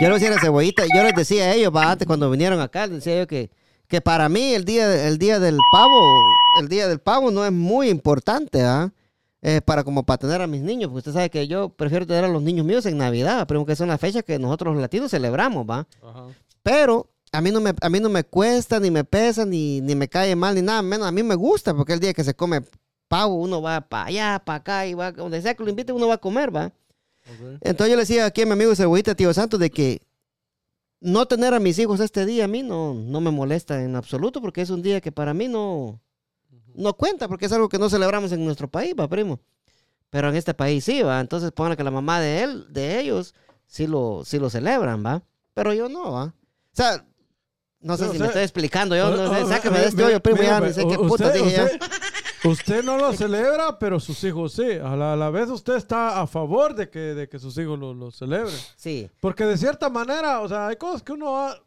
yo 0.02 0.08
le 0.08 0.10
voy 0.10 0.16
a 0.18 0.20
decir 0.20 0.34
a 0.38 0.42
Cebollita, 0.42 0.84
yo 0.94 1.04
les 1.04 1.14
decía 1.14 1.44
a 1.46 1.54
ellos, 1.54 1.72
va, 1.76 1.92
antes 1.92 2.08
cuando 2.08 2.30
vinieron 2.32 2.60
acá, 2.60 2.88
les 2.88 2.96
decía 2.96 3.20
yo 3.20 3.28
que, 3.28 3.52
que 3.92 4.00
para 4.00 4.30
mí 4.30 4.54
el 4.54 4.64
día, 4.64 5.06
el 5.06 5.18
día 5.18 5.38
del 5.42 5.58
pavo, 5.70 6.26
el 6.62 6.70
día 6.70 6.88
del 6.88 7.00
pavo 7.00 7.30
no 7.30 7.46
es 7.46 7.52
muy 7.52 7.90
importante, 7.90 8.62
¿ah? 8.62 8.94
Eh, 9.42 9.60
para 9.60 9.84
como 9.84 10.06
para 10.06 10.18
tener 10.18 10.42
a 10.42 10.48
mis 10.48 10.62
niños, 10.62 10.88
porque 10.88 11.00
usted 11.00 11.12
sabe 11.12 11.30
que 11.30 11.46
yo 11.46 11.68
prefiero 11.68 12.08
tener 12.08 12.24
a 12.24 12.30
los 12.30 12.42
niños 12.42 12.66
míos 12.66 12.86
en 12.86 12.98
Navidad, 12.98 13.46
pero 13.50 13.66
que 13.66 13.76
son 13.76 13.90
las 13.90 14.00
fechas 14.00 14.24
que 14.24 14.40
nosotros 14.40 14.74
los 14.76 14.82
latinos 14.82 15.12
celebramos, 15.12 15.70
¿va? 15.70 15.88
Pero 16.64 17.10
a 17.34 17.42
mí 17.42 17.52
no 17.52 17.60
me, 17.60 17.74
a 17.82 17.90
mí 17.90 18.00
no 18.00 18.08
me 18.08 18.24
cuesta, 18.24 18.80
ni 18.80 18.90
me 18.90 19.04
pesa, 19.04 19.46
ni, 19.46 19.82
ni 19.82 19.94
me 19.94 20.08
cae 20.08 20.38
mal, 20.38 20.56
ni 20.56 20.62
nada 20.62 20.82
menos. 20.82 21.06
A 21.06 21.12
mí 21.12 21.22
me 21.22 21.36
gusta, 21.36 21.74
porque 21.74 21.92
el 21.92 22.00
día 22.00 22.14
que 22.14 22.24
se 22.24 22.34
come 22.34 22.62
pavo, 23.10 23.36
uno 23.36 23.62
va 23.62 23.82
para 23.82 24.06
allá, 24.06 24.42
para 24.46 24.60
acá, 24.60 24.88
y 24.88 24.94
va, 24.94 25.12
donde 25.12 25.42
sea 25.42 25.54
que 25.54 25.66
lo 25.66 25.70
invite, 25.70 25.92
uno 25.92 26.08
va 26.08 26.14
a 26.14 26.18
comer, 26.18 26.56
¿va? 26.56 26.72
Entonces 27.60 27.90
yo 27.90 27.96
le 27.98 28.04
decía 28.04 28.26
aquí 28.26 28.44
a 28.44 28.46
mi 28.46 28.54
amigo 28.54 28.74
Cebollita, 28.74 29.16
tío 29.16 29.34
Santos, 29.34 29.60
de 29.60 29.70
que 29.70 30.02
no 31.02 31.26
tener 31.26 31.54
a 31.54 31.60
mis 31.60 31.78
hijos 31.80 32.00
este 32.00 32.26
día 32.26 32.46
a 32.46 32.48
mí 32.48 32.64
no, 32.64 32.94
no 32.94 33.20
me 33.20 33.32
molesta 33.32 33.84
en 33.84 33.96
absoluto, 33.96 34.40
porque 34.40 34.62
es 34.62 34.70
un 34.70 34.82
día 34.82 35.02
que 35.02 35.12
para 35.12 35.34
mí 35.34 35.48
no, 35.48 36.00
no 36.76 36.94
cuenta, 36.94 37.28
porque 37.28 37.48
es 37.48 37.52
algo 37.52 37.68
que 37.68 37.80
no 37.80 37.90
celebramos 37.90 38.32
en 38.32 38.46
nuestro 38.46 38.70
país, 38.70 38.94
va, 38.98 39.10
primo. 39.10 39.40
Pero 40.10 40.30
en 40.30 40.36
este 40.36 40.54
país 40.54 40.84
sí, 40.84 41.02
va. 41.02 41.20
Entonces 41.20 41.52
póngale 41.52 41.76
que 41.76 41.84
la 41.84 41.92
mamá 41.92 42.20
de 42.20 42.44
él, 42.44 42.68
de 42.70 43.00
ellos, 43.00 43.34
sí 43.66 43.88
lo, 43.88 44.24
sí 44.26 44.40
lo 44.40 44.50
celebran, 44.50 45.04
va. 45.06 45.24
Pero 45.54 45.74
yo 45.74 45.90
no, 45.90 46.12
va. 46.12 46.24
O 46.26 46.34
sea, 46.74 47.04
no 47.80 47.98
sé 47.98 48.10
si 48.10 48.18
o 48.18 48.20
me 48.20 48.28
estoy 48.28 48.44
explicando, 48.44 48.96
yo 48.96 49.10
no 49.16 49.34
sé, 49.34 49.46
sáqueme 49.46 49.80
de 49.80 49.88
este 49.88 50.04
hoyo, 50.04 50.20
primo, 50.22 50.44
ya 50.44 50.60
ni 50.60 50.72
sé 50.72 50.86
qué 50.88 50.98
puta 50.98 51.32
dije 51.32 51.52
ya. 51.52 51.70
Usted- 52.44 52.84
no 52.84 52.98
lo 52.98 53.14
celebra, 53.14 53.78
pero 53.80 54.00
sus 54.00 54.24
hijos 54.24 54.54
sí. 54.54 54.72
A 54.84 54.96
la, 54.96 55.14
a 55.14 55.16
la 55.16 55.30
vez 55.30 55.50
usted 55.50 55.76
está 55.76 56.22
a 56.22 56.28
favor 56.28 56.74
de 56.76 56.90
que, 56.90 57.00
de 57.00 57.28
que 57.30 57.40
sus 57.40 57.58
hijos 57.58 57.78
lo, 57.80 57.94
lo 57.94 58.12
celebren. 58.12 58.54
Sí. 58.76 59.10
Porque 59.20 59.46
de 59.46 59.58
cierta 59.58 59.90
manera, 59.90 60.42
o 60.42 60.48
sea, 60.48 60.68
hay 60.68 60.76
cosas 60.76 61.02
que 61.04 61.12
uno 61.14 61.38
ha- 61.38 61.58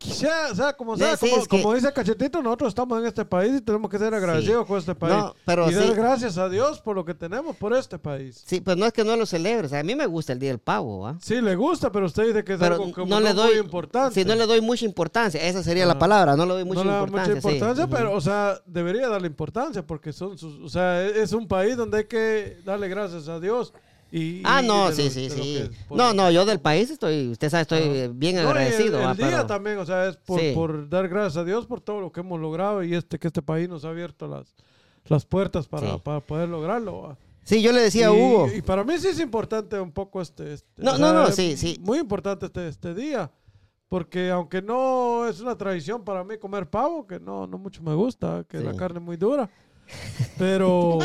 o 0.00 0.54
sea, 0.54 0.72
como, 0.74 0.96
Sí, 0.96 1.02
sea, 1.02 1.16
sí, 1.16 1.30
como, 1.48 1.70
que- 1.70 1.76
dice 1.76 1.92
Cachetito, 1.92 2.42
nosotros 2.42 2.68
estamos 2.68 2.98
en 3.00 3.06
este 3.06 3.24
país 3.24 3.54
y 3.56 3.60
tenemos 3.60 3.90
que 3.90 3.98
ser 3.98 4.14
agradecidos 4.14 4.66
con 4.66 4.78
este 4.78 4.94
país. 4.94 5.14
No, 5.14 5.34
pero 5.46 5.70
y 5.70 5.74
dar 5.74 5.94
gracias 5.94 6.36
a 6.36 6.48
Dios 6.48 6.80
por 6.80 6.94
lo 6.96 7.04
que 7.04 7.14
tenemos 7.14 7.56
por 7.56 7.72
este 7.74 7.98
país. 7.98 8.42
Sí, 8.46 8.60
pues 8.60 8.76
no 8.76 8.86
es 8.86 8.92
que 8.92 9.02
no 9.04 9.16
lo 9.16 9.24
celebres. 9.26 9.72
A 9.72 9.82
mí 9.82 9.94
me 9.94 10.06
gusta 10.06 10.32
el 10.32 10.38
día 10.38 10.50
del 10.50 10.58
pavo. 10.58 11.16
Sí, 11.20 11.40
le 11.40 11.56
gusta, 11.56 11.90
pero 11.90 12.06
usted 12.06 12.26
dice 12.26 12.44
que 12.44 12.54
es 12.54 12.58
Pero 12.58 12.74
algo 12.74 12.92
como 12.92 13.06
no 13.06 13.20
le 13.20 13.32
doy 13.32 13.52
muy 13.54 13.58
importante. 13.64 14.14
Sí, 14.14 14.24
no 14.26 14.34
le 14.34 14.46
doy 14.46 14.60
mucha 14.60 14.84
importancia. 14.84 15.40
Esa 15.42 15.62
sería 15.62 15.86
la 15.86 15.92
Ajá. 15.92 16.00
palabra. 16.00 16.36
No 16.36 16.44
le 16.44 16.52
doy 16.52 16.64
mucha 16.64 16.84
no 16.84 16.90
importancia. 16.92 17.34
mucha 17.36 17.48
importancia, 17.50 17.86
pero, 17.86 18.12
o 18.14 18.20
sea, 18.20 18.60
debería 18.66 19.08
darle 19.08 19.26
importancia 19.28 19.86
porque 19.86 20.12
son 20.12 20.36
sus, 20.36 20.60
o 20.60 20.68
sea, 20.68 21.02
es 21.02 21.24
es 21.24 21.32
un 21.32 21.48
país 21.48 21.76
donde 21.76 21.98
hay 21.98 22.04
que 22.04 22.58
darle 22.64 22.88
gracias 22.88 23.28
a 23.28 23.40
Dios. 23.40 23.72
Y, 24.16 24.42
Ah, 24.44 24.60
y 24.62 24.66
no, 24.68 24.92
sí, 24.92 25.04
lo- 25.04 25.10
sí, 25.10 25.28
sí. 25.30 25.70
No, 25.90 26.14
no, 26.14 26.30
yo 26.30 26.44
del 26.44 26.60
país 26.60 26.88
estoy, 26.88 27.30
usted 27.32 27.50
sabe, 27.50 27.62
estoy 27.62 27.80
eh, 27.80 28.10
bien 28.14 28.36
No, 28.36 28.42
y 28.42 28.44
el- 28.44 28.48
agradecido. 28.50 29.00
El, 29.00 29.06
¿va? 29.06 29.14
día 29.14 29.26
Pero- 29.28 29.46
también, 29.46 29.78
o 29.78 29.84
sea, 29.84 30.06
es 30.06 30.16
por, 30.18 30.38
Sí. 30.38 30.52
por 30.54 30.88
dar 30.88 31.08
gracias 31.08 31.36
a 31.38 31.44
Dios 31.44 31.66
por 31.66 31.80
todo 31.80 32.00
lo 32.00 32.12
que 32.12 32.20
hemos 32.20 32.40
logrado 32.40 32.84
y 32.84 32.94
este 32.94 33.18
que 33.18 33.26
este 33.26 33.42
país 33.42 33.68
nos 33.68 33.84
ha 33.84 33.88
abierto 33.88 34.28
las, 34.28 34.54
las 35.06 35.26
puertas 35.26 35.66
para, 35.66 35.94
Sí. 35.94 36.00
para 36.04 36.20
poder 36.20 36.48
lograrlo. 36.48 37.02
¿va? 37.02 37.18
Sí, 37.42 37.60
yo 37.60 37.72
le 37.72 37.80
decía 37.80 38.06
a 38.06 38.16
y, 38.16 38.20
Hugo. 38.22 38.46
y 38.56 38.62
para 38.62 38.84
mí 38.84 38.96
sí 38.98 39.08
es 39.08 39.18
importante 39.18 39.80
un 39.80 39.90
poco 39.90 40.22
este. 40.22 40.52
este- 40.54 40.80
No, 40.82 40.92
o 40.94 40.98
no, 40.98 41.12
no, 41.12 41.32
sí, 41.32 41.56
sí. 41.56 41.76
Muy 41.82 41.98
importante 41.98 42.46
este, 42.46 42.68
este 42.68 42.94
día. 42.94 43.30
Porque 43.88 44.30
aunque 44.30 44.62
no 44.62 45.26
es 45.28 45.40
una 45.40 45.56
tradición 45.56 46.02
para 46.04 46.24
mí 46.24 46.36
comer 46.38 46.68
pavo, 46.68 47.06
que 47.06 47.20
no, 47.20 47.46
no 47.46 47.58
mucho 47.58 47.82
me 47.82 47.94
gusta, 47.94 48.44
que 48.48 48.58
Sí. 48.58 48.64
la 48.64 48.74
carne 48.74 48.98
es 48.98 49.04
muy 49.04 49.16
dura. 49.16 49.48
Pero. 50.38 50.98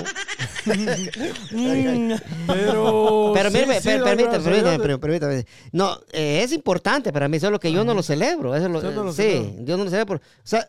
Pero. 2.48 3.32
Pero 3.34 3.50
sí, 3.52 3.58
per- 3.58 4.04
permítame, 4.04 4.40
permítame, 4.40 4.98
permítame. 4.98 5.46
No, 5.72 5.98
eh, 6.12 6.42
es 6.44 6.52
importante 6.52 7.12
para 7.14 7.28
mí, 7.28 7.40
solo 7.40 7.60
que 7.60 7.72
yo 7.72 7.84
no 7.84 7.94
lo 7.94 8.04
celebro. 8.04 8.56
Eso 8.56 8.70
lo, 8.70 8.78
Usted 8.80 8.96
no 8.96 9.04
lo 9.04 9.14
sí, 9.14 9.24
celebra. 9.24 9.64
yo 9.64 9.78
no 9.78 9.84
lo 9.86 9.90
celebro. 9.90 10.18
O 10.18 10.22
sea, 10.44 10.68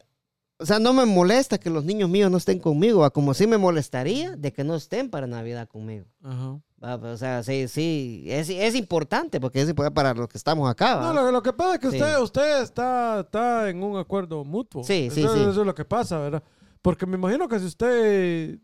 o 0.58 0.66
sea, 0.66 0.78
no 0.78 0.92
me 0.92 1.06
molesta 1.06 1.58
que 1.58 1.70
los 1.70 1.84
niños 1.84 2.11
míos 2.11 2.30
no 2.30 2.36
estén 2.36 2.58
conmigo, 2.58 3.00
¿va? 3.00 3.11
como 3.11 3.32
sí 3.32 3.46
me 3.46 3.56
molestaría 3.56 4.36
de 4.36 4.52
que 4.52 4.62
no 4.62 4.74
estén 4.76 5.08
para 5.08 5.26
Navidad 5.26 5.66
conmigo. 5.68 6.04
Ajá. 6.22 6.58
¿va? 6.84 6.96
O 6.96 7.16
sea, 7.16 7.42
sí, 7.42 7.66
sí, 7.66 8.24
es, 8.26 8.50
es 8.50 8.74
importante 8.74 9.40
porque 9.40 9.62
es 9.62 9.68
importante 9.70 9.94
para 9.94 10.12
los 10.12 10.28
que 10.28 10.36
estamos 10.36 10.70
acá. 10.70 10.96
¿va? 10.96 11.12
No, 11.14 11.22
lo, 11.22 11.32
lo 11.32 11.42
que 11.42 11.54
pasa 11.54 11.74
es 11.76 11.80
que 11.80 11.90
Sí. 11.90 11.96
usted, 11.96 12.18
usted 12.20 12.62
está, 12.62 13.20
está 13.20 13.70
en 13.70 13.82
un 13.82 13.96
acuerdo 13.98 14.44
mutuo. 14.44 14.84
Sí, 14.84 15.08
sí, 15.11 15.20
eso, 15.22 15.34
sí. 15.34 15.40
Eso 15.40 15.61
es 15.62 15.66
lo 15.66 15.74
que 15.74 15.86
pasa, 15.86 16.18
¿verdad? 16.18 16.42
Porque 16.82 17.06
me 17.06 17.16
imagino 17.16 17.46
que 17.48 17.58
si 17.58 17.66
usted 17.66 18.58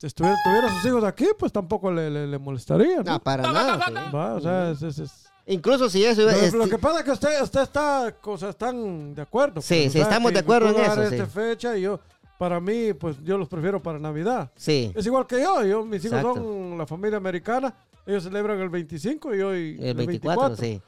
estuviera, 0.00 0.36
tuviera 0.44 0.68
sus 0.74 0.84
hijos 0.86 1.04
aquí, 1.04 1.26
pues 1.38 1.52
tampoco 1.52 1.90
le, 1.92 2.10
le- 2.10 2.26
le 2.26 2.38
molestaría, 2.38 2.98
¿no? 2.98 3.12
No, 3.12 3.20
para 3.20 3.50
nada. 3.52 3.80
sí. 3.86 3.92
Va, 4.14 4.34
o 4.34 4.40
sea, 4.40 4.70
es- 4.70 4.82
es- 4.82 4.98
es- 4.98 5.24
Incluso 5.46 5.88
si 5.88 6.04
eso... 6.04 6.22
Lo, 6.22 6.30
es- 6.30 6.52
lo 6.54 6.68
que 6.68 6.78
pasa 6.78 6.98
es 6.98 7.04
que 7.04 7.10
usted, 7.10 7.42
usted 7.42 7.62
está, 7.62 8.14
o 8.22 8.36
sea, 8.38 8.50
están 8.50 9.14
de 9.14 9.22
acuerdo. 9.22 9.60
Sí, 9.62 9.80
pues, 9.84 9.92
sí, 9.94 10.00
estamos 10.00 10.32
de 10.32 10.40
acuerdo 10.40 10.68
en 10.70 10.76
eso, 10.78 11.08
sí. 11.08 11.16
fecha 11.32 11.76
y 11.76 11.82
yo, 11.82 12.00
para 12.38 12.60
mí, 12.60 12.92
pues 12.92 13.16
yo 13.24 13.38
los 13.38 13.48
prefiero 13.48 13.82
para 13.82 13.98
Navidad. 13.98 14.50
sí, 14.56 14.92
Es 14.94 15.06
igual 15.06 15.26
que 15.26 15.40
yo, 15.42 15.64
yo 15.64 15.84
mis 15.84 16.04
hijos 16.04 16.18
Exacto. 16.18 16.34
son 16.42 16.76
la 16.78 16.86
familia 16.86 17.16
americana, 17.16 17.74
ellos 18.06 18.24
celebran 18.24 18.60
el 18.60 18.68
25 18.68 19.34
y 19.34 19.40
hoy 19.42 19.78
el 19.80 19.94
24, 19.94 20.54
sí. 20.56 20.80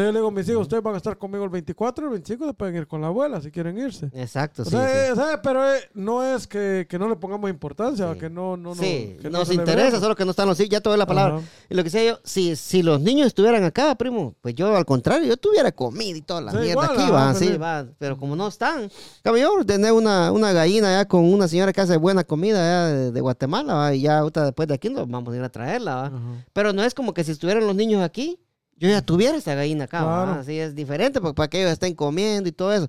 Entonces 0.00 0.14
le 0.14 0.18
digo 0.20 0.28
a 0.28 0.30
mis 0.32 0.48
hijos, 0.48 0.62
ustedes 0.62 0.82
van 0.82 0.94
a 0.94 0.96
estar 0.96 1.18
conmigo 1.18 1.44
el 1.44 1.50
24 1.50 2.04
y 2.04 2.06
el 2.06 2.10
25 2.12 2.46
se 2.46 2.54
pueden 2.54 2.76
ir 2.76 2.86
con 2.86 3.00
la 3.00 3.08
abuela 3.08 3.40
si 3.40 3.50
quieren 3.50 3.76
irse. 3.78 4.10
Exacto, 4.14 4.62
O 4.62 4.64
sí. 4.64 4.70
sea, 4.70 5.14
sí. 5.14 5.20
eh, 5.20 5.38
pero 5.42 5.74
eh, 5.74 5.80
no 5.94 6.22
es 6.24 6.46
que, 6.46 6.86
que 6.88 6.98
no 6.98 7.08
le 7.08 7.16
pongamos 7.16 7.50
importancia, 7.50 8.12
Sí. 8.12 8.18
que 8.18 8.30
no, 8.30 8.56
no, 8.56 8.70
no. 8.70 8.74
Sí, 8.74 9.16
que 9.20 9.28
no 9.30 9.38
nos 9.40 9.48
celebremos. 9.48 9.74
interesa, 9.80 10.00
solo 10.00 10.16
que 10.16 10.24
no 10.24 10.30
están 10.30 10.48
los 10.48 10.58
hijos. 10.60 10.70
Ya 10.70 10.80
doy 10.80 10.96
la 10.98 11.06
palabra. 11.06 11.36
Ajá. 11.36 11.46
Y 11.68 11.74
lo 11.74 11.84
que 11.84 11.90
sé 11.90 12.06
yo, 12.06 12.18
si, 12.24 12.56
si 12.56 12.82
los 12.82 13.00
niños 13.00 13.26
estuvieran 13.26 13.62
acá, 13.64 13.94
primo, 13.96 14.34
pues 14.40 14.54
yo 14.54 14.74
al 14.76 14.84
contrario, 14.84 15.26
yo 15.28 15.36
tuviera 15.36 15.70
comida 15.72 16.16
y 16.16 16.22
toda 16.22 16.40
la 16.40 16.52
mierda 16.52 16.70
igual, 16.70 16.90
aquí, 16.92 17.10
va, 17.10 17.26
pues, 17.32 17.38
sí, 17.38 17.56
va. 17.56 17.86
Pero 17.98 18.16
como 18.16 18.36
no 18.36 18.48
están, 18.48 18.90
yo 19.24 19.52
ordené 19.52 19.92
una, 19.92 20.32
una 20.32 20.52
gallina 20.52 20.90
ya 20.92 21.06
con 21.06 21.24
una 21.24 21.46
señora 21.48 21.72
que 21.72 21.80
hace 21.80 21.96
buena 21.96 22.24
comida 22.24 22.58
ya 22.58 22.86
de, 22.88 23.12
de 23.12 23.20
Guatemala, 23.20 23.74
va, 23.74 23.94
y 23.94 24.02
ya 24.02 24.22
después 24.22 24.68
de 24.68 24.74
aquí 24.74 24.88
nos 24.88 25.08
vamos 25.08 25.32
a 25.34 25.36
ir 25.36 25.42
a 25.42 25.48
traerla, 25.50 25.94
va. 25.96 26.12
Pero 26.52 26.72
no 26.72 26.82
es 26.82 26.94
como 26.94 27.12
que 27.14 27.24
si 27.24 27.32
estuvieran 27.32 27.66
los 27.66 27.74
niños 27.76 28.02
aquí, 28.02 28.38
yo 28.80 28.88
ya 28.88 29.02
tuviera 29.02 29.36
esa 29.36 29.54
gallina 29.54 29.84
acá. 29.84 30.00
Claro. 30.00 30.32
Así 30.40 30.58
es 30.58 30.74
diferente, 30.74 31.20
porque 31.20 31.34
para 31.34 31.48
que 31.48 31.60
ellos 31.60 31.70
estén 31.70 31.94
comiendo 31.94 32.48
y 32.48 32.52
todo 32.52 32.72
eso. 32.72 32.88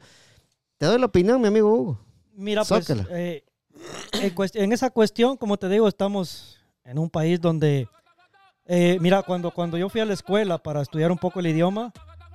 Te 0.78 0.86
doy 0.86 0.98
la 0.98 1.06
opinión, 1.06 1.40
mi 1.40 1.48
amigo 1.48 1.70
Hugo. 1.70 2.00
Mira, 2.34 2.64
pues, 2.64 2.90
eh, 3.12 3.44
en, 4.54 4.72
esa 4.72 4.90
cuestión, 4.90 5.36
como 5.36 5.58
te 5.58 5.68
digo, 5.68 5.88
estamos 5.88 6.60
en 6.86 6.98
un 6.98 7.10
país 7.10 7.40
donde, 7.40 7.88
eh, 8.66 8.98
mira, 9.02 9.22
cuando, 9.22 9.52
cuando 9.52 9.78
yo 9.78 9.90
fui 9.90 10.00
a 10.02 10.06
la 10.06 10.14
escuela 10.14 10.58
para 10.58 10.82
estudiar 10.82 11.12
un 11.12 11.18
poco 11.18 11.42
el 11.42 11.48
idioma, 11.48 11.92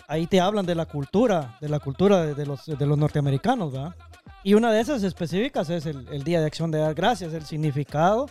ahí 0.07 0.27
te 0.27 0.39
hablan 0.39 0.67
de 0.67 0.75
la 0.75 0.85
cultura, 0.85 1.57
de 1.61 1.71
la 1.71 1.81
cultura 1.81 2.27
de, 2.27 2.35
de 2.35 2.45
los, 2.45 2.67
de 2.67 2.87
los 2.87 2.99
norteamericanos, 2.99 3.73
¿verdad? 3.73 3.97
Y 4.45 4.53
una 4.55 4.71
de 4.71 4.81
esas 4.81 5.03
específicas 5.03 5.71
es 5.71 5.87
el, 5.87 6.07
el 6.13 6.23
Día 6.23 6.41
de 6.41 6.47
Acción 6.47 6.71
de 6.71 6.79
Dar 6.79 6.95
Gracias, 6.95 7.33
el 7.33 7.47
significado 7.47 8.27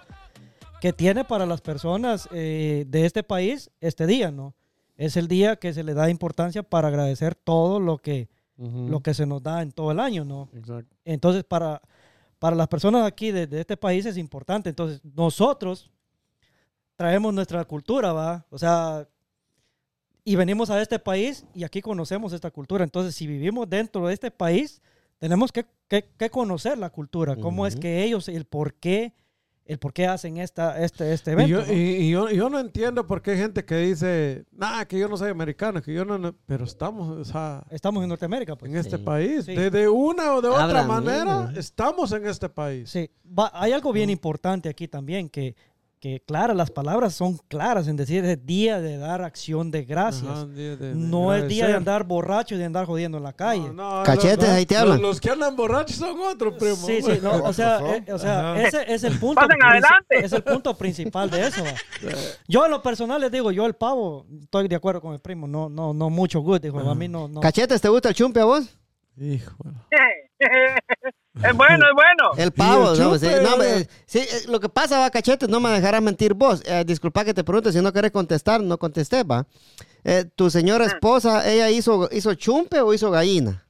que 0.80 0.94
tiene 0.94 1.24
para 1.24 1.48
las 1.48 1.62
personas 1.62 2.30
eh, 2.32 2.86
de 2.88 3.06
este 3.08 3.24
país 3.24 3.72
este 3.82 4.06
día, 4.06 4.30
¿no? 4.30 4.54
Es 4.98 5.18
el 5.18 5.28
día 5.28 5.58
que 5.58 5.74
se 5.74 5.84
le 5.84 5.94
da 5.94 6.10
importancia 6.10 6.64
para 6.64 6.88
agradecer 6.88 7.36
todo 7.36 7.80
lo 7.80 7.98
que, 7.98 8.30
lo 8.58 9.02
que 9.02 9.14
se 9.14 9.26
nos 9.26 9.44
da 9.44 9.62
en 9.62 9.72
todo 9.72 9.92
el 9.92 10.00
año, 10.00 10.24
¿no? 10.24 10.50
Exacto. 10.54 10.96
Entonces, 11.04 11.44
para, 11.44 11.82
para 12.40 12.56
las 12.56 12.68
personas 12.68 13.06
aquí 13.06 13.32
de, 13.32 13.48
de 13.48 13.60
este 13.62 13.76
país 13.78 14.06
es 14.06 14.18
importante. 14.18 14.70
Entonces, 14.70 15.02
nosotros 15.04 15.92
traemos 16.96 17.34
nuestra 17.34 17.66
cultura, 17.66 18.14
¿va? 18.14 18.46
O 18.50 18.58
sea, 18.58 19.08
y 20.24 20.36
venimos 20.36 20.70
a 20.70 20.82
este 20.82 20.98
país 20.98 21.46
y 21.54 21.64
aquí 21.66 21.82
conocemos 21.82 22.34
esta 22.34 22.50
cultura. 22.52 22.84
Entonces, 22.84 23.14
si 23.16 23.28
vivimos 23.28 23.70
dentro 23.70 24.08
de 24.08 24.14
este 24.14 24.32
país, 24.32 24.82
tenemos 25.20 25.52
que, 25.52 25.66
que- 25.88 26.10
que 26.18 26.30
conocer 26.30 26.78
la 26.78 26.90
cultura, 26.90 27.36
cómo 27.36 27.68
es 27.68 27.76
que 27.82 28.04
ellos, 28.04 28.28
el 28.30 28.46
por 28.46 28.74
qué, 28.76 29.14
el 29.66 29.80
por 29.80 29.94
qué 29.94 30.06
hacen 30.08 30.38
esta, 30.38 30.80
este, 30.84 31.12
este 31.12 31.32
Y 31.32 31.34
evento. 31.34 31.50
yo, 31.62 31.66
¿no? 31.66 31.74
y, 31.74 31.76
y 31.78 32.10
yo, 32.12 32.30
yo 32.30 32.50
no 32.50 32.60
entiendo 32.60 33.08
por 33.08 33.22
qué 33.24 33.32
hay 33.32 33.38
gente 33.38 33.66
que 33.66 33.78
dice, 33.78 34.46
nada, 34.52 34.86
que 34.88 35.00
yo 35.00 35.08
no 35.10 35.18
soy 35.18 35.32
americano, 35.32 35.82
que 35.82 35.92
yo 35.94 36.06
no, 36.06 36.18
no-". 36.20 36.36
pero 36.46 36.66
estamos, 36.66 37.10
o 37.10 37.26
sea, 37.26 37.66
Estamos 37.72 38.04
en 38.04 38.10
Norteamérica, 38.10 38.56
pues. 38.56 38.72
en 38.72 38.78
este 38.78 38.98
Sí. 38.98 39.04
país. 39.04 39.46
Sí. 39.46 39.56
De, 39.56 39.72
de 39.72 39.90
una 39.90 40.36
o 40.36 40.42
de 40.42 40.50
otra 40.50 40.64
Hablan 40.66 40.88
manera, 40.88 41.42
bien. 41.48 41.58
estamos 41.60 42.12
en 42.12 42.28
este 42.28 42.48
país. 42.48 42.90
Sí, 42.90 43.10
Va- 43.28 43.52
hay 43.54 43.72
algo 43.72 43.92
bien 43.92 44.10
importante 44.12 44.70
aquí 44.70 44.88
también, 44.88 45.30
que, 45.30 45.56
que 46.06 46.20
claro, 46.20 46.54
las 46.54 46.70
palabras 46.70 47.16
son 47.16 47.36
claras 47.48 47.88
en 47.88 47.96
decir 47.96 48.24
es 48.26 48.46
día 48.46 48.80
de 48.80 48.96
dar 49.00 49.24
acción 49.24 49.72
de 49.72 49.86
gracias. 49.86 50.30
Ajá, 50.30 50.46
día 50.46 50.76
de- 50.76 50.90
de 50.90 50.94
no 50.94 51.34
es 51.34 51.48
día 51.48 51.66
de 51.66 51.74
andar 51.74 52.04
borracho 52.04 52.54
y 52.54 52.60
de 52.60 52.66
andar 52.66 52.86
jodiendo 52.86 53.18
en 53.18 53.24
la 53.24 53.34
calle. 53.34 53.72
No, 53.74 53.98
no, 53.98 54.04
Cachetes, 54.04 54.38
los- 54.38 54.50
ahí 54.50 54.68
te 54.68 54.78
hablan. 54.78 55.02
Los, 55.02 55.20
que 55.20 55.32
andan 55.32 55.56
borrachos 55.56 55.96
son 55.96 56.20
otros, 56.20 56.54
primo. 56.60 56.76
Sí, 56.76 57.02
sí, 57.02 57.18
no, 57.24 57.44
o 57.44 57.52
sea, 57.54 57.80
eh, 57.96 58.06
o 58.14 58.20
sea 58.20 58.56
ese 58.62 58.86
es 58.94 59.04
el 59.04 59.18
punto. 59.18 59.42
Adelante. 59.42 60.20
Es 60.24 60.32
el 60.32 60.44
punto 60.44 60.78
principal 60.78 61.28
de 61.32 61.48
eso. 61.48 61.64
Yo 62.48 62.66
en 62.66 62.70
lo 62.72 62.84
personal 62.84 63.20
les 63.20 63.32
digo, 63.32 63.52
yo 63.52 63.66
el 63.66 63.74
pavo, 63.74 64.28
estoy 64.44 64.68
de 64.68 64.76
acuerdo 64.76 65.02
con 65.02 65.12
el 65.14 65.20
primo, 65.22 65.48
no, 65.48 65.70
no, 65.70 65.92
no 65.96 66.12
mucho 66.12 66.40
good, 66.42 66.62
dijo, 66.62 66.80
a 66.82 66.94
mí 66.94 67.08
no, 67.08 67.28
no. 67.28 67.40
Cachetes, 67.42 67.82
¿te 67.82 67.90
gusta 67.90 68.10
el 68.10 68.16
chumpe 68.16 68.42
a 68.42 68.46
vos? 68.46 68.78
Hijo. 69.18 69.56
es 71.44 71.54
bueno, 71.56 71.86
es 71.86 71.94
bueno. 71.94 72.32
El 72.38 72.52
pavo, 72.52 72.94
el 72.94 73.00
no, 73.00 73.18
sí, 73.20 73.28
no, 73.28 73.62
eh. 73.64 73.80
me- 73.80 73.88
sí, 74.06 74.26
lo 74.48 74.60
que 74.60 74.70
pasa, 74.70 75.00
va, 75.00 75.10
cachete, 75.10 75.48
no 75.48 75.60
me 75.60 75.70
dejarás 75.70 76.02
mentir 76.02 76.34
vos. 76.34 76.62
Eh, 76.66 76.84
disculpa 76.86 77.26
que 77.26 77.34
te 77.34 77.44
pregunte, 77.44 77.72
si 77.72 77.82
no 77.82 77.92
querés 77.94 78.12
contestar, 78.12 78.62
no 78.62 78.78
contesté, 78.78 79.24
va. 79.24 79.46
Eh, 80.04 80.26
tu 80.36 80.50
señora 80.50 80.86
esposa, 80.86 81.50
¿ella 81.50 81.70
hizo, 81.70 82.08
hizo 82.12 82.34
chumpe 82.36 82.80
o 82.82 82.94
hizo 82.94 83.10
gallina? 83.12 83.64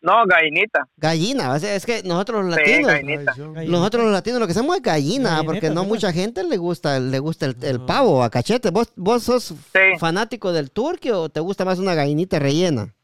No, 0.00 0.12
gallinita. 0.26 0.86
Gallina, 0.98 1.52
o 1.54 1.58
sea, 1.58 1.74
es 1.74 1.86
que 1.86 2.02
nosotros 2.02 2.44
los 2.44 2.54
Sí, 2.56 2.60
latinos, 2.60 2.86
gallinita. 2.92 3.34
Nosotros 3.66 4.04
los 4.04 4.12
latinos 4.12 4.38
lo 4.38 4.46
que 4.46 4.52
hacemos 4.52 4.76
es 4.76 4.82
gallina, 4.82 5.30
Gallinita, 5.30 5.50
porque 5.50 5.70
no 5.70 5.84
mucha 5.84 6.12
gente 6.12 6.44
le 6.44 6.58
gusta, 6.58 7.00
le 7.00 7.18
gusta 7.20 7.46
el, 7.46 7.56
el 7.62 7.80
pavo 7.80 8.22
a 8.22 8.28
cachete. 8.28 8.70
¿Vos, 8.70 8.92
¿Vos 8.96 9.22
sos 9.22 9.44
Sí. 9.44 9.54
fanático 9.98 10.52
del 10.52 10.70
turqui 10.70 11.10
o 11.10 11.30
te 11.30 11.40
gusta 11.40 11.64
más 11.64 11.78
una 11.78 11.94
gallinita 11.94 12.38
rellena? 12.38 12.94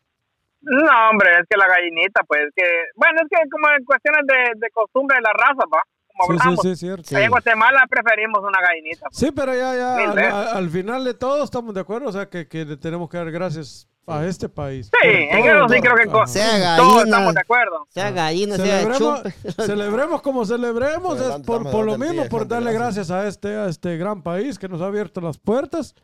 No, 0.63 1.11
hombre, 1.11 1.31
es 1.41 1.47
que 1.49 1.57
la 1.57 1.67
gallinita, 1.67 2.23
pues 2.29 2.43
que, 2.55 2.65
bueno, 2.97 3.21
es 3.23 3.29
que 3.31 3.49
como 3.51 3.69
en 3.77 3.85
cuestiones 3.85 4.23
de, 4.27 4.61
de 4.61 4.71
costumbre 4.71 5.17
de 5.17 5.23
la 5.23 5.33
raza, 5.33 5.65
va. 5.73 5.83
como 6.17 6.33
Sí, 6.33 6.39
sí, 6.39 6.39
hablamos. 6.43 6.63
sí, 6.63 6.77
cierto. 6.77 7.05
Sí. 7.05 7.15
Allá 7.17 7.25
en 7.25 7.31
Guatemala 7.31 7.87
preferimos 7.89 8.41
una 8.41 8.61
gallinita. 8.61 9.07
Sí, 9.11 9.31
pero 9.33 9.55
ya, 9.55 9.75
ya, 9.75 9.95
al, 10.11 10.19
al- 10.19 10.49
al 10.59 10.71
final 10.71 11.05
de 11.05 11.15
todo 11.15 11.45
estamos 11.45 11.73
de 11.75 11.81
acuerdo, 11.81 12.09
o 12.09 12.13
sea, 12.13 12.29
que, 12.29 12.47
que 12.47 12.65
le 12.67 12.77
tenemos 12.77 13.09
que 13.09 13.17
dar 13.17 13.31
gracias 13.31 13.87
a 14.07 14.27
este 14.27 14.49
país. 14.49 14.91
Sí, 15.03 15.09
en 15.09 15.47
eso 15.47 15.69
sí 15.69 15.81
creo 15.81 15.95
que 15.95 16.07
con- 16.07 16.27
Sea 16.29 16.77
todos 16.77 16.95
gallina. 16.97 17.05
estamos 17.17 17.35
de 17.35 17.41
acuerdo. 17.41 17.87
Sea 17.91 18.11
gallina, 18.11 18.57
sea 18.57 18.67
Celebremos, 18.81 19.23
chumpe. 19.23 19.53
celebremos 19.67 20.23
como 20.23 20.45
celebremos, 20.45 21.21
es 21.21 21.47
por, 21.47 21.71
por 21.71 21.87
lo 21.87 21.97
mismo, 21.97 22.29
por 22.29 22.47
darle 22.49 22.73
gracias. 22.73 23.09
gracias 23.09 23.11
a 23.11 23.29
este, 23.29 23.57
a 23.57 23.67
este 23.67 23.97
gran 23.97 24.23
país 24.23 24.59
que 24.59 24.69
nos 24.69 24.83
ha 24.83 24.87
abierto 24.87 25.21
las 25.21 25.39
puertas, 25.39 25.95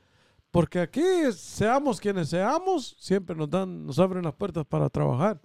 porque 0.56 0.80
aquí, 0.80 1.04
seamos 1.34 2.00
quienes 2.00 2.30
seamos, 2.30 2.96
siempre 2.98 3.36
nos 3.36 3.50
dan, 3.50 3.84
nos 3.84 3.98
abren 3.98 4.24
las 4.24 4.32
puertas 4.32 4.64
para 4.64 4.88
trabajar. 4.88 5.38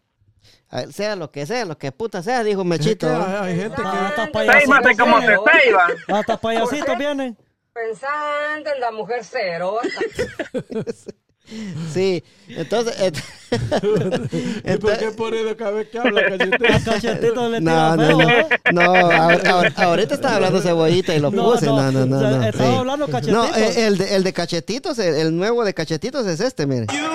Sea 0.89 1.17
lo 1.17 1.29
que 1.29 1.45
sea, 1.45 1.65
lo 1.65 1.77
que 1.77 1.91
puta 1.91 2.23
sea, 2.23 2.45
dijo 2.45 2.61
Es 2.61 2.67
Mechito. 2.67 3.07
que 3.07 3.13
¿va? 3.13 3.43
hay, 3.43 3.51
hay 3.51 3.59
gente 3.59 3.81
que... 3.81 3.87
Hasta 3.89 4.31
como 4.97 5.19
se 5.19 5.25
vienen. 5.27 5.39
seiba. 5.61 5.87
Hasta 6.07 6.37
payasitos 6.37 6.97
vienen. 6.97 7.37
Pensando 7.73 8.69
en 8.73 8.79
la 8.79 8.91
mujer 8.91 9.25
cerosa. 9.25 9.99
Sí, 11.93 12.23
entonces. 12.49 12.95
et- 13.01 13.17
¿Y 14.73 14.77
por 14.77 14.97
qué 14.97 15.11
pone 15.11 15.55
cada 15.57 15.71
vez 15.71 15.89
que 15.89 15.99
habla, 15.99 16.21
cachetitos 16.85 17.51
le 17.51 17.59
No, 17.61 17.95
no, 17.97 18.07
no. 18.09 18.27
No, 18.71 18.81
ahor- 18.95 19.43
ahor- 19.43 19.73
ahorita 19.75 20.15
estaba 20.15 20.35
hablando 20.35 20.61
cebollita 20.61 21.13
y 21.15 21.19
lo 21.19 21.31
No, 21.31 21.51
puse. 21.51 21.65
No, 21.65 21.91
no, 21.91 22.05
no. 22.05 22.17
o 22.17 22.19
sea, 22.19 22.29
no, 22.31 22.43
estaba 22.45 22.69
sí. 22.71 22.75
hablando 22.77 23.07
No, 23.07 23.11
cachetitos. 23.11 23.57
eh, 23.57 23.87
el 23.87 23.97
de, 23.97 24.15
el 24.15 24.23
de 24.23 24.33
cachetitos, 24.33 24.99
el, 24.99 25.15
el 25.15 25.35
nuevo 25.35 25.65
de 25.65 25.73
cachetitos 25.73 26.25
es 26.27 26.39
este, 26.39 26.65
mire. 26.65 26.85
Ella 26.89 27.09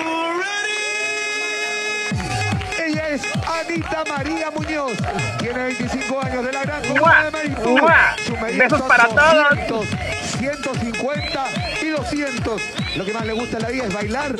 es 3.17 3.25
Anita 3.47 4.03
María 4.07 4.51
Muñoz. 4.51 4.93
Tiene 5.39 5.63
25 5.63 6.21
años 6.21 6.45
de 6.45 6.51
la 6.51 6.61
gran 6.63 6.87
comuna 6.87 7.25
de 7.25 7.31
Besos 8.57 8.79
son 8.79 8.87
para 8.87 9.07
todos. 9.07 9.67
200, 9.67 9.87
150 10.77 11.45
y 11.81 11.89
200. 11.89 12.61
Lo 12.95 13.05
que 13.05 13.13
más 13.13 13.25
le 13.25 13.33
gusta 13.33 13.57
en 13.57 13.63
la 13.63 13.69
vida 13.69 13.85
es 13.85 13.93
bailar. 13.93 14.35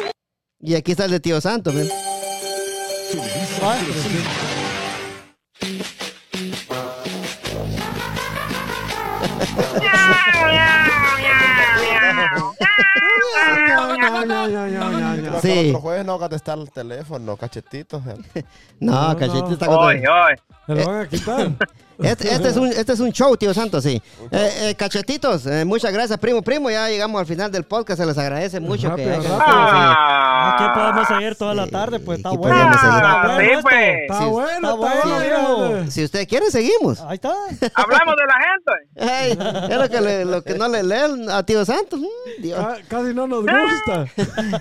Y 0.59 0.75
aquí 0.75 0.91
está 0.91 1.05
el 1.05 1.11
de 1.11 1.19
Tío 1.19 1.39
Santo, 13.37 15.17
mire. 15.21 15.41
Sí. 15.41 15.69
Otro 15.69 15.81
jueves 15.81 16.05
no 16.05 16.19
contestar 16.19 16.57
el 16.57 16.71
teléfono, 16.71 17.37
cachetitos. 17.37 18.01
No, 18.79 19.09
No, 19.09 19.17
cachetito 19.17 19.47
no. 19.47 19.53
está 19.53 19.65
con 19.65 19.75
Hoy, 19.77 19.95
hoy. 20.05 20.35
Se 20.67 20.75
lo 20.75 20.85
van 20.85 21.01
a 21.01 21.07
quitar. 21.07 21.51
Este, 21.99 22.31
este 22.31 22.49
es 22.49 22.57
un, 22.57 22.67
este 22.67 22.93
es 22.93 22.99
un 22.99 23.11
show, 23.11 23.35
tío 23.37 23.55
Santo, 23.55 23.81
sí. 23.81 23.99
Eh, 24.29 24.51
eh, 24.69 24.75
cachetitos, 24.75 25.47
eh, 25.47 25.65
muchas 25.65 25.91
gracias, 25.91 26.19
primo. 26.19 26.43
Primo, 26.43 26.69
ya 26.69 26.87
llegamos 26.89 27.19
al 27.19 27.25
final 27.25 27.51
del 27.51 27.63
podcast. 27.63 27.99
Se 27.99 28.05
les 28.05 28.15
agradece 28.19 28.59
mucho 28.59 28.93
que 28.93 29.03
Rápido, 29.03 29.35
rápido. 29.39 29.39
Ah, 29.43 30.53
Aquí 30.53 30.79
podemos 30.79 31.07
seguir 31.07 31.35
toda 31.35 31.55
la 31.55 31.65
tarde, 31.65 31.99
pues 31.99 32.19
está 32.19 32.29
Aquí 32.29 32.37
bueno. 32.37 32.55
podemos 32.55 32.79
seguir. 32.81 32.95
Está 32.97 33.11
Ah, 33.23 33.33
bueno 33.33 33.39
sí, 33.55 33.61
pues. 33.63 33.97
Está 34.11 34.25
bueno, 34.27 34.53
está 34.53 34.73
bueno, 35.07 35.57
bueno. 35.57 35.91
Si 35.91 36.03
usted 36.03 36.27
quiere, 36.27 36.51
seguimos. 36.51 37.01
Ahí 37.01 37.15
está. 37.15 37.29
Hablamos 37.73 38.15
de 38.15 38.25
la 38.27 38.35
gente. 38.45 39.73
Es 39.73 39.77
lo 39.79 39.89
que, 39.89 40.01
le- 40.01 40.25
lo 40.25 40.43
que 40.43 40.53
no 40.53 40.67
le 40.67 40.83
leen 40.83 41.31
a 41.31 41.41
tío 41.41 41.65
Santos. 41.65 41.99
Mm, 41.99 42.41
Dios. 42.43 42.59
Ca- 42.63 42.77
Casi 42.87 43.11
no 43.15 43.26
nos 43.27 43.41
gusta. 43.41 44.05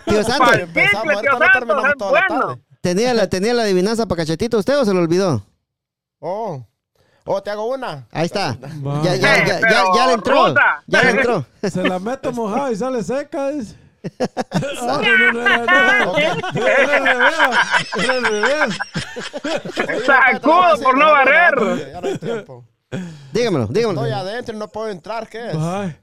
Tío 0.05 0.19
Empezamos, 0.19 1.15
ahorita 1.15 1.33
no 1.33 1.39
terminamos 1.53 1.89
es 1.91 1.97
toda 1.97 2.13
la 2.13 2.27
tarde. 2.27 2.63
¿tenía 2.81 3.15
la, 3.15 3.29
¿tenía 3.29 3.55
la 3.55 3.63
adivinanza 3.63 4.07
para 4.07 4.23
cachetito 4.23 4.59
usted 4.59 4.79
o 4.79 4.85
se 4.85 4.95
lo 4.95 5.01
olvidó? 5.01 5.45
Oh, 6.21 6.65
oh, 7.25 7.43
te 7.43 7.51
hago 7.51 7.67
una. 7.67 8.07
Ahí 8.13 8.27
está. 8.27 8.57
Va. 8.87 9.03
Ya, 9.03 9.17
ya, 9.17 9.45
ya, 9.45 9.61
ya, 9.61 9.85
ya 9.95 10.07
le 10.07 10.13
entró. 10.15 10.49
Ruta. 10.49 10.83
Ya 10.87 11.03
le 11.03 11.11
entró. 11.11 11.45
Se 11.63 11.83
la 11.83 11.99
meto 11.99 12.33
mojada 12.33 12.73
y 12.73 12.77
sale 12.77 13.03
seca. 13.03 13.51
dice. 13.51 13.77
Ah, 14.81 15.01
no, 15.03 15.33
no, 15.33 15.33
no, 15.33 15.67
no, 15.67 16.05
no. 16.05 16.13
Ok. 16.13 16.19
Era 16.55 16.97
al 16.97 17.05
revés, 17.07 17.39
era 17.97 18.13
al 18.13 18.25
revés. 18.25 18.79
Oye, 19.89 20.07
Sacudo 20.07 20.83
por 20.83 20.97
no 20.99 21.11
barrer. 21.11 21.55
ya 21.93 22.01
no 22.01 22.07
hay 22.09 22.19
tiempo. 22.19 22.65
Dígamelo, 23.33 23.67
dígamelo. 23.67 24.05
Estoy 24.07 24.13
adentro 24.13 24.55
y 24.55 24.59
no 24.59 24.69
puedo 24.69 24.89
entrar, 24.91 25.29
¿qué 25.29 25.51
es? 25.51 25.57
Bye, 25.57 25.99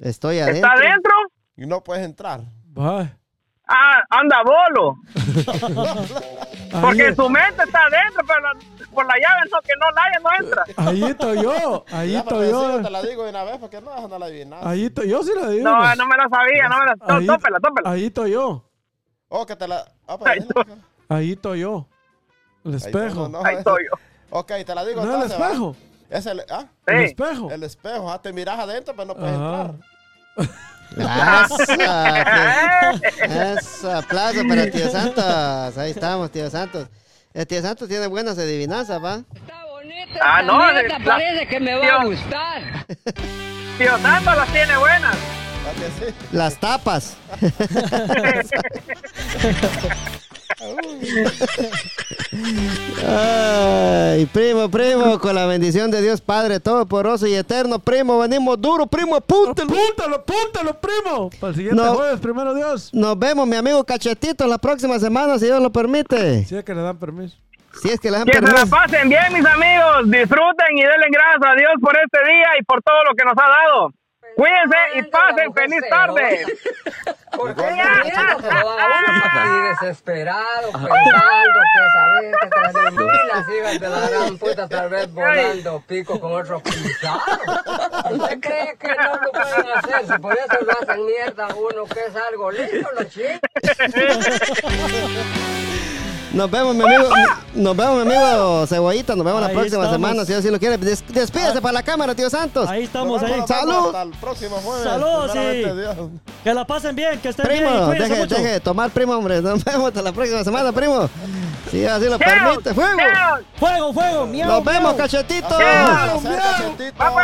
Estoy 0.00 0.40
adentro. 0.40 0.68
¿Está 0.68 0.72
adentro? 0.72 1.12
Y 1.56 1.66
no 1.66 1.82
puedes 1.82 2.04
entrar. 2.04 2.40
bye. 2.66 3.14
Ah, 3.68 4.02
anda 4.10 4.42
bolo. 4.42 4.96
Porque 6.80 7.06
Ahí, 7.06 7.14
su 7.14 7.28
mente 7.30 7.62
está 7.62 7.80
adentro, 7.84 8.22
pero 8.26 8.40
la- 8.40 8.54
por 8.92 9.06
la 9.06 9.14
llave 9.14 9.50
no, 9.50 9.60
que 9.62 9.72
no 9.80 9.90
la 9.92 10.02
haya, 10.02 10.18
no 10.20 10.30
entra. 10.46 10.64
ahí 10.90 11.02
estoy 11.04 11.42
yo, 11.42 11.84
ahí 11.90 12.12
Ya, 12.12 12.18
estoy 12.20 12.46
sí, 12.46 12.50
yo. 12.52 12.82
te 12.82 12.90
la 12.90 13.02
digo 13.02 13.24
de 13.24 13.30
una 13.30 13.44
vez 13.44 13.58
porque 13.58 13.80
no 13.80 13.94
dejan 13.94 14.20
la 14.20 14.26
adivinar. 14.26 14.66
Ahí 14.66 14.86
estoy 14.86 15.08
yo, 15.08 15.22
sí 15.22 15.30
la 15.40 15.48
digo. 15.48 15.64
No, 15.64 15.94
no 15.94 16.06
me 16.06 16.16
la 16.16 16.28
sabía, 16.28 16.68
no 16.68 16.78
me 16.80 16.86
la 16.86 17.16
Ahí- 17.16 17.26
Tópela, 17.26 17.60
tópela. 17.60 17.90
Ahí 17.90 18.04
estoy 18.06 18.32
yo, 18.32 18.68
Oh, 19.28 19.46
que 19.46 19.56
te 19.56 19.66
la. 19.66 19.90
Ah, 20.06 20.18
pues, 20.18 20.34
dile, 20.34 20.48
no. 20.66 21.16
ahí 21.16 21.32
estoy 21.32 21.60
yo. 21.60 21.86
El 22.64 22.72
Ahí 22.72 22.76
espejo. 22.76 23.28
no, 23.28 23.40
no, 23.40 23.44
Ahí 23.46 23.56
estoy 23.56 23.84
yo. 23.84 23.98
Ok, 24.38 24.52
te 24.66 24.74
la 24.74 24.84
digo 24.84 25.02
¿No 25.02 25.08
el 25.08 25.14
entonces. 25.14 25.40
¿va? 25.40 25.46
espejo? 25.46 25.76
Es 26.10 26.26
el. 26.26 26.42
Ah, 26.50 26.66
El 26.86 27.00
espejo. 27.04 27.50
el 27.50 27.62
espejo. 27.62 28.10
Ah, 28.12 28.20
te 28.20 28.32
miras 28.32 28.58
adentro, 28.58 28.92
pero 28.94 29.06
no 29.06 29.14
puedes 29.14 29.34
Ajá. 29.34 29.60
entrar. 29.62 29.74
Eso, 30.96 31.56
eso, 33.24 33.90
aplauso 33.96 34.42
para 34.48 34.70
tío 34.70 34.90
Santos. 34.90 35.78
Ahí 35.78 35.90
estamos, 35.92 36.30
tío 36.30 36.50
Santos. 36.50 36.88
El 37.32 37.46
tío 37.46 37.62
Santos 37.62 37.88
tiene 37.88 38.06
buenas 38.06 38.36
adivinanzas, 38.38 39.02
¿va? 39.02 39.22
Está 39.34 39.64
bonita 39.70 40.20
Ah, 40.22 40.42
no, 40.42 40.70
neta, 40.72 40.98
la- 40.98 41.04
parece 41.04 41.46
que 41.48 41.58
me 41.60 41.74
va 41.74 42.02
a 42.02 42.04
gustar. 42.04 42.84
Tío 43.78 43.96
Santo 43.98 44.34
las 44.34 44.52
tiene 44.52 44.76
buenas. 44.76 45.16
¿A 45.16 45.72
que 45.74 45.86
sí? 46.10 46.14
Las 46.32 46.56
tapas. 46.58 47.16
Ay, 53.06 54.26
primo, 54.26 54.70
primo, 54.70 55.18
con 55.18 55.34
la 55.34 55.46
bendición 55.46 55.90
de 55.90 56.00
Dios 56.02 56.20
Padre 56.20 56.60
Todopoderoso 56.60 57.26
y 57.26 57.34
Eterno, 57.34 57.78
primo, 57.78 58.18
venimos 58.18 58.60
duro, 58.60 58.86
primo, 58.86 59.16
apúntelo. 59.16 59.72
Apúntalo, 59.72 60.16
apúntalo, 60.16 60.80
primo. 60.80 61.30
Para 61.40 61.50
el 61.50 61.54
siguiente 61.56 61.82
No. 61.82 61.94
jueves, 61.94 62.20
primero 62.20 62.54
Dios. 62.54 62.90
Nos 62.92 63.18
vemos, 63.18 63.46
mi 63.46 63.56
amigo 63.56 63.82
Cachetito, 63.84 64.46
la 64.46 64.58
próxima 64.58 64.98
semana, 64.98 65.38
si 65.38 65.46
Dios 65.46 65.60
lo 65.60 65.70
permite. 65.72 66.44
Si 66.44 66.56
es 66.56 66.64
que 66.64 66.74
le 66.74 66.82
dan 66.82 66.98
permiso. 66.98 67.36
Si 67.80 67.88
es 67.88 67.98
que 67.98 68.10
le 68.10 68.18
dan 68.18 68.26
Que 68.26 68.34
se 68.34 68.40
la 68.42 68.66
pasen 68.66 69.08
bien, 69.08 69.32
mis 69.32 69.46
amigos. 69.46 70.04
Disfruten 70.10 70.76
y 70.76 70.82
denle 70.82 71.06
gracias 71.10 71.42
a 71.42 71.54
Dios 71.56 71.72
por 71.80 71.96
este 71.96 72.18
día 72.30 72.48
y 72.60 72.64
por 72.64 72.82
todo 72.82 73.02
lo 73.08 73.14
que 73.16 73.24
nos 73.24 73.34
ha 73.36 73.48
dado. 73.48 73.92
Cuídense 74.36 74.76
y 74.94 75.02
pasen 75.04 75.52
feliz 75.52 75.82
tarde. 75.88 76.46
¿Por 77.36 77.54
qué 77.54 77.62
uno 77.62 77.82
así 77.82 79.80
desesperado, 79.80 80.72
pensando 80.72 81.60
que 81.72 81.82
saber 81.92 82.92
que 82.94 83.26
las 83.28 83.48
hijas 83.48 83.80
de 83.80 83.88
la 83.88 84.08
gran 84.08 84.38
puta 84.38 84.68
tal 84.68 84.88
vez 84.90 85.12
volando 85.12 85.82
pico 85.86 86.20
con 86.20 86.32
otro 86.32 86.60
pisado. 86.62 87.20
¿Usted 88.10 88.40
cree 88.40 88.76
que 88.78 88.88
no 88.88 89.16
lo 89.16 89.32
pueden 89.32 89.70
hacer? 89.76 90.06
Si 90.06 90.18
por 90.20 90.34
eso 90.34 90.64
lo 90.64 90.72
hacen 90.72 91.06
mierda 91.06 91.46
a 91.46 91.54
uno 91.54 91.84
que 91.86 92.00
es 92.06 92.16
algo 92.16 92.50
lindo, 92.50 92.88
los 92.98 93.08
chicos. 93.08 93.40
Nos 96.32 96.50
vemos, 96.50 96.74
mi 96.74 96.82
amigo. 96.82 97.10
Nos 97.54 97.76
vemos, 97.76 98.06
mi 98.06 98.14
amigo 98.14 98.66
Cebollita. 98.66 99.14
Nos 99.14 99.24
vemos 99.24 99.40
la 99.42 99.48
próxima 99.50 99.84
estamos. 99.84 99.92
semana, 99.92 100.22
si 100.24 100.28
Dios 100.28 100.38
así 100.40 100.50
lo 100.50 100.58
quiere. 100.58 100.78
Des- 100.78 101.04
despídese 101.08 101.60
para 101.60 101.72
la 101.74 101.82
cámara, 101.82 102.14
tío 102.14 102.30
Santos. 102.30 102.68
Ahí 102.68 102.84
estamos, 102.84 103.22
ahí. 103.22 103.42
Salud. 103.46 103.86
Hasta 103.86 104.02
el 104.02 104.10
próximo 104.12 104.56
jueves. 104.56 104.84
Salud, 104.84 105.30
sí. 105.30 105.64
Que 106.42 106.54
la 106.54 106.64
pasen 106.66 106.96
bien, 106.96 107.20
que 107.20 107.28
estén 107.28 107.46
bien. 107.48 107.64
Primo, 107.64 107.86
deje, 107.88 108.14
mucho. 108.16 108.34
deje 108.34 108.48
de 108.48 108.60
tomar, 108.60 108.90
primo, 108.90 109.12
hombre. 109.14 109.42
Nos 109.42 109.62
vemos 109.66 109.88
hasta 109.88 110.00
la 110.00 110.12
próxima 110.12 110.42
semana, 110.42 110.72
primo. 110.72 111.08
Si 111.70 111.84
así 111.86 112.06
lo 112.06 112.18
permite. 112.18 112.72
¡Fuego! 112.74 112.98
Fuego, 113.56 113.92
fuego. 113.92 114.26
Miau, 114.26 114.48
Nos 114.48 114.64
vemos, 114.64 114.82
miau. 114.82 114.96
cachetitos. 114.96 115.52
Ha 115.52 116.04
sido 116.06 116.16
un 116.16 116.22
placer, 116.24 116.42
cachetitos. 116.42 116.98
¡Vamos! 116.98 117.22